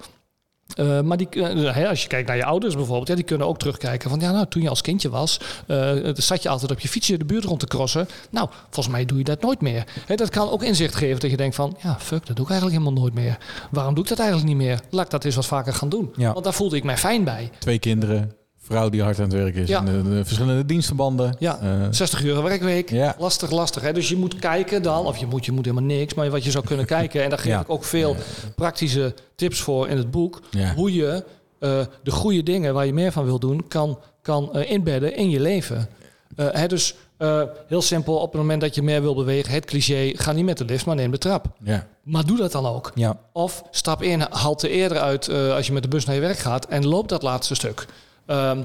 Eh, 0.74 1.00
maar 1.00 1.16
die, 1.16 1.28
eh, 1.28 1.88
als 1.88 2.02
je 2.02 2.08
kijkt 2.08 2.28
naar 2.28 2.36
je 2.36 2.44
ouders 2.44 2.74
bijvoorbeeld, 2.74 3.08
ja, 3.08 3.14
die 3.14 3.24
kunnen 3.24 3.46
ook 3.46 3.58
terugkijken 3.58 4.10
van 4.10 4.20
ja, 4.20 4.32
nou, 4.32 4.46
toen 4.48 4.62
je 4.62 4.68
als 4.68 4.80
kindje 4.80 5.10
was, 5.10 5.40
eh, 5.66 5.92
zat 6.14 6.42
je 6.42 6.48
altijd 6.48 6.70
op 6.70 6.80
je 6.80 6.88
fietsje 6.88 7.16
de 7.16 7.24
buurt 7.24 7.44
rond 7.44 7.60
te 7.60 7.66
crossen. 7.66 8.08
Nou, 8.30 8.48
volgens 8.70 8.94
mij 8.94 9.04
doe 9.04 9.18
je 9.18 9.24
dat 9.24 9.40
nooit 9.40 9.60
meer. 9.60 9.84
Dat 10.14 10.30
kan 10.30 10.50
ook 10.50 10.62
inzicht 10.62 10.94
geven 10.94 11.20
dat 11.20 11.30
je 11.30 11.36
denkt 11.36 11.54
van 11.54 11.76
ja, 11.82 11.96
fuck, 11.98 12.26
dat 12.26 12.36
doe 12.36 12.44
ik 12.44 12.50
eigenlijk 12.50 12.80
helemaal 12.80 13.02
nooit 13.02 13.14
meer. 13.14 13.38
Waarom 13.70 13.94
doe 13.94 14.02
ik 14.02 14.08
dat 14.08 14.18
eigenlijk 14.18 14.48
niet 14.48 14.58
meer? 14.58 14.80
Laat 14.90 15.04
ik 15.04 15.10
dat 15.10 15.24
eens 15.24 15.34
wat 15.34 15.46
vaker 15.46 15.72
gaan 15.72 15.88
doen. 15.88 16.12
Ja. 16.16 16.32
Want 16.32 16.44
daar 16.44 16.54
voelde 16.54 16.76
ik 16.76 16.84
mij 16.84 16.96
fijn 16.96 17.24
bij. 17.24 17.50
Twee 17.58 17.78
kinderen, 17.78 18.32
vrouw 18.66 18.88
die 18.88 19.02
hard 19.02 19.16
aan 19.18 19.24
het 19.24 19.32
werk 19.32 19.54
is, 19.54 19.68
Ja. 19.68 19.78
en 19.78 19.84
de, 20.02 20.14
de 20.14 20.24
verschillende 20.24 20.64
dienstverbanden. 20.66 21.36
Ja, 21.38 21.58
Eh, 21.62 21.68
60 21.90 22.22
uur 22.22 22.42
werkweek. 22.42 22.90
Ja. 22.90 23.14
Lastig, 23.18 23.50
lastig. 23.50 23.82
Hè? 23.82 23.92
Dus 23.92 24.08
je 24.08 24.16
moet 24.16 24.38
kijken 24.38 24.82
dan, 24.82 25.06
of 25.06 25.16
je 25.16 25.26
moet, 25.26 25.44
je 25.44 25.52
moet 25.52 25.64
helemaal 25.64 25.96
niks, 25.96 26.14
maar 26.14 26.30
wat 26.30 26.44
je 26.44 26.50
zou 26.50 26.64
kunnen 26.64 26.86
kijken. 26.96 27.22
En 27.22 27.28
daar 27.30 27.38
geef 27.38 27.52
Ja. 27.52 27.60
ik 27.60 27.70
ook 27.70 27.84
veel 27.84 28.16
praktische 28.56 29.14
tips 29.34 29.60
voor 29.60 29.88
in 29.88 29.96
het 29.96 30.10
boek. 30.10 30.40
Hoe 30.76 30.94
je 30.94 31.24
eh, 31.58 31.80
de 32.02 32.10
goede 32.10 32.42
dingen 32.42 32.74
waar 32.74 32.86
je 32.86 32.92
meer 32.92 33.12
van 33.12 33.24
wil 33.24 33.38
doen, 33.38 33.68
kan, 33.68 33.98
kan 34.22 34.52
eh, 34.54 34.70
inbedden 34.70 35.16
in 35.16 35.30
je 35.30 35.40
leven. 35.40 35.88
Eh, 36.36 36.46
hè, 36.50 36.66
dus 36.66 36.94
eh, 37.16 37.42
heel 37.68 37.82
simpel, 37.82 38.14
op 38.16 38.32
het 38.32 38.40
moment 38.40 38.60
dat 38.60 38.74
je 38.74 38.82
meer 38.82 39.02
wil 39.02 39.14
bewegen, 39.14 39.52
het 39.52 39.64
cliché, 39.64 40.12
ga 40.14 40.32
niet 40.32 40.44
met 40.44 40.58
de 40.58 40.64
lift, 40.64 40.86
maar 40.86 40.94
neem 40.96 41.10
de 41.10 41.18
trap. 41.18 41.46
ja. 41.62 41.86
Maar 42.02 42.24
doe 42.26 42.36
dat 42.36 42.52
dan 42.52 42.66
ook. 42.66 42.92
Ja. 42.94 43.18
Of 43.32 43.62
stap 43.70 44.02
in, 44.02 44.20
halte 44.30 44.68
eerder 44.68 44.98
uit 44.98 45.28
eh, 45.28 45.54
als 45.54 45.66
je 45.66 45.72
met 45.72 45.82
de 45.82 45.88
bus 45.88 46.04
naar 46.04 46.14
je 46.14 46.20
werk 46.20 46.38
gaat 46.38 46.66
en 46.66 46.86
loop 46.86 47.08
dat 47.08 47.22
laatste 47.22 47.54
stuk. 47.54 47.86
Ehm, 48.26 48.62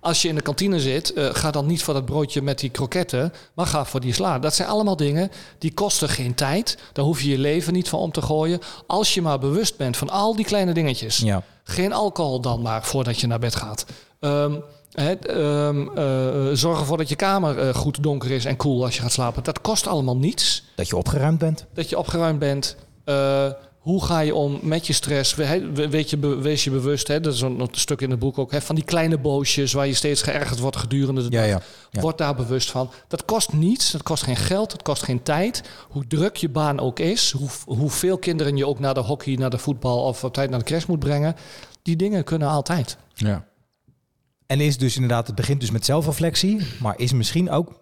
als 0.00 0.22
je 0.22 0.28
in 0.28 0.34
de 0.34 0.40
kantine 0.40 0.80
zit, 0.80 1.12
eh, 1.12 1.28
ga 1.32 1.50
dan 1.50 1.66
niet 1.66 1.82
voor 1.82 1.94
dat 1.94 2.04
broodje 2.04 2.42
met 2.42 2.58
die 2.58 2.70
kroketten, 2.70 3.32
maar 3.54 3.66
ga 3.66 3.84
voor 3.84 4.00
die 4.00 4.12
sla. 4.12 4.38
Dat 4.38 4.54
zijn 4.54 4.68
allemaal 4.68 4.96
dingen 4.96 5.30
die 5.58 5.74
kosten 5.74 6.08
geen 6.08 6.34
tijd. 6.34 6.78
Daar 6.92 7.04
hoef 7.04 7.20
je 7.22 7.30
je 7.30 7.38
leven 7.38 7.72
niet 7.72 7.88
van 7.88 7.98
om 7.98 8.12
te 8.12 8.22
gooien. 8.22 8.60
Als 8.86 9.14
je 9.14 9.22
maar 9.22 9.38
bewust 9.38 9.76
bent 9.76 9.96
van 9.96 10.10
al 10.10 10.36
die 10.36 10.44
kleine 10.44 10.74
dingetjes. 10.74 11.16
Ja. 11.18 11.42
Geen 11.64 11.92
alcohol 11.92 12.40
dan 12.40 12.62
maar 12.62 12.84
voordat 12.84 13.20
je 13.20 13.26
naar 13.26 13.38
bed 13.38 13.54
gaat. 13.54 13.84
Ehm, 14.20 14.54
ehm, 14.92 15.88
eh, 15.94 16.48
zorg 16.52 16.78
ervoor 16.80 16.96
dat 16.96 17.08
je 17.08 17.16
kamer 17.16 17.58
eh, 17.58 17.74
goed 17.74 18.02
donker 18.02 18.30
is 18.30 18.44
en 18.44 18.56
koel 18.56 18.84
als 18.84 18.96
je 18.96 19.02
gaat 19.02 19.12
slapen. 19.12 19.42
Dat 19.42 19.60
kost 19.60 19.86
allemaal 19.86 20.16
niets 20.16 20.64
Dat 20.76 20.88
je 20.88 20.96
opgeruimd 20.96 21.38
bent. 21.38 21.66
dat 21.74 21.88
je 21.88 21.98
opgeruimd 21.98 22.38
bent. 22.38 22.76
Hoe 23.82 24.04
ga 24.04 24.20
je 24.20 24.34
om 24.34 24.58
met 24.62 24.86
je 24.86 24.92
stress? 24.92 25.34
Weet 25.34 26.10
je, 26.10 26.38
wees 26.40 26.64
je 26.64 26.70
bewust, 26.70 27.08
hè, 27.08 27.20
dat 27.20 27.34
is 27.34 27.40
een, 27.40 27.60
een 27.60 27.68
stuk 27.70 28.00
in 28.00 28.10
het 28.10 28.18
boek 28.18 28.38
ook, 28.38 28.50
hè, 28.52 28.60
van 28.60 28.74
die 28.74 28.84
kleine 28.84 29.18
boosjes 29.18 29.72
waar 29.72 29.86
je 29.86 29.94
steeds 29.94 30.22
geërgerd 30.22 30.58
wordt 30.58 30.76
gedurende 30.76 31.28
de 31.28 31.36
Ja, 31.36 31.40
dag. 31.40 31.48
ja. 31.50 31.60
ja. 31.90 32.00
Word 32.00 32.18
daar 32.18 32.34
bewust 32.34 32.70
van. 32.70 32.90
Dat 33.08 33.24
kost 33.24 33.52
niets, 33.52 33.90
dat 33.90 34.02
kost 34.02 34.22
geen 34.22 34.36
geld, 34.36 34.70
dat 34.70 34.82
kost 34.82 35.02
geen 35.02 35.22
tijd. 35.22 35.62
Hoe 35.88 36.06
druk 36.06 36.36
je 36.36 36.48
baan 36.48 36.80
ook 36.80 36.98
is, 36.98 37.30
hoe, 37.30 37.48
hoeveel 37.64 38.18
kinderen 38.18 38.56
je 38.56 38.66
ook 38.66 38.78
naar 38.78 38.94
de 38.94 39.00
hockey, 39.00 39.34
naar 39.34 39.50
de 39.50 39.58
voetbal 39.58 40.04
of 40.04 40.24
op 40.24 40.32
tijd 40.34 40.50
naar 40.50 40.58
de 40.58 40.64
crash 40.64 40.84
moet 40.86 40.98
brengen. 40.98 41.34
Die 41.82 41.96
dingen 41.96 42.24
kunnen 42.24 42.48
altijd. 42.48 42.96
ja. 43.14 43.50
En 44.46 44.60
is 44.60 44.78
dus 44.78 44.94
inderdaad, 44.94 45.26
het 45.26 45.36
begint 45.36 45.60
dus 45.60 45.70
met 45.70 45.84
zelfreflectie, 45.84 46.66
maar 46.80 46.94
is 46.98 47.12
misschien 47.12 47.50
ook 47.50 47.72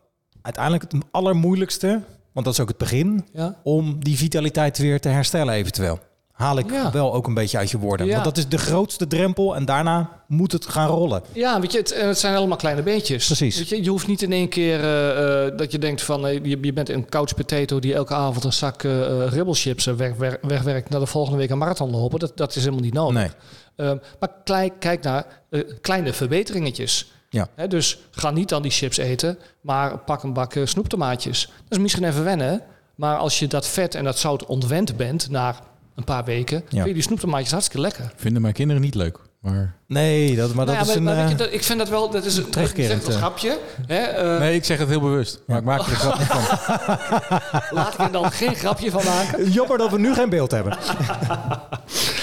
uiteindelijk 0.43 0.93
het 0.93 1.03
allermoeilijkste, 1.11 2.03
want 2.33 2.47
dat 2.47 2.55
is 2.55 2.61
ook 2.61 2.69
het 2.69 2.79
begin, 2.79 3.27
Ja? 3.33 3.57
om 3.63 4.05
die 4.05 4.17
vitaliteit 4.17 4.79
weer 4.79 5.01
te 5.01 5.09
herstellen 5.09 5.55
eventueel. 5.55 5.99
Haal 6.33 6.59
ik 6.59 6.71
Ja. 6.71 6.91
wel 6.93 7.15
ook 7.15 7.27
een 7.27 7.35
beetje 7.35 7.59
uit 7.59 7.71
je 7.71 7.79
woorden. 7.79 8.07
Ja. 8.07 8.13
Want 8.13 8.25
dat 8.25 8.37
is 8.37 8.49
de 8.49 8.59
grootste 8.59 9.07
drempel 9.07 9.57
en 9.57 9.65
daarna 9.65 10.23
moet 10.27 10.53
het 10.53 10.67
gaan 10.67 10.89
rollen. 10.89 11.23
Ja, 11.33 11.61
weet 11.61 11.73
je, 11.73 11.79
het, 11.79 11.95
het 12.01 12.19
zijn 12.19 12.37
allemaal 12.37 12.57
kleine 12.57 12.83
beetjes. 12.83 13.27
Precies. 13.27 13.57
Weet 13.57 13.69
je, 13.69 13.83
je 13.83 13.91
hoeft 13.91 14.07
niet 14.07 14.23
in 14.23 14.33
één 14.33 14.49
keer 14.49 14.81
eh, 14.81 15.47
eh, 15.47 15.57
dat 15.57 15.73
je 15.73 15.79
denkt 15.79 16.03
van 16.03 16.27
eh, 16.27 16.35
je, 16.45 16.59
je 16.61 16.73
bent 16.73 16.89
een 16.89 17.09
couch 17.09 17.35
potato 17.35 17.79
die 17.79 17.95
elke 17.95 18.15
avond 18.15 18.45
een 18.45 18.53
zak 18.53 18.83
eh 18.83 19.23
eh, 19.25 19.33
ribbelchips 19.33 19.87
eh, 19.87 19.95
weg, 19.95 20.15
weg- 20.17 20.39
wegwerkt 20.43 20.89
naar 20.91 21.01
de 21.01 21.07
volgende 21.07 21.39
week 21.39 21.51
een 21.51 21.59
marathon 21.59 21.91
lopen. 21.91 22.19
Dat, 22.19 22.37
dat 22.37 22.51
is 22.57 22.63
helemaal 22.63 22.85
niet 22.85 22.95
nodig. 22.95 23.35
Nee. 23.77 23.99
Maar 24.21 24.29
klei- 24.45 24.73
kijk 24.79 25.03
naar 25.03 25.27
eh, 25.51 25.61
kleine 25.81 26.13
verbeteringetjes. 26.13 27.13
Ja. 27.33 27.49
Hè, 27.55 27.69
dus 27.69 27.99
ga 28.11 28.31
niet 28.31 28.49
dan 28.49 28.63
die 28.63 28.71
chips 28.71 28.97
eten, 28.97 29.39
maar 29.61 29.99
pak 29.99 30.23
een 30.23 30.33
bak 30.33 30.55
eh, 30.55 30.67
snoeptomaatjes. 30.67 31.47
Dat 31.47 31.79
is 31.79 31.79
misschien 31.79 32.05
even 32.05 32.25
wennen, 32.25 32.63
maar 32.95 33.17
als 33.17 33.39
je 33.39 33.47
dat 33.47 33.67
vet 33.69 33.95
en 33.95 34.05
dat 34.05 34.19
zout 34.19 34.47
ontwend 34.47 34.97
bent 34.97 35.31
na 35.31 35.55
een 35.95 36.05
paar 36.05 36.25
weken, 36.25 36.57
Ja. 36.57 36.65
vind 36.71 36.87
je 36.87 36.93
die 36.95 37.03
snoeptomaatjes 37.03 37.51
hartstikke 37.51 37.81
lekker. 37.83 38.13
Vinden 38.17 38.43
mijn 38.43 38.55
kinderen 38.55 38.83
niet 38.83 38.95
leuk. 38.95 39.19
Maar... 39.41 39.75
Nee, 39.87 40.37
dat, 40.37 40.55
maar 40.55 40.67
dat 40.67 40.75
Nou 40.75 40.87
ja, 40.87 40.93
is 40.93 40.97
een... 40.99 41.03
maar, 41.03 41.31
eh, 41.31 41.37
dat- 41.37 41.53
ik 41.53 41.65
vind 41.65 41.79
dat 41.79 41.89
wel, 41.89 42.11
dat 42.11 42.25
is 42.25 42.37
een 42.37 42.51
terugkerend, 42.51 42.93
ik 42.93 42.97
zeg 42.97 42.97
het 42.97 43.07
als 43.07 43.15
eh. 43.15 43.21
grapje. 43.21 43.59
Hè, 43.87 43.97
eh, 43.99 44.39
Nee, 44.39 44.55
ik 44.55 44.65
zeg 44.65 44.79
het 44.79 44.89
heel 44.89 45.01
bewust. 45.01 45.41
Maar 45.47 45.59
ik 45.59 45.65
maak 45.65 45.81
er 45.81 45.91
een 45.91 45.97
grap 46.07 46.19
niet 46.19 46.27
van. 46.27 47.69
Laat 47.71 47.93
ik 47.93 47.99
er 48.01 48.13
dan 48.13 48.31
geen 48.33 48.55
grapje 48.55 48.91
van 48.91 49.05
maken. 49.05 49.51
Jammer 49.51 49.79
dat 49.79 49.91
we 49.91 49.99
nu 49.99 50.15
geen 50.15 50.29
beeld 50.29 50.51
hebben. 50.51 50.79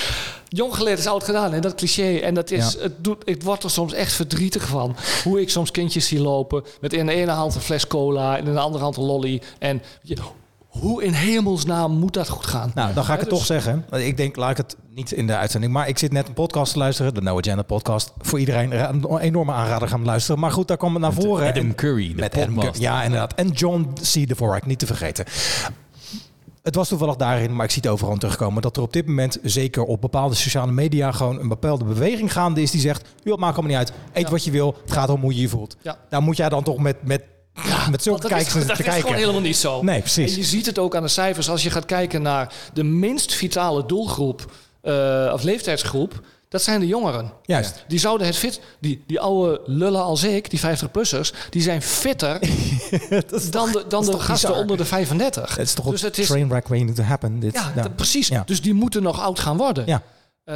Jong 0.49 0.75
geleerd 0.75 0.99
is 0.99 1.07
oud 1.07 1.23
gedaan, 1.23 1.53
hè? 1.53 1.59
dat 1.59 1.75
cliché. 1.75 2.17
En 2.17 2.33
dat 2.33 2.51
is, 2.51 2.73
Ja. 2.73 2.79
het, 2.81 3.03
doet, 3.03 3.21
ik 3.25 3.43
word 3.43 3.63
er 3.63 3.69
soms 3.69 3.93
echt 3.93 4.13
verdrietig 4.13 4.67
van. 4.67 4.95
Hoe 5.23 5.41
ik 5.41 5.49
soms 5.49 5.71
kindjes 5.71 6.07
zie 6.07 6.19
lopen 6.21 6.63
met 6.81 6.93
in 6.93 7.05
de 7.05 7.13
ene 7.13 7.31
hand 7.31 7.55
een 7.55 7.61
fles 7.61 7.87
cola 7.87 8.37
en 8.37 8.45
in 8.45 8.53
de 8.53 8.59
andere 8.59 8.83
hand 8.83 8.97
een 8.97 9.03
lolly. 9.03 9.41
En 9.59 9.81
je, 10.01 10.17
hoe 10.67 11.03
in 11.03 11.13
hemelsnaam 11.13 11.91
moet 11.91 12.13
dat 12.13 12.29
goed 12.29 12.45
gaan? 12.45 12.71
Nou, 12.75 12.93
dan 12.93 13.03
ga 13.03 13.13
ik 13.13 13.19
het 13.19 13.29
dus- 13.29 13.37
toch 13.37 13.47
zeggen. 13.47 13.85
Ik 13.91 14.17
denk, 14.17 14.35
laat 14.35 14.51
ik 14.51 14.57
het 14.57 14.75
niet 14.89 15.11
in 15.11 15.27
de 15.27 15.35
uitzending. 15.35 15.73
Maar 15.73 15.87
ik 15.87 15.97
zit 15.97 16.11
net 16.11 16.27
een 16.27 16.33
podcast 16.33 16.71
te 16.71 16.77
luisteren. 16.79 17.13
De 17.13 17.21
No 17.21 17.37
Agenda 17.37 17.61
podcast. 17.61 18.11
Voor 18.21 18.39
iedereen 18.39 18.71
een 18.93 19.17
enorme 19.17 19.51
aanrader 19.51 19.87
gaan 19.87 20.05
luisteren. 20.05 20.39
Maar 20.41 20.51
goed, 20.51 20.67
daar 20.67 20.77
kwam 20.77 20.93
het 20.93 21.01
naar 21.01 21.13
voren. 21.13 21.47
Adam 21.47 21.63
En- 21.65 21.75
Curry, 21.75 22.07
de 22.07 22.15
met 22.15 22.35
Adam. 22.37 22.59
Curry. 22.59 22.81
Ja, 22.81 23.03
inderdaad. 23.03 23.33
En 23.33 23.49
John 23.49 23.93
C. 23.93 24.27
Dvorak, 24.27 24.65
niet 24.65 24.79
te 24.79 24.85
vergeten. 24.85 25.25
Het 26.68 26.76
was 26.76 26.88
toevallig 26.88 27.15
daarin, 27.15 27.55
maar 27.55 27.65
ik 27.65 27.72
zie 27.72 27.82
het 27.82 27.91
overal 27.91 28.18
terugkomen... 28.18 28.61
dat 28.61 28.78
er 28.78 28.82
op 28.82 28.93
dit 28.93 29.07
moment, 29.07 29.38
zeker 29.43 29.84
op 29.84 30.01
bepaalde 30.01 30.36
sociale 30.36 30.72
media... 30.72 31.11
gewoon 31.11 31.39
een 31.39 31.47
bepaalde 31.47 31.86
beweging 31.86 32.32
gaande 32.32 32.61
is 32.61 32.72
die 32.72 32.82
zegt... 32.82 33.09
joh, 33.24 33.38
maakt 33.38 33.57
allemaal 33.57 33.78
niet 33.78 33.88
uit. 33.88 33.97
Eet 34.13 34.24
Ja. 34.24 34.30
wat 34.30 34.43
je 34.43 34.51
wil. 34.51 34.76
Het 34.82 34.91
gaat 34.91 35.09
om 35.09 35.22
hoe 35.22 35.36
je 35.36 35.41
je 35.41 35.49
voelt. 35.49 35.78
Ja. 35.82 35.97
Daar 36.09 36.22
moet 36.22 36.38
jij 36.38 36.49
dan 36.49 36.63
toch 36.63 36.78
met, 36.78 37.03
met, 37.03 37.24
met 37.91 38.03
zulke 38.03 38.22
dat 38.22 38.32
is, 38.32 38.38
kijkers 38.38 38.53
dat 38.53 38.76
te 38.76 38.82
is 38.84 38.89
kijken. 38.89 39.01
gewoon 39.01 39.18
helemaal 39.18 39.41
niet 39.41 39.57
zo. 39.57 39.82
Nee, 39.84 39.99
precies. 39.99 40.32
En 40.32 40.38
je 40.38 40.43
ziet 40.43 40.65
het 40.65 40.80
ook 40.80 40.95
aan 40.95 41.01
de 41.01 41.07
cijfers. 41.07 41.49
Als 41.49 41.63
je 41.63 41.70
gaat 41.70 41.86
kijken 41.86 42.22
naar 42.22 42.53
de 42.74 42.84
minst 42.84 43.34
vitale 43.34 43.86
doelgroep... 43.86 44.51
eh, 44.82 45.30
of 45.34 45.43
leeftijdsgroep... 45.43 46.22
dat 46.49 46.61
zijn 46.61 46.79
de 46.79 46.87
jongeren. 46.87 47.31
Juist. 47.43 47.83
Die 47.87 47.99
zouden 47.99 48.27
het 48.27 48.37
fit... 48.37 48.61
Die, 48.79 49.03
die 49.07 49.19
oude 49.19 49.61
lullen 49.65 50.03
als 50.03 50.23
ik, 50.23 50.49
die 50.49 50.59
50-plussers... 50.59 51.49
die 51.49 51.61
zijn 51.61 51.81
fitter 51.81 52.39
dan 53.49 53.71
de, 53.71 53.85
dan 53.87 54.05
de 54.05 54.19
gasten 54.19 54.49
bizar? 54.49 54.61
onder 54.61 54.77
de 54.77 54.85
35. 54.85 55.55
Het 55.55 55.67
is 55.67 55.73
toch 55.73 55.89
dus 55.89 56.01
een 56.01 56.07
het 56.07 56.17
is, 56.17 56.27
trainwreck 56.27 56.67
waiting 56.67 56.95
to 56.95 57.03
happen. 57.03 57.39
Dit, 57.39 57.53
ja, 57.75 57.89
precies. 57.95 58.27
Ja. 58.27 58.43
Dus 58.45 58.61
die 58.61 58.73
moeten 58.73 59.03
nog 59.03 59.21
oud 59.21 59.39
gaan 59.39 59.57
worden. 59.57 59.85
Ja. 59.85 60.01
Eh, 60.43 60.55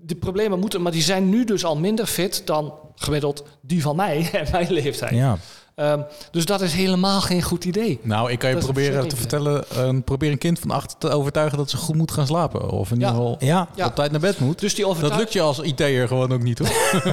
de 0.00 0.14
problemen 0.14 0.58
moeten... 0.58 0.82
Maar 0.82 0.92
die 0.92 1.02
zijn 1.02 1.28
nu 1.28 1.44
dus 1.44 1.64
al 1.64 1.76
minder 1.76 2.06
fit 2.06 2.42
dan 2.44 2.74
gemiddeld 2.94 3.44
die 3.60 3.82
van 3.82 3.96
mij 3.96 4.28
en 4.32 4.46
mijn 4.52 4.72
leeftijd. 4.72 5.14
Ja. 5.14 5.38
Ehm, 5.82 6.00
dus 6.30 6.44
dat 6.44 6.60
is 6.60 6.72
helemaal 6.72 7.20
geen 7.20 7.42
goed 7.42 7.64
idee. 7.64 8.00
Nou, 8.02 8.30
ik 8.30 8.38
kan 8.38 8.48
je 8.48 8.54
Dat 8.54 8.64
proberen 8.64 9.08
te 9.08 9.16
vertellen, 9.16 9.64
eh, 9.76 9.88
probeer 10.04 10.30
een 10.30 10.38
kind 10.38 10.58
van 10.58 10.70
acht 10.70 10.94
te 10.98 11.08
overtuigen 11.10 11.58
dat 11.58 11.70
ze 11.70 11.76
goed 11.76 11.96
moet 11.96 12.10
gaan 12.10 12.26
slapen. 12.26 12.70
Of 12.70 12.90
in 12.90 12.98
Ja. 13.00 13.06
ieder 13.06 13.20
geval 13.22 13.36
Ja. 13.38 13.68
Ja. 13.74 13.86
op 13.86 13.94
tijd 13.94 14.10
naar 14.10 14.20
bed 14.20 14.38
moet. 14.38 14.58
Dus 14.60 14.74
die 14.74 14.84
dat 14.84 14.90
overtuiging... 14.94 15.20
lukt 15.22 15.32
je 15.32 15.40
als 15.40 15.58
IT'er 15.58 16.08
gewoon 16.08 16.32
ook 16.32 16.42
niet 16.42 16.58
hoor. 16.58 16.70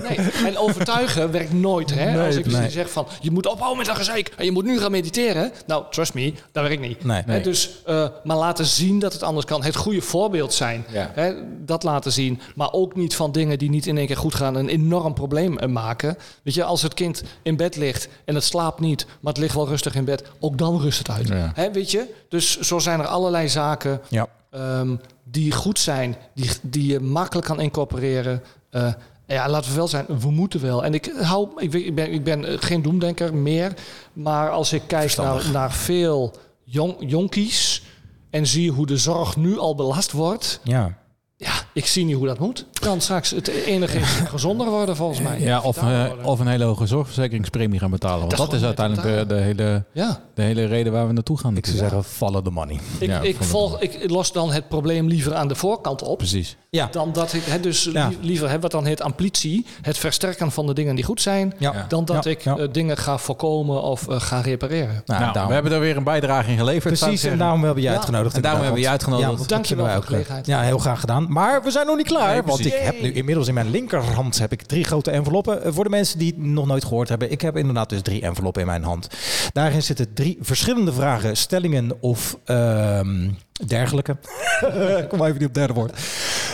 Nee, 0.10 0.18
en 0.46 0.58
overtuigen 0.58 1.32
werkt 1.32 1.54
nooit. 1.54 1.94
Hè? 1.94 2.12
Nee, 2.12 2.26
Als 2.26 2.36
ik 2.36 2.46
nee. 2.46 2.70
zeg 2.70 2.92
van, 2.92 3.08
je 3.22 3.32
moet 3.32 3.46
ophouden 3.48 3.78
met 3.78 3.86
dat 3.88 3.96
gezeik 3.96 4.34
en 4.38 4.46
je 4.46 4.52
moet 4.52 4.66
nu 4.66 4.80
gaan 4.80 4.92
mediteren. 4.92 5.52
Nou, 5.68 5.84
trust 5.90 6.14
me, 6.14 6.34
dat 6.52 6.64
werkt 6.68 6.82
niet. 6.82 7.04
Nee. 7.04 7.42
Dus, 7.42 7.70
eh, 7.86 8.08
maar 8.24 8.38
laten 8.38 8.66
zien 8.66 9.00
dat 9.00 9.14
het 9.14 9.24
anders 9.24 9.46
kan. 9.46 9.64
Het 9.64 9.76
goede 9.76 10.02
voorbeeld 10.02 10.54
zijn. 10.54 10.86
Ja. 10.92 11.12
Hè, 11.14 11.34
dat 11.66 11.84
laten 11.84 12.12
zien. 12.12 12.40
Maar 12.56 12.72
ook 12.72 12.96
niet 12.96 13.16
van 13.16 13.32
dingen 13.32 13.58
die 13.60 13.70
niet 13.70 13.88
in 13.88 13.98
één 13.98 14.08
keer 14.08 14.18
goed 14.18 14.36
gaan 14.36 14.56
een 14.56 14.70
enorm 14.70 15.14
probleem 15.14 15.58
eh, 15.58 15.70
maken. 15.70 16.18
Weet 16.44 16.54
je, 16.54 16.64
als 16.64 16.82
het 16.82 16.94
kind 16.94 17.24
in 17.44 17.56
bed 17.58 17.76
ligt 17.76 18.08
en 18.26 18.36
het 18.36 18.44
slaapt 18.44 18.58
niet, 18.80 19.06
maar 19.06 19.34
het 19.34 19.42
ligt 19.42 19.56
wel 19.56 19.68
rustig 19.68 19.96
in 19.96 20.06
bed, 20.06 20.24
ook 20.40 20.58
dan 20.58 20.82
rust 20.82 20.98
het 20.98 21.10
uit. 21.10 21.28
Ja. 21.28 21.72
Weet 21.72 21.92
je? 21.92 22.14
Dus 22.30 22.60
zo 22.60 22.80
zijn 22.80 23.00
er 23.00 23.06
allerlei 23.08 23.50
zaken 23.50 24.02
Ja. 24.10 24.28
ehm, 24.52 24.96
die 25.24 25.52
goed 25.52 25.80
zijn, 25.80 26.16
die, 26.36 26.50
die 26.62 26.86
je 26.92 27.00
makkelijk 27.00 27.48
kan 27.48 27.60
incorporeren. 27.60 28.44
Eh, 28.70 28.94
ja, 29.28 29.50
laten 29.50 29.70
we 29.70 29.76
wel 29.76 29.88
zijn, 29.88 30.06
we 30.20 30.32
moeten 30.32 30.62
wel. 30.62 30.84
En 30.84 30.94
ik, 30.94 31.14
hou, 31.22 31.50
ik, 31.56 31.74
ik, 31.74 31.96
ben, 31.96 32.12
ik 32.14 32.24
ben 32.24 32.46
eh, 32.46 32.56
geen 32.60 32.82
doemdenker 32.82 33.34
meer, 33.36 33.74
maar 34.14 34.50
als 34.50 34.74
ik 34.74 34.82
kijk 34.88 35.16
naar, 35.16 35.50
naar 35.52 35.72
veel 35.74 36.34
jong, 36.64 36.96
jonkies 37.00 37.84
en 38.30 38.48
zie 38.48 38.72
hoe 38.72 38.86
de 38.86 38.98
zorg 38.98 39.36
nu 39.36 39.58
al 39.60 39.76
belast 39.76 40.12
wordt, 40.12 40.60
Ja. 40.64 40.98
ja, 41.36 41.52
ik 41.74 41.86
zie 41.86 42.06
niet 42.06 42.16
hoe 42.16 42.26
dat 42.28 42.40
moet. 42.40 42.66
Dan 42.82 43.02
straks 43.02 43.30
het 43.30 43.48
enige 43.48 43.98
is 43.98 44.10
gezonder 44.36 44.70
worden 44.70 44.96
volgens 44.96 45.22
mij. 45.22 45.40
Ja, 45.40 45.60
of, 45.62 45.78
eh, 45.78 46.04
of 46.24 46.40
een 46.40 46.48
hele 46.48 46.64
hoge 46.64 46.86
zorgverzekeringspremie 46.88 47.80
gaan 47.80 47.90
betalen. 47.92 48.20
Want 48.20 48.30
Dat 48.38 48.40
dat, 48.52 48.54
is 48.60 48.64
uiteindelijk 48.66 49.08
de, 49.08 49.36
de, 49.36 49.42
hele, 49.42 49.84
ja. 49.94 50.20
de 50.34 50.42
hele 50.42 50.66
reden 50.66 50.92
waar 50.92 51.08
we 51.08 51.14
naartoe 51.14 51.38
gaan. 51.40 51.58
Ik 51.58 51.66
zou 51.66 51.78
zeggen, 51.78 52.04
follow 52.04 52.44
the 52.44 52.52
money. 52.52 52.80
Ik, 53.00 53.08
Ja, 53.10 53.20
ik, 53.22 53.36
volg, 53.40 53.80
ik 53.80 54.10
los 54.10 54.32
dan 54.32 54.52
het 54.52 54.68
probleem 54.68 55.08
liever 55.08 55.36
aan 55.36 55.48
de 55.48 55.56
voorkant 55.56 56.02
op. 56.04 56.18
Precies. 56.18 56.58
Ja. 56.70 56.88
Dan 56.92 57.14
dat 57.14 57.34
ik 57.34 57.44
hè, 57.46 57.60
dus 57.60 57.90
liever 58.22 58.50
heb 58.50 58.62
wat 58.62 58.72
dan 58.72 58.86
heet 58.86 59.02
amplitie, 59.02 59.66
het 59.82 59.98
versterken 59.98 60.52
van 60.52 60.66
de 60.68 60.74
dingen 60.74 60.96
die 60.96 61.04
goed 61.04 61.22
zijn, 61.22 61.54
Ja. 61.58 61.86
dan 61.88 62.06
dat 62.06 62.24
Ja, 62.24 62.30
ik 62.32 62.42
ja. 62.44 62.58
eh, 62.58 62.68
dingen 62.72 62.98
ga 62.98 63.18
voorkomen 63.18 63.82
of 63.82 64.08
eh, 64.08 64.20
ga 64.22 64.42
repareren. 64.42 65.02
Nou, 65.06 65.20
Nou, 65.20 65.32
daarom- 65.34 65.48
we 65.48 65.54
hebben 65.54 65.72
er 65.72 65.80
weer 65.80 65.98
een 65.98 66.04
bijdrage 66.04 66.52
in 66.52 66.58
geleverd. 66.58 67.00
Precies, 67.00 67.24
en 67.24 67.38
daarom 67.38 67.64
hebben 67.64 67.84
we 67.84 67.90
je 67.90 67.96
uitgenodigd. 67.96 68.36
En 68.36 68.42
daarom 68.42 68.62
hebben 68.62 68.80
we 68.80 68.86
je 68.86 68.92
uitgenodigd. 68.92 69.50
Dank 69.50 69.66
je 69.66 69.76
wel 69.76 69.88
voor 69.90 70.00
de 70.02 70.06
gelegenheid. 70.08 70.46
Ja, 70.46 70.62
heel 70.62 70.78
graag 70.78 71.00
gedaan. 71.00 71.26
Maar 71.32 71.59
we 71.64 71.72
zijn 71.72 71.86
nog 71.86 71.98
niet 71.98 72.08
klaar, 72.08 72.34
Nee, 72.34 72.42
want 72.42 72.66
ik 72.66 72.74
heb 72.74 73.02
nu 73.02 73.14
inmiddels 73.14 73.48
in 73.48 73.54
mijn 73.54 73.70
linkerhand 73.70 74.40
heb 74.40 74.52
ik 74.52 74.62
drie 74.62 74.84
grote 74.84 75.12
enveloppen. 75.12 75.64
Eh, 75.64 75.72
Voor 75.74 75.84
de 75.84 75.90
mensen 75.90 76.20
die 76.20 76.28
het 76.28 76.38
nog 76.46 76.66
nooit 76.66 76.84
gehoord 76.84 77.10
hebben, 77.10 77.32
ik 77.32 77.42
heb 77.42 77.58
inderdaad 77.58 77.90
dus 77.90 78.02
drie 78.02 78.22
enveloppen 78.22 78.62
in 78.62 78.68
mijn 78.68 78.84
hand. 78.84 79.08
Daarin 79.54 79.84
zitten 79.84 80.14
drie 80.14 80.38
verschillende 80.42 80.94
vragen, 80.94 81.38
stellingen 81.38 81.98
of 82.00 82.38
ehm, 82.46 83.30
dergelijke. 83.66 84.18
Kom 85.10 85.18
maar 85.20 85.28
even 85.28 85.40
niet 85.40 85.50
op 85.50 85.54
het 85.54 85.54
derde 85.54 85.74
woord. 85.74 85.92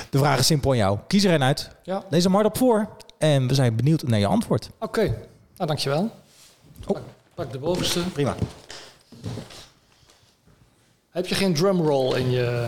De 0.10 0.18
vraag 0.18 0.39
is 0.39 0.45
simpel 0.45 0.72
aan 0.72 0.78
jou. 0.78 0.99
Kies 1.08 1.24
er 1.24 1.34
een 1.34 1.43
uit. 1.43 1.70
Ja. 1.84 2.03
Lees 2.10 2.24
hem 2.24 2.34
hardop 2.34 2.58
voor. 2.58 2.89
En 3.18 3.47
we 3.47 3.53
zijn 3.53 3.76
benieuwd 3.76 4.03
naar 4.03 4.20
je 4.20 4.28
antwoord. 4.28 4.70
Oké, 4.80 5.01
nou 5.56 5.68
dankjewel. 5.68 6.01
Oh. 6.01 6.12
Pak, 6.93 7.01
pak 7.34 7.51
de 7.51 7.60
bovenste. 7.60 7.99
Prima. 7.99 8.36
Heb 11.10 11.28
je 11.28 11.36
geen 11.36 11.53
drumroll 11.53 12.16
in 12.16 12.32
je... 12.32 12.66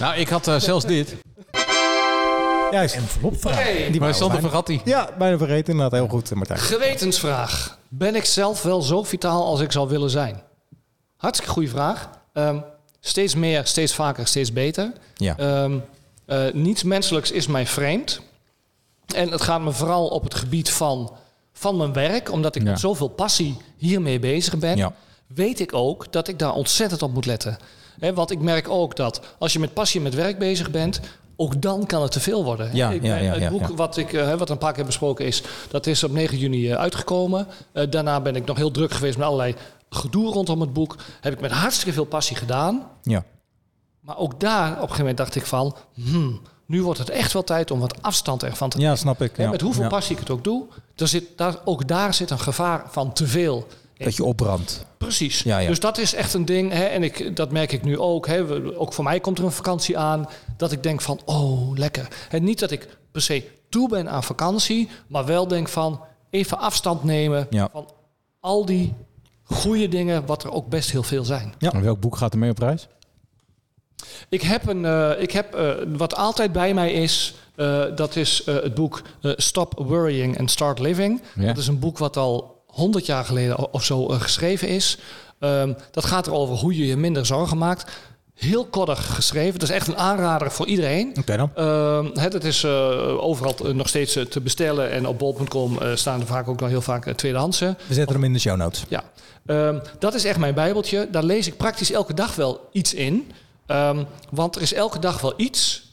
Nou, 0.00 0.16
ik 0.16 0.28
had 0.28 0.48
eh, 0.48 0.56
zelfs 0.56 0.84
dit. 0.84 1.16
Juist. 2.70 2.94
Envelopvraag. 2.94 3.58
Oké. 3.58 3.90
Die 3.90 4.00
Maar 4.00 4.14
Sander 4.14 4.40
vergat 4.40 4.66
die. 4.66 4.80
Ja, 4.84 5.08
bijna 5.18 5.38
vergeten. 5.38 5.72
Inderdaad, 5.72 6.00
heel 6.00 6.08
goed, 6.08 6.34
Martijn. 6.34 6.58
Gewetensvraag. 6.58 7.78
Ben 7.88 8.14
ik 8.14 8.24
zelf 8.24 8.62
wel 8.62 8.82
zo 8.82 9.02
vitaal 9.02 9.44
als 9.44 9.60
ik 9.60 9.72
zou 9.72 9.88
willen 9.88 10.10
zijn? 10.10 10.42
Hartstikke 11.16 11.52
goede 11.52 11.68
vraag. 11.68 12.10
Ehm, 12.32 12.58
steeds 13.00 13.34
meer, 13.34 13.66
steeds 13.66 13.94
vaker, 13.94 14.26
steeds 14.26 14.52
beter. 14.52 14.92
Ja. 15.14 15.36
Ehm, 15.36 15.78
eh, 16.26 16.44
niets 16.52 16.82
menselijks 16.82 17.30
is 17.30 17.46
mij 17.46 17.66
vreemd. 17.66 18.20
En 19.14 19.30
het 19.30 19.40
gaat 19.42 19.60
me 19.60 19.72
vooral 19.72 20.06
op 20.08 20.22
het 20.24 20.34
gebied 20.34 20.70
van, 20.70 21.12
van 21.52 21.76
mijn 21.76 21.92
werk. 21.92 22.32
Omdat 22.32 22.56
ik 22.56 22.62
Ja. 22.62 22.70
met 22.70 22.80
zoveel 22.80 23.08
passie 23.08 23.56
hiermee 23.76 24.18
bezig 24.18 24.58
ben. 24.58 24.76
Ja. 24.76 24.92
Weet 25.26 25.60
ik 25.60 25.74
ook 25.74 26.12
dat 26.12 26.28
ik 26.28 26.38
daar 26.38 26.52
ontzettend 26.52 27.02
op 27.02 27.12
moet 27.12 27.26
letten. 27.26 27.58
Hè, 28.00 28.14
want 28.14 28.30
ik 28.30 28.40
merk 28.40 28.68
ook 28.68 28.96
dat 28.96 29.20
als 29.38 29.52
je 29.52 29.58
met 29.58 29.74
passie 29.74 30.00
met 30.00 30.14
werk 30.14 30.38
bezig 30.38 30.70
bent... 30.70 31.00
ook 31.40 31.62
dan 31.62 31.86
kan 31.86 32.02
het 32.02 32.12
te 32.12 32.20
veel 32.20 32.44
worden. 32.44 32.76
Ja, 32.76 32.90
ik 32.90 33.02
ja, 33.02 33.14
ben- 33.14 33.24
ja, 33.24 33.32
het 33.32 33.50
boek 33.50 33.76
wat 33.76 33.96
ik 33.96 34.12
eh, 34.12 34.34
wat 34.34 34.50
een 34.50 34.58
paar 34.58 34.72
keer 34.72 34.84
besproken 34.84 35.26
is... 35.26 35.42
dat 35.70 35.86
is 35.86 36.04
op 36.04 36.12
9 36.12 36.38
juni 36.38 36.70
eh, 36.70 36.76
uitgekomen. 36.76 37.46
Eh, 37.72 37.90
daarna 37.90 38.20
ben 38.20 38.36
ik 38.36 38.44
nog 38.44 38.56
heel 38.56 38.70
druk 38.70 38.92
geweest 38.92 39.16
met 39.16 39.26
allerlei 39.26 39.54
gedoe 39.90 40.32
rondom 40.32 40.60
het 40.60 40.72
boek. 40.72 40.96
Heb 41.20 41.32
ik 41.32 41.40
met 41.40 41.50
hartstikke 41.50 41.92
veel 41.92 42.04
passie 42.04 42.36
gedaan. 42.36 42.86
Ja. 43.02 43.24
Maar 44.00 44.18
ook 44.18 44.40
daar 44.40 44.66
op 44.66 44.74
een 44.74 44.80
gegeven 44.80 44.98
moment 44.98 45.16
dacht 45.16 45.34
ik 45.34 45.46
van... 45.46 45.76
hmm, 45.94 46.40
nu 46.66 46.82
wordt 46.82 46.98
het 46.98 47.10
echt 47.10 47.32
wel 47.32 47.44
tijd 47.44 47.70
om 47.70 47.80
wat 47.80 48.02
afstand 48.02 48.42
ervan 48.42 48.70
te 48.70 48.80
ja, 48.80 48.96
snap 48.96 49.22
ik. 49.22 49.36
Ja. 49.36 49.50
Met 49.50 49.60
hoeveel 49.60 49.88
passie 49.88 50.14
ik 50.14 50.20
het 50.20 50.30
ook 50.30 50.44
doe, 50.44 50.64
er 50.96 51.08
zit, 51.08 51.24
daar, 51.36 51.56
ook 51.64 51.88
daar 51.88 52.14
zit 52.14 52.30
een 52.30 52.40
gevaar 52.40 52.84
van 52.88 53.12
te 53.12 53.26
veel. 53.26 53.66
Dat 54.04 54.16
je 54.16 54.24
opbrandt. 54.24 54.84
Precies. 54.98 55.42
Ja, 55.42 55.58
ja. 55.58 55.68
Dus 55.68 55.80
dat 55.80 55.98
is 55.98 56.14
echt 56.14 56.34
een 56.34 56.44
ding. 56.44 56.72
Hè, 56.72 56.84
en 56.84 57.02
ik, 57.02 57.36
dat 57.36 57.50
merk 57.50 57.72
ik 57.72 57.82
nu 57.84 57.98
ook. 57.98 58.26
Hè, 58.26 58.44
we- 58.44 58.78
ook 58.78 58.92
voor 58.92 59.04
mij 59.04 59.20
komt 59.20 59.38
er 59.38 59.44
een 59.44 59.52
vakantie 59.52 59.98
aan. 59.98 60.28
Dat 60.56 60.72
ik 60.72 60.82
denk 60.82 61.00
van, 61.00 61.20
oh, 61.24 61.76
lekker. 61.76 62.08
En 62.30 62.44
niet 62.44 62.58
dat 62.58 62.70
ik 62.70 62.98
per 63.12 63.22
se 63.22 63.44
toe 63.68 63.88
ben 63.88 64.10
aan 64.10 64.22
vakantie. 64.24 64.88
Maar 65.06 65.24
wel 65.26 65.48
denk 65.48 65.68
van, 65.68 66.00
even 66.30 66.58
afstand 66.58 67.04
nemen 67.04 67.46
Ja. 67.50 67.68
van 67.72 67.88
al 68.40 68.64
die 68.64 68.94
goede 69.42 69.88
dingen. 69.88 70.26
Wat 70.26 70.42
er 70.44 70.52
ook 70.52 70.68
best 70.68 70.90
heel 70.90 71.02
veel 71.02 71.24
zijn. 71.24 71.54
Ja. 71.58 71.72
En 71.72 71.82
welk 71.82 72.00
boek 72.00 72.16
gaat 72.16 72.32
er 72.32 72.38
mee 72.38 72.50
op 72.50 72.58
reis? 72.58 72.88
Ik 74.28 74.42
heb, 74.42 74.68
een, 74.68 74.84
eh, 74.84 75.10
ik 75.22 75.30
heb 75.30 75.54
eh, 75.54 75.70
wat 75.96 76.16
altijd 76.16 76.52
bij 76.52 76.74
mij 76.74 76.92
is, 76.92 77.34
eh, 77.54 77.84
dat 77.94 78.16
is 78.16 78.42
het 78.44 78.74
boek 78.74 79.02
Stop 79.22 79.72
Worrying 79.86 80.38
and 80.38 80.50
Start 80.50 80.78
Living. 80.78 81.22
Ja. 81.34 81.46
Dat 81.46 81.56
is 81.56 81.66
een 81.66 81.78
boek 81.78 81.98
wat 81.98 82.16
al 82.16 82.49
100 82.72 83.06
jaar 83.06 83.24
geleden 83.24 83.72
of 83.72 83.84
zo 83.84 84.08
eh, 84.08 84.20
geschreven 84.20 84.68
is. 84.68 84.98
Ehm, 85.38 85.72
dat 85.90 86.04
gaat 86.04 86.26
erover 86.26 86.56
hoe 86.56 86.76
je 86.76 86.86
je 86.86 86.96
minder 86.96 87.26
zorgen 87.26 87.58
maakt. 87.58 87.90
Heel 88.34 88.66
koddig 88.66 89.14
geschreven. 89.14 89.58
Dat 89.58 89.68
is 89.68 89.74
echt 89.74 89.86
een 89.86 89.96
aanrader 89.96 90.50
voor 90.50 90.66
iedereen. 90.66 91.14
Oké 91.18 91.36
dan. 91.36 91.50
Ehm, 91.54 92.06
hè, 92.14 92.28
dat 92.28 92.44
is 92.44 92.64
eh, 92.64 93.24
overal 93.24 93.54
eh, 93.64 93.72
nog 93.72 93.88
steeds 93.88 94.18
te 94.28 94.40
bestellen. 94.40 94.90
En 94.90 95.06
op 95.06 95.18
bol.com 95.18 95.78
staan 95.94 96.20
er 96.20 96.26
vaak 96.26 96.48
ook 96.48 96.60
nog 96.60 96.68
heel 96.68 96.80
vaak 96.80 97.06
eh, 97.06 97.14
tweedehandse. 97.14 97.76
We 97.86 97.94
zetten 97.94 98.14
hem 98.14 98.24
in 98.24 98.32
de 98.32 98.38
show 98.38 98.56
notes. 98.56 98.84
Ja, 98.88 99.02
Ehm, 99.46 99.78
dat 99.98 100.14
is 100.14 100.24
echt 100.24 100.38
mijn 100.38 100.54
bijbeltje. 100.54 101.08
Daar 101.10 101.22
lees 101.22 101.46
ik 101.46 101.56
praktisch 101.56 101.92
elke 101.92 102.14
dag 102.14 102.34
wel 102.34 102.68
iets 102.72 102.94
in. 102.94 103.30
Ehm, 103.66 104.04
want 104.30 104.56
er 104.56 104.62
is 104.62 104.72
elke 104.72 104.98
dag 104.98 105.20
wel 105.20 105.34
iets 105.36 105.89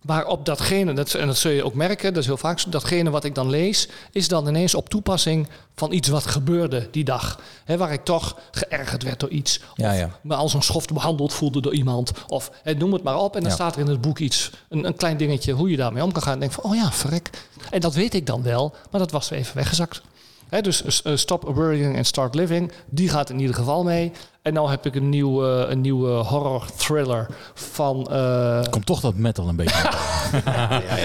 Waarop 0.00 0.44
datgene, 0.44 0.92
dat, 0.92 1.14
en 1.14 1.26
dat 1.26 1.36
zul 1.36 1.50
je 1.50 1.64
ook 1.64 1.74
merken, 1.74 2.12
dat 2.12 2.22
is 2.22 2.26
heel 2.28 2.36
vaak 2.36 2.70
datgene 2.72 3.10
wat 3.10 3.24
ik 3.24 3.34
dan 3.34 3.50
lees, 3.50 3.88
is 4.12 4.28
dan 4.28 4.48
ineens 4.48 4.74
op 4.74 4.88
toepassing 4.88 5.48
van 5.76 5.92
iets 5.92 6.08
wat 6.08 6.26
gebeurde 6.26 6.88
die 6.90 7.04
dag. 7.04 7.40
Waar 7.66 7.92
ik 7.92 8.04
toch 8.04 8.36
geërgerd 8.50 9.02
werd 9.02 9.20
door 9.20 9.28
iets. 9.28 9.60
Of 9.70 9.76
ja. 9.76 10.10
me 10.22 10.34
als 10.34 10.54
een 10.54 10.62
schoft 10.62 10.92
behandeld 10.92 11.32
voelde 11.32 11.60
door 11.60 11.74
iemand. 11.74 12.12
Of 12.26 12.50
noem 12.78 12.92
het 12.92 13.02
maar 13.02 13.18
op. 13.18 13.34
En 13.34 13.40
dan 13.40 13.48
Ja. 13.50 13.54
staat 13.56 13.74
er 13.74 13.80
in 13.80 13.86
het 13.86 14.00
boek 14.00 14.18
iets, 14.18 14.50
een, 14.68 14.84
een 14.86 14.96
klein 14.96 15.16
dingetje, 15.16 15.52
hoe 15.52 15.70
je 15.70 15.76
daarmee 15.76 16.02
om 16.04 16.12
kan 16.12 16.22
gaan. 16.22 16.32
En 16.32 16.40
denk 16.40 16.52
van, 16.52 16.64
oh 16.64 16.74
ja, 16.74 16.92
verrek. 16.92 17.30
En 17.70 17.80
dat 17.80 17.94
weet 17.94 18.14
ik 18.14 18.26
dan 18.26 18.42
wel, 18.42 18.74
maar 18.90 19.00
dat 19.00 19.10
was 19.10 19.28
weer 19.28 19.38
even 19.38 19.56
weggezakt. 19.56 20.02
Hè, 20.50 20.60
dus 20.60 21.02
eh, 21.02 21.16
Stop 21.16 21.42
Worrying 21.54 21.96
and 21.96 22.06
Start 22.06 22.34
Living, 22.34 22.72
die 22.88 23.08
gaat 23.08 23.30
in 23.30 23.38
ieder 23.40 23.54
geval 23.54 23.84
mee. 23.84 24.12
En 24.42 24.52
nou 24.52 24.70
heb 24.70 24.86
ik 24.86 24.94
een 24.94 25.08
nieuw, 25.08 25.44
eh, 25.46 25.70
een 25.70 25.80
nieuwe 25.80 26.10
horror 26.10 26.64
thriller 26.76 27.26
van... 27.54 28.06
eh, 28.10 28.62
Komt 28.70 28.86
toch 28.86 29.00
dat 29.00 29.14
metal 29.14 29.48
een 29.48 29.56
beetje. 29.56 29.78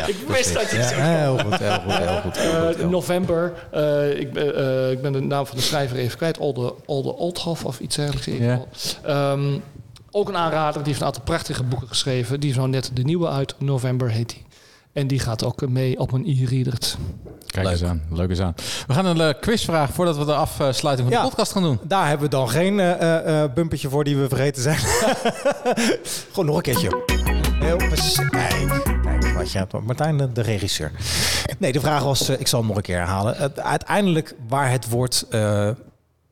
ik 0.08 0.18
wist 0.28 0.54
dat 0.54 0.70
je 0.72 0.78
Ja, 0.78 0.82
het 0.84 0.90
zou 0.90 1.02
heel 1.02 1.38
goed, 1.38 1.58
heel 1.60 1.80
goed, 1.80 1.94
heel 1.98 2.22
goed. 2.22 2.38
heel 2.38 2.62
goed, 2.62 2.74
heel 2.74 2.74
goed. 2.74 2.90
november. 2.90 3.54
eh, 3.72 4.20
ik, 4.20 4.34
ben, 4.34 4.56
eh, 4.56 4.92
ik 4.92 5.02
ben 5.02 5.12
de 5.12 5.20
naam 5.22 5.46
van 5.46 5.58
de 5.58 5.64
schrijver 5.64 5.98
even 5.98 6.18
kwijt. 6.18 6.38
Olde, 6.38 6.74
Olde 6.86 7.16
Oldhoff 7.16 7.66
of 7.66 7.80
iets 7.80 7.96
dergelijks. 7.96 8.28
in 8.28 8.34
ieder 8.34 8.48
Ja. 8.48 8.62
geval. 8.74 9.12
Ehm, 9.32 9.58
ook 10.12 10.30
een 10.30 10.38
aanrader. 10.38 10.74
Die 10.78 10.88
heeft 10.88 11.00
een 11.00 11.06
aantal 11.08 11.24
prachtige 11.24 11.64
boeken 11.64 11.88
geschreven. 11.88 12.40
Die 12.40 12.50
is 12.50 12.56
nou 12.56 12.68
net 12.70 12.92
de 12.94 13.04
nieuwe 13.04 13.28
uit. 13.30 13.56
November 13.60 14.10
heet 14.10 14.30
die. 14.30 14.45
En 14.96 15.08
die 15.08 15.20
gaat 15.20 15.44
ook 15.44 15.68
mee 15.70 16.00
op 16.00 16.12
een 16.12 16.26
e-reader. 16.26 16.78
Kijk 17.48 17.68
eens 17.68 17.84
aan. 17.84 18.02
Leuk 18.12 18.30
eens 18.30 18.40
aan. 18.40 18.54
We 18.88 18.94
gaan 18.94 19.06
een 19.06 19.22
eh, 19.22 19.42
quizvraag 19.42 19.90
voordat 19.94 20.18
we 20.18 20.26
de 20.26 20.34
afsluiting 20.36 21.08
van 21.08 21.18
Ja. 21.18 21.22
de 21.24 21.28
podcast 21.30 21.52
gaan 21.52 21.62
doen. 21.64 21.80
Daar 21.84 22.08
hebben 22.08 22.30
we 22.30 22.36
dan 22.36 22.50
geen 22.50 22.80
eh, 22.80 22.92
eh, 22.92 23.44
eh, 23.44 23.54
bumpertje 23.54 23.90
voor 23.90 24.04
die 24.04 24.18
we 24.18 24.28
vergeten 24.28 24.62
zijn. 24.62 24.78
Gewoon 26.32 26.46
nog 26.46 26.56
een 26.56 26.62
keertje. 26.62 27.04
Heel 27.60 27.76
precies. 27.78 28.16
Kijk, 28.30 28.30
kijk 29.04 29.34
wat 29.38 29.52
je 29.52 29.58
hebt. 29.58 29.74
Martijn, 29.86 30.30
de, 30.34 30.42
regisseur. 30.42 30.92
Nee, 31.58 31.72
de 31.72 31.80
vraag 31.80 32.04
was, 32.04 32.30
ik 32.30 32.48
zal 32.48 32.60
hem 32.60 32.68
nog 32.68 32.78
een 32.78 32.84
keer 32.84 32.98
herhalen. 32.98 33.54
Uiteindelijk 33.64 34.36
waar 34.48 34.72
het 34.72 34.90
woord 34.90 35.26
eh, 35.30 35.70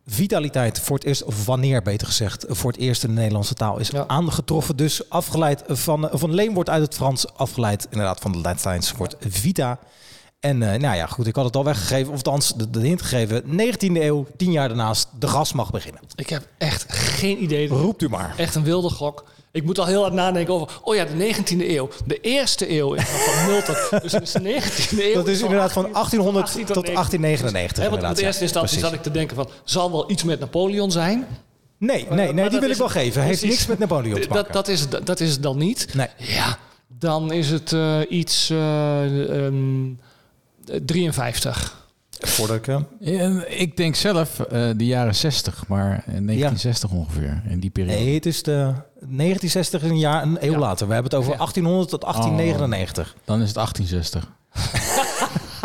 vitaliteit 0.05 0.79
voor 0.79 0.95
het 0.97 1.05
eerst, 1.05 1.23
of 1.23 1.45
wanneer 1.45 1.81
beter 1.81 2.07
gezegd, 2.07 2.45
voor 2.47 2.71
het 2.71 2.79
eerst 2.79 3.03
in 3.03 3.09
de 3.09 3.15
Nederlandse 3.15 3.53
taal 3.53 3.79
is 3.79 3.89
Ja. 3.89 4.07
aangetroffen. 4.07 4.75
Dus 4.75 5.09
afgeleid 5.09 5.63
van, 5.67 6.09
van 6.11 6.29
een 6.29 6.35
leenwoord 6.35 6.69
uit 6.69 6.81
het 6.83 6.95
Frans, 6.95 7.33
afgeleid 7.35 7.87
inderdaad 7.89 8.19
van 8.19 8.31
het 8.31 8.45
Latijnse 8.45 8.95
woord 8.97 9.15
vita. 9.19 9.79
En 10.39 10.63
eh, 10.73 10.79
nou 10.79 10.95
ja, 10.95 11.05
goed, 11.05 11.27
ik 11.27 11.35
had 11.35 11.45
het 11.45 11.55
al 11.55 11.63
weggegeven, 11.63 12.09
of 12.11 12.15
althans 12.15 12.53
de, 12.55 12.69
de 12.69 12.79
hint 12.79 13.01
gegeven. 13.01 13.43
19e 13.43 14.01
eeuw, 14.01 14.25
tien 14.37 14.51
jaar 14.51 14.67
daarnaast, 14.67 15.07
de 15.19 15.27
gas 15.27 15.53
mag 15.53 15.71
beginnen. 15.71 16.01
Ik 16.15 16.29
heb 16.29 16.47
echt 16.57 16.85
geen 16.93 17.43
idee. 17.43 17.67
Roept 17.67 18.01
u 18.01 18.09
maar. 18.09 18.33
Echt 18.37 18.55
een 18.55 18.63
wilde 18.63 18.89
gok. 18.89 19.25
Ik 19.53 19.63
moet 19.63 19.79
al 19.79 19.85
heel 19.85 20.01
hard 20.01 20.13
nadenken 20.13 20.53
over... 20.53 20.79
Oh 20.83 20.95
ja, 20.95 21.05
de 21.05 21.33
19e 21.35 21.69
eeuw. 21.69 21.89
De 22.05 22.19
eerste 22.21 22.71
eeuw 22.77 22.93
is 22.93 23.03
van 23.03 23.51
0 23.51 23.61
tot... 23.61 23.89
Dus 24.03 24.13
is 24.13 24.31
de 24.31 24.39
19e 24.39 24.99
eeuw. 24.99 25.13
Dat 25.13 25.27
is 25.27 25.41
inderdaad 25.41 25.71
van 25.71 25.83
1800 25.91 26.45
18 26.45 26.65
tot 26.65 26.75
19. 26.85 26.93
1899. 26.93 27.83
Hè, 27.83 27.89
want 27.89 28.01
in 28.17 28.21
ja. 28.21 28.27
eerste 28.27 28.43
instantie 28.43 28.79
zat 28.79 28.93
ik 28.93 29.01
te 29.01 29.11
denken 29.11 29.35
van... 29.35 29.49
Zal 29.63 29.91
wel 29.91 30.11
iets 30.11 30.23
met 30.23 30.39
Napoleon 30.39 30.91
zijn? 30.91 31.27
Nee, 31.77 32.05
nee, 32.09 32.33
nee 32.33 32.43
dat 32.43 32.51
die 32.51 32.59
wil 32.59 32.69
is 32.69 32.75
ik 32.75 32.81
wel 32.81 32.89
geven. 32.89 33.21
Heeft 33.21 33.39
precies. 33.39 33.57
niks 33.57 33.65
met 33.69 33.79
Napoleon 33.79 34.13
te 34.13 34.19
Dat, 34.27 34.29
maken. 34.29 34.53
dat, 34.53 34.67
is, 34.67 34.79
het- 34.79 35.05
dat 35.05 35.19
is 35.19 35.31
het 35.31 35.43
dan 35.43 35.57
niet. 35.57 35.93
Nee. 35.93 36.07
Ja, 36.17 36.57
dan 36.87 37.31
is 37.31 37.49
het 37.49 37.73
eh, 37.73 37.99
iets... 38.09 38.49
eh, 38.49 39.45
ehm, 39.45 39.89
53. 40.85 41.82
Voordat 42.27 42.55
ik... 42.57 42.67
eh, 42.67 42.77
Ja, 42.99 43.45
ik 43.45 43.77
denk 43.77 43.95
zelf 43.95 44.39
eh, 44.39 44.69
de 44.75 44.85
jaren 44.85 45.15
60, 45.15 45.67
maar 45.67 45.91
eh, 45.91 46.03
1960 46.05 46.91
ongeveer. 46.91 47.41
In 47.47 47.59
die 47.59 47.69
periode. 47.69 47.97
Nee, 47.99 48.13
het 48.13 48.25
is 48.25 48.43
de 48.43 48.51
1960 48.51 49.83
is 49.83 49.89
een 49.89 49.99
jaar, 49.99 50.23
een 50.23 50.37
eeuw 50.45 50.51
Ja. 50.51 50.57
later. 50.57 50.87
We 50.87 50.93
hebben 50.93 51.11
het 51.11 51.19
over 51.21 51.31
Ja. 51.31 51.37
1800 51.37 51.89
tot 51.89 52.01
1899. 52.01 53.15
Dan 53.25 53.41
is 53.41 53.47
het 53.47 53.55
1860. 53.55 54.31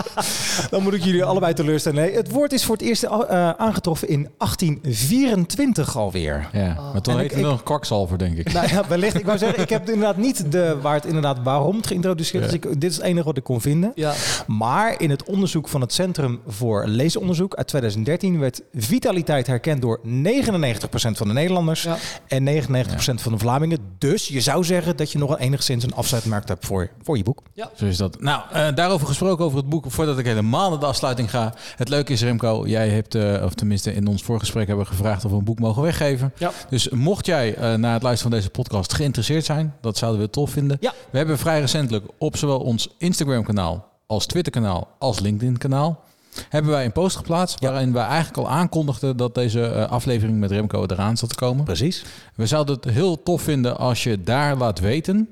Dan 0.70 0.82
moet 0.82 0.94
ik 0.94 1.04
jullie 1.04 1.24
allebei 1.24 1.52
teleurstellen. 1.54 2.02
Nee, 2.02 2.14
het 2.14 2.30
woord 2.30 2.52
is 2.52 2.64
voor 2.64 2.76
het 2.76 2.84
eerst 2.84 3.02
eh, 3.02 3.50
aangetroffen 3.50 4.08
in 4.08 4.28
1824 4.38 5.96
alweer. 5.96 6.48
Ja, 6.52 6.74
maar 6.92 7.00
toen 7.02 7.14
En 7.14 7.20
heette 7.20 7.34
ik- 7.34 7.40
het 7.40 7.50
nog 7.50 7.62
kwakzalver, 7.62 8.18
denk 8.18 8.36
ik. 8.36 8.52
Nou 8.52 8.68
ja, 8.68 8.88
wellicht. 8.88 9.14
Ik 9.18 9.26
wou 9.26 9.38
zeggen, 9.38 9.62
ik 9.62 9.68
heb 9.68 9.88
inderdaad 9.88 10.16
niet 10.16 10.52
de 10.52 10.76
waar 10.82 10.94
het 10.94 11.04
inderdaad 11.04 11.38
waarom 11.42 11.76
het 11.76 11.86
geïntroduceerd 11.86 12.44
is. 12.44 12.50
Ja. 12.50 12.56
Ik, 12.56 12.80
dit 12.80 12.90
is 12.90 12.96
het 12.96 13.04
enige 13.06 13.24
wat 13.24 13.36
ik 13.36 13.44
kon 13.44 13.60
vinden. 13.60 13.92
Ja. 13.94 14.12
Maar 14.46 15.00
in 15.00 15.10
het 15.10 15.24
onderzoek 15.24 15.68
van 15.68 15.80
het 15.80 15.92
Centrum 15.92 16.40
voor 16.46 16.86
Leesonderzoek 16.86 17.54
uit 17.54 17.66
2013 17.66 18.38
werd 18.38 18.62
vitaliteit 18.74 19.46
herkend 19.46 19.82
door 19.82 20.00
99% 20.04 21.16
van 21.16 21.26
de 21.28 21.32
Nederlanders 21.34 21.82
Ja. 21.82 21.96
en 22.28 22.42
99% 22.44 23.20
van 23.22 23.32
de 23.32 23.38
Vlamingen. 23.38 23.78
Dus 23.98 24.28
je 24.28 24.40
zou 24.40 24.64
zeggen 24.64 24.96
dat 24.96 25.12
je 25.12 25.18
nog 25.18 25.30
een 25.30 25.36
enigszins 25.38 25.84
een 25.84 25.94
afzetmarkt 25.94 26.48
hebt 26.48 26.66
voor, 26.66 26.88
voor 27.02 27.16
je 27.16 27.22
boek. 27.22 27.42
Zo 27.76 27.84
is 27.84 27.96
dat. 27.96 28.20
Nou, 28.20 28.42
eh, 28.52 28.66
daarover 28.74 29.06
gesproken 29.06 29.44
over 29.44 29.58
het 29.58 29.68
boek, 29.68 29.86
voordat 29.90 30.18
ik 30.18 30.24
helemaal 30.24 30.70
naar 30.70 30.78
de 30.78 30.86
afsluiting 30.86 31.30
ga. 31.30 31.54
Het 31.76 31.88
leuke 31.88 32.12
is, 32.12 32.22
Remco, 32.22 32.66
jij 32.66 32.88
hebt, 32.88 33.14
eh, 33.14 33.42
of 33.44 33.54
tenminste 33.54 33.94
in 33.94 34.06
ons 34.06 34.22
voorgesprek 34.22 34.66
hebben 34.66 34.84
we 34.84 34.90
gevraagd 34.90 35.24
of 35.24 35.30
we 35.30 35.36
een 35.36 35.44
boek 35.44 35.58
mogen 35.58 35.82
weggeven. 35.82 36.32
Ja. 36.38 36.50
Dus 36.68 36.88
mocht 36.88 37.26
jij 37.26 37.54
eh, 37.54 37.74
na 37.74 37.92
het 37.92 38.02
luisteren 38.02 38.30
van 38.30 38.40
deze 38.40 38.50
podcast 38.50 38.94
geïnteresseerd 38.94 39.44
zijn, 39.44 39.74
dat 39.80 39.96
zouden 39.96 40.20
we 40.20 40.30
tof 40.30 40.50
vinden. 40.50 40.76
Ja. 40.80 40.92
We 41.10 41.18
hebben 41.18 41.38
vrij 41.38 41.60
recentelijk 41.60 42.04
op 42.18 42.36
zowel 42.36 42.60
ons 42.60 42.94
Instagram 42.98 43.44
kanaal 43.44 43.88
als 44.06 44.26
Twitter 44.26 44.52
kanaal 44.52 44.88
als 44.98 45.20
LinkedIn 45.20 45.58
kanaal 45.58 46.06
hebben 46.48 46.70
wij 46.70 46.84
een 46.84 46.92
post 46.92 47.16
geplaatst 47.16 47.60
waarin 47.60 47.92
wij 47.92 48.04
eigenlijk 48.04 48.36
al 48.36 48.48
aankondigden 48.48 49.16
dat 49.16 49.34
deze 49.34 49.66
eh, 49.66 49.90
aflevering 49.90 50.38
met 50.38 50.50
Remco 50.50 50.84
eraan 50.86 51.16
zat 51.16 51.28
te 51.28 51.34
komen. 51.34 51.64
Precies. 51.64 52.04
We 52.34 52.46
zouden 52.46 52.74
het 52.74 52.84
heel 52.84 53.22
tof 53.22 53.42
vinden 53.42 53.78
als 53.78 54.02
je 54.02 54.22
daar 54.22 54.56
laat 54.56 54.80
weten, 54.80 55.28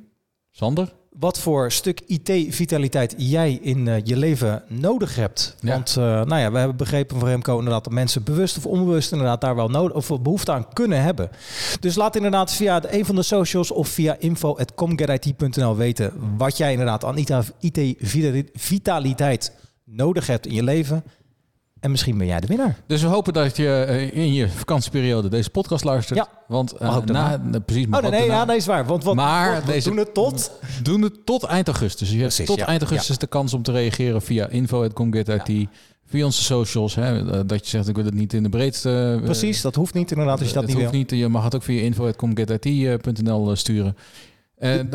Sander, 0.51 0.93
Wat 1.19 1.39
voor 1.39 1.73
stuk 1.73 2.01
IT-vitaliteit 2.07 3.15
jij 3.17 3.53
in 3.53 3.89
eh, 3.89 4.05
je 4.05 4.17
leven 4.17 4.63
nodig 4.69 5.17
hebt. 5.17 5.57
Ja. 5.61 5.73
Want 5.73 5.97
eh, 5.97 6.05
nou 6.05 6.37
ja, 6.37 6.51
we 6.51 6.59
hebben 6.59 6.77
begrepen 6.77 7.19
van 7.19 7.29
Remco 7.29 7.57
inderdaad 7.57 7.85
dat 7.85 7.93
mensen 7.93 8.23
bewust 8.23 8.57
of 8.57 8.67
onbewust 8.67 9.13
inderdaad 9.13 9.41
daar 9.41 9.57
wel 9.57 9.69
nodig 9.69 9.97
of 9.97 10.23
behoefte 10.23 10.53
aan 10.53 10.73
kunnen 10.73 11.03
hebben. 11.03 11.31
Dus 11.81 11.95
laat 11.95 12.17
inderdaad 12.17 12.53
via 12.53 12.81
de, 12.81 12.99
een 12.99 13.05
van 13.05 13.15
de 13.15 13.23
socials 13.23 13.71
of 13.71 13.89
via 13.89 14.17
info@comgetit.nl 14.19 15.77
weten 15.77 16.13
wat 16.37 16.57
jij 16.57 16.73
inderdaad 16.73 17.05
aan 17.05 17.19
IT-vitaliteit 17.61 19.53
nodig 19.85 20.27
hebt 20.27 20.47
in 20.47 20.55
je 20.55 20.63
leven. 20.63 21.05
En 21.81 21.91
misschien 21.91 22.19
ben 22.19 22.27
jij 22.27 22.41
de 22.41 22.47
winnaar. 22.47 22.77
Dus 22.87 23.03
we 23.03 23.09
hopen 23.09 23.33
dat 23.33 23.57
je 23.57 23.69
eh, 23.83 24.17
in 24.17 24.33
je 24.33 24.49
vakantieperiode 24.49 25.29
deze 25.29 25.51
podcast 25.51 25.85
luistert. 25.85 26.19
Ja. 26.19 26.29
Want 26.49 26.81
na, 26.81 27.37
na- 27.37 27.59
precies, 27.59 27.87
mag 27.87 28.03
Oh 28.03 28.11
nee, 28.11 28.21
nee, 28.21 28.29
ja, 28.29 28.45
nee, 28.45 28.57
is 28.57 28.67
waar. 28.67 28.87
Want 28.87 29.05
wat, 29.05 29.15
Maar 29.15 29.53
wat- 29.55 29.65
we 29.65 29.73
deze- 29.73 29.89
doen 29.89 29.99
het 29.99 30.15
tot. 30.15 30.51
Doen 30.83 31.03
het 31.03 31.27
tot 31.27 31.43
eind 31.45 31.67
augustus. 31.69 31.99
Dus 32.09 32.11
je 32.17 32.23
hebt 32.23 32.35
Precies, 32.35 32.47
tot 32.55 32.59
ja. 32.59 32.67
eind 32.67 32.83
augustus 32.83 33.19
de 33.19 33.27
kans 33.27 33.55
om 33.55 33.63
te 33.63 33.73
reageren 33.73 34.23
via 34.23 34.49
info.comgetit. 34.49 35.67
Via 36.09 36.25
onze 36.25 36.43
socials. 36.43 36.95
Hè, 36.95 37.31
eh, 37.33 37.41
dat 37.47 37.65
je 37.65 37.71
zegt, 37.71 37.89
ik 37.89 37.95
wil 37.97 38.05
het 38.05 38.15
niet 38.15 38.33
in 38.33 38.43
de 38.43 38.49
breedste... 38.49 39.21
Precies, 39.25 39.61
dat 39.61 39.75
hoeft 39.75 39.95
niet 39.95 40.11
inderdaad 40.11 40.39
als 40.39 40.49
je 40.49 40.55
dat 40.55 40.63
het 40.63 40.73
niet 40.73 40.81
wil. 40.83 40.91
hoeft 40.93 41.11
niet. 41.11 41.21
Je 41.21 41.29
mag 41.29 41.45
het 41.45 41.55
ook 41.55 41.63
via 41.63 41.83
info.comgetit.nl 41.83 43.51
eh, 43.51 43.57
sturen. 43.57 43.97
En, 44.59 44.91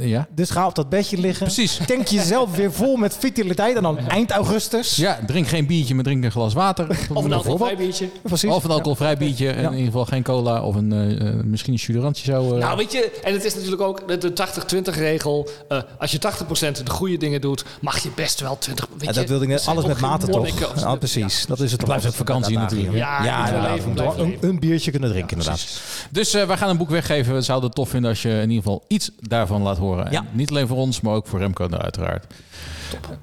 ja, 0.00 0.26
Dus 0.34 0.50
ga 0.50 0.66
op 0.66 0.74
dat 0.74 0.88
bedje 0.88 1.18
liggen. 1.18 1.46
precies. 1.46 1.78
Tank 1.86 2.06
jezelf 2.08 2.56
weer 2.56 2.72
vol 2.72 2.96
met 2.96 3.16
vitaliteit 3.18 3.76
en 3.76 3.82
dan 3.82 3.98
eind 3.98 4.30
augustus. 4.30 4.96
Ja, 4.96 5.18
drink 5.26 5.46
geen 5.48 5.66
biertje, 5.66 5.94
maar 5.94 6.04
drink 6.04 6.24
een 6.24 6.30
glas 6.30 6.52
water. 6.54 6.88
Of 7.14 7.24
een 7.24 7.32
alcoholvrij 7.32 7.76
biertje. 7.76 8.08
Precies. 8.22 8.50
Of 8.50 8.64
een 8.64 8.70
alcoholvrij 8.70 9.16
biertje. 9.16 9.50
En 9.50 9.62
Ja. 9.62 9.66
in 9.68 9.72
ieder 9.74 9.86
geval 9.86 10.04
geen 10.04 10.22
cola 10.22 10.62
of 10.62 10.74
een, 10.74 10.92
eh, 10.92 11.28
eh, 11.28 11.34
misschien 11.44 11.72
een 11.72 11.78
chuderantje 11.78 12.24
zou... 12.24 12.54
eh, 12.54 12.60
Nou, 12.64 12.76
weet 12.76 12.92
je, 12.92 13.20
en 13.24 13.32
het 13.32 13.44
is 13.44 13.54
natuurlijk 13.54 13.82
ook 13.82 14.08
de- 14.08 14.18
de 14.18 14.32
80-20 14.32 14.96
regel. 14.96 15.48
Eh, 15.68 15.78
als 15.98 16.12
je 16.12 16.18
80% 16.18 16.76
de 16.86 16.90
goede 16.90 17.16
dingen 17.16 17.40
doet, 17.40 17.64
mag 17.80 17.98
je 18.02 18.08
best 18.14 18.40
wel 18.40 18.58
20. 18.58 18.86
Weet 18.98 19.08
Ja, 19.08 19.12
dat 19.12 19.28
wilde 19.28 19.44
ik 19.44 19.50
net. 19.50 19.66
Alles 19.66 19.84
met 19.84 20.00
mate 20.00 20.26
toch? 20.26 20.48
zo. 20.48 20.66
Ja, 20.76 20.94
precies. 20.96 21.46
Dat 21.46 21.60
is 21.60 21.72
het. 21.72 21.84
blijft 21.84 22.04
altijd 22.04 22.20
ook 22.22 22.26
vakantie 22.28 22.58
natuurlijk. 22.58 22.94
Ja, 22.96 23.24
Ja, 23.24 23.72
Een, 24.16 24.36
een, 24.40 24.58
biertje 24.58 24.90
kunnen 24.90 25.10
drinken, 25.10 25.36
inderdaad. 25.36 25.80
Dus 26.10 26.34
eh, 26.34 26.46
wij 26.46 26.56
gaan 26.56 26.68
een 26.68 26.76
boek 26.76 26.90
weggeven. 26.90 27.34
We 27.34 27.40
zouden 27.40 27.66
het 27.68 27.76
tof 27.76 27.88
vinden 27.88 28.10
als 28.10 28.22
je 28.22 28.28
in 28.30 28.40
ieder 28.50 28.56
geval 28.62 28.84
iets 28.88 29.01
daarvan 29.20 29.62
laat 29.62 29.78
horen. 29.78 30.10
Ja. 30.10 30.24
niet 30.32 30.50
alleen 30.50 30.66
voor 30.66 30.76
ons, 30.76 31.00
maar 31.00 31.14
ook 31.14 31.26
voor 31.26 31.38
Remco 31.38 31.68
uiteraard. 31.70 32.26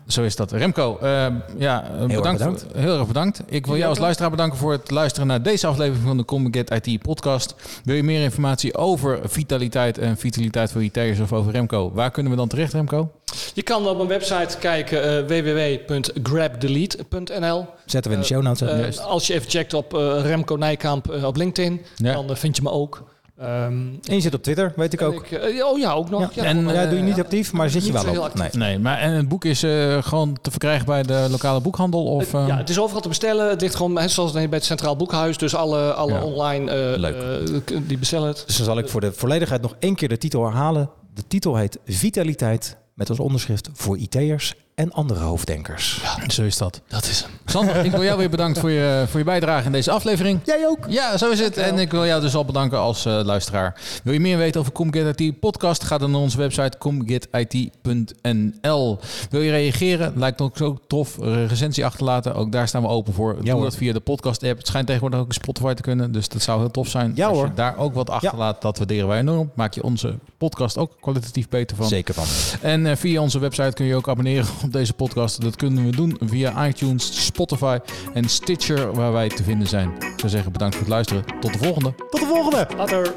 Zo 0.08 0.24
is 0.24 0.36
dat. 0.36 0.52
Remco, 0.52 0.98
eh, 1.02 1.28
ja, 1.58 1.84
eh, 1.84 1.90
bedankt. 2.06 2.38
bedankt. 2.38 2.66
voor- 2.72 2.82
heel 2.82 2.98
erg 2.98 3.08
bedankt. 3.08 3.42
Ik 3.46 3.66
wil 3.66 3.76
jou 3.78 3.90
als 3.90 4.00
luisteraar 4.00 4.32
bedanken 4.32 4.58
voor 4.58 4.72
het 4.72 4.92
luisteren 4.92 5.28
naar 5.28 5.42
deze 5.44 5.68
aflevering 5.68 6.06
van 6.08 6.18
de 6.18 6.26
Comic 6.26 6.56
Get 6.56 6.86
IT 6.88 7.02
podcast. 7.02 7.56
Wil 7.84 7.96
je 7.96 8.04
meer 8.04 8.24
informatie 8.24 8.76
over 8.78 9.20
vitaliteit 9.24 9.98
en 9.98 10.18
vitaliteit 10.18 10.72
voor 10.72 10.84
IT'ers 10.84 11.20
of 11.20 11.34
over 11.34 11.52
Remco? 11.52 11.92
Waar 11.94 12.12
kunnen 12.12 12.32
we 12.32 12.38
dan 12.38 12.48
terecht, 12.48 12.74
Remco? 12.74 13.12
Je 13.54 13.62
kan 13.62 13.88
op 13.88 13.96
mijn 13.98 14.10
website 14.10 14.58
kijken, 14.60 15.04
eh 15.04 15.24
www.grabdelete.nl. 15.28 17.66
Zetten 17.86 18.12
we 18.12 18.18
in 18.18 18.24
de 18.24 18.28
show 18.28 18.42
notes. 18.42 18.98
Eh, 18.98 19.06
als 19.06 19.28
je 19.28 19.34
even 19.34 19.50
checkt 19.50 19.74
op 19.74 19.94
eh, 19.94 20.22
Remco 20.22 20.56
Nijkamp 20.56 21.10
op 21.24 21.36
LinkedIn, 21.36 21.82
Ja. 21.96 22.14
dan 22.14 22.38
vind 22.38 22.56
je 22.56 22.62
me 22.62 22.72
ook. 22.72 23.04
Ehm, 23.40 23.72
En 24.04 24.16
je 24.16 24.20
zit 24.20 24.34
op 24.34 24.44
Twitter, 24.44 24.74
weet 24.76 24.94
ik 24.94 25.02
en 25.02 25.08
ook. 25.08 25.26
ik, 25.26 25.32
eh, 25.32 25.66
oh 25.66 25.80
ja, 25.80 25.92
ook 25.94 26.10
nog. 26.10 26.22
Ja. 26.22 26.44
Ja, 26.44 26.44
En, 26.44 26.68
ja, 26.68 26.74
eh, 26.84 26.90
doe 26.90 26.98
je 26.98 27.04
niet 27.04 27.20
actief, 27.20 27.54
maar 27.54 27.70
zit 27.70 27.86
je 27.86 27.92
wel 27.92 28.24
op. 28.24 28.34
Nee. 28.34 28.50
Nee, 28.52 28.80
maar 28.80 28.98
en 28.98 29.12
het 29.12 29.28
boek 29.28 29.46
is 29.46 29.64
eh, 29.64 30.04
gewoon 30.04 30.38
te 30.42 30.50
verkrijgen 30.52 30.86
bij 30.86 31.04
de 31.04 31.28
lokale 31.32 31.62
boekhandel? 31.62 32.04
Of, 32.06 32.34
eh, 32.34 32.48
ja, 32.48 32.58
het 32.58 32.70
is 32.70 32.80
overal 32.80 33.02
te 33.02 33.08
bestellen. 33.08 33.50
Het 33.50 33.62
ligt 33.62 33.76
gewoon 33.76 33.98
hè, 34.00 34.08
zoals 34.08 34.30
het 34.32 34.40
heet, 34.40 34.50
bij 34.50 34.58
het 34.58 34.68
Centraal 34.68 34.96
Boekhuis. 34.96 35.38
Dus 35.38 35.56
alle, 35.56 35.94
alle 35.94 36.12
Ja. 36.14 36.24
online 36.24 36.72
eh, 36.72 36.98
Leuk. 37.00 37.88
die 37.88 37.98
bestellen 37.98 38.28
het. 38.28 38.44
Dus 38.46 38.56
dan 38.58 38.66
zal 38.66 38.78
ik 38.78 38.90
voor 38.90 39.02
de 39.02 39.12
volledigheid 39.14 39.62
nog 39.62 39.76
één 39.80 39.96
keer 39.96 40.10
de 40.10 40.18
titel 40.18 40.44
herhalen. 40.46 40.90
De 41.14 41.24
titel 41.28 41.56
heet 41.56 41.80
Vitaliteit 41.86 42.78
met 42.94 43.10
als 43.10 43.20
onderschrift 43.20 43.70
voor 43.74 43.98
IT'ers 43.98 44.56
en 44.80 44.92
andere 44.92 45.20
hoofddenkers. 45.20 46.04
Zo 46.28 46.44
is 46.44 46.58
dat. 46.58 46.82
Dat 46.88 47.06
is 47.06 47.22
hem. 47.22 47.32
Sander, 47.46 47.86
ik 47.86 47.92
wil 47.92 48.04
jou 48.04 48.18
weer 48.18 48.30
bedankt 48.30 48.60
voor 48.60 48.72
je, 48.72 49.06
voor 49.08 49.20
je 49.20 49.26
bijdrage 49.26 49.66
in 49.66 49.72
deze 49.72 49.92
aflevering. 49.92 50.40
Jij 50.46 50.68
ook. 50.68 50.86
Ja, 50.88 51.18
zo 51.18 51.30
is 51.30 51.40
het. 51.40 51.58
En 51.58 51.80
ik 51.80 51.92
wil 51.92 52.06
jou 52.06 52.22
dus 52.22 52.36
al 52.36 52.46
bedanken 52.46 52.80
als 52.80 53.06
eh, 53.06 53.20
luisteraar. 53.24 53.82
Wil 54.04 54.14
je 54.14 54.20
meer 54.20 54.38
weten 54.38 54.60
over 54.60 54.74
ComGet 54.74 55.20
IT 55.20 55.40
podcast? 55.40 55.84
Ga 55.84 55.98
dan 55.98 56.12
naar 56.12 56.22
onze 56.22 56.38
website 56.38 56.78
comgetit.nl. 56.78 57.80
Wil 59.30 59.42
je 59.42 59.52
reageren? 59.52 60.14
Lijkt 60.16 60.42
ons 60.42 60.62
ook 60.62 60.80
tof. 60.88 61.18
Recensie 61.22 61.86
achterlaten. 61.86 62.36
Ook 62.36 62.52
daar 62.52 62.68
staan 62.68 62.82
we 62.82 62.88
open 62.88 63.14
voor. 63.14 63.36
Doe 63.42 63.52
hoor. 63.52 63.64
dat 63.64 63.76
via 63.76 63.94
de 63.94 64.00
podcast 64.00 64.44
app. 64.44 64.58
Het 64.58 64.68
schijnt 64.68 64.86
tegenwoordig 64.86 65.20
ook 65.20 65.28
in 65.28 65.34
Spotify 65.34 65.74
te 65.74 65.82
kunnen. 65.82 66.12
Dus 66.12 66.30
dat 66.30 66.42
zou 66.42 66.60
heel 66.60 66.72
tof 66.72 66.88
zijn. 66.88 67.12
Ja, 67.16 67.28
als 67.28 67.38
hoor. 67.38 67.46
je 67.48 67.54
daar 67.54 67.78
ook 67.78 67.94
wat 67.94 68.10
achterlaat, 68.10 68.62
dat 68.62 68.78
waarderen 68.78 69.08
wij 69.08 69.20
enorm. 69.20 69.52
Maak 69.54 69.74
je 69.74 69.84
onze 69.84 70.16
podcast 70.38 70.78
ook 70.78 70.92
kwalitatief 71.00 71.50
beter 71.50 71.78
van. 71.78 71.88
Zeker 71.88 72.14
van. 72.14 72.26
En 72.62 72.86
eh, 72.86 72.96
via 72.96 73.22
onze 73.22 73.40
website 73.40 73.74
kun 73.74 73.86
je 73.86 73.96
ook 73.96 74.10
abonneren 74.10 74.46
op 74.70 74.76
deze 74.76 74.94
podcast. 74.94 75.42
Dat 75.42 75.56
kunnen 75.56 75.86
we 75.86 75.92
doen 75.96 76.18
via 76.26 76.68
iTunes, 76.68 77.26
Spotify 77.26 77.78
en 78.14 78.30
Stitcher, 78.30 78.94
waar 78.94 79.12
wij 79.12 79.30
te 79.30 79.44
vinden 79.44 79.68
zijn. 79.68 79.90
Ik 79.90 80.14
zou 80.16 80.32
zeggen 80.32 80.52
bedankt 80.52 80.76
voor 80.76 80.84
het 80.84 80.94
luisteren. 80.94 81.24
Tot 81.40 81.54
de 81.54 81.60
volgende. 81.60 81.94
Tot 82.10 82.20
de 82.20 82.26
volgende. 82.26 82.68
Later. 82.78 83.14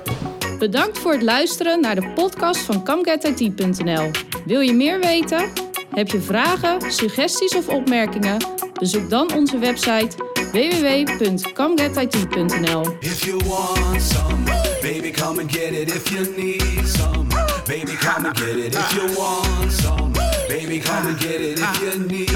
Bedankt 0.59 0.99
voor 0.99 1.13
het 1.13 1.23
luisteren 1.23 1.81
naar 1.81 1.95
de 1.95 2.13
podcast 2.15 2.61
van 2.61 2.85
CamGetIT.nl. 2.85 4.11
Wil 4.45 4.61
je 4.61 4.73
meer 4.73 5.01
weten? 5.01 5.49
Heb 5.91 6.09
je 6.09 6.21
vragen, 6.21 6.93
suggesties 6.93 7.57
of 7.57 7.69
opmerkingen? 7.69 8.37
Bezoek 8.79 9.11
dan 9.11 9.33
onze 9.35 9.59
website 9.59 10.09
www.camgetit.nl. 10.53 12.97
If 13.01 13.25
you 13.25 13.41
want 13.49 14.03
some, 14.03 14.45
baby, 14.83 15.11
come 15.11 15.41
and 15.41 15.53
get 15.53 15.73
it. 15.73 15.95
If 15.95 16.11
you 16.11 16.35
need 16.37 16.89
some, 16.89 17.29
baby, 17.67 17.97
come 17.97 18.27
and 18.27 18.39
get 18.39 18.57
it. 18.57 18.75
If 18.75 18.93
you 18.95 19.07
want 19.17 19.73
some, 19.73 20.12
baby, 20.53 20.79
come 20.81 21.07
and 21.07 21.19
get 21.19 21.41
it. 21.41 21.59
If 21.59 21.65
ah, 21.65 21.81
you 21.81 21.99
need, 22.07 22.29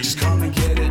just 0.00 0.18
come 0.18 0.42
and 0.42 0.54
get 0.54 0.78
it. 0.78 0.83